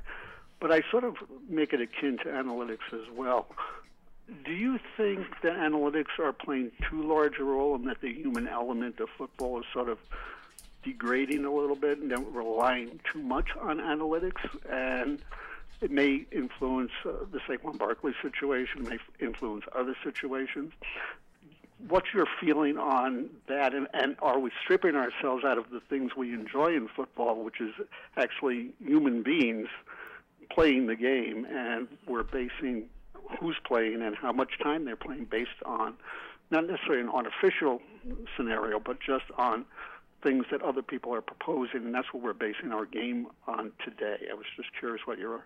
But 0.61 0.71
I 0.71 0.83
sort 0.91 1.05
of 1.05 1.17
make 1.49 1.73
it 1.73 1.81
akin 1.81 2.19
to 2.19 2.25
analytics 2.25 2.93
as 2.93 3.11
well. 3.17 3.47
Do 4.45 4.53
you 4.53 4.79
think 4.99 5.27
that 5.43 5.55
analytics 5.55 6.19
are 6.19 6.33
playing 6.33 6.73
too 6.91 7.03
large 7.03 7.39
a 7.39 7.45
role 7.45 7.75
and 7.75 7.87
that 7.89 8.03
the 8.03 8.13
human 8.13 8.49
element 8.49 9.01
of 9.01 9.09
football 9.17 9.61
is 9.61 9.67
sort 9.73 9.89
of 9.89 9.99
degrading 10.83 11.47
a 11.47 11.53
little 11.53 11.77
bit 11.77 11.99
and 11.99 12.11
that 12.11 12.21
relying 12.33 13.01
too 13.11 13.23
much 13.23 13.49
on 13.59 13.79
analytics 13.79 14.43
and 14.71 15.23
it 15.81 15.91
may 15.91 16.27
influence 16.31 16.93
uh, 17.05 17.13
the 17.33 17.41
Saquon 17.41 17.79
Barkley 17.79 18.15
situation, 18.23 18.85
may 18.85 18.99
influence 19.21 19.65
other 19.75 19.97
situations? 20.05 20.73
What's 21.89 22.09
your 22.15 22.27
feeling 22.41 22.79
on 22.79 23.29
that? 23.49 23.75
And, 23.75 23.89
and 23.93 24.17
are 24.23 24.39
we 24.39 24.51
stripping 24.63 24.97
ourselves 24.97 25.45
out 25.45 25.59
of 25.59 25.71
the 25.71 25.81
things 25.81 26.13
we 26.17 26.33
enjoy 26.33 26.75
in 26.75 26.89
football, 26.89 27.45
which 27.45 27.61
is 27.61 27.73
actually 28.17 28.71
human 28.83 29.23
beings 29.23 29.69
playing 30.51 30.87
the 30.87 30.97
game, 30.97 31.47
and 31.51 31.89
we're 32.07 32.23
basing 32.23 32.85
who's 33.41 33.57
playing 33.67 34.03
and 34.03 34.17
how 34.17 34.33
much 34.33 34.59
time 34.63 34.85
they're 34.85 34.97
playing 34.97 35.27
based 35.31 35.63
on 35.65 35.95
not 36.51 36.67
necessarily 36.67 37.01
an 37.03 37.09
artificial 37.09 37.81
scenario, 38.37 38.79
but 38.79 38.99
just 39.01 39.25
on 39.39 39.65
things 40.23 40.47
that 40.51 40.63
other 40.63 40.83
people 40.83 41.13
are 41.15 41.21
proposing, 41.21 41.85
and 41.85 41.95
that's 41.95 42.13
what 42.13 42.23
we're 42.23 42.33
basing 42.33 42.73
our 42.73 42.87
game 42.87 43.27
on 43.47 43.73
today. 43.85 44.19
I 44.31 44.35
was 44.35 44.47
just 44.57 44.69
curious 44.79 45.07
what 45.07 45.19
your 45.19 45.45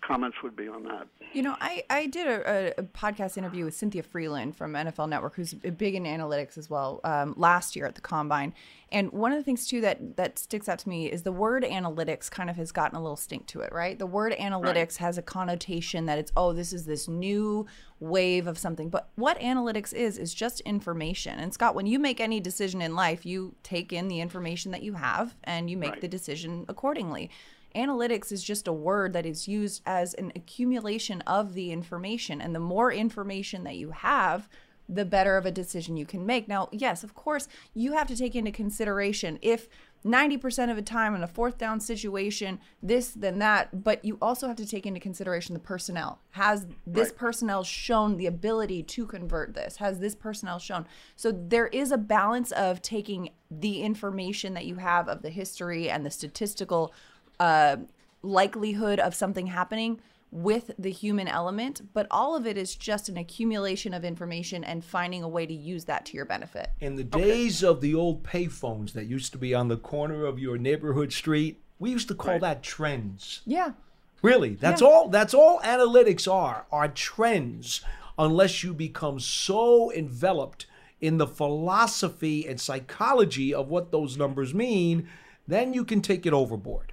comments 0.00 0.36
would 0.42 0.56
be 0.56 0.68
on 0.68 0.82
that. 0.84 1.06
You 1.32 1.42
know, 1.42 1.56
I, 1.60 1.84
I 1.90 2.06
did 2.06 2.26
a, 2.26 2.78
a, 2.78 2.82
podcast 2.82 3.36
interview 3.36 3.64
with 3.64 3.74
Cynthia 3.74 4.02
Frelund 4.02 4.54
from 4.54 4.72
NFL 4.72 5.08
Network, 5.08 5.34
who's 5.34 5.52
big 5.52 5.94
in 5.94 6.04
analytics 6.04 6.56
as 6.56 6.70
well, 6.70 7.00
um, 7.04 7.34
last 7.36 7.76
year 7.76 7.86
at 7.86 7.94
the 7.94 8.00
Combine. 8.00 8.54
And 8.90 9.12
one 9.12 9.32
of 9.32 9.38
the 9.38 9.44
things, 9.44 9.66
too, 9.66 9.82
that, 9.82 10.16
that 10.16 10.38
sticks 10.38 10.68
out 10.68 10.78
to 10.80 10.88
me 10.88 11.06
is 11.06 11.22
the 11.22 11.32
word 11.32 11.62
analytics 11.64 12.30
kind 12.30 12.48
of 12.48 12.56
has 12.56 12.72
gotten 12.72 12.96
a 12.96 13.02
little 13.02 13.16
stink 13.16 13.46
to 13.48 13.60
it, 13.60 13.72
right? 13.72 13.98
The 13.98 14.06
word 14.06 14.32
analytics 14.40 14.74
right. 14.76 14.96
has 14.96 15.18
a 15.18 15.22
connotation 15.22 16.06
that 16.06 16.18
it's, 16.18 16.32
oh, 16.36 16.54
this 16.54 16.72
is 16.72 16.86
this 16.86 17.06
new 17.06 17.66
wave 18.00 18.46
of 18.46 18.56
something. 18.56 18.88
But 18.88 19.10
what 19.16 19.38
analytics 19.40 19.92
is, 19.92 20.16
is 20.16 20.32
just 20.32 20.60
information. 20.60 21.38
And 21.38 21.52
Scott, 21.52 21.74
when 21.74 21.86
you 21.86 21.98
make 21.98 22.20
any 22.20 22.40
decision 22.40 22.80
in 22.80 22.94
life, 22.94 23.26
you 23.26 23.54
take 23.62 23.92
in 23.92 24.08
the 24.08 24.20
information 24.20 24.72
that 24.72 24.82
you 24.82 24.94
have 24.94 25.34
and 25.44 25.68
you 25.68 25.76
make 25.76 25.92
right. 25.92 26.00
the 26.00 26.08
decision 26.08 26.64
accordingly 26.68 27.30
analytics 27.74 28.32
is 28.32 28.42
just 28.42 28.68
a 28.68 28.72
word 28.72 29.12
that 29.12 29.26
is 29.26 29.48
used 29.48 29.82
as 29.86 30.14
an 30.14 30.32
accumulation 30.34 31.20
of 31.22 31.54
the 31.54 31.72
information. 31.72 32.40
And 32.40 32.54
the 32.54 32.60
more 32.60 32.92
information 32.92 33.64
that 33.64 33.76
you 33.76 33.90
have, 33.90 34.48
the 34.88 35.04
better 35.04 35.36
of 35.36 35.44
a 35.44 35.50
decision 35.50 35.96
you 35.96 36.06
can 36.06 36.24
make. 36.24 36.48
Now, 36.48 36.68
yes, 36.72 37.04
of 37.04 37.14
course, 37.14 37.46
you 37.74 37.92
have 37.92 38.06
to 38.08 38.16
take 38.16 38.34
into 38.34 38.50
consideration 38.50 39.38
if 39.42 39.68
90% 40.04 40.70
of 40.70 40.76
the 40.76 40.82
time 40.82 41.14
in 41.14 41.22
a 41.22 41.26
fourth 41.26 41.58
down 41.58 41.80
situation, 41.80 42.60
this, 42.82 43.10
then 43.10 43.38
that, 43.40 43.82
but 43.84 44.04
you 44.04 44.16
also 44.22 44.46
have 44.46 44.56
to 44.56 44.66
take 44.66 44.86
into 44.86 45.00
consideration 45.00 45.54
the 45.54 45.60
personnel. 45.60 46.20
Has 46.30 46.66
this 46.86 47.08
right. 47.08 47.16
personnel 47.16 47.64
shown 47.64 48.16
the 48.16 48.26
ability 48.26 48.84
to 48.84 49.06
convert 49.06 49.54
this? 49.54 49.76
Has 49.76 49.98
this 49.98 50.14
personnel 50.14 50.58
shown? 50.58 50.86
So 51.16 51.32
there 51.32 51.66
is 51.66 51.90
a 51.90 51.98
balance 51.98 52.52
of 52.52 52.80
taking 52.80 53.30
the 53.50 53.82
information 53.82 54.54
that 54.54 54.66
you 54.66 54.76
have 54.76 55.08
of 55.08 55.22
the 55.22 55.30
history 55.30 55.90
and 55.90 56.06
the 56.06 56.10
statistical 56.10 56.94
uh, 57.40 57.76
likelihood 58.22 58.98
of 58.98 59.14
something 59.14 59.46
happening 59.46 60.00
with 60.30 60.72
the 60.78 60.90
human 60.90 61.26
element, 61.26 61.80
but 61.94 62.06
all 62.10 62.36
of 62.36 62.46
it 62.46 62.58
is 62.58 62.74
just 62.74 63.08
an 63.08 63.16
accumulation 63.16 63.94
of 63.94 64.04
information 64.04 64.62
and 64.62 64.84
finding 64.84 65.22
a 65.22 65.28
way 65.28 65.46
to 65.46 65.54
use 65.54 65.86
that 65.86 66.04
to 66.04 66.16
your 66.16 66.26
benefit. 66.26 66.70
In 66.80 66.96
the 66.96 67.04
days 67.04 67.64
okay. 67.64 67.70
of 67.70 67.80
the 67.80 67.94
old 67.94 68.22
payphones 68.22 68.92
that 68.92 69.06
used 69.06 69.32
to 69.32 69.38
be 69.38 69.54
on 69.54 69.68
the 69.68 69.78
corner 69.78 70.26
of 70.26 70.38
your 70.38 70.58
neighborhood 70.58 71.12
street, 71.12 71.62
we 71.78 71.90
used 71.90 72.08
to 72.08 72.14
call 72.14 72.32
right. 72.32 72.40
that 72.42 72.62
trends. 72.62 73.40
Yeah. 73.46 73.72
Really, 74.20 74.54
that's 74.54 74.82
yeah. 74.82 74.88
all 74.88 75.08
that's 75.08 75.32
all 75.32 75.60
analytics 75.60 76.30
are, 76.30 76.66
are 76.72 76.88
trends 76.88 77.82
unless 78.18 78.64
you 78.64 78.74
become 78.74 79.20
so 79.20 79.92
enveloped 79.92 80.66
in 81.00 81.18
the 81.18 81.26
philosophy 81.26 82.46
and 82.46 82.60
psychology 82.60 83.54
of 83.54 83.68
what 83.68 83.92
those 83.92 84.16
numbers 84.16 84.52
mean, 84.52 85.08
then 85.46 85.72
you 85.72 85.84
can 85.84 86.02
take 86.02 86.26
it 86.26 86.32
overboard. 86.32 86.92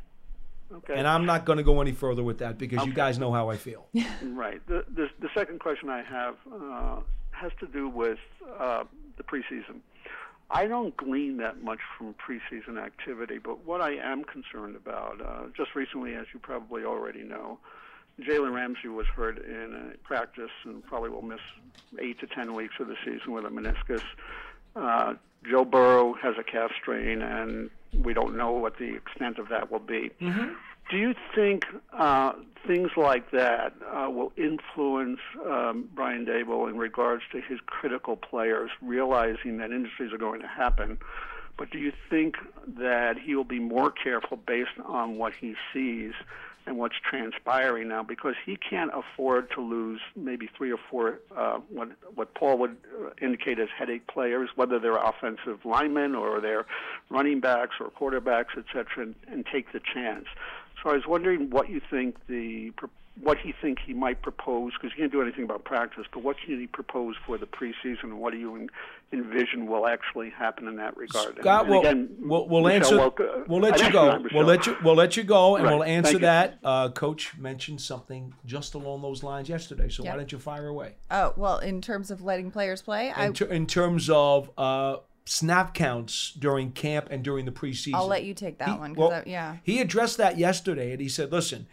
Okay. 0.72 0.96
And 0.96 1.08
I'm 1.08 1.26
not 1.26 1.46
going 1.46 1.58
to 1.58 1.64
go 1.64 1.82
any 1.82 1.92
further 1.92 2.24
with 2.24 2.40
that 2.40 2.58
because 2.58 2.80
okay. 2.80 2.90
you 2.90 2.96
guys 2.96 3.20
know 3.20 3.32
how 3.32 3.50
I 3.50 3.58
feel. 3.58 3.88
right. 4.24 4.66
The, 4.68 4.86
the, 4.94 5.10
the 5.20 5.30
second 5.36 5.60
question 5.60 5.90
I 5.90 6.02
have 6.04 6.36
uh, 6.52 7.00
has 7.32 7.52
to 7.60 7.68
do 7.68 7.88
with 7.88 8.20
uh, 8.60 8.84
the 9.18 9.24
preseason. 9.24 9.80
I 10.52 10.68
don't 10.68 10.96
glean 10.96 11.38
that 11.38 11.64
much 11.64 11.80
from 11.98 12.14
preseason 12.16 12.80
activity, 12.80 13.40
but 13.40 13.66
what 13.66 13.82
I 13.82 13.96
am 13.96 14.24
concerned 14.24 14.76
about, 14.76 15.22
uh, 15.22 15.48
just 15.56 15.76
recently, 15.76 16.14
as 16.14 16.28
you 16.34 16.40
probably 16.40 16.84
already 16.84 17.24
know, 17.24 17.58
Jalen 18.22 18.54
Ramsey 18.54 18.88
was 18.88 19.08
hurt 19.08 19.44
in 19.44 19.94
a 19.94 19.98
practice 20.08 20.52
and 20.64 20.84
probably 20.86 21.10
will 21.10 21.22
miss 21.22 21.40
eight 22.00 22.20
to 22.20 22.28
ten 22.28 22.54
weeks 22.54 22.76
of 22.80 22.88
the 22.88 22.96
season 23.04 23.32
with 23.34 23.46
a 23.46 23.50
meniscus. 23.50 24.04
Joe 25.50 25.66
Burrow 25.66 26.14
has 26.22 26.36
a 26.40 26.44
calf 26.44 26.72
strain, 26.80 27.22
and 27.22 27.70
we 27.94 28.14
don't 28.14 28.36
know 28.36 28.52
what 28.52 28.78
the 28.78 28.96
extent 28.96 29.38
of 29.38 29.50
that 29.50 29.72
will 29.72 29.80
be. 29.80 30.12
Mm-hmm. 30.22 30.54
Do 30.90 30.98
you 30.98 31.16
think 31.34 31.66
uh, 31.94 32.34
things 32.68 32.92
like 32.96 33.32
that 33.32 33.74
uh, 33.92 34.10
will 34.10 34.32
influence 34.38 35.20
um, 35.46 35.90
Brian 35.96 36.26
Daboll 36.26 36.70
in 36.70 36.78
regards 36.78 37.24
to 37.32 37.42
his 37.42 37.60
critical 37.66 38.16
players, 38.16 38.70
realizing 38.82 39.58
that 39.58 39.72
injuries 39.72 40.14
are 40.14 40.18
going 40.18 40.42
to 40.42 40.48
happen? 40.48 41.00
But 41.58 41.72
do 41.72 41.80
you 41.80 41.92
think 42.10 42.36
that 42.78 43.18
he 43.18 43.34
will 43.34 43.46
be 43.46 43.60
more 43.60 43.90
careful 43.90 44.38
based 44.38 44.78
on 44.86 45.18
what 45.18 45.34
he 45.34 45.56
sees 45.74 46.14
and 46.66 46.78
what's 46.78 46.96
transpiring 47.08 47.88
now 47.88 48.04
because 48.04 48.36
he 48.46 48.58
can't 48.58 48.92
afford 48.94 49.50
to 49.52 49.62
lose 49.62 50.02
maybe 50.16 50.50
three 50.58 50.72
or 50.72 50.80
four 50.90 51.20
uh, 51.36 51.60
what 51.70 51.90
what 52.16 52.34
Paul 52.34 52.58
would 52.60 52.78
uh, 53.00 53.10
indicate 53.22 53.60
as 53.60 53.70
headache 53.78 54.08
players, 54.08 54.50
whether 54.56 54.80
they're 54.80 54.98
offensive 54.98 55.64
linemen 55.64 56.16
or 56.16 56.42
they're 56.42 56.66
running 57.10 57.40
backs 57.40 57.76
or 57.80 57.90
quarterbacks, 57.92 58.58
etc., 58.58 58.86
and, 58.98 59.16
and 59.28 59.46
take 59.52 59.72
the 59.74 59.80
chance. 59.94 60.26
So 60.84 60.90
I 60.90 60.94
was 60.94 61.08
wondering 61.08 61.50
what 61.50 61.70
you 61.70 61.82
think 61.90 62.16
the 62.28 62.72
what 63.22 63.38
he 63.38 63.54
think 63.62 63.80
he 63.86 63.94
might 63.94 64.22
propose 64.22 64.74
because 64.74 64.94
he 64.94 65.00
can't 65.02 65.12
do 65.12 65.22
anything 65.22 65.44
about 65.46 65.64
practice. 65.64 66.06
But 66.12 66.24
what 66.24 66.36
can 66.46 66.60
he 66.60 66.68
propose 66.68 67.16
for 67.26 67.38
the 67.38 67.46
preseason, 67.46 68.04
and 68.04 68.20
what 68.20 68.34
do 68.34 68.40
you 68.40 68.68
envision 69.14 69.68
will 69.68 69.88
actually 69.88 70.30
happen 70.32 70.68
in 70.68 70.76
that 70.78 70.98
regard? 70.98 71.38
Scott, 71.40 71.62
and, 71.62 71.70
we'll, 71.70 71.80
again, 71.80 72.10
we'll, 72.20 72.48
we'll 72.50 72.68
answer. 72.68 72.98
Well, 72.98 73.14
we'll 73.48 73.62
let 73.62 73.80
you 73.82 73.92
go. 73.92 74.22
We'll 74.34 74.46
let 74.46 74.66
you. 74.68 74.76
We'll 74.84 74.96
let 74.96 75.16
you 75.16 75.24
go, 75.24 75.56
and 75.56 75.66
Right. 75.66 75.74
we'll 75.74 75.84
answer 75.84 76.12
Thank 76.20 76.22
that. 76.24 76.60
Uh, 76.64 76.90
Coach 76.90 77.38
mentioned 77.38 77.80
something 77.82 78.34
just 78.46 78.74
along 78.74 79.02
those 79.02 79.24
lines 79.24 79.48
yesterday. 79.50 79.88
So 79.90 80.04
Yep. 80.04 80.12
why 80.14 80.18
don't 80.18 80.32
you 80.32 80.38
fire 80.40 80.68
away? 80.68 80.96
Oh, 81.10 81.34
well, 81.38 81.60
in 81.60 81.82
terms 81.82 82.12
of 82.12 82.22
letting 82.22 82.52
players 82.52 82.82
play, 82.82 83.12
I, 83.12 83.28
In, 83.28 83.34
ter- 83.34 83.46
in 83.46 83.66
terms 83.66 84.10
of 84.10 84.52
uh, 84.58 84.98
snap 85.24 85.74
counts 85.74 86.34
during 86.38 86.72
camp 86.72 87.08
and 87.10 87.24
during 87.24 87.46
the 87.46 87.52
preseason. 87.52 87.96
I'll 87.96 88.08
let 88.08 88.26
you 88.26 88.34
take 88.34 88.58
that 88.60 88.68
He- 88.70 88.76
one. 88.76 88.94
'cause 88.94 88.98
well, 89.00 89.12
I- 89.14 89.24
yeah. 89.26 89.58
He 89.64 89.80
addressed 89.80 90.18
that 90.18 90.38
yesterday 90.38 90.92
and 90.92 91.02
he 91.02 91.08
said, 91.10 91.32
listen, 91.32 91.66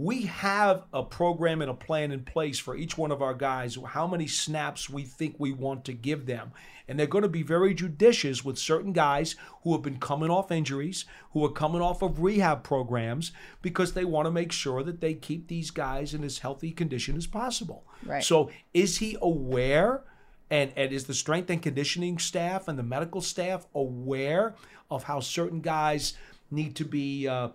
we 0.00 0.22
have 0.22 0.84
a 0.94 1.02
program 1.02 1.60
and 1.60 1.70
a 1.70 1.74
plan 1.74 2.10
in 2.10 2.24
place 2.24 2.58
for 2.58 2.74
each 2.74 2.96
one 2.96 3.10
of 3.10 3.20
our 3.20 3.34
guys, 3.34 3.76
how 3.88 4.06
many 4.06 4.26
snaps 4.26 4.88
we 4.88 5.02
think 5.02 5.36
we 5.36 5.52
want 5.52 5.84
to 5.84 5.92
give 5.92 6.24
them. 6.24 6.52
And 6.88 6.98
they're 6.98 7.06
going 7.06 7.20
to 7.20 7.28
be 7.28 7.42
very 7.42 7.74
judicious 7.74 8.42
with 8.42 8.58
certain 8.58 8.94
guys 8.94 9.36
who 9.62 9.72
have 9.72 9.82
been 9.82 9.98
coming 9.98 10.30
off 10.30 10.50
injuries, 10.50 11.04
who 11.32 11.44
are 11.44 11.52
coming 11.52 11.82
off 11.82 12.00
of 12.00 12.22
rehab 12.22 12.62
programs, 12.62 13.32
because 13.60 13.92
they 13.92 14.06
want 14.06 14.24
to 14.24 14.30
make 14.30 14.52
sure 14.52 14.82
that 14.82 15.02
they 15.02 15.12
keep 15.12 15.48
these 15.48 15.70
guys 15.70 16.14
in 16.14 16.24
as 16.24 16.38
healthy 16.38 16.70
condition 16.70 17.14
as 17.14 17.26
possible. 17.26 17.84
Right. 18.06 18.24
So 18.24 18.50
is 18.72 18.98
he 18.98 19.18
aware? 19.20 20.04
And, 20.52 20.72
and 20.76 20.92
is 20.92 21.04
the 21.04 21.14
strength 21.14 21.48
and 21.50 21.62
conditioning 21.62 22.18
staff 22.18 22.68
and 22.68 22.76
the 22.76 22.82
medical 22.82 23.20
staff 23.20 23.66
aware 23.72 24.56
of 24.90 25.04
how 25.04 25.20
certain 25.20 25.60
guys 25.60 26.14
need 26.50 26.74
to 26.76 26.84
be 26.84 27.28
uh, 27.28 27.50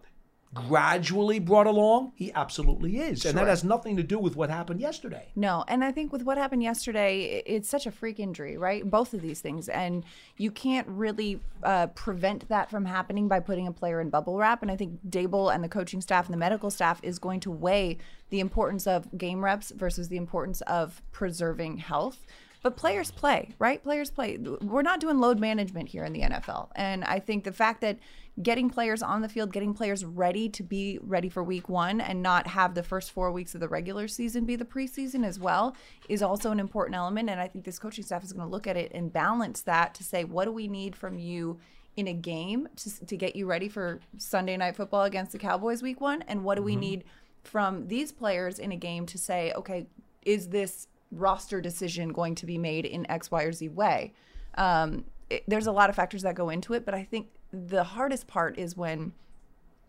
gradually 0.56 1.38
brought 1.38 1.68
along? 1.68 2.14
He 2.16 2.32
absolutely 2.34 2.98
is. 2.98 3.26
And 3.26 3.38
that 3.38 3.48
has 3.48 3.64
nothing 3.64 3.98
to 3.98 4.04
do 4.04 4.18
with 4.18 4.36
what 4.36 4.50
happened 4.50 4.80
yesterday. 4.80 5.28
No, 5.36 5.66
and 5.68 5.84
I 5.84 5.92
think 5.92 6.12
with 6.14 6.24
what 6.24 6.38
happened 6.38 6.64
yesterday, 6.64 7.44
it's 7.46 7.70
such 7.70 7.86
a 7.86 7.92
freak 7.92 8.20
injury, 8.20 8.58
right? 8.58 8.90
Both 8.90 9.14
of 9.14 9.22
these 9.22 9.42
things, 9.42 9.70
and 9.70 10.06
you 10.38 10.50
can't 10.50 10.88
really 10.88 11.42
uh, 11.62 11.88
prevent 11.88 12.48
that 12.50 12.72
from 12.72 12.86
happening 12.86 13.28
by 13.28 13.42
putting 13.42 13.68
a 13.68 13.72
player 13.72 14.00
in 14.00 14.10
bubble 14.10 14.38
wrap. 14.38 14.62
And 14.62 14.72
I 14.72 14.78
think 14.78 15.00
Daboll 15.08 15.54
and 15.54 15.64
the 15.64 15.70
coaching 15.70 16.02
staff 16.02 16.26
and 16.26 16.34
the 16.34 16.38
medical 16.38 16.72
staff 16.72 17.00
is 17.04 17.20
going 17.20 17.42
to 17.42 17.52
weigh 17.52 17.98
the 18.30 18.40
importance 18.40 18.88
of 18.88 19.16
game 19.18 19.44
reps 19.44 19.72
versus 19.72 20.08
the 20.08 20.18
importance 20.18 20.62
of 20.62 21.02
preserving 21.12 21.78
health. 21.78 22.26
But 22.66 22.78
players 22.78 23.12
play, 23.12 23.54
right? 23.60 23.84
Players 23.84 24.10
play. 24.10 24.40
We're 24.40 24.82
not 24.82 25.00
doing 25.00 25.20
load 25.20 25.40
management 25.40 25.90
here 25.90 26.04
in 26.04 26.14
the 26.14 26.22
NFL. 26.22 26.70
And 26.76 27.04
I 27.04 27.20
think 27.20 27.44
the 27.44 27.52
fact 27.52 27.82
that 27.82 28.00
getting 28.44 28.70
players 28.70 29.02
on 29.02 29.22
the 29.22 29.30
field, 29.30 29.54
getting 29.54 29.74
players 29.74 30.04
ready 30.04 30.50
to 30.50 30.62
be 30.62 31.00
ready 31.02 31.30
for 31.30 31.42
week 31.44 31.70
one 31.70 32.02
and 32.02 32.22
not 32.22 32.48
have 32.48 32.76
the 32.76 32.84
first 32.84 33.12
four 33.12 33.32
weeks 33.32 33.56
of 33.56 33.62
the 33.62 33.68
regular 33.68 34.08
season 34.08 34.46
be 34.46 34.58
the 34.58 34.66
preseason 34.66 35.26
as 35.26 35.40
well 35.40 35.76
is 36.10 36.22
also 36.22 36.52
an 36.52 36.60
important 36.60 36.96
element. 36.98 37.30
And 37.30 37.40
I 37.40 37.48
think 37.48 37.64
this 37.64 37.80
coaching 37.80 38.04
staff 38.04 38.24
is 38.24 38.34
going 38.34 38.46
to 38.46 38.52
look 38.52 38.68
at 38.68 38.76
it 38.76 38.92
and 38.94 39.12
balance 39.14 39.62
that 39.62 39.94
to 39.96 40.04
say, 40.04 40.26
what 40.26 40.46
do 40.46 40.52
we 40.52 40.68
need 40.68 40.96
from 40.96 41.18
you? 41.18 41.60
In 41.98 42.10
a 42.10 42.14
game 42.14 42.68
to, 42.76 43.06
to 43.06 43.16
get 43.16 43.38
you 43.38 43.46
ready 43.46 43.70
for 43.70 44.02
Sunday 44.18 44.58
night 44.58 44.76
football 44.76 45.04
against 45.04 45.32
the 45.32 45.38
Cowboys 45.38 45.82
week 45.82 46.02
one? 46.02 46.24
And 46.24 46.44
what 46.44 46.56
do 46.56 46.62
we 46.62 46.76
Mhm. 46.76 46.80
need 46.80 47.04
from 47.46 47.88
these 47.88 48.12
players 48.12 48.60
in 48.60 48.74
a 48.74 48.76
game 48.76 49.06
to 49.06 49.18
say, 49.18 49.54
okay, 49.56 49.88
is 50.22 50.50
this 50.50 50.88
roster 51.10 51.62
decision 51.62 52.10
going 52.12 52.36
to 52.36 52.46
be 52.46 52.58
made 52.58 52.86
in 52.86 53.10
X, 53.10 53.32
Y, 53.32 53.44
or 53.44 53.54
Z 53.54 53.70
way? 53.70 54.12
Um, 54.58 55.06
it, 55.30 55.46
there's 55.48 55.68
a 55.68 55.72
lot 55.72 55.90
of 55.90 55.96
factors 55.96 56.24
that 56.24 56.36
go 56.36 56.50
into 56.50 56.74
it, 56.74 56.84
but 56.84 56.94
I 56.94 57.06
think 57.06 57.28
the 57.56 57.84
hardest 57.84 58.28
part 58.28 58.58
is 58.58 58.76
when 58.76 59.14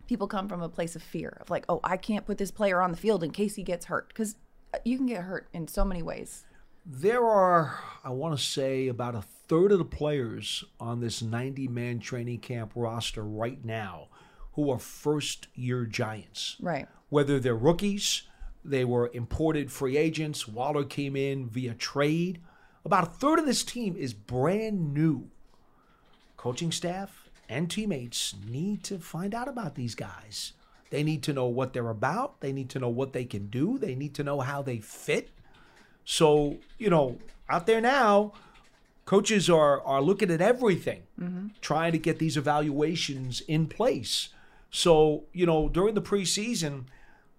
people 0.07 0.27
come 0.27 0.47
from 0.47 0.61
a 0.61 0.69
place 0.69 0.95
of 0.95 1.03
fear 1.03 1.37
of 1.41 1.49
like, 1.49 1.65
oh, 1.67 1.79
I 1.83 1.97
can't 1.97 2.25
put 2.25 2.37
this 2.37 2.51
player 2.51 2.81
on 2.81 2.91
the 2.91 2.97
field 2.97 3.23
in 3.23 3.31
case 3.31 3.55
he 3.55 3.63
gets 3.63 3.85
hurt 3.85 4.07
because 4.07 4.35
uh, 4.73 4.77
you 4.85 4.97
can 4.97 5.05
get 5.05 5.23
hurt 5.23 5.47
in 5.53 5.67
so 5.67 5.83
many 5.83 6.01
ways. 6.01 6.45
There 6.85 7.25
are, 7.25 7.79
I 8.03 8.09
want 8.09 8.37
to 8.37 8.43
say, 8.43 8.87
about 8.87 9.15
a 9.15 9.21
third 9.21 9.73
of 9.73 9.79
the 9.79 9.85
players 9.85 10.63
on 10.79 11.01
this 11.01 11.21
90 11.21 11.67
man 11.67 11.99
training 11.99 12.39
camp 12.39 12.71
roster 12.75 13.23
right 13.23 13.63
now 13.63 14.07
who 14.53 14.71
are 14.71 14.79
first 14.79 15.47
year 15.53 15.85
Giants. 15.85 16.55
Right. 16.61 16.87
Whether 17.09 17.39
they're 17.39 17.55
rookies, 17.55 18.23
They 18.65 18.83
were 18.83 19.09
imported 19.13 19.71
free 19.71 19.95
agents. 19.95 20.47
Waller 20.47 20.83
came 20.83 21.15
in 21.15 21.47
via 21.47 21.73
trade. 21.73 22.41
About 22.83 23.07
a 23.07 23.11
third 23.11 23.39
of 23.39 23.45
this 23.45 23.63
team 23.63 23.95
is 23.95 24.13
brand 24.13 24.93
new. 24.93 25.29
Coaching 26.35 26.71
staff 26.71 27.26
and 27.49 27.69
teammates 27.69 28.35
need 28.47 28.83
to 28.83 28.99
find 28.99 29.33
out 29.33 29.47
about 29.47 29.75
these 29.75 29.95
guys. 29.95 30.53
They 30.89 31.03
need 31.03 31.23
to 31.23 31.33
know 31.33 31.45
what 31.47 31.73
they're 31.73 31.89
about. 31.89 32.39
They 32.39 32.53
need 32.53 32.69
to 32.69 32.79
know 32.79 32.89
what 32.89 33.13
they 33.13 33.25
can 33.25 33.47
do. 33.47 33.77
They 33.77 33.95
need 33.95 34.13
to 34.15 34.23
know 34.23 34.39
how 34.41 34.61
they 34.61 34.77
fit. 34.79 35.29
So, 36.05 36.57
you 36.77 36.89
know, 36.89 37.17
out 37.49 37.67
there 37.67 37.81
now, 37.81 38.33
coaches 39.05 39.49
are 39.49 39.81
are 39.83 40.01
looking 40.01 40.31
at 40.31 40.41
everything, 40.41 41.03
Mm-hmm. 41.19 41.47
trying 41.61 41.91
to 41.93 41.97
get 41.97 42.19
these 42.19 42.37
evaluations 42.37 43.41
in 43.41 43.67
place. 43.67 44.29
So, 44.69 45.23
you 45.33 45.45
know, 45.45 45.67
during 45.69 45.95
the 45.95 46.01
preseason, 46.01 46.83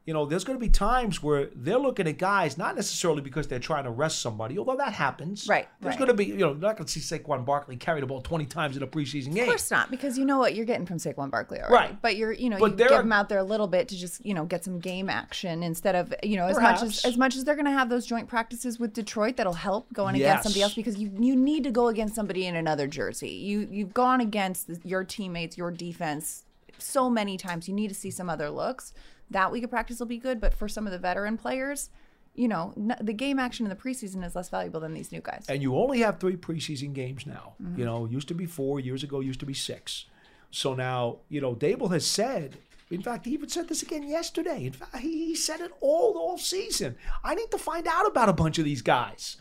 you 0.08 0.14
know, 0.14 0.24
there's 0.24 0.42
going 0.42 0.58
to 0.58 0.64
be 0.64 0.70
times 0.70 1.22
where 1.22 1.50
they're 1.54 1.78
looking 1.78 2.08
at 2.08 2.16
guys 2.16 2.56
not 2.56 2.74
necessarily 2.74 3.20
because 3.20 3.46
they're 3.46 3.58
trying 3.58 3.84
to 3.84 3.90
rest 3.90 4.22
somebody, 4.22 4.58
although 4.58 4.76
that 4.76 4.94
happens. 4.94 5.46
Right, 5.46 5.68
There's 5.82 5.92
right. 5.92 5.98
going 5.98 6.08
to 6.08 6.14
be, 6.14 6.24
you 6.24 6.38
know, 6.38 6.54
not 6.54 6.78
going 6.78 6.86
to 6.86 6.90
see 6.90 7.00
Saquon 7.00 7.44
Barkley 7.44 7.76
carry 7.76 8.00
the 8.00 8.06
ball 8.06 8.22
20 8.22 8.46
times 8.46 8.74
in 8.74 8.82
a 8.82 8.86
preseason 8.86 9.34
game. 9.34 9.42
Of 9.42 9.48
course 9.50 9.70
not, 9.70 9.90
because 9.90 10.16
you 10.16 10.24
know 10.24 10.38
what 10.38 10.54
you're 10.54 10.64
getting 10.64 10.86
from 10.86 10.96
Saquon 10.96 11.30
Barkley 11.30 11.58
already. 11.58 11.74
Right. 11.74 12.00
But 12.00 12.16
you're, 12.16 12.32
you 12.32 12.48
know, 12.48 12.58
But 12.58 12.70
you 12.70 12.76
give 12.78 12.90
are- 12.90 13.02
him 13.02 13.12
out 13.12 13.28
there 13.28 13.38
a 13.38 13.44
little 13.44 13.66
bit 13.66 13.86
to 13.88 13.98
just, 13.98 14.24
you 14.24 14.32
know, 14.32 14.46
get 14.46 14.64
some 14.64 14.78
game 14.78 15.10
action 15.10 15.62
instead 15.62 15.94
of, 15.94 16.14
you 16.22 16.38
know, 16.38 16.46
as 16.46 16.58
much 16.58 16.82
as 16.82 17.04
as 17.04 17.18
much 17.18 17.36
as 17.36 17.44
they're 17.44 17.54
going 17.54 17.66
to 17.66 17.70
have 17.70 17.90
those 17.90 18.06
joint 18.06 18.28
practices 18.28 18.78
with 18.78 18.94
Detroit 18.94 19.36
that'll 19.36 19.52
help 19.52 19.92
going 19.92 20.14
against 20.14 20.44
somebody 20.44 20.62
else 20.62 20.72
because 20.72 20.96
you 20.96 21.12
you 21.20 21.36
need 21.36 21.64
to 21.64 21.70
go 21.70 21.88
against 21.88 22.14
somebody 22.14 22.46
in 22.46 22.56
another 22.56 22.86
jersey. 22.86 23.28
You 23.28 23.68
you've 23.70 23.92
gone 23.92 24.22
against 24.22 24.70
your 24.84 25.04
teammates, 25.04 25.58
your 25.58 25.70
defense 25.70 26.44
so 26.78 27.10
many 27.10 27.36
times. 27.36 27.68
You 27.68 27.74
need 27.74 27.88
to 27.88 27.94
see 27.94 28.10
some 28.10 28.30
other 28.30 28.48
looks. 28.48 28.94
That 29.30 29.52
week 29.52 29.64
of 29.64 29.70
practice 29.70 29.98
will 29.98 30.06
be 30.06 30.18
good, 30.18 30.40
but 30.40 30.54
for 30.54 30.68
some 30.68 30.86
of 30.86 30.92
the 30.92 30.98
veteran 30.98 31.36
players, 31.36 31.90
you 32.34 32.48
know, 32.48 32.72
n- 32.76 32.96
the 33.00 33.12
game 33.12 33.38
action 33.38 33.66
in 33.66 33.70
the 33.70 33.76
preseason 33.76 34.24
is 34.24 34.34
less 34.34 34.48
valuable 34.48 34.80
than 34.80 34.94
these 34.94 35.12
new 35.12 35.20
guys. 35.20 35.44
And 35.48 35.62
you 35.62 35.76
only 35.76 36.00
have 36.00 36.18
three 36.18 36.36
preseason 36.36 36.92
games 36.94 37.26
now. 37.26 37.54
Mhm. 37.62 37.78
You 37.78 37.84
know, 37.84 38.06
used 38.06 38.28
to 38.28 38.34
be 38.34 38.46
four, 38.46 38.80
years 38.80 39.02
ago 39.02 39.20
used 39.20 39.40
to 39.40 39.46
be 39.46 39.54
six. 39.54 40.06
So 40.50 40.74
now, 40.74 41.18
you 41.28 41.40
know, 41.40 41.54
Daboll 41.54 41.92
has 41.92 42.06
said, 42.06 42.56
in 42.90 43.02
fact, 43.02 43.26
he 43.26 43.32
even 43.32 43.48
said 43.50 43.68
this 43.68 43.82
again 43.82 44.02
yesterday. 44.04 44.64
In 44.64 44.72
fact, 44.72 44.96
he 44.98 45.26
he 45.26 45.34
said 45.34 45.60
it 45.60 45.72
all 45.80 46.16
all 46.16 46.38
season. 46.38 46.96
I 47.22 47.34
need 47.34 47.50
to 47.50 47.58
find 47.58 47.86
out 47.86 48.06
about 48.06 48.28
a 48.30 48.32
bunch 48.32 48.58
of 48.58 48.64
these 48.64 48.80
guys. 48.82 49.36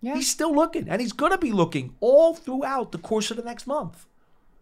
Yeah. 0.00 0.16
He's 0.16 0.28
still 0.30 0.52
looking, 0.54 0.88
and 0.88 1.00
he's 1.00 1.12
going 1.12 1.32
to 1.32 1.38
be 1.38 1.52
looking 1.52 1.94
all 2.00 2.34
throughout 2.34 2.90
the 2.92 2.98
course 2.98 3.30
of 3.30 3.36
the 3.36 3.42
next 3.44 3.66
month. 3.66 4.06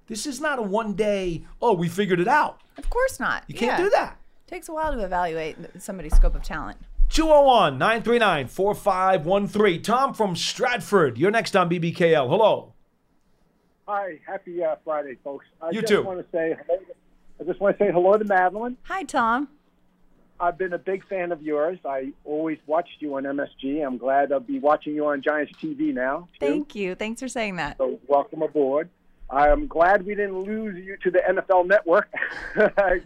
This 0.09 0.27
is 0.27 0.41
not 0.41 0.59
a 0.59 0.63
one 0.63 0.93
day, 0.95 1.45
oh, 1.61 1.73
we 1.73 1.89
figured 1.89 2.21
it 2.21 2.29
out. 2.29 2.61
Of 2.77 2.91
course 2.91 3.19
not. 3.19 3.45
You 3.49 3.55
can't 3.55 3.79
Yeah. 3.79 3.85
do 3.85 3.91
that. 3.91 4.19
Takes 4.53 4.69
a 4.69 4.75
while 4.75 4.93
to 4.93 5.03
evaluate 5.03 5.57
somebody's 5.79 6.15
scope 6.15 6.35
of 6.35 6.43
talent. 6.43 6.77
201 7.09 7.79
939 7.79 8.49
4513. 8.49 9.81
Tom 9.81 10.13
from 10.13 10.37
Stratford. 10.37 11.17
You're 11.17 11.31
next 11.31 11.57
on 11.57 11.71
BBKL. 11.71 12.29
Hello. 12.29 12.75
Hi, 13.89 14.19
happy 14.27 14.63
uh, 14.63 14.77
Friday, 14.85 15.17
folks. 15.25 15.47
I 15.63 15.71
You 15.71 15.81
just 15.81 15.91
too. 15.91 16.03
want 16.03 16.19
to 16.19 16.27
say 16.31 16.55
hello. 16.67 16.81
I 17.41 17.45
just 17.45 17.61
want 17.61 17.79
to 17.79 17.85
say 17.87 17.93
hello 17.93 18.19
to 18.19 18.25
Madelyn. 18.27 18.77
Hi, 18.83 19.05
Tom. 19.05 19.49
I've 20.39 20.59
been 20.59 20.75
a 20.75 20.79
big 20.79 21.09
fan 21.09 21.33
of 21.33 21.41
yours. 21.41 21.79
I 21.87 22.13
always 22.27 22.59
watched 22.67 23.01
you 23.01 23.15
on 23.15 23.23
MSG. 23.23 23.83
I'm 23.83 23.97
glad 23.97 24.33
I'll 24.33 24.41
be 24.41 24.59
watching 24.59 24.95
you 24.95 25.07
on 25.07 25.23
Giants 25.23 25.55
TV 25.63 25.95
now. 25.95 26.29
Too. 26.39 26.47
Thank 26.47 26.75
you. 26.75 26.95
Thanks 26.95 27.23
for 27.23 27.29
saying 27.29 27.57
that. 27.57 27.79
So 27.79 27.99
welcome 28.07 28.43
aboard. 28.43 28.91
I'm 29.33 29.67
glad 29.67 30.05
we 30.05 30.15
didn't 30.15 30.41
lose 30.41 30.77
you 30.85 30.97
to 31.03 31.11
the 31.11 31.21
NFL 31.21 31.67
Network. 31.67 32.09
I 32.57 33.01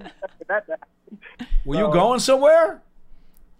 that 0.48 0.66
to 0.66 0.72
happen. 0.72 1.18
Were 1.64 1.76
you 1.76 1.86
Uh, 1.86 1.90
going 1.92 2.18
somewhere? 2.20 2.82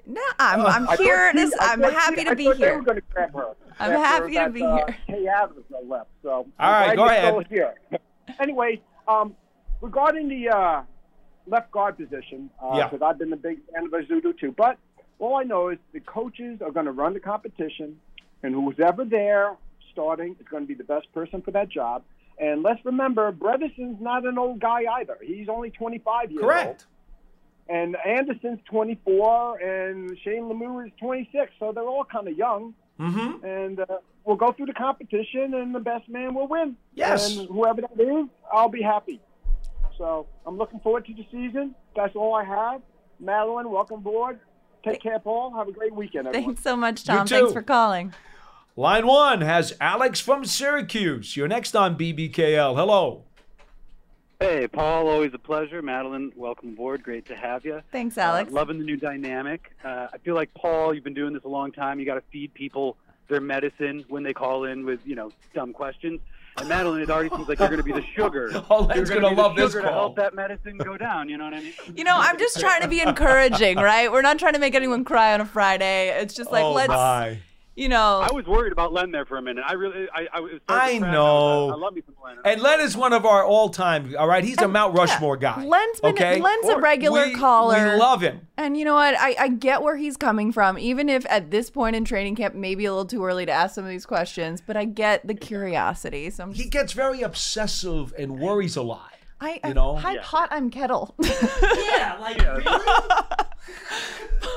No, 0.04 0.20
I'm, 0.38 0.60
Uh, 0.60 0.64
I'm 0.68 0.88
I 0.88 0.96
here. 0.96 1.16
thought 1.16 1.34
This, 1.36 1.50
she- 1.52 1.58
I 1.60 1.72
I'm 1.72 1.80
thought 1.80 1.92
happy 1.92 2.16
she- 2.16 2.24
to 2.24 2.30
I 2.30 2.34
be 2.34 2.44
thought 2.44 2.58
They 2.58 2.66
here. 2.66 2.76
were 2.76 2.82
going 2.82 2.96
to 2.96 3.02
grab 3.12 3.34
her. 3.34 3.54
I'm 3.78 3.92
after 3.92 3.98
happy 4.28 4.34
to 4.34 4.50
be 4.50 4.62
uh, 4.62 4.76
here. 4.76 4.96
Kay 5.06 5.26
Adams 5.28 5.64
left. 5.86 6.10
So 6.22 6.30
All 6.30 6.46
I'm 6.58 6.88
right, 6.88 6.96
go 6.96 7.04
ahead. 7.06 7.24
Still 7.34 7.44
here. 7.48 7.74
anyway, 8.40 8.80
um, 9.06 9.36
regarding 9.80 10.28
the 10.28 10.48
uh, 10.48 10.82
left 11.46 11.70
guard 11.70 11.96
position, 11.96 12.50
Yeah. 12.74 12.88
because 12.88 13.02
I've 13.02 13.18
been 13.18 13.32
a 13.32 13.36
big 13.36 13.58
fan 13.72 13.84
of 13.86 13.92
Ezeudu 13.92 14.38
too. 14.38 14.52
But 14.56 14.76
all 15.20 15.36
I 15.36 15.44
know 15.44 15.68
is 15.68 15.78
the 15.92 16.00
coaches 16.00 16.60
are 16.62 16.70
going 16.72 16.86
to 16.86 16.92
run 16.92 17.14
the 17.14 17.20
competition, 17.20 18.00
and 18.42 18.54
who's 18.54 18.78
ever 18.80 19.04
there 19.04 19.56
starting 19.92 20.36
is 20.40 20.46
going 20.48 20.62
to 20.64 20.66
be 20.68 20.74
the 20.74 20.84
best 20.84 21.12
person 21.12 21.42
for 21.42 21.50
that 21.52 21.68
job. 21.68 22.02
And 22.38 22.62
let's 22.62 22.84
remember, 22.84 23.32
Bredeson's 23.32 24.00
not 24.00 24.26
an 24.26 24.38
old 24.38 24.60
guy 24.60 24.82
either. 24.98 25.16
He's 25.22 25.48
only 25.48 25.70
25 25.70 26.30
years 26.30 26.42
old. 26.42 26.50
Correct. 26.50 26.86
And 27.68 27.96
Anderson's 28.06 28.60
24, 28.66 29.58
and 29.58 30.16
Shane 30.22 30.44
Lemieux 30.44 30.86
is 30.86 30.92
26. 31.00 31.52
So 31.58 31.72
they're 31.72 31.82
all 31.82 32.04
kind 32.04 32.28
of 32.28 32.36
young. 32.36 32.74
Mm-hmm. 33.00 33.44
And 33.44 33.80
uh, 33.80 33.86
we'll 34.24 34.36
go 34.36 34.52
through 34.52 34.66
the 34.66 34.74
competition, 34.74 35.54
and 35.54 35.74
the 35.74 35.80
best 35.80 36.08
man 36.08 36.34
will 36.34 36.46
win. 36.46 36.76
Yes. 36.94 37.36
And 37.36 37.48
whoever 37.48 37.80
that 37.82 38.00
is, 38.00 38.26
I'll 38.52 38.68
be 38.68 38.82
happy. 38.82 39.20
So 39.98 40.26
I'm 40.46 40.58
looking 40.58 40.80
forward 40.80 41.06
to 41.06 41.14
the 41.14 41.26
season. 41.32 41.74
That's 41.96 42.14
all 42.14 42.34
I 42.34 42.44
have. 42.44 42.82
Madelyn, 43.22 43.70
welcome 43.70 43.96
aboard. 43.96 44.40
Take 44.84 45.02
care, 45.02 45.18
Paul. 45.18 45.54
Have 45.56 45.68
a 45.68 45.72
great 45.72 45.94
weekend, 45.94 46.28
everyone. 46.28 46.54
Thanks 46.54 46.62
so 46.62 46.76
much, 46.76 47.04
Tom. 47.04 47.26
Thanks 47.26 47.52
for 47.52 47.62
calling. 47.62 48.12
Line 48.78 49.06
one 49.06 49.40
has 49.40 49.72
Alex 49.80 50.20
from 50.20 50.44
Syracuse. 50.44 51.34
You're 51.34 51.48
next 51.48 51.74
on 51.74 51.96
BBKL. 51.96 52.76
Hello. 52.76 53.24
Hey, 54.38 54.68
Paul, 54.68 55.08
always 55.08 55.32
a 55.32 55.38
pleasure. 55.38 55.82
Madelyn, 55.82 56.36
welcome 56.36 56.74
aboard. 56.74 57.02
Great 57.02 57.24
to 57.28 57.34
have 57.34 57.64
you. 57.64 57.80
Thanks, 57.90 58.18
Alex. 58.18 58.52
Uh, 58.52 58.54
loving 58.54 58.78
the 58.78 58.84
new 58.84 58.98
dynamic. 58.98 59.72
Uh, 59.82 60.08
I 60.12 60.18
feel 60.18 60.34
like, 60.34 60.52
Paul, 60.52 60.92
you've 60.92 61.04
been 61.04 61.14
doing 61.14 61.32
this 61.32 61.44
a 61.44 61.48
long 61.48 61.72
time. 61.72 61.98
You 61.98 62.04
got 62.04 62.16
to 62.16 62.22
feed 62.30 62.52
people 62.52 62.98
their 63.28 63.40
medicine 63.40 64.04
when 64.08 64.22
they 64.22 64.34
call 64.34 64.64
in 64.64 64.84
with, 64.84 65.00
you 65.06 65.14
know, 65.14 65.32
dumb 65.54 65.72
questions. 65.72 66.20
And 66.58 66.68
Madelyn, 66.68 67.02
it 67.02 67.08
already 67.08 67.30
seems 67.30 67.48
like 67.48 67.58
you're 67.58 67.68
going 67.68 67.78
to 67.78 67.82
be 67.82 67.92
the 67.92 68.04
sugar. 68.14 68.50
Oh, 68.68 68.92
You're 68.94 69.06
gonna 69.06 69.20
gonna 69.22 69.30
be 69.30 69.36
the 69.36 69.42
love 69.42 69.56
this 69.56 69.72
sugar 69.72 69.86
to 69.86 69.90
help 69.90 70.16
that 70.16 70.34
medicine 70.34 70.76
go 70.76 70.98
down. 70.98 71.30
You 71.30 71.38
know 71.38 71.44
what 71.44 71.54
I 71.54 71.60
mean? 71.60 71.72
You 71.94 72.04
know, 72.04 72.18
I'm 72.18 72.38
just 72.38 72.60
trying 72.60 72.82
to 72.82 72.88
be 72.88 73.00
encouraging, 73.00 73.78
right? 73.78 74.12
We're 74.12 74.20
not 74.20 74.38
trying 74.38 74.52
to 74.52 74.58
make 74.58 74.74
anyone 74.74 75.02
cry 75.02 75.32
on 75.32 75.40
a 75.40 75.46
Friday. 75.46 76.10
It's 76.20 76.34
just 76.34 76.52
like 76.52 76.64
oh 76.64 76.72
let's, 76.72 76.88
my. 76.88 77.38
You 77.76 77.88
know. 77.88 78.20
I 78.28 78.32
was 78.32 78.46
worried 78.46 78.72
about 78.72 78.92
Len 78.92 79.12
there 79.12 79.24
for 79.24 79.36
a 79.36 79.42
minute. 79.42 79.64
I 79.66 79.74
really, 79.74 80.08
I, 80.12 80.26
I 80.32 80.40
was. 80.40 80.52
I 80.68 80.98
know. 80.98 81.70
I, 81.70 81.74
love 81.74 81.94
me 81.94 82.02
some 82.04 82.14
Len. 82.24 82.38
And 82.44 82.60
Len 82.60 82.80
is 82.80 82.96
one 82.96 83.12
of 83.12 83.24
our 83.24 83.44
all-time. 83.44 84.14
All 84.18 84.26
right, 84.26 84.42
he's 84.42 84.60
a 84.60 84.66
Mount 84.66 84.96
Rushmore 84.96 85.36
guy. 85.36 85.62
Len's 85.64 86.00
been 86.00 86.14
okay, 86.14 86.40
Len's 86.40 86.68
a 86.68 86.78
regular 86.78 87.26
we, 87.26 87.34
caller. 87.34 87.92
We 87.92 87.98
love 87.98 88.22
him. 88.22 88.48
And 88.56 88.76
you 88.76 88.84
know 88.84 88.94
what? 88.94 89.14
I, 89.18 89.36
I 89.38 89.48
get 89.48 89.82
where 89.82 89.96
he's 89.96 90.16
coming 90.16 90.50
from, 90.50 90.78
even 90.78 91.08
if 91.08 91.26
at 91.28 91.50
this 91.50 91.70
point 91.70 91.94
in 91.94 92.04
training 92.04 92.36
camp, 92.36 92.54
maybe 92.54 92.86
a 92.86 92.90
little 92.90 93.04
too 93.04 93.24
early 93.24 93.46
to 93.46 93.52
ask 93.52 93.74
some 93.74 93.84
of 93.84 93.90
these 93.90 94.06
questions, 94.06 94.62
but 94.66 94.76
I 94.76 94.86
get 94.86 95.26
the 95.26 95.34
curiosity. 95.34 96.30
So 96.30 96.44
I'm 96.44 96.52
just, 96.52 96.64
He 96.64 96.70
gets 96.70 96.92
very 96.92 97.22
obsessive 97.22 98.14
and 98.18 98.40
worries 98.40 98.76
a 98.76 98.82
lot. 98.82 99.12
I, 99.40 99.60
you 99.66 99.74
know? 99.74 99.96
hi, 99.96 100.14
Yeah. 100.14 100.20
pot, 100.24 100.48
I'm 100.50 100.70
kettle. 100.70 101.14
yeah, 101.22 102.16
like 102.18 102.40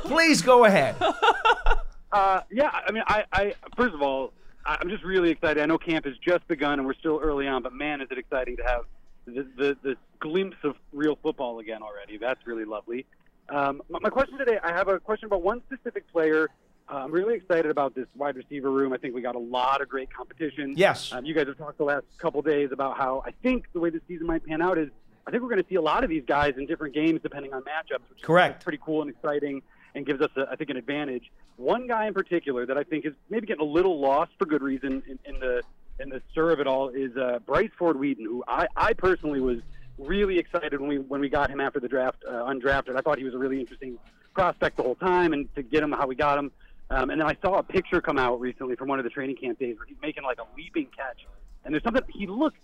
Please 0.06 0.42
go 0.42 0.66
ahead. 0.66 0.96
Uh, 2.12 2.42
yeah, 2.52 2.70
I 2.74 2.92
mean, 2.92 3.04
I, 3.08 3.26
I 3.32 3.56
first 3.76 3.94
of 3.94 4.02
all, 4.02 4.34
I'm 4.66 4.90
just 4.90 5.04
really 5.04 5.30
excited. 5.30 5.62
I 5.62 5.66
know 5.66 5.78
camp 5.78 6.06
has 6.06 6.16
just 6.18 6.48
begun 6.48 6.80
and 6.80 6.86
we're 6.86 6.94
still 6.96 7.20
early 7.22 7.48
on, 7.48 7.64
but 7.64 7.74
man, 7.74 8.02
is 8.02 8.08
it 8.12 8.18
exciting 8.18 8.58
to 8.58 8.64
have 8.64 8.86
the 9.26 9.48
the, 9.58 9.78
the 9.84 9.96
glimpse 10.20 10.58
of 10.64 10.76
real 10.92 11.18
football 11.22 11.60
again 11.60 11.82
already. 11.82 12.18
That's 12.18 12.46
really 12.46 12.66
lovely. 12.66 13.06
Um, 13.50 13.82
my, 13.90 14.00
my 14.00 14.10
question 14.10 14.38
today, 14.38 14.60
I 14.64 14.72
have 14.72 14.88
a 14.88 15.00
question 15.00 15.28
about 15.28 15.42
one 15.42 15.62
specific 15.72 16.10
player. 16.12 16.50
Uh, 16.92 16.98
I'm 16.98 17.12
really 17.12 17.36
excited 17.36 17.70
about 17.70 17.96
this 17.96 18.08
wide 18.16 18.36
receiver 18.36 18.72
room. 18.72 18.94
I 18.94 18.98
think 18.98 19.14
we 19.14 19.22
got 19.22 19.36
a 19.36 19.40
lot 19.40 19.82
of 19.82 19.90
great 19.90 20.12
competition. 20.14 20.74
Yes. 20.76 21.14
Um, 21.14 21.26
you 21.26 21.34
guys 21.34 21.48
have 21.48 21.58
talked 21.58 21.78
the 21.78 21.84
last 21.84 22.06
couple 22.18 22.42
days 22.42 22.70
about 22.72 22.98
how 22.98 23.24
I 23.26 23.32
think 23.44 23.66
the 23.74 23.80
way 23.80 23.90
the 23.90 24.02
season 24.08 24.28
might 24.28 24.46
pan 24.46 24.62
out 24.62 24.78
is 24.78 24.90
I 25.28 25.32
think 25.32 25.44
we're 25.44 25.50
going 25.50 25.62
to 25.62 25.70
see 25.70 25.76
a 25.76 25.82
lot 25.82 26.04
of 26.04 26.10
these 26.10 26.24
guys 26.26 26.56
in 26.58 26.66
different 26.66 26.96
games 26.96 27.20
depending 27.22 27.54
on 27.54 27.62
matchups, 27.62 28.10
which 28.10 28.22
Correct. 28.22 28.62
is 28.62 28.64
pretty 28.64 28.80
cool 28.84 29.02
and 29.02 29.12
exciting 29.12 29.62
and 29.96 30.06
gives 30.06 30.22
us, 30.22 30.30
a, 30.38 30.48
I 30.52 30.56
think, 30.56 30.70
an 30.70 30.78
advantage. 30.78 31.32
One 31.58 31.88
guy 31.88 32.08
in 32.08 32.14
particular 32.14 32.66
that 32.66 32.78
I 32.78 32.84
think 32.84 33.06
is 33.06 33.14
maybe 33.30 33.48
getting 33.48 33.62
a 33.62 33.72
little 33.72 34.00
lost 34.00 34.32
for 34.38 34.46
good 34.46 34.62
reason 34.62 35.04
in, 35.08 35.20
in 35.26 35.40
the 35.40 35.62
in 36.00 36.10
the 36.10 36.22
stir 36.32 36.52
of 36.52 36.62
it 36.62 36.68
all 36.68 36.90
is 36.90 37.16
uh, 37.18 37.40
Bryce 37.46 37.72
Ford 37.78 38.00
Wheaton, 38.00 38.24
who 38.24 38.42
I, 38.48 38.68
I 38.76 38.94
personally 38.94 39.42
was 39.42 39.60
really 39.98 40.40
excited 40.40 40.80
when 40.80 40.90
we 40.90 40.98
when 40.98 41.22
we 41.22 41.30
got 41.30 41.50
him 41.50 41.60
after 41.60 41.80
the 41.80 41.90
draft 41.90 42.24
uh, 42.28 42.32
undrafted. 42.32 42.96
I 42.96 43.02
thought 43.02 43.18
he 43.18 43.26
was 43.26 43.34
a 43.34 43.38
really 43.38 43.60
interesting 43.60 43.98
prospect 44.34 44.78
the 44.78 44.84
whole 44.84 44.96
time, 44.96 45.34
and 45.34 45.54
to 45.56 45.64
get 45.64 45.84
him 45.84 45.92
how 45.92 46.08
we 46.08 46.16
got 46.16 46.38
him. 46.38 46.52
Um, 46.92 47.12
and 47.12 47.22
then 47.22 47.28
I 47.28 47.38
saw 47.42 47.60
a 47.60 47.64
picture 47.64 48.02
come 48.02 48.18
out 48.18 48.40
recently 48.40 48.76
from 48.76 48.88
one 48.88 48.98
of 48.98 49.04
the 49.04 49.12
training 49.12 49.36
camp 49.36 49.60
days 49.60 49.78
where 49.78 49.86
he's 49.86 49.98
making 50.02 50.24
like 50.24 50.40
a 50.40 50.46
leaping 50.58 50.88
catch, 50.96 51.28
and 51.66 51.74
there's 51.74 51.84
something 51.84 52.04
he 52.10 52.26
looked 52.26 52.58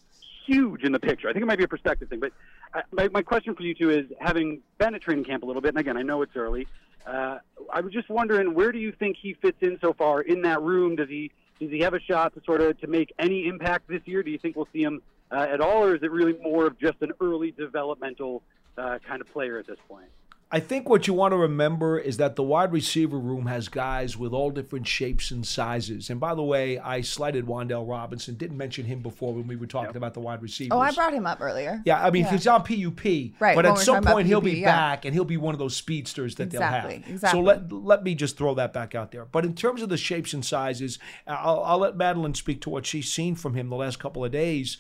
huge 0.45 0.83
in 0.83 0.91
the 0.91 0.99
picture. 0.99 1.27
I 1.29 1.33
think 1.33 1.43
it 1.43 1.47
might 1.47 1.57
be 1.57 1.63
a 1.63 1.67
perspective 1.67 2.09
thing, 2.09 2.19
but 2.19 2.31
uh, 2.73 2.81
my, 2.91 3.07
my 3.09 3.21
question 3.21 3.55
for 3.55 3.63
you 3.63 3.73
two 3.73 3.89
is, 3.89 4.05
having 4.19 4.61
been 4.77 4.95
at 4.95 5.01
training 5.01 5.23
camp 5.23 5.43
a 5.43 5.45
little 5.45 5.61
bit, 5.61 5.69
and 5.69 5.77
again, 5.77 5.97
I 5.97 6.01
know 6.01 6.21
it's 6.21 6.35
early. 6.35 6.67
Uh, 7.05 7.37
I 7.71 7.81
was 7.81 7.93
just 7.93 8.09
wondering, 8.09 8.53
where 8.53 8.71
do 8.71 8.79
you 8.79 8.91
think 8.91 9.17
he 9.21 9.33
fits 9.33 9.57
in 9.61 9.77
so 9.79 9.93
far 9.93 10.21
in 10.21 10.41
that 10.43 10.61
room? 10.61 10.95
Does 10.95 11.09
he 11.09 11.31
does 11.59 11.71
he 11.71 11.79
have 11.79 11.93
a 11.93 11.99
shot 11.99 12.33
to 12.33 12.41
sort 12.43 12.61
of 12.61 12.79
to 12.81 12.87
make 12.87 13.13
any 13.17 13.47
impact 13.47 13.87
this 13.87 14.01
year? 14.05 14.23
Do 14.23 14.31
you 14.31 14.37
think 14.37 14.55
we'll 14.55 14.67
see 14.73 14.83
him 14.83 15.01
uh, 15.31 15.47
at 15.49 15.61
all, 15.61 15.83
or 15.83 15.95
is 15.95 16.03
it 16.03 16.11
really 16.11 16.33
more 16.41 16.65
of 16.65 16.77
just 16.79 17.01
an 17.01 17.11
early 17.21 17.51
developmental 17.51 18.41
uh, 18.77 18.99
kind 19.07 19.21
of 19.21 19.31
player 19.31 19.57
at 19.57 19.67
this 19.67 19.77
point? 19.87 20.09
I 20.51 20.59
think 20.59 20.87
what 20.87 21.07
you 21.07 21.13
want 21.13 21.31
to 21.31 21.37
remember 21.37 21.97
is 21.97 22.17
that 22.17 22.35
the 22.35 22.43
wide 22.43 22.71
receiver 22.71 23.17
room 23.17 23.47
has 23.47 23.67
guys 23.67 24.15
with 24.15 24.31
all 24.31 24.51
different 24.51 24.87
shapes 24.87 25.31
and 25.31 25.45
sizes. 25.45 26.11
And 26.11 26.19
by 26.19 26.35
the 26.35 26.43
way, 26.43 26.77
I 26.77 27.01
slighted 27.01 27.45
Wan'Dale 27.47 27.87
Robinson. 27.89 28.35
Didn't 28.35 28.55
mention 28.55 28.85
him 28.85 29.01
before 29.01 29.33
when 29.33 29.47
we 29.47 29.55
were 29.55 29.65
talking 29.65 29.97
about 29.97 30.13
the 30.13 30.19
wide 30.19 30.43
receivers. 30.43 30.69
Oh, 30.71 30.79
I 30.79 30.91
brought 30.91 31.13
him 31.13 31.25
up 31.25 31.41
earlier. 31.41 31.81
Yeah, 31.83 32.01
I 32.01 32.11
mean, 32.11 32.25
Yeah. 32.25 32.31
he's 32.31 32.45
on 32.47 32.63
PUP, 32.63 33.33
Right, 33.39 33.55
But 33.55 33.65
at 33.65 33.77
some 33.79 33.95
talking 33.95 34.03
about 34.07 34.13
point, 34.13 34.27
he'll 34.27 34.39
be 34.39 34.59
yeah. 34.59 34.71
back, 34.71 35.03
and 35.05 35.15
he'll 35.15 35.25
be 35.25 35.35
one 35.37 35.55
of 35.55 35.59
those 35.59 35.75
speedsters 35.75 36.35
that 36.35 36.51
they'll 36.51 36.61
have. 36.61 36.91
exactly. 36.91 37.17
So 37.29 37.41
let 37.41 37.71
let 37.71 38.03
me 38.03 38.13
just 38.13 38.37
throw 38.37 38.53
that 38.53 38.71
back 38.71 38.93
out 38.93 39.11
there. 39.11 39.25
But 39.25 39.45
in 39.45 39.55
terms 39.55 39.81
of 39.81 39.89
the 39.89 39.97
shapes 39.97 40.31
and 40.33 40.45
sizes, 40.45 40.99
I'll, 41.27 41.63
I'll 41.63 41.79
let 41.79 41.97
Madelyn 41.97 42.35
speak 42.37 42.61
to 42.61 42.69
what 42.69 42.85
she's 42.85 43.11
seen 43.11 43.33
from 43.35 43.55
him 43.55 43.69
the 43.69 43.75
last 43.75 43.97
couple 43.99 44.23
of 44.23 44.31
days. 44.31 44.77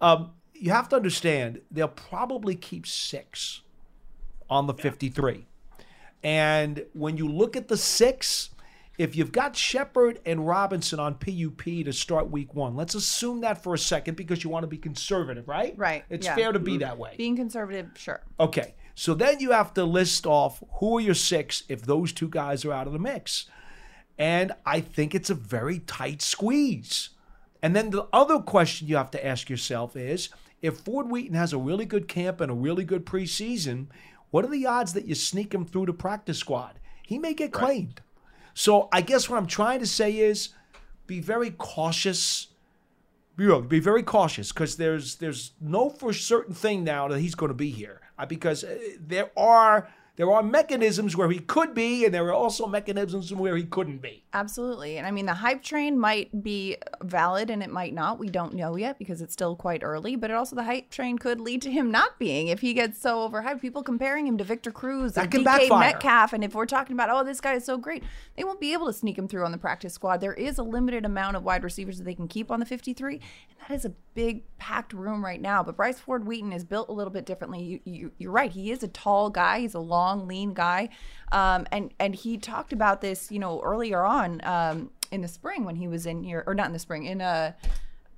Um, 0.00 0.30
you 0.54 0.70
have 0.70 0.88
to 0.90 0.96
understand 0.96 1.60
they'll 1.70 1.88
probably 1.88 2.54
keep 2.54 2.86
six 2.86 3.62
on 4.50 4.66
the 4.66 4.74
53. 4.74 5.46
And 6.22 6.84
when 6.94 7.16
you 7.16 7.28
look 7.28 7.56
at 7.56 7.68
the 7.68 7.76
six, 7.76 8.50
if 8.98 9.14
you've 9.14 9.30
got 9.30 9.54
Shepard 9.54 10.20
and 10.26 10.46
Robinson 10.46 10.98
on 10.98 11.14
PUP 11.14 11.62
to 11.64 11.92
start 11.92 12.30
week 12.30 12.54
one, 12.54 12.74
let's 12.74 12.96
assume 12.96 13.42
that 13.42 13.62
for 13.62 13.74
a 13.74 13.78
second 13.78 14.16
because 14.16 14.42
you 14.42 14.50
want 14.50 14.64
to 14.64 14.68
be 14.68 14.78
conservative, 14.78 15.46
right? 15.46 15.74
Right. 15.76 16.04
It's 16.10 16.26
yeah. 16.26 16.34
fair 16.34 16.52
to 16.52 16.58
be 16.58 16.72
mm-hmm. 16.72 16.80
that 16.80 16.98
way. 16.98 17.14
Being 17.16 17.36
conservative, 17.36 17.90
sure. 17.96 18.22
Okay. 18.40 18.74
So 18.96 19.14
then 19.14 19.38
you 19.38 19.52
have 19.52 19.72
to 19.74 19.84
list 19.84 20.26
off 20.26 20.62
who 20.80 20.98
are 20.98 21.00
your 21.00 21.14
six 21.14 21.62
if 21.68 21.82
those 21.82 22.12
two 22.12 22.28
guys 22.28 22.64
are 22.64 22.72
out 22.72 22.88
of 22.88 22.92
the 22.92 22.98
mix. 22.98 23.46
And 24.18 24.52
I 24.66 24.80
think 24.80 25.14
it's 25.14 25.30
a 25.30 25.34
very 25.34 25.78
tight 25.78 26.20
squeeze. 26.20 27.10
And 27.62 27.76
then 27.76 27.90
the 27.90 28.08
other 28.12 28.40
question 28.40 28.88
you 28.88 28.96
have 28.96 29.12
to 29.12 29.24
ask 29.24 29.48
yourself 29.48 29.94
is 29.94 30.30
if 30.60 30.78
Ford 30.78 31.08
Wheaton 31.08 31.36
has 31.36 31.52
a 31.52 31.58
really 31.58 31.84
good 31.84 32.08
camp 32.08 32.40
and 32.40 32.50
a 32.50 32.54
really 32.54 32.84
good 32.84 33.06
preseason, 33.06 33.86
what 34.30 34.44
are 34.44 34.50
the 34.50 34.66
odds 34.66 34.92
that 34.92 35.06
you 35.06 35.14
sneak 35.14 35.54
him 35.54 35.64
through 35.64 35.86
the 35.86 35.92
practice 35.92 36.38
squad? 36.38 36.78
He 37.02 37.18
may 37.18 37.34
get 37.34 37.52
claimed. 37.52 38.02
So 38.54 38.88
I 38.92 39.00
guess 39.00 39.28
what 39.28 39.36
I'm 39.36 39.46
trying 39.46 39.80
to 39.80 39.86
say 39.86 40.18
is 40.18 40.50
be 41.06 41.20
very 41.20 41.50
cautious. 41.50 42.48
Be 43.36 43.78
very 43.78 44.02
cautious 44.02 44.50
because 44.50 44.76
there's 44.76 45.14
there's 45.16 45.52
no 45.60 45.90
for 45.90 46.12
certain 46.12 46.54
thing 46.54 46.82
now 46.82 47.06
that 47.06 47.20
he's 47.20 47.36
going 47.36 47.50
to 47.50 47.54
be 47.54 47.70
here 47.70 48.00
uh, 48.18 48.26
because 48.26 48.64
uh, 48.64 48.76
there 49.00 49.30
are 49.36 49.88
there 50.18 50.32
are 50.32 50.42
mechanisms 50.42 51.16
where 51.16 51.30
he 51.30 51.38
could 51.38 51.74
be 51.74 52.04
and 52.04 52.12
there 52.12 52.26
are 52.26 52.32
also 52.32 52.66
mechanisms 52.66 53.32
where 53.32 53.56
he 53.56 53.62
couldn't 53.62 54.02
be. 54.02 54.24
Absolutely. 54.32 54.98
And 54.98 55.06
I 55.06 55.12
mean, 55.12 55.26
the 55.26 55.34
hype 55.34 55.62
train 55.62 55.96
might 55.96 56.42
be 56.42 56.76
valid 57.02 57.50
and 57.50 57.62
it 57.62 57.70
might 57.70 57.94
not. 57.94 58.18
We 58.18 58.28
don't 58.28 58.54
know 58.54 58.74
yet 58.74 58.98
because 58.98 59.22
it's 59.22 59.32
still 59.32 59.54
quite 59.54 59.84
early. 59.84 60.16
But 60.16 60.30
it 60.30 60.34
also, 60.34 60.56
the 60.56 60.64
hype 60.64 60.90
train 60.90 61.18
could 61.18 61.40
lead 61.40 61.62
to 61.62 61.70
him 61.70 61.92
not 61.92 62.18
being 62.18 62.48
if 62.48 62.60
he 62.60 62.74
gets 62.74 63.00
so 63.00 63.28
overhyped. 63.28 63.60
People 63.60 63.84
comparing 63.84 64.26
him 64.26 64.36
to 64.38 64.44
Victor 64.44 64.72
Cruz 64.72 65.12
That 65.12 65.32
and 65.32 65.32
DK 65.32 65.44
backfire. 65.44 65.78
Metcalf. 65.78 66.32
And 66.32 66.42
if 66.42 66.52
we're 66.52 66.66
talking 66.66 66.94
about, 66.94 67.10
oh, 67.10 67.22
this 67.22 67.40
guy 67.40 67.54
is 67.54 67.64
so 67.64 67.78
great, 67.78 68.02
they 68.36 68.42
won't 68.42 68.60
be 68.60 68.72
able 68.72 68.86
to 68.86 68.92
sneak 68.92 69.16
him 69.16 69.28
through 69.28 69.44
on 69.44 69.52
the 69.52 69.58
practice 69.58 69.94
squad. 69.94 70.20
There 70.20 70.34
is 70.34 70.58
a 70.58 70.64
limited 70.64 71.04
amount 71.04 71.36
of 71.36 71.44
wide 71.44 71.62
receivers 71.62 71.96
that 71.98 72.04
they 72.04 72.14
can 72.14 72.26
keep 72.26 72.50
on 72.50 72.58
the 72.58 72.66
53. 72.66 73.14
And 73.14 73.22
that 73.60 73.72
is 73.72 73.84
a 73.84 73.94
big, 74.14 74.42
packed 74.58 74.92
room 74.92 75.24
right 75.24 75.40
now. 75.40 75.62
But 75.62 75.76
Bryce 75.76 76.00
Ford 76.00 76.26
Wheaton 76.26 76.52
is 76.52 76.64
built 76.64 76.88
a 76.88 76.92
little 76.92 77.12
bit 77.12 77.24
differently. 77.24 77.62
You, 77.62 77.80
you, 77.84 78.12
you're 78.18 78.32
right. 78.32 78.50
He 78.50 78.72
is 78.72 78.82
a 78.82 78.88
tall 78.88 79.30
guy, 79.30 79.60
he's 79.60 79.74
a 79.74 79.78
long, 79.78 80.07
lean 80.16 80.54
guy. 80.54 80.88
Um, 81.32 81.66
and, 81.72 81.92
and 81.98 82.14
he 82.14 82.38
talked 82.38 82.72
about 82.72 83.00
this, 83.00 83.30
you 83.30 83.38
know, 83.38 83.60
earlier 83.62 84.04
on 84.04 84.40
um, 84.44 84.90
in 85.10 85.20
the 85.20 85.28
spring 85.28 85.64
when 85.64 85.76
he 85.76 85.88
was 85.88 86.06
in 86.06 86.22
here, 86.22 86.42
or 86.46 86.54
not 86.54 86.66
in 86.66 86.72
the 86.72 86.78
spring, 86.78 87.04
in 87.04 87.20
uh, 87.20 87.52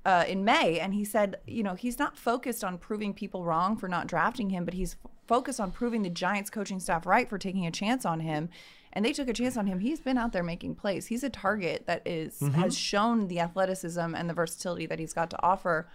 uh, 0.05 0.23
in 0.27 0.43
May, 0.43 0.79
and 0.79 0.93
he 0.95 1.05
said, 1.05 1.37
you 1.45 1.61
know, 1.61 1.75
he's 1.75 1.99
not 1.99 2.17
focused 2.17 2.63
on 2.63 2.77
proving 2.79 3.13
people 3.13 3.43
wrong 3.43 3.77
for 3.77 3.87
not 3.87 4.07
drafting 4.07 4.49
him, 4.49 4.65
but 4.65 4.73
he's 4.73 4.95
f- 5.03 5.11
focused 5.27 5.59
on 5.59 5.71
proving 5.71 6.01
the 6.01 6.09
Giants 6.09 6.49
coaching 6.49 6.79
staff 6.79 7.05
right 7.05 7.29
for 7.29 7.37
taking 7.37 7.67
a 7.67 7.71
chance 7.71 8.03
on 8.03 8.19
him. 8.21 8.49
And 8.93 9.05
they 9.05 9.13
took 9.13 9.29
a 9.29 9.33
chance 9.33 9.55
on 9.57 9.67
him. 9.67 9.79
He's 9.79 9.99
been 10.01 10.17
out 10.17 10.31
there 10.33 10.41
making 10.43 10.75
plays. 10.75 11.05
He's 11.05 11.23
a 11.23 11.29
target 11.29 11.85
that 11.85 12.01
is- 12.05 12.39
Mhm. 12.39 12.53
has 12.55 12.75
shown 12.77 13.27
the 13.27 13.39
athleticism 13.39 14.15
and 14.15 14.27
the 14.29 14.33
versatility 14.33 14.85
that 14.87 14.97
he's 14.99 15.13
got 15.13 15.29
to 15.29 15.41
offer. 15.43 15.87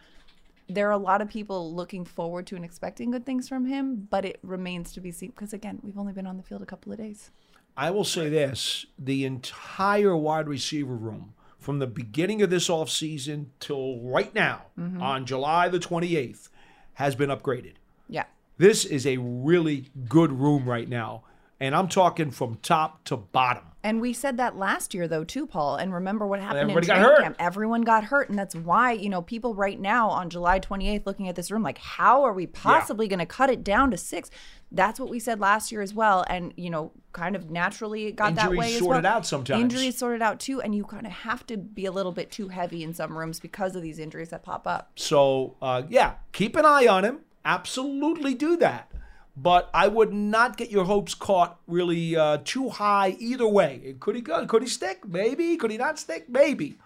There 0.69 0.89
are 0.89 0.93
a 0.93 0.99
lot 0.99 1.21
of 1.23 1.29
people 1.29 1.75
looking 1.75 2.05
forward 2.05 2.47
to 2.49 2.57
and 2.57 2.65
expecting 2.65 3.11
good 3.11 3.25
things 3.25 3.49
from 3.49 3.67
him, 3.67 4.09
but 4.11 4.25
it 4.25 4.39
remains 4.43 4.93
to 4.93 5.01
be 5.01 5.13
seen 5.13 5.31
because 5.31 5.53
again, 5.53 5.79
we've 5.83 5.99
only 5.99 6.13
been 6.13 6.27
on 6.27 6.37
the 6.37 6.43
field 6.43 6.63
a 6.63 6.67
couple 6.67 6.91
of 6.93 6.99
days. 6.99 7.31
I 7.77 7.91
will 7.91 8.05
say 8.05 8.29
this 8.29 8.87
the 8.99 9.25
entire 9.25 10.17
wide 10.17 10.49
receiver 10.49 10.95
room 10.97 11.35
from 11.59 11.79
the 11.79 11.87
beginning 11.87 12.43
of 12.43 12.51
this 12.51 12.69
offseason 12.69 13.47
till 13.61 14.01
right 14.01 14.35
now 14.35 14.63
Mhm. 14.79 15.01
on 15.01 15.27
July 15.27 15.69
the 15.69 15.79
28th 15.79 16.49
has 16.95 17.15
been 17.15 17.29
upgraded. 17.31 17.75
Yeah. 18.09 18.25
This 18.57 18.85
is 18.85 19.07
a 19.07 19.19
really 19.19 19.91
good 20.09 20.33
room 20.33 20.69
right 20.69 20.89
now. 20.89 21.23
And 21.61 21.75
I'm 21.75 21.89
talking 21.89 22.31
from 22.31 22.57
top 22.57 23.05
to 23.05 23.17
bottom. 23.17 23.65
And 23.87 24.01
we 24.01 24.13
said 24.13 24.37
that 24.39 24.57
last 24.57 24.95
year, 24.95 25.07
though, 25.07 25.23
too, 25.23 25.47
Paul. 25.47 25.77
And 25.77 25.95
remember 25.95 26.27
what 26.27 26.41
happened 26.41 26.73
Everybody 26.73 26.89
in 26.89 26.95
got 26.95 26.99
hurt. 26.99 27.23
camp? 27.23 27.37
Everyone 27.39 27.83
got 27.83 28.03
hurt, 28.03 28.29
and 28.29 28.37
that's 28.37 28.57
why 28.57 28.91
you 28.91 29.09
know 29.09 29.23
people 29.23 29.55
right 29.55 29.79
now 29.79 30.11
on 30.11 30.29
July 30.29 30.59
28th 30.59 31.07
looking 31.07 31.29
at 31.29 31.37
this 31.37 31.53
room 31.53 31.63
like, 31.63 31.79
how 31.79 32.25
are 32.25 32.33
we 32.33 32.49
possibly 32.49 33.07
going 33.07 33.21
to 33.21 33.27
cut 33.27 33.49
it 33.49 33.63
down 33.63 33.93
to 33.93 33.97
six? 33.97 34.29
That's 34.73 34.99
what 34.99 35.09
we 35.09 35.21
said 35.21 35.39
last 35.39 35.71
year 35.71 35.83
as 35.83 35.95
well, 35.95 36.25
and 36.29 36.53
you 36.57 36.69
know, 36.69 36.91
kind 37.13 37.37
of 37.37 37.49
naturally 37.49 38.07
it 38.07 38.17
got 38.17 38.35
that 38.35 38.47
Injuries 38.47 38.59
way 38.59 38.73
as 38.73 38.79
sorted 38.81 39.05
well. 39.05 39.13
out 39.13 39.25
sometimes. 39.25 39.63
Injuries 39.63 39.97
sorted 39.97 40.21
out 40.21 40.41
too, 40.41 40.61
and 40.61 40.75
you 40.75 40.83
kind 40.85 41.07
of 41.07 41.13
have 41.13 41.47
to 41.47 41.57
be 41.57 41.87
a 41.87 41.93
little 41.93 42.11
bit 42.11 42.33
too 42.33 42.49
heavy 42.49 42.83
in 42.83 42.93
some 42.93 43.17
rooms 43.17 43.39
because 43.39 43.77
of 43.77 43.83
these 43.83 44.01
injuries 44.01 44.31
that 44.31 44.43
pop 44.43 44.67
up. 44.67 44.91
So, 44.97 45.55
uh, 45.63 45.85
yeah, 45.89 46.15
keep 46.33 46.57
an 46.57 46.65
eye 46.65 46.89
on 46.89 47.05
him. 47.05 47.21
Absolutely 47.45 48.35
do 48.35 48.57
that. 48.57 48.91
But 49.37 49.69
I 49.75 49.89
would 49.89 50.13
not 50.13 50.57
get 50.57 50.71
your 50.71 50.85
hopes 50.85 51.15
caught 51.15 51.61
really 51.67 52.17
uh, 52.17 52.39
too 52.45 52.71
high 52.71 53.17
either 53.19 53.47
way. 53.47 53.95
Could 54.01 54.17
he 54.17 54.23
go? 54.23 54.47
Could 54.47 54.63
he 54.63 54.69
stick? 54.69 55.07
Maybe. 55.07 55.57
Could 55.57 55.71
he 55.71 55.77
not 55.77 55.99
stick? 55.99 56.29
Maybe. 56.29 56.79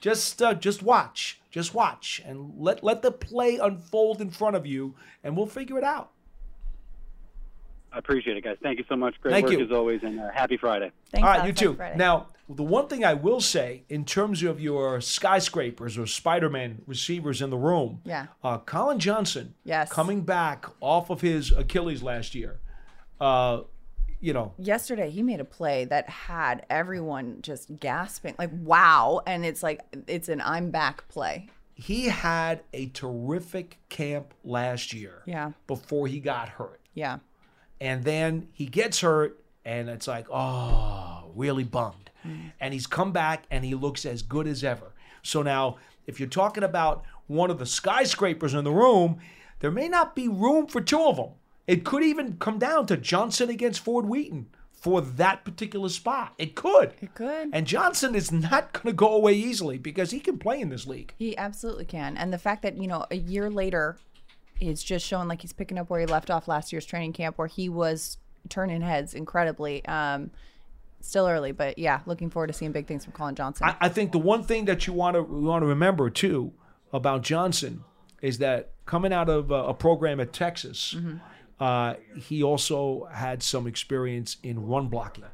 Just, 0.00 0.42
uh, 0.42 0.52
just 0.52 0.82
watch. 0.82 1.40
Just 1.50 1.72
watch, 1.72 2.20
and 2.26 2.54
let 2.58 2.82
let 2.82 3.02
the 3.02 3.12
play 3.12 3.58
unfold 3.58 4.20
in 4.20 4.32
front 4.32 4.56
of 4.56 4.66
you, 4.66 4.96
and 5.22 5.36
we'll 5.36 5.46
figure 5.46 5.78
it 5.78 5.84
out. 5.84 6.10
I 7.94 7.98
appreciate 7.98 8.36
it, 8.36 8.42
guys. 8.42 8.56
Thank 8.62 8.78
you 8.78 8.84
so 8.88 8.96
much. 8.96 9.14
Great 9.20 9.32
Thank 9.32 9.46
work 9.46 9.58
you. 9.58 9.64
as 9.64 9.70
always, 9.70 10.02
and 10.02 10.18
uh, 10.18 10.30
happy 10.34 10.56
Friday. 10.56 10.90
All 11.14 11.22
right, 11.22 11.46
you 11.46 11.52
too. 11.52 11.78
Now, 11.94 12.26
the 12.48 12.64
one 12.64 12.88
thing 12.88 13.04
I 13.04 13.14
will 13.14 13.40
say 13.40 13.84
in 13.88 14.04
terms 14.04 14.42
of 14.42 14.60
your 14.60 15.00
skyscrapers 15.00 15.96
or 15.96 16.06
Spider-Man 16.06 16.82
receivers 16.86 17.40
in 17.40 17.50
the 17.50 17.56
room, 17.56 18.00
Yeah. 18.04 18.26
uh, 18.42 18.58
Collin 18.58 18.98
Johnson, 18.98 19.54
Yes. 19.64 19.90
coming 19.92 20.22
back 20.22 20.66
off 20.80 21.08
of 21.08 21.20
his 21.20 21.52
Achilles 21.52 22.02
last 22.02 22.34
year, 22.34 22.58
uh, 23.20 23.60
you 24.20 24.32
know, 24.32 24.54
Yesterday, 24.58 25.10
he 25.10 25.22
made 25.22 25.38
a 25.40 25.44
play 25.44 25.84
that 25.84 26.08
had 26.08 26.66
everyone 26.70 27.42
just 27.42 27.78
gasping, 27.78 28.34
like, 28.38 28.50
wow. 28.52 29.20
And 29.26 29.44
it's 29.44 29.62
like, 29.62 29.82
it's 30.08 30.28
an 30.28 30.40
I'm 30.40 30.70
back 30.70 31.06
play. 31.08 31.48
he 31.76 32.06
had 32.06 32.62
a 32.72 32.86
terrific 32.88 33.78
camp 33.88 34.32
last 34.44 34.92
year 34.92 35.22
Yeah. 35.26 35.52
before 35.66 36.06
he 36.08 36.20
got 36.20 36.48
hurt. 36.48 36.80
Yeah. 36.94 37.18
And 37.84 38.02
then 38.02 38.48
he 38.54 38.64
gets 38.64 39.02
hurt, 39.02 39.38
and 39.62 39.90
it's 39.90 40.08
like, 40.08 40.26
oh, 40.30 41.30
really 41.34 41.64
bummed. 41.64 42.10
Mm. 42.26 42.52
And 42.58 42.72
he's 42.72 42.86
come 42.86 43.12
back 43.12 43.44
and 43.50 43.62
he 43.62 43.74
looks 43.74 44.06
as 44.06 44.22
good 44.22 44.46
as 44.46 44.64
ever. 44.64 44.94
So 45.22 45.42
now, 45.42 45.76
if 46.06 46.18
you're 46.18 46.28
talking 46.28 46.64
about 46.64 47.04
one 47.26 47.50
of 47.50 47.58
the 47.58 47.66
skyscrapers 47.66 48.54
in 48.54 48.64
the 48.64 48.72
room, 48.72 49.18
there 49.60 49.70
may 49.70 49.88
not 49.88 50.16
be 50.16 50.28
room 50.28 50.66
for 50.66 50.80
two 50.80 51.04
of 51.04 51.16
them. 51.16 51.32
It 51.66 51.84
could 51.84 52.02
even 52.02 52.38
come 52.38 52.58
down 52.58 52.86
to 52.86 52.96
Johnson 52.96 53.50
against 53.50 53.80
Ford 53.80 54.06
Wheaton 54.06 54.46
for 54.72 55.02
that 55.02 55.44
particular 55.44 55.90
spot. 55.90 56.32
It 56.38 56.54
could. 56.54 56.94
It 57.02 57.14
could. 57.14 57.50
And 57.52 57.66
Johnson 57.66 58.14
is 58.14 58.32
not 58.32 58.72
going 58.72 58.86
to 58.86 58.92
go 58.94 59.12
away 59.14 59.34
easily 59.34 59.76
because 59.76 60.10
he 60.10 60.20
can 60.20 60.38
play 60.38 60.58
in 60.58 60.70
this 60.70 60.86
league. 60.86 61.12
He 61.18 61.36
absolutely 61.36 61.84
can. 61.84 62.16
And 62.16 62.32
the 62.32 62.38
fact 62.38 62.62
that, 62.62 62.78
you 62.78 62.86
know, 62.86 63.04
a 63.10 63.16
year 63.16 63.50
later, 63.50 63.98
it's 64.68 64.82
just 64.82 65.06
showing 65.06 65.28
like 65.28 65.40
he's 65.42 65.52
picking 65.52 65.78
up 65.78 65.90
where 65.90 66.00
he 66.00 66.06
left 66.06 66.30
off 66.30 66.48
last 66.48 66.72
year's 66.72 66.86
training 66.86 67.12
camp 67.12 67.38
where 67.38 67.46
he 67.48 67.68
was 67.68 68.18
turning 68.48 68.80
heads 68.82 69.14
incredibly. 69.14 69.84
Um, 69.86 70.30
still 71.00 71.26
early, 71.28 71.52
but 71.52 71.78
yeah, 71.78 72.00
looking 72.06 72.30
forward 72.30 72.46
to 72.46 72.52
seeing 72.54 72.72
big 72.72 72.86
things 72.86 73.04
from 73.04 73.12
Collin 73.12 73.34
Johnson. 73.34 73.66
I, 73.68 73.76
I 73.82 73.88
think 73.90 74.12
the 74.12 74.18
one 74.18 74.42
thing 74.42 74.64
that 74.66 74.86
you 74.86 74.92
want 74.94 75.16
to 75.16 75.22
want 75.22 75.62
to 75.62 75.66
remember 75.66 76.08
too 76.08 76.52
about 76.92 77.22
Johnson 77.22 77.84
is 78.22 78.38
that 78.38 78.70
coming 78.86 79.12
out 79.12 79.28
of 79.28 79.52
uh, 79.52 79.56
a 79.66 79.74
program 79.74 80.18
at 80.20 80.32
Texas, 80.32 80.94
Mm-hmm. 80.96 81.16
uh, 81.60 81.94
he 82.16 82.42
also 82.42 83.06
had 83.12 83.42
some 83.42 83.66
experience 83.66 84.38
in 84.42 84.66
run 84.66 84.88
blocking. 84.88 85.24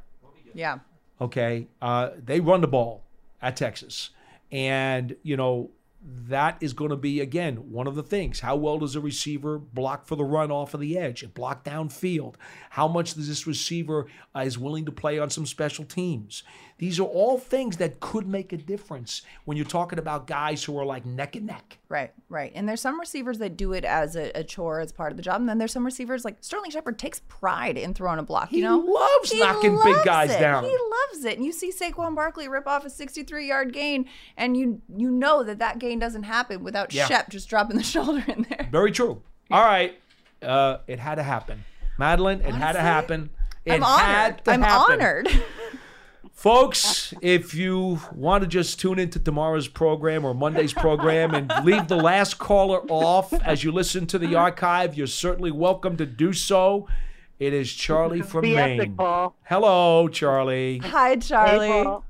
yeah. 0.55 0.79
Okay, 1.21 1.69
uh, 1.83 2.11
they 2.25 2.41
run 2.41 2.63
the 2.63 2.67
ball 2.69 3.05
at 3.43 3.55
Texas, 3.57 4.11
and 4.51 5.15
you 5.23 5.37
know 5.37 5.71
that 6.03 6.57
is 6.61 6.73
going 6.73 6.91
to 6.91 6.97
be 6.97 7.21
again 7.21 7.57
one 7.71 7.87
of 7.87 7.95
the 7.95 8.03
things. 8.03 8.41
How 8.41 8.57
well 8.57 8.79
does 8.79 8.97
a 8.97 9.01
receiver 9.01 9.59
block 9.59 10.07
for 10.07 10.17
the 10.17 10.25
run 10.25 10.51
off 10.51 10.73
of 10.73 10.81
the 10.81 10.97
edge 10.97 11.23
and 11.23 11.35
block 11.35 11.65
downfield? 11.65 12.37
How 12.71 12.89
much 12.89 13.15
does 13.15 13.29
this 13.29 13.47
receiver 13.47 14.07
uh, 14.35 14.41
is 14.41 14.59
willing 14.59 14.87
to 14.87 14.93
play 14.93 15.19
on 15.19 15.29
some 15.29 15.45
special 15.45 15.85
teams? 15.85 16.43
These 16.81 16.99
are 16.99 17.05
all 17.05 17.37
things 17.37 17.77
that 17.77 18.01
could 18.01 18.27
make 18.27 18.55
a 18.55 18.57
difference 18.57 19.21
when 19.45 19.59
you're 19.59 19.67
talking 19.67 19.99
about 19.99 20.27
guys 20.27 20.65
who 20.65 20.79
are 20.79 20.85
like 20.87 21.05
neck 21.05 21.37
and 21.37 21.45
neck. 21.45 21.77
Right, 21.91 22.11
right. 22.31 22.53
And 22.55 22.67
there's 22.67 22.81
some 22.81 22.99
receivers 22.99 23.37
that 23.41 23.59
do 23.59 23.75
it 23.75 23.85
as 23.85 24.17
a, 24.17 24.31
a 24.35 24.43
chore, 24.43 24.81
as 24.81 24.91
part 24.91 25.11
of 25.11 25.19
the 25.19 25.23
job. 25.23 25.43
And 25.43 25.49
then 25.49 25.59
there's 25.59 25.75
some 25.75 25.85
receivers 25.85 26.25
like 26.25 26.39
Sterling 26.41 26.71
Shepard 26.71 26.99
takes 26.99 27.21
pride 27.29 27.77
in 27.77 27.93
throwing 27.93 28.19
a 28.19 28.23
block. 28.23 28.51
You 28.51 28.63
know, 28.63 28.79
loves 28.79 29.35
knocking 29.35 29.79
big 29.85 30.03
guys 30.07 30.31
it. 30.31 30.41
down. 30.41 30.65
He 30.65 30.71
loves 30.71 31.27
it. 31.27 31.37
And 31.37 31.45
you 31.45 31.53
see 31.53 31.71
Saquon 31.71 32.15
Barkley 32.15 32.49
rip 32.49 32.67
off 32.67 32.87
a 32.87 32.91
63 32.91 33.47
yard 33.47 33.75
gain, 33.75 34.07
and 34.39 34.57
you 34.57 34.81
you 34.97 35.11
know 35.11 35.43
that 35.43 35.59
that 35.59 35.81
gain 35.81 35.99
doesn't 35.99 36.23
happen 36.23 36.65
without 36.65 36.95
Yeah. 36.95 37.07
Shep 37.07 37.29
just 37.29 37.51
dropping 37.51 37.77
the 37.77 37.83
shoulder 37.93 38.25
in 38.27 38.47
there. 38.49 38.71
Very 38.73 38.91
true. 38.91 39.21
All 39.51 39.63
right, 39.63 40.01
uh, 40.41 40.79
it 40.87 40.99
had 40.99 41.17
to 41.17 41.23
happen, 41.23 41.63
Madelyn. 41.99 42.41
It 42.41 42.55
had 42.55 42.73
to 42.73 42.81
happen. 42.81 43.29
It 43.67 43.73
I'm 43.73 43.85
honored. 43.85 44.41
I'm 44.47 44.65
honored. 44.65 45.29
Folks, 46.41 47.13
if 47.21 47.53
you 47.53 48.01
want 48.15 48.41
to 48.41 48.49
just 48.49 48.81
tune 48.81 48.99
into 48.99 49.19
tomorrow's 49.19 49.69
program 49.69 50.25
or 50.25 50.33
Monday's 50.33 50.73
program 50.73 51.35
and 51.35 51.53
leave 51.67 51.87
the 51.87 51.97
last 51.99 52.39
caller 52.39 52.81
off 52.89 53.35
as 53.43 53.63
you 53.63 53.71
listen 53.71 54.07
to 54.07 54.19
the 54.19 54.35
archive, 54.37 54.97
you're 54.97 55.07
certainly 55.07 55.51
welcome 55.51 55.99
to 55.99 56.07
do 56.07 56.33
so. 56.33 56.89
It 57.39 57.53
is 57.53 57.71
Charlie 57.71 58.23
from 58.23 58.41
Be 58.41 58.55
Maine. 58.55 58.81
ethic, 58.81 58.97
Paul. 58.97 59.37
Hello, 59.43 60.09
Charlie. 60.09 60.79
Hi, 60.79 61.17
Charlie. 61.17 61.69
Hey, 61.69 61.85
Paul. 61.85 62.05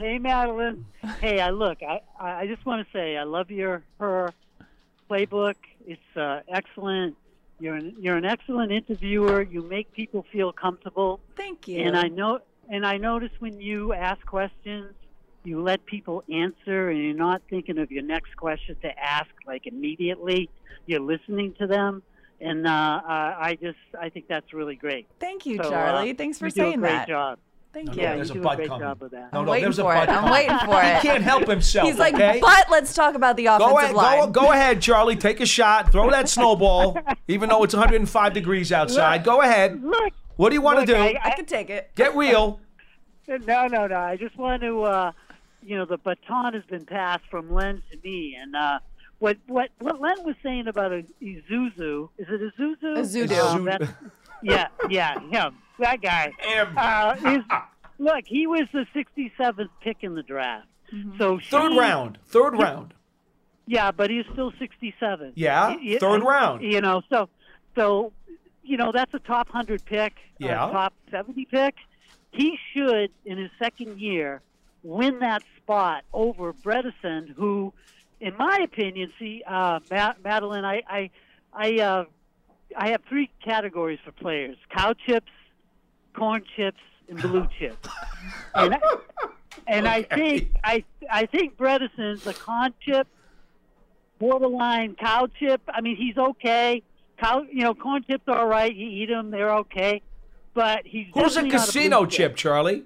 Hey, 0.00 0.18
Madelyn. 0.18 0.82
Hey, 1.20 1.40
I 1.40 1.50
look. 1.50 1.78
I 1.80 2.00
I 2.18 2.48
just 2.48 2.66
want 2.66 2.84
to 2.84 2.92
say 2.92 3.16
I 3.16 3.22
love 3.22 3.48
your 3.48 3.84
her 4.00 4.34
playbook. 5.08 5.54
It's 5.86 6.16
uh, 6.16 6.40
excellent. 6.48 7.16
You're 7.60 7.76
an, 7.76 7.94
you're 8.00 8.16
an 8.16 8.24
excellent 8.24 8.72
interviewer. 8.72 9.42
You 9.42 9.62
make 9.62 9.92
people 9.92 10.26
feel 10.32 10.50
comfortable. 10.50 11.20
Thank 11.36 11.68
you. 11.68 11.82
And 11.82 11.96
I 11.96 12.08
know 12.08 12.40
and 12.68 12.86
I 12.86 12.96
notice 12.98 13.30
when 13.38 13.60
you 13.60 13.92
ask 13.92 14.24
questions, 14.26 14.92
you 15.44 15.62
let 15.62 15.84
people 15.86 16.22
answer, 16.32 16.90
and 16.90 16.98
you're 17.02 17.14
not 17.14 17.42
thinking 17.48 17.78
of 17.78 17.90
your 17.90 18.02
next 18.02 18.36
question 18.36 18.76
to 18.82 18.98
ask 18.98 19.30
like 19.46 19.66
immediately. 19.66 20.50
You're 20.86 21.00
listening 21.00 21.54
to 21.58 21.66
them, 21.66 22.02
and 22.40 22.66
uh, 22.66 22.70
uh, 22.70 23.02
I 23.38 23.58
just 23.60 23.78
I 24.00 24.08
think 24.10 24.26
that's 24.28 24.52
really 24.52 24.74
great. 24.76 25.06
Thank 25.20 25.46
you, 25.46 25.56
So, 25.56 25.68
uh, 25.68 25.70
Charlie. 25.70 26.12
Thanks 26.14 26.38
for 26.38 26.46
you 26.46 26.52
do 26.52 26.60
a 26.60 26.64
saying 26.64 26.80
great 26.80 26.90
that. 26.90 27.08
job. 27.08 27.38
Thank 27.72 27.88
No, 27.88 27.92
you. 27.94 28.02
no, 28.02 28.16
there's 28.16 28.30
you 28.30 28.40
a 28.40 28.44
butt 28.44 28.64
coming. 28.64 28.80
job 28.80 29.00
with 29.02 29.10
that. 29.12 29.30
No, 29.32 29.40
I'm 29.40 29.44
no, 29.44 29.50
waiting 29.52 29.64
there's 29.64 29.78
a 29.78 29.82
for 29.82 29.92
butt 29.92 30.08
it. 30.08 30.12
I'm 30.12 30.30
waiting 30.32 30.58
for 30.64 30.82
it. 30.82 30.96
He 31.02 31.08
can't 31.08 31.22
help 31.22 31.46
himself. 31.46 31.86
He's 31.86 31.98
like, 31.98 32.14
okay? 32.14 32.38
but 32.40 32.70
let's 32.70 32.94
talk 32.94 33.14
about 33.14 33.36
the 33.36 33.44
offensive 33.46 33.68
Go 33.70 33.78
ahead, 33.78 33.94
line. 33.94 34.18
go, 34.32 34.42
go 34.42 34.52
ahead, 34.52 34.80
Charlie. 34.80 35.16
Take 35.16 35.40
a 35.40 35.46
shot. 35.46 35.92
Throw 35.92 36.10
that 36.10 36.28
snowball, 36.38 36.96
even 37.28 37.50
though 37.50 37.62
it's 37.64 37.74
105 37.74 38.32
degrees 38.32 38.72
outside. 38.72 39.22
Go 39.22 39.42
ahead. 39.42 39.82
Look, 39.84 40.14
What 40.38 40.50
do 40.50 40.54
you 40.54 40.62
want 40.62 40.78
to 40.80 40.86
do? 40.86 40.94
I- 40.96 41.18
I 41.22 41.30
can 41.34 41.46
take 41.46 41.68
it. 41.68 41.90
Get 41.94 42.16
real. 42.16 42.60
No, 43.44 43.66
no, 43.66 43.86
no. 43.86 43.96
I 43.98 44.16
just 44.16 44.38
want 44.38 44.62
to, 44.62 44.84
uh, 44.84 45.12
you 45.62 45.76
know, 45.76 45.84
the 45.84 45.98
baton 45.98 46.54
has 46.54 46.62
been 46.64 46.86
passed 46.86 47.24
from 47.30 47.52
Len 47.52 47.82
to 47.92 47.98
me, 48.02 48.34
and 48.40 48.56
uh, 48.56 48.78
what 49.18 49.36
what 49.46 49.68
what 49.80 50.00
Len 50.00 50.24
was 50.24 50.34
saying 50.42 50.66
about 50.66 50.92
a 50.92 51.04
Izuzu 51.22 52.08
is 52.16 52.26
it 52.30 52.40
Izuzu? 52.58 52.96
Ezeudu. 52.96 53.38
Um, 53.54 53.64
that- 53.66 53.82
yeah, 54.42 54.68
yeah, 54.88 55.20
him, 55.28 55.58
that 55.78 56.00
guy. 56.00 56.32
Uh, 56.74 57.16
is, 57.32 57.44
look, 57.98 58.24
he 58.24 58.46
was 58.46 58.62
the 58.72 58.86
67th 58.96 59.68
pick 59.82 59.98
in 60.00 60.14
the 60.14 60.22
draft. 60.22 60.66
So 61.18 61.38
Third 61.50 61.76
round. 61.76 62.16
Third 62.28 62.58
round. 62.58 62.94
Yeah, 63.66 63.90
but 63.90 64.08
he's 64.08 64.24
still 64.32 64.54
67. 64.58 65.34
Yeah, 65.36 65.68
Y- 65.68 65.78
y- 65.82 65.98
third 66.00 66.22
round. 66.22 66.62
You 66.62 66.80
know, 66.80 67.02
so 67.10 67.28
so 67.76 68.14
you 68.68 68.76
know 68.76 68.92
that's 68.92 69.12
a 69.14 69.18
top 69.18 69.48
100 69.48 69.84
pick, 69.84 70.14
Yeah. 70.38 70.68
a 70.68 70.72
top 70.72 70.92
70 71.10 71.46
pick. 71.46 71.74
He 72.32 72.58
should 72.72 73.10
in 73.24 73.38
his 73.38 73.50
second 73.58 73.98
year 74.00 74.42
win 74.82 75.18
that 75.20 75.42
spot 75.56 76.04
over 76.12 76.52
Bredeson, 76.52 77.30
who, 77.34 77.72
in 78.20 78.36
my 78.36 78.58
opinion, 78.62 79.12
see, 79.18 79.42
uh, 79.46 79.80
Ma- 79.90 80.12
Madelyn, 80.24 80.64
I 80.64 80.82
I 80.88 81.10
I, 81.52 81.80
uh, 81.80 82.04
I 82.76 82.90
have 82.90 83.02
three 83.08 83.30
categories 83.42 83.98
for 84.04 84.12
players: 84.12 84.56
cow 84.70 84.92
chips, 84.92 85.32
corn 86.14 86.44
chips, 86.54 86.80
and 87.08 87.20
blue 87.20 87.48
chips. 87.58 87.88
And 88.54 88.74
I, 88.74 88.80
and 89.66 89.88
I 89.88 90.02
think 90.02 90.54
I 90.62 90.84
I 91.10 91.24
think 91.26 91.56
Bredeson's 91.56 92.26
a 92.26 92.34
con 92.34 92.74
chip, 92.84 93.08
borderline 94.18 94.94
cow 94.96 95.28
chip. 95.38 95.62
I 95.68 95.80
mean, 95.80 95.96
he's 95.96 96.16
okay. 96.18 96.82
Cow, 97.18 97.42
you 97.50 97.62
know, 97.62 97.74
corn 97.74 98.04
chips 98.08 98.24
are 98.28 98.38
all 98.38 98.46
right. 98.46 98.74
You 98.74 98.86
eat 98.88 99.06
them; 99.08 99.30
they're 99.30 99.54
okay. 99.58 100.02
But 100.54 100.86
he's 100.86 101.06
Who's 101.14 101.36
a 101.36 101.48
casino 101.48 102.00
blue 102.00 102.10
chip, 102.10 102.36
Charlie? 102.36 102.84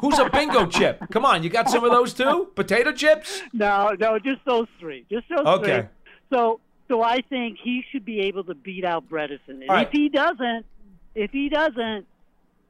Who's 0.00 0.18
a 0.18 0.28
bingo 0.28 0.66
chip? 0.78 1.02
Come 1.10 1.24
on, 1.24 1.42
you 1.42 1.50
got 1.50 1.68
some 1.70 1.84
of 1.84 1.90
those 1.90 2.12
too? 2.14 2.48
Potato 2.54 2.92
chips? 2.92 3.42
No, 3.52 3.94
no, 3.98 4.18
just 4.18 4.44
those 4.44 4.66
three. 4.78 5.06
Just 5.10 5.28
those 5.28 5.46
Okay. 5.46 5.80
three. 5.80 5.88
So, 6.32 6.60
so 6.88 7.02
I 7.02 7.20
think 7.28 7.58
he 7.62 7.84
should 7.90 8.04
be 8.04 8.20
able 8.20 8.44
to 8.44 8.54
beat 8.54 8.84
out 8.84 9.08
Bredeson. 9.08 9.40
And 9.48 9.68
right. 9.68 9.86
if 9.86 9.92
he 9.92 10.08
doesn't, 10.08 10.66
if 11.14 11.30
he 11.30 11.48
doesn't, 11.48 12.06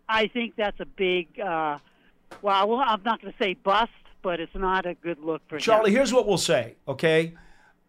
I 0.08 0.26
think 0.28 0.56
that's 0.56 0.78
a 0.80 0.86
big. 0.86 1.38
Uh, 1.40 1.78
well, 2.42 2.74
I'm 2.76 3.02
not 3.02 3.20
going 3.22 3.32
to 3.32 3.42
say 3.42 3.54
bust, 3.54 3.90
but 4.22 4.38
it's 4.40 4.54
not 4.54 4.86
a 4.86 4.94
good 4.94 5.18
look 5.20 5.42
for 5.48 5.58
Charlie, 5.58 5.90
him. 5.90 5.96
here's 5.96 6.12
what 6.12 6.26
we'll 6.26 6.38
say, 6.38 6.74
okay? 6.86 7.34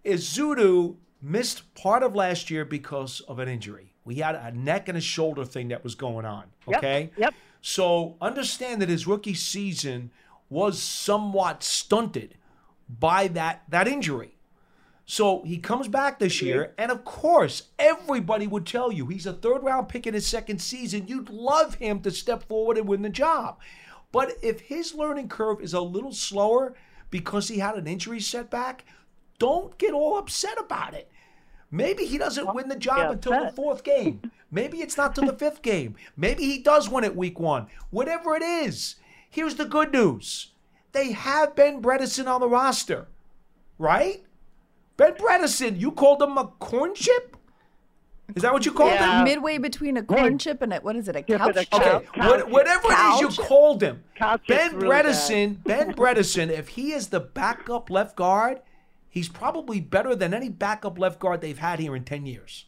Ezeudu 0.06 0.96
missed 1.22 1.74
part 1.76 2.04
of 2.04 2.16
last 2.16 2.50
year 2.50 2.66
because 2.66 3.22
of 3.22 3.40
an 3.40 3.48
injury. 3.48 3.94
We 4.06 4.16
had 4.16 4.36
a 4.36 4.52
neck 4.52 4.90
and 4.90 4.98
a 4.98 5.02
shoulder 5.02 5.46
thing 5.46 5.68
that 5.70 5.84
was 5.84 5.96
going 5.96 6.26
on, 6.26 6.46
Yep, 6.68 6.78
okay? 6.78 7.12
Yep. 7.18 7.34
So 7.62 8.16
understand 8.20 8.82
that 8.82 8.90
his 8.90 9.06
rookie 9.06 9.36
season 9.36 10.12
was 10.50 10.82
somewhat 10.82 11.64
stunted 11.64 12.36
by 12.90 13.28
that 13.30 13.64
that 13.70 13.88
injury. 13.88 14.36
So 15.06 15.44
he 15.44 15.58
comes 15.58 15.88
back 15.88 16.20
this 16.20 16.42
year, 16.42 16.74
and 16.78 16.92
of 16.92 17.04
course, 17.04 17.64
everybody 17.78 18.48
would 18.48 18.66
tell 18.66 18.92
you 18.92 19.08
he's 19.08 19.26
a 19.26 19.34
third 19.34 19.62
round 19.64 19.90
pick 19.90 20.08
in 20.08 20.14
his 20.14 20.26
second 20.26 20.62
season. 20.62 21.08
You'd 21.08 21.30
love 21.30 21.76
him 21.76 22.00
to 22.02 22.12
step 22.12 22.48
forward 22.48 22.78
and 22.78 22.88
win 22.88 23.02
the 23.02 23.10
job. 23.10 23.60
But 24.12 24.34
if 24.42 24.62
his 24.62 24.96
learning 24.96 25.30
curve 25.30 25.62
is 25.62 25.74
a 25.74 25.82
little 25.82 26.14
slower 26.14 26.76
because 27.10 27.48
he 27.48 27.60
had 27.60 27.76
an 27.76 27.88
injury 27.88 28.20
setback, 28.20 28.86
don't 29.38 29.78
get 29.78 29.94
all 29.94 30.18
upset 30.18 30.58
about 30.60 30.94
it. 30.94 31.11
Maybe 31.72 32.06
he 32.06 32.18
doesn't 32.18 32.54
win 32.54 32.68
the 32.68 32.76
job 32.76 32.98
yeah, 32.98 33.12
until 33.12 33.46
the 33.46 33.52
fourth 33.54 33.84
game. 33.84 34.22
Maybe 34.52 34.82
it's 34.82 34.98
not 34.98 35.16
till 35.16 35.26
the 35.26 35.34
fifth 35.34 35.62
game. 35.62 35.96
Maybe 36.18 36.44
he 36.44 36.62
does 36.62 36.90
win 36.90 37.06
it 37.06 37.16
week 37.16 37.40
one. 37.40 37.68
Whatever 37.90 38.36
it 38.36 38.44
is, 38.44 38.98
here's 39.30 39.56
the 39.56 39.66
good 39.66 39.94
news. 39.94 40.52
They 40.92 41.14
have 41.14 41.56
Ben 41.56 41.82
Bredeson 41.82 42.28
on 42.28 42.42
the 42.42 42.50
roster, 42.50 43.08
right? 43.78 44.24
Ben 44.98 45.14
Bredeson, 45.14 45.80
you 45.80 45.92
called 45.92 46.22
him 46.22 46.38
a 46.38 46.48
corn 46.60 46.94
chip? 46.94 47.38
Is 48.36 48.44
that 48.44 48.54
what 48.54 48.66
you 48.66 48.72
called 48.72 48.92
him? 48.92 49.24
Midway 49.24 49.58
between 49.58 49.98
a 49.98 50.04
corn 50.04 50.38
chip 50.38 50.62
and 50.62 50.74
a 50.74 50.78
what 50.78 50.96
is 50.96 51.08
it? 51.08 51.16
A 51.16 51.24
couch 51.24 51.56
chip? 51.56 51.74
Okay, 51.74 52.02
what, 52.16 52.50
whatever 52.50 52.88
it 52.90 53.14
is 53.14 53.22
you 53.22 53.28
Couch? 53.28 53.48
called 53.48 53.84
him, 53.84 54.04
Couch 54.16 54.42
Ben 54.48 54.68
is 54.68 54.74
really. 54.74 54.88
Bredeson, 54.90 55.64
Ben 55.64 55.94
Bredeson, 55.94 56.50
if 56.50 56.70
he 56.70 56.92
is 56.92 57.08
the 57.08 57.20
backup 57.20 57.90
left 57.90 58.16
guard, 58.16 58.62
he's 59.12 59.30
probably 59.30 59.80
better 59.80 60.16
than 60.16 60.34
any 60.34 60.50
backup 60.50 60.98
left 60.98 61.20
guard 61.20 61.42
they've 61.42 61.60
had 61.60 61.80
here 61.80 61.96
in 61.96 62.04
10 62.04 62.26
years. 62.26 62.66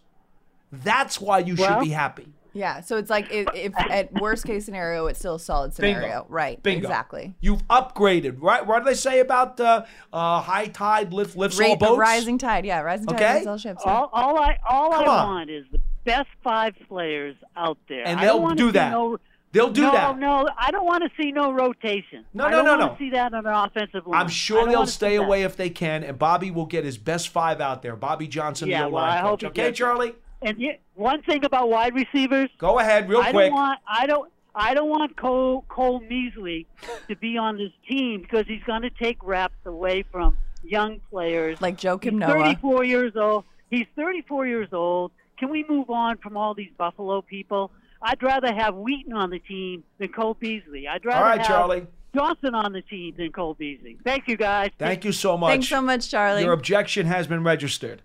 That's 0.71 1.19
why 1.19 1.39
you 1.39 1.55
should 1.55 1.79
be 1.79 1.89
happy. 1.89 2.27
Yeah. 2.55 2.81
So 2.81 2.97
it's 2.97 3.09
like 3.09 3.31
if, 3.31 3.47
if 3.55 3.73
at 3.77 4.13
worst 4.21 4.45
case 4.45 4.65
scenario, 4.65 5.07
it's 5.07 5.17
still 5.17 5.35
a 5.35 5.39
solid 5.39 5.75
Bingo. 5.75 5.99
scenario. 6.01 6.25
Right. 6.29 6.61
Bingo. 6.61 6.87
Exactly. 6.87 7.33
You've 7.41 7.67
upgraded, 7.67 8.37
right? 8.39 8.63
What 8.65 8.79
do 8.83 8.85
they 8.85 8.93
say 8.95 9.19
about 9.21 9.59
uh, 9.59 9.85
uh, 10.11 10.41
high 10.41 10.67
tide 10.67 11.13
lift, 11.13 11.35
lifts 11.35 11.59
all 11.59 11.65
Rate, 11.67 11.79
boats? 11.79 11.97
rising 11.97 12.37
tide. 12.37 12.63
Yeah. 12.65 12.81
Rising 12.81 13.07
tide 13.07 13.15
Okay. 13.15 13.33
lifts 13.33 13.47
all 13.47 13.57
ships. 13.57 13.81
yeah. 13.85 13.91
All, 13.91 14.09
all 14.13 14.37
I 14.37 14.59
all 14.69 14.91
Come 14.91 15.03
I 15.03 15.07
on. 15.07 15.27
want 15.29 15.49
is 15.49 15.65
the 15.71 15.79
best 16.05 16.27
five 16.43 16.75
players 16.87 17.35
out 17.55 17.77
there. 17.89 18.05
And 18.05 18.19
I 18.19 18.25
don't 18.25 18.35
they'll 18.35 18.41
wanna 18.43 18.55
do 18.55 18.67
see 18.67 18.71
that. 18.73 18.91
No, 18.91 19.17
They'll 19.53 19.69
do 19.69 19.83
no, 19.83 19.91
that. 19.91 20.17
No, 20.19 20.43
no, 20.43 20.49
I 20.57 20.71
don't 20.71 20.85
want 20.85 21.03
to 21.03 21.09
see 21.21 21.31
no 21.31 21.51
rotation. 21.53 22.25
No, 22.33 22.45
I 22.45 22.49
no, 22.51 22.57
don't 22.57 22.65
no, 22.65 22.71
wanna 22.71 22.85
no. 22.87 22.95
See 22.97 23.11
that 23.11 23.33
on 23.33 23.45
an 23.45 23.53
offensive 23.53 24.05
line. 24.07 24.19
I'm 24.21 24.27
sure 24.27 24.65
they'll 24.65 24.79
wanna 24.79 24.87
see 24.87 24.93
stay 24.93 25.17
that. 25.17 25.23
away 25.23 25.43
if 25.43 25.55
they 25.55 25.69
can, 25.69 26.03
and 26.03 26.17
Bobby 26.19 26.49
will 26.51 26.65
get 26.65 26.83
his 26.83 26.97
best 26.97 27.29
five 27.29 27.61
out 27.61 27.81
there. 27.83 27.95
Bobby 27.95 28.27
Johnson, 28.27 28.67
Yeah, 28.67 28.83
the 28.85 28.89
well, 28.89 29.03
O-line 29.03 29.17
I 29.17 29.21
hope 29.21 29.29
coach. 29.31 29.41
he 29.41 29.47
Okay, 29.47 29.63
gets. 29.67 29.77
Charlie? 29.77 30.13
And 30.41 30.57
yet, 30.59 30.81
one 30.95 31.21
thing 31.21 31.45
about 31.45 31.69
wide 31.69 31.93
receivers. 31.93 32.49
Go 32.57 32.79
ahead, 32.79 33.07
real 33.07 33.21
I 33.21 33.31
quick. 33.31 33.45
don't 33.45 33.53
want. 33.53 33.79
I 33.87 34.05
don't. 34.07 34.29
I 34.55 34.73
don't 34.73 34.89
want 34.89 35.15
Cole 35.17 35.63
Cole 35.69 35.99
Beasley 35.99 36.67
to 37.07 37.15
be 37.15 37.37
on 37.37 37.57
this 37.57 37.71
team 37.87 38.21
because 38.21 38.45
he's 38.47 38.61
going 38.63 38.81
to 38.83 38.89
take 38.91 39.17
reps 39.23 39.55
away 39.65 40.03
from 40.11 40.37
young 40.63 40.99
players. 41.09 41.61
Like 41.61 41.77
Joakim 41.77 42.11
He's 42.11 42.19
Noah. 42.19 42.43
34 42.55 42.83
years 42.83 43.13
old. 43.15 43.45
He's 43.69 43.85
34 43.95 44.47
years 44.47 44.69
old. 44.71 45.11
Can 45.37 45.49
we 45.49 45.65
move 45.67 45.89
on 45.89 46.17
from 46.17 46.37
all 46.37 46.53
these 46.53 46.69
Buffalo 46.77 47.21
people? 47.21 47.71
I'd 48.03 48.21
rather 48.21 48.53
have 48.53 48.75
Wheaton 48.75 49.13
on 49.13 49.29
the 49.29 49.39
team 49.39 49.83
than 49.97 50.09
Cole 50.09 50.35
Beasley. 50.35 50.87
I'd 50.87 51.05
rather 51.05 51.23
All 51.23 51.29
right, 51.29 51.37
have, 51.39 51.47
Charlie. 51.47 51.87
Dawson 52.13 52.53
on 52.53 52.73
the 52.73 52.81
team 52.81 53.15
than 53.17 53.31
Cole 53.31 53.55
Beasley. 53.55 53.97
Thank 54.03 54.27
you, 54.27 54.37
guys. 54.37 54.71
Thank 54.77 55.03
you 55.03 55.11
so 55.11 55.37
much. 55.37 55.51
Thanks 55.51 55.69
so 55.69 55.81
much, 55.81 56.11
Charlie. 56.11 56.43
Your 56.43 56.53
objection 56.53 57.07
has 57.07 57.27
been 57.27 57.43
registered. 57.43 58.01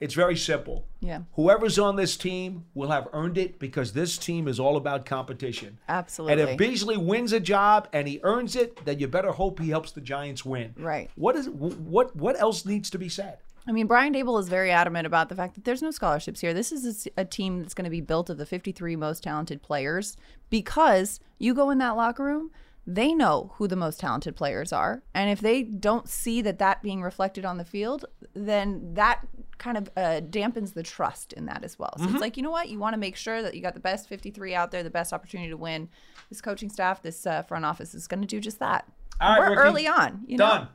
It's 0.00 0.14
very 0.14 0.36
simple. 0.36 0.86
Yeah. 1.00 1.22
Whoever's 1.32 1.78
on 1.78 1.96
this 1.96 2.16
team 2.16 2.66
will 2.74 2.90
have 2.90 3.08
earned 3.12 3.36
it 3.36 3.58
because 3.58 3.92
this 3.92 4.16
team 4.16 4.46
is 4.46 4.60
all 4.60 4.76
about 4.76 5.04
competition. 5.04 5.78
Absolutely. 5.88 6.40
And 6.40 6.50
if 6.50 6.56
Beasley 6.56 6.96
wins 6.96 7.32
a 7.32 7.40
job 7.40 7.88
and 7.92 8.06
he 8.06 8.20
earns 8.22 8.54
it, 8.54 8.84
then 8.84 9.00
you 9.00 9.08
better 9.08 9.32
hope 9.32 9.58
he 9.58 9.70
helps 9.70 9.90
the 9.90 10.00
Giants 10.00 10.44
win. 10.44 10.74
Right. 10.76 11.10
What 11.16 11.34
is 11.34 11.48
what 11.48 12.14
what 12.14 12.38
else 12.38 12.64
needs 12.64 12.90
to 12.90 12.98
be 12.98 13.08
said? 13.08 13.38
I 13.66 13.72
mean, 13.72 13.86
Brian 13.86 14.14
Daboll 14.14 14.40
is 14.40 14.48
very 14.48 14.70
adamant 14.70 15.06
about 15.06 15.28
the 15.28 15.34
fact 15.34 15.54
that 15.54 15.64
there's 15.64 15.82
no 15.82 15.90
scholarships 15.90 16.40
here. 16.40 16.54
This 16.54 16.72
is 16.72 17.06
a 17.16 17.24
team 17.24 17.60
that's 17.60 17.74
going 17.74 17.84
to 17.84 17.90
be 17.90 18.00
built 18.00 18.30
of 18.30 18.38
the 18.38 18.46
53 18.46 18.96
most 18.96 19.22
talented 19.22 19.62
players 19.62 20.16
because 20.50 21.20
you 21.38 21.54
go 21.54 21.70
in 21.70 21.78
that 21.78 21.96
locker 21.96 22.24
room, 22.24 22.50
they 22.86 23.12
know 23.12 23.52
who 23.56 23.68
the 23.68 23.76
most 23.76 24.00
talented 24.00 24.34
players 24.34 24.72
are. 24.72 25.02
And 25.14 25.28
if 25.30 25.40
they 25.40 25.62
don't 25.62 26.08
see 26.08 26.40
that 26.42 26.58
that 26.60 26.82
being 26.82 27.02
reflected 27.02 27.44
on 27.44 27.58
the 27.58 27.64
field, 27.64 28.06
then 28.32 28.94
that 28.94 29.26
kind 29.58 29.76
of 29.76 29.90
uh, 29.96 30.20
dampens 30.22 30.72
the 30.72 30.82
trust 30.82 31.34
in 31.34 31.44
that 31.46 31.64
as 31.64 31.78
well. 31.78 31.92
So 31.98 32.04
Mhm. 32.06 32.12
it's 32.12 32.20
like, 32.22 32.36
you 32.38 32.42
know 32.42 32.50
what? 32.50 32.68
You 32.70 32.78
want 32.78 32.94
to 32.94 32.98
make 32.98 33.16
sure 33.16 33.42
that 33.42 33.54
you 33.54 33.60
got 33.60 33.74
the 33.74 33.80
best 33.80 34.08
53 34.08 34.54
out 34.54 34.70
there, 34.70 34.82
the 34.82 34.88
best 34.88 35.12
opportunity 35.12 35.50
to 35.50 35.56
win. 35.58 35.90
This 36.30 36.40
coaching 36.40 36.70
staff, 36.70 37.02
this 37.02 37.26
uh, 37.26 37.42
front 37.42 37.66
office 37.66 37.94
is 37.94 38.06
going 38.06 38.20
to 38.22 38.26
do 38.26 38.40
just 38.40 38.58
that. 38.60 38.90
All 39.20 39.30
right, 39.30 39.40
We're 39.40 39.50
Ricky. 39.50 39.60
early 39.68 39.86
on. 39.88 40.22
You 40.26 40.38
know? 40.38 40.46
Done. 40.48 40.68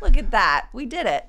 Look 0.00 0.16
at 0.16 0.30
that. 0.30 0.68
We 0.72 0.86
did 0.86 1.06
it. 1.06 1.24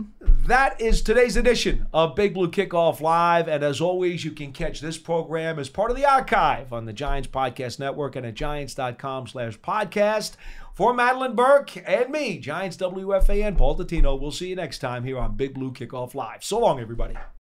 That 0.47 0.79
is 0.79 1.01
today's 1.01 1.37
edition 1.37 1.87
of 1.93 2.15
Big 2.15 2.33
Blue 2.33 2.49
Kickoff 2.49 3.01
Live. 3.01 3.47
And 3.47 3.63
as 3.63 3.81
always, 3.81 4.23
you 4.23 4.31
can 4.31 4.51
catch 4.51 4.81
this 4.81 4.97
program 4.97 5.59
as 5.59 5.69
part 5.69 5.91
of 5.91 5.97
the 5.97 6.05
archive 6.05 6.71
on 6.73 6.85
the 6.85 6.93
Giants 6.93 7.27
Podcast 7.27 7.79
Network 7.79 8.15
and 8.15 8.25
at 8.25 8.35
giants.com 8.35 9.27
slash 9.27 9.59
podcast. 9.59 10.35
For 10.73 10.93
Madelyn 10.93 11.35
Burke 11.35 11.75
and 11.89 12.11
me, 12.11 12.37
Giants 12.37 12.77
WFAN, 12.77 13.57
Paul 13.57 13.77
Dottino, 13.77 14.19
we'll 14.19 14.31
see 14.31 14.49
you 14.49 14.55
next 14.55 14.77
time 14.79 15.03
here 15.03 15.17
on 15.17 15.35
Big 15.35 15.55
Blue 15.55 15.71
Kickoff 15.71 16.13
Live. 16.13 16.43
So 16.43 16.59
long, 16.59 16.79
everybody. 16.79 17.15